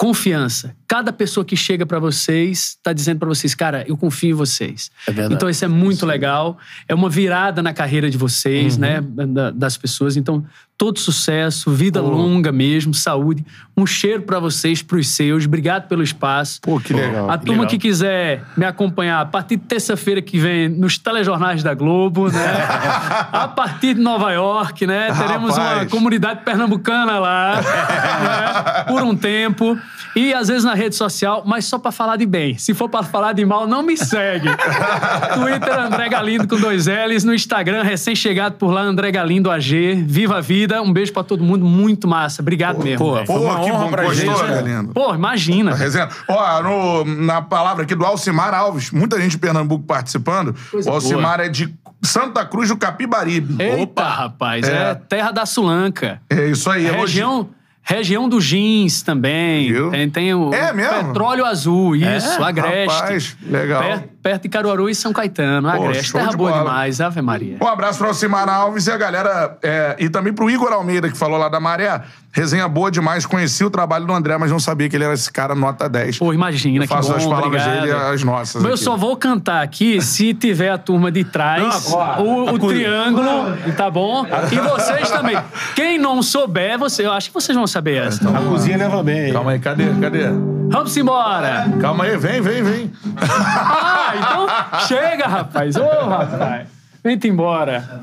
confiança. 0.00 0.74
Cada 0.88 1.12
pessoa 1.12 1.44
que 1.44 1.54
chega 1.54 1.84
pra 1.84 1.98
vocês 1.98 2.78
tá 2.82 2.90
dizendo 2.90 3.18
pra 3.18 3.28
vocês, 3.28 3.54
cara, 3.54 3.84
eu 3.86 3.98
confio 3.98 4.30
em 4.30 4.32
vocês. 4.32 4.90
É 5.06 5.12
verdade. 5.12 5.34
Então 5.34 5.48
isso 5.50 5.62
é 5.62 5.68
muito 5.68 6.06
legal. 6.06 6.56
É 6.88 6.94
uma 6.94 7.10
virada 7.10 7.62
na 7.62 7.74
carreira 7.74 8.08
de 8.08 8.16
vocês, 8.16 8.74
Uhum. 8.76 8.80
né, 8.80 9.00
da- 9.02 9.50
das 9.50 9.76
pessoas. 9.76 10.16
Então 10.16 10.42
todo 10.78 10.98
sucesso, 10.98 11.70
vida 11.70 12.00
longa 12.00 12.50
mesmo, 12.50 12.94
saúde. 12.94 13.44
Um 13.76 13.84
cheiro 13.86 14.22
pra 14.22 14.38
vocês, 14.40 14.80
pros 14.80 15.08
seus. 15.08 15.44
Obrigado 15.44 15.86
pelo 15.86 16.02
espaço. 16.02 16.58
Pô, 16.62 16.80
que 16.80 16.94
legal. 16.94 17.30
A 17.30 17.36
que 17.36 17.44
turma 17.44 17.64
legal. 17.64 17.70
que 17.70 17.78
quiser 17.78 18.42
me 18.56 18.64
acompanhar 18.64 19.20
a 19.20 19.26
partir 19.26 19.56
de 19.56 19.64
terça-feira 19.64 20.22
que 20.22 20.38
vem 20.38 20.70
nos 20.70 20.96
telejornais 20.96 21.62
da 21.62 21.74
Globo, 21.74 22.30
né? 22.32 22.40
a 23.30 23.46
partir 23.48 23.92
de 23.94 24.00
Nova 24.00 24.32
York, 24.32 24.86
né? 24.86 25.12
Teremos 25.12 25.58
uma 25.58 25.68
Rapaz. 25.68 25.90
comunidade 25.90 26.40
pernambucana 26.42 27.18
lá, 27.18 27.56
né? 27.60 28.84
por 28.88 29.02
um 29.02 29.14
tempo. 29.14 29.78
E 30.16 30.34
às 30.34 30.48
vezes 30.48 30.64
na 30.64 30.74
rede 30.74 30.94
social, 30.96 31.42
mas 31.46 31.64
só 31.64 31.78
pra 31.78 31.92
falar 31.92 32.16
de 32.16 32.26
bem. 32.26 32.58
Se 32.58 32.74
for 32.74 32.88
pra 32.88 33.02
falar 33.02 33.32
de 33.32 33.44
mal, 33.44 33.66
não 33.66 33.82
me 33.82 33.96
segue. 33.96 34.48
Twitter 35.34 35.78
André 35.78 36.08
Galindo 36.08 36.48
com 36.48 36.56
dois 36.58 36.86
L's, 36.86 37.24
no 37.24 37.34
Instagram 37.34 37.82
recém-chegado 37.82 38.56
por 38.56 38.70
lá 38.72 38.82
André 38.82 39.10
Galindo 39.12 39.50
AG. 39.50 40.02
Viva 40.06 40.38
a 40.38 40.40
vida. 40.40 40.82
Um 40.82 40.92
beijo 40.92 41.12
pra 41.12 41.22
todo 41.22 41.42
mundo, 41.44 41.64
muito 41.64 42.08
massa. 42.08 42.42
Obrigado 42.42 42.82
mesmo. 42.82 42.98
pô, 43.06 43.14
velho. 43.14 43.26
Foi 43.26 43.36
uma 43.38 43.56
Pô, 43.56 43.64
que 43.64 43.70
honra 43.70 43.84
bom. 43.84 43.90
pra 43.90 44.02
Gostou, 44.04 44.34
gente, 44.36 44.42
né? 44.48 44.54
Galindo? 44.56 44.92
Pô, 44.92 45.14
imagina. 45.14 45.74
Resenha. 45.74 46.08
Ó, 46.28 46.62
no- 46.62 47.04
na 47.04 47.42
palavra 47.42 47.84
aqui 47.84 47.94
do 47.94 48.04
Alcimar 48.04 48.52
Alves, 48.54 48.90
muita 48.90 49.20
gente 49.20 49.32
de 49.32 49.38
Pernambuco 49.38 49.84
participando. 49.84 50.54
Coisa 50.70 50.90
o 50.90 50.94
Alcimar 50.94 51.40
é 51.40 51.48
de 51.48 51.72
Santa 52.02 52.44
Cruz 52.44 52.68
do 52.68 52.76
Capibaribe. 52.76 53.62
Eita, 53.62 53.82
Opa! 53.82 54.08
rapaz. 54.08 54.68
É. 54.68 54.90
É. 54.90 54.94
terra 54.94 55.30
da 55.30 55.44
Sulanca. 55.46 56.20
É 56.30 56.46
isso 56.46 56.70
aí. 56.70 56.86
elogi- 56.86 57.00
Região, 57.00 57.48
região 57.82 58.28
do 58.28 58.40
jeans 58.40 59.02
também. 59.02 59.72
Viu? 59.72 59.90
Tem, 59.90 60.08
tem 60.10 60.34
o 60.34 60.52
É 60.54 60.72
mesmo? 60.72 61.08
petróleo 61.08 61.44
azul, 61.44 61.96
isso, 61.96 62.40
É? 62.42 62.44
Agreste. 62.44 62.94
Rapaz, 63.00 63.36
legal. 63.42 63.82
Perto, 63.82 64.08
perto 64.22 64.42
de 64.42 64.48
Caruaru 64.48 64.88
e 64.88 64.94
São 64.94 65.12
Caetano, 65.12 65.70
Pô, 65.70 65.82
Agreste. 65.84 66.12
Terra 66.12 66.30
de 66.30 66.36
boa 66.36 66.50
bola. 66.50 66.62
demais, 66.64 67.00
Ave 67.00 67.22
Maria. 67.22 67.56
Um 67.60 67.66
abraço 67.66 67.98
para 67.98 68.06
o 68.06 68.08
Alcimar 68.10 68.48
Alves 68.48 68.86
e 68.86 68.90
a 68.90 68.96
galera. 68.96 69.56
é, 69.62 69.96
e 69.98 70.08
também 70.08 70.32
pro 70.32 70.50
Igor 70.50 70.72
Almeida, 70.72 71.08
que 71.10 71.16
falou 71.16 71.38
lá 71.38 71.48
da 71.48 71.58
Maré. 71.60 72.02
Resenha 72.32 72.68
boa 72.68 72.90
demais. 72.92 73.26
Conheci 73.26 73.64
o 73.64 73.70
trabalho 73.70 74.06
do 74.06 74.12
André, 74.12 74.38
mas 74.38 74.52
não 74.52 74.60
sabia 74.60 74.88
que 74.88 74.94
ele 74.94 75.02
era 75.04 75.14
esse 75.14 75.32
cara 75.32 75.52
nota 75.54 75.88
10. 75.88 76.18
Pô, 76.18 76.32
imagina, 76.32 76.86
que 76.86 76.92
Faço 76.92 77.10
bom, 77.10 77.16
as 77.16 77.24
palavras 77.24 77.62
obrigado. 77.62 77.80
dele 77.82 77.92
as 77.92 78.22
nossas. 78.22 78.62
Eu 78.62 78.74
aqui. 78.74 78.84
só 78.84 78.96
vou 78.96 79.16
cantar 79.16 79.62
aqui 79.62 80.00
se 80.00 80.32
tiver 80.32 80.70
a 80.70 80.78
turma 80.78 81.10
de 81.10 81.24
trás, 81.24 81.90
Não, 81.90 82.00
agora. 82.00 82.22
o, 82.22 82.54
o 82.54 82.58
triângulo, 82.58 83.56
tá 83.76 83.90
bom? 83.90 84.24
E 84.52 84.56
vocês 84.60 85.10
também. 85.10 85.36
Quem 85.74 85.98
não 85.98 86.22
souber, 86.22 86.78
você, 86.78 87.04
eu 87.04 87.12
acho 87.12 87.28
que 87.28 87.34
vocês 87.34 87.56
vão 87.56 87.66
saber 87.66 88.06
essa. 88.06 88.28
A 88.28 88.42
cozinha 88.42 88.76
leva 88.78 89.02
bem. 89.02 89.32
Calma 89.32 89.50
aí, 89.52 89.58
cadê? 89.58 89.86
Cadê? 90.00 90.59
Vamos 90.70 90.96
embora! 90.96 91.66
Calma 91.80 92.04
aí, 92.04 92.16
vem, 92.16 92.40
vem, 92.40 92.62
vem. 92.62 92.92
Ah, 93.18 94.12
então 94.16 94.46
chega, 94.86 95.26
rapaz. 95.26 95.76
Ô, 95.76 95.84
rapaz. 95.84 96.68
Vem-te 97.02 97.28
embora. 97.28 98.02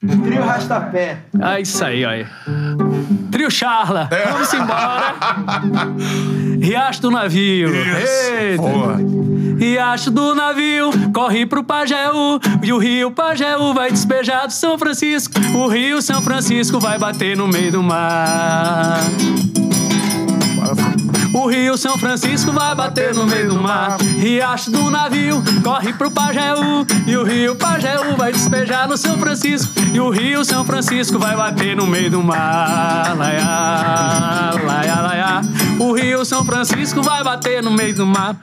Trio 0.00 0.44
Rastapé. 0.44 1.18
Ah, 1.40 1.58
isso 1.58 1.84
aí, 1.84 2.04
olha. 2.04 2.30
Trio 3.30 3.50
Charla. 3.50 4.08
Vamos 4.30 4.52
embora. 4.54 5.14
Riacho 6.60 7.02
do 7.02 7.10
navio. 7.10 7.68
Isso. 7.74 8.34
Eita. 8.38 8.62
Boa. 8.62 8.96
Riacho 9.58 10.10
do 10.10 10.34
navio, 10.34 10.90
corre 11.12 11.46
pro 11.46 11.64
Pajeú. 11.64 12.38
E 12.62 12.72
o 12.72 12.78
rio 12.78 13.10
Pajeú 13.10 13.72
vai 13.74 13.90
despejar 13.90 14.46
do 14.46 14.52
São 14.52 14.78
Francisco. 14.78 15.34
O 15.54 15.66
rio 15.66 16.00
São 16.02 16.20
Francisco 16.22 16.78
vai 16.78 16.98
bater 16.98 17.36
no 17.36 17.48
meio 17.48 17.72
do 17.72 17.82
mar. 17.82 19.00
O 21.36 21.48
rio 21.48 21.76
São 21.76 21.98
Francisco 21.98 22.50
vai 22.50 22.74
bater 22.74 23.14
no 23.14 23.26
meio 23.26 23.50
do 23.50 23.60
mar. 23.60 23.98
Riacho 24.00 24.70
do 24.70 24.90
navio 24.90 25.44
corre 25.62 25.92
pro 25.92 26.10
Pajeú. 26.10 26.86
E 27.06 27.14
o 27.14 27.24
rio 27.24 27.54
Pajeú 27.54 28.16
vai 28.16 28.32
despejar 28.32 28.88
no 28.88 28.96
São 28.96 29.18
Francisco. 29.18 29.70
E 29.92 30.00
o 30.00 30.08
rio 30.08 30.42
São 30.46 30.64
Francisco 30.64 31.18
vai 31.18 31.36
bater 31.36 31.76
no 31.76 31.86
meio 31.86 32.10
do 32.10 32.22
mar. 32.22 33.14
Laiá, 33.14 34.50
laiá, 34.64 35.00
laiá. 35.02 35.40
O 35.78 35.92
rio 35.92 36.24
São 36.24 36.42
Francisco 36.42 37.02
vai 37.02 37.22
bater 37.22 37.62
no 37.62 37.70
meio 37.70 37.94
do 37.94 38.06
mar. 38.06 38.34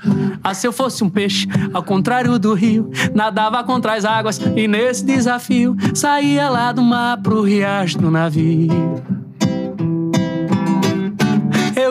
Ah, 0.43 0.53
se 0.53 0.67
eu 0.67 0.71
fosse 0.71 1.03
um 1.03 1.09
peixe, 1.09 1.47
ao 1.73 1.81
contrário 1.81 2.37
do 2.37 2.53
rio, 2.53 2.91
nadava 3.15 3.63
contra 3.63 3.95
as 3.95 4.05
águas. 4.05 4.39
E 4.55 4.67
nesse 4.67 5.03
desafio, 5.03 5.75
saía 5.95 6.47
lá 6.47 6.71
do 6.71 6.83
mar 6.83 7.17
pro 7.23 7.41
riacho 7.41 7.97
do 7.97 8.11
navio. 8.11 9.22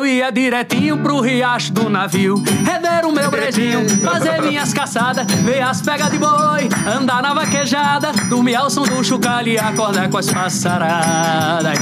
Eu 0.03 0.07
ia 0.07 0.33
direitinho 0.33 0.97
pro 0.99 1.21
riacho 1.21 1.73
do 1.73 1.89
navio, 1.89 2.35
rever 2.67 3.07
o 3.07 3.13
meu 3.13 3.31
brejinho, 3.31 3.89
fazer 4.01 4.43
minhas 4.43 4.75
caçadas, 4.75 5.25
ver 5.45 5.61
as 5.61 5.81
pegas 5.81 6.11
de 6.11 6.19
boi, 6.19 6.69
andar 6.85 7.23
na 7.23 7.33
vaquejada, 7.33 8.11
dormir 8.29 8.57
ao 8.57 8.69
som 8.69 8.83
do 8.83 9.05
chocalho 9.05 9.51
e 9.51 9.57
acordar 9.61 10.11
com 10.11 10.19
as 10.19 10.29
passaradas. 10.29 11.79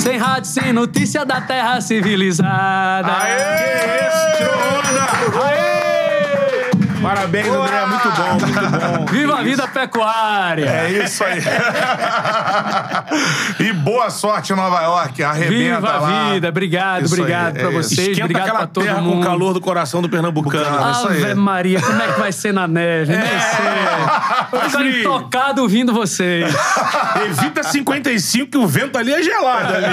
Sem 0.00 0.18
rádio, 0.18 0.50
sem 0.50 0.72
notícia 0.72 1.24
da 1.24 1.40
terra 1.40 1.80
civilizada. 1.80 3.12
Aê! 3.12 3.84
Onda! 4.42 4.63
Parabéns, 7.04 7.46
André. 7.48 7.86
Muito 7.86 8.10
bom, 8.10 8.30
muito 8.32 8.46
bom. 8.98 9.04
Viva 9.12 9.38
a 9.38 9.42
vida 9.42 9.68
pecuária! 9.68 10.64
É 10.68 10.90
isso 11.04 11.22
aí. 11.22 11.40
e 13.60 13.72
boa 13.72 14.10
sorte 14.10 14.52
em 14.52 14.56
Nova 14.56 14.80
York. 14.82 15.22
Arrebenta 15.22 15.76
Viva 15.76 15.98
lá. 15.98 16.28
a 16.28 16.32
vida! 16.32 16.48
Obrigado, 16.48 17.04
Isso 17.04 17.14
aí, 17.14 17.20
obrigado 17.20 17.56
é 17.56 17.60
pra 17.60 17.70
isso. 17.70 17.82
vocês, 17.90 18.08
Esquenta 18.08 18.24
obrigado 18.24 18.44
aquela 18.46 18.58
pra 18.60 18.66
todo 18.68 18.84
terra 18.84 19.00
mundo. 19.00 19.12
com 19.14 19.20
o 19.20 19.24
calor 19.24 19.52
do 19.54 19.60
coração 19.60 20.00
do 20.02 20.08
pernambucano. 20.08 20.64
Ah, 20.78 20.90
isso 20.92 21.08
aí. 21.08 21.22
Ave 21.24 21.34
Maria, 21.34 21.80
como 21.80 22.00
é 22.02 22.12
que 22.12 22.18
vai 22.20 22.32
ser 22.32 22.52
na 22.52 22.66
neve? 22.66 23.12
Nem 23.16 23.20
sei. 23.22 24.50
Vou 24.50 24.60
ficar 24.60 24.78
Frio. 24.78 25.00
intocado 25.00 25.62
ouvindo 25.62 25.92
vocês. 25.92 26.54
Evita 27.26 27.62
55, 27.62 28.50
que 28.50 28.58
o 28.58 28.66
vento 28.66 28.96
ali 28.98 29.12
é 29.12 29.22
gelado. 29.22 29.74
Ali. 29.74 29.86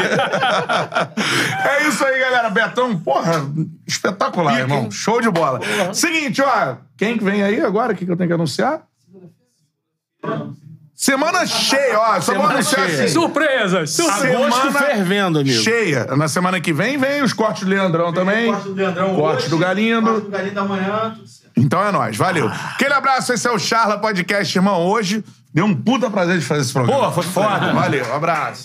É 1.64 1.88
isso 1.88 2.04
aí, 2.06 2.20
galera. 2.20 2.50
Betão, 2.50 2.98
porra, 2.98 3.46
espetacular, 3.88 4.60
irmão. 4.60 4.90
Show 4.92 5.22
de 5.22 5.30
bola. 5.30 5.60
Seguinte, 5.94 6.42
ó. 6.42 6.76
Quem 7.02 7.18
que 7.18 7.23
vem 7.23 7.41
aí 7.41 7.60
agora? 7.60 7.94
O 7.94 7.95
que, 7.95 8.06
que 8.06 8.11
eu 8.11 8.15
tenho 8.15 8.28
que 8.28 8.34
anunciar? 8.36 8.84
Semana 10.94 11.48
cheia, 11.48 11.98
ó. 11.99 12.22
Só 12.22 12.36
vou 12.36 12.45
anunciar 12.45 12.88
cheia. 12.88 13.06
assim. 13.06 13.14
Surpresas! 13.14 13.90
surpresas. 13.90 14.36
Agosto 14.36 14.72
fervendo, 14.73 15.40
amigo. 15.40 15.64
Cheia. 15.64 16.15
Na 16.15 16.28
semana 16.28 16.61
que 16.61 16.72
vem, 16.72 16.99
vem 16.99 17.23
os 17.23 17.34
cortes 17.34 17.64
do 17.64 17.72
Leandrão 17.72 18.14
também. 18.14 18.52
Corte 18.53 18.68
do 18.68 18.76
Leandrão 18.76 19.15
Corte 19.15 19.38
hoje, 19.38 19.49
do 19.49 19.57
Galindo. 19.57 20.11
Corte 20.11 20.26
do 20.26 20.30
Galindo 20.30 20.60
amanhã, 20.60 21.14
tudo 21.15 21.28
certo. 21.28 21.52
Então 21.57 21.84
é 21.84 21.91
nóis, 21.91 22.15
valeu. 22.15 22.48
Aquele 22.48 22.94
abraço, 22.94 23.34
esse 23.34 23.48
é 23.48 23.52
o 23.52 23.57
Charla 23.57 23.98
Podcast, 23.98 24.56
irmão. 24.56 24.86
Hoje 24.86 25.26
deu 25.52 25.65
um 25.65 25.73
puta 25.73 26.07
prazer 26.07 26.38
de 26.38 26.45
fazer 26.45 26.61
esse 26.61 26.72
programa. 26.72 27.06
Pô, 27.06 27.11
foi 27.14 27.23
foda. 27.23 27.73
Valeu, 27.73 28.14
abraço. 28.14 28.61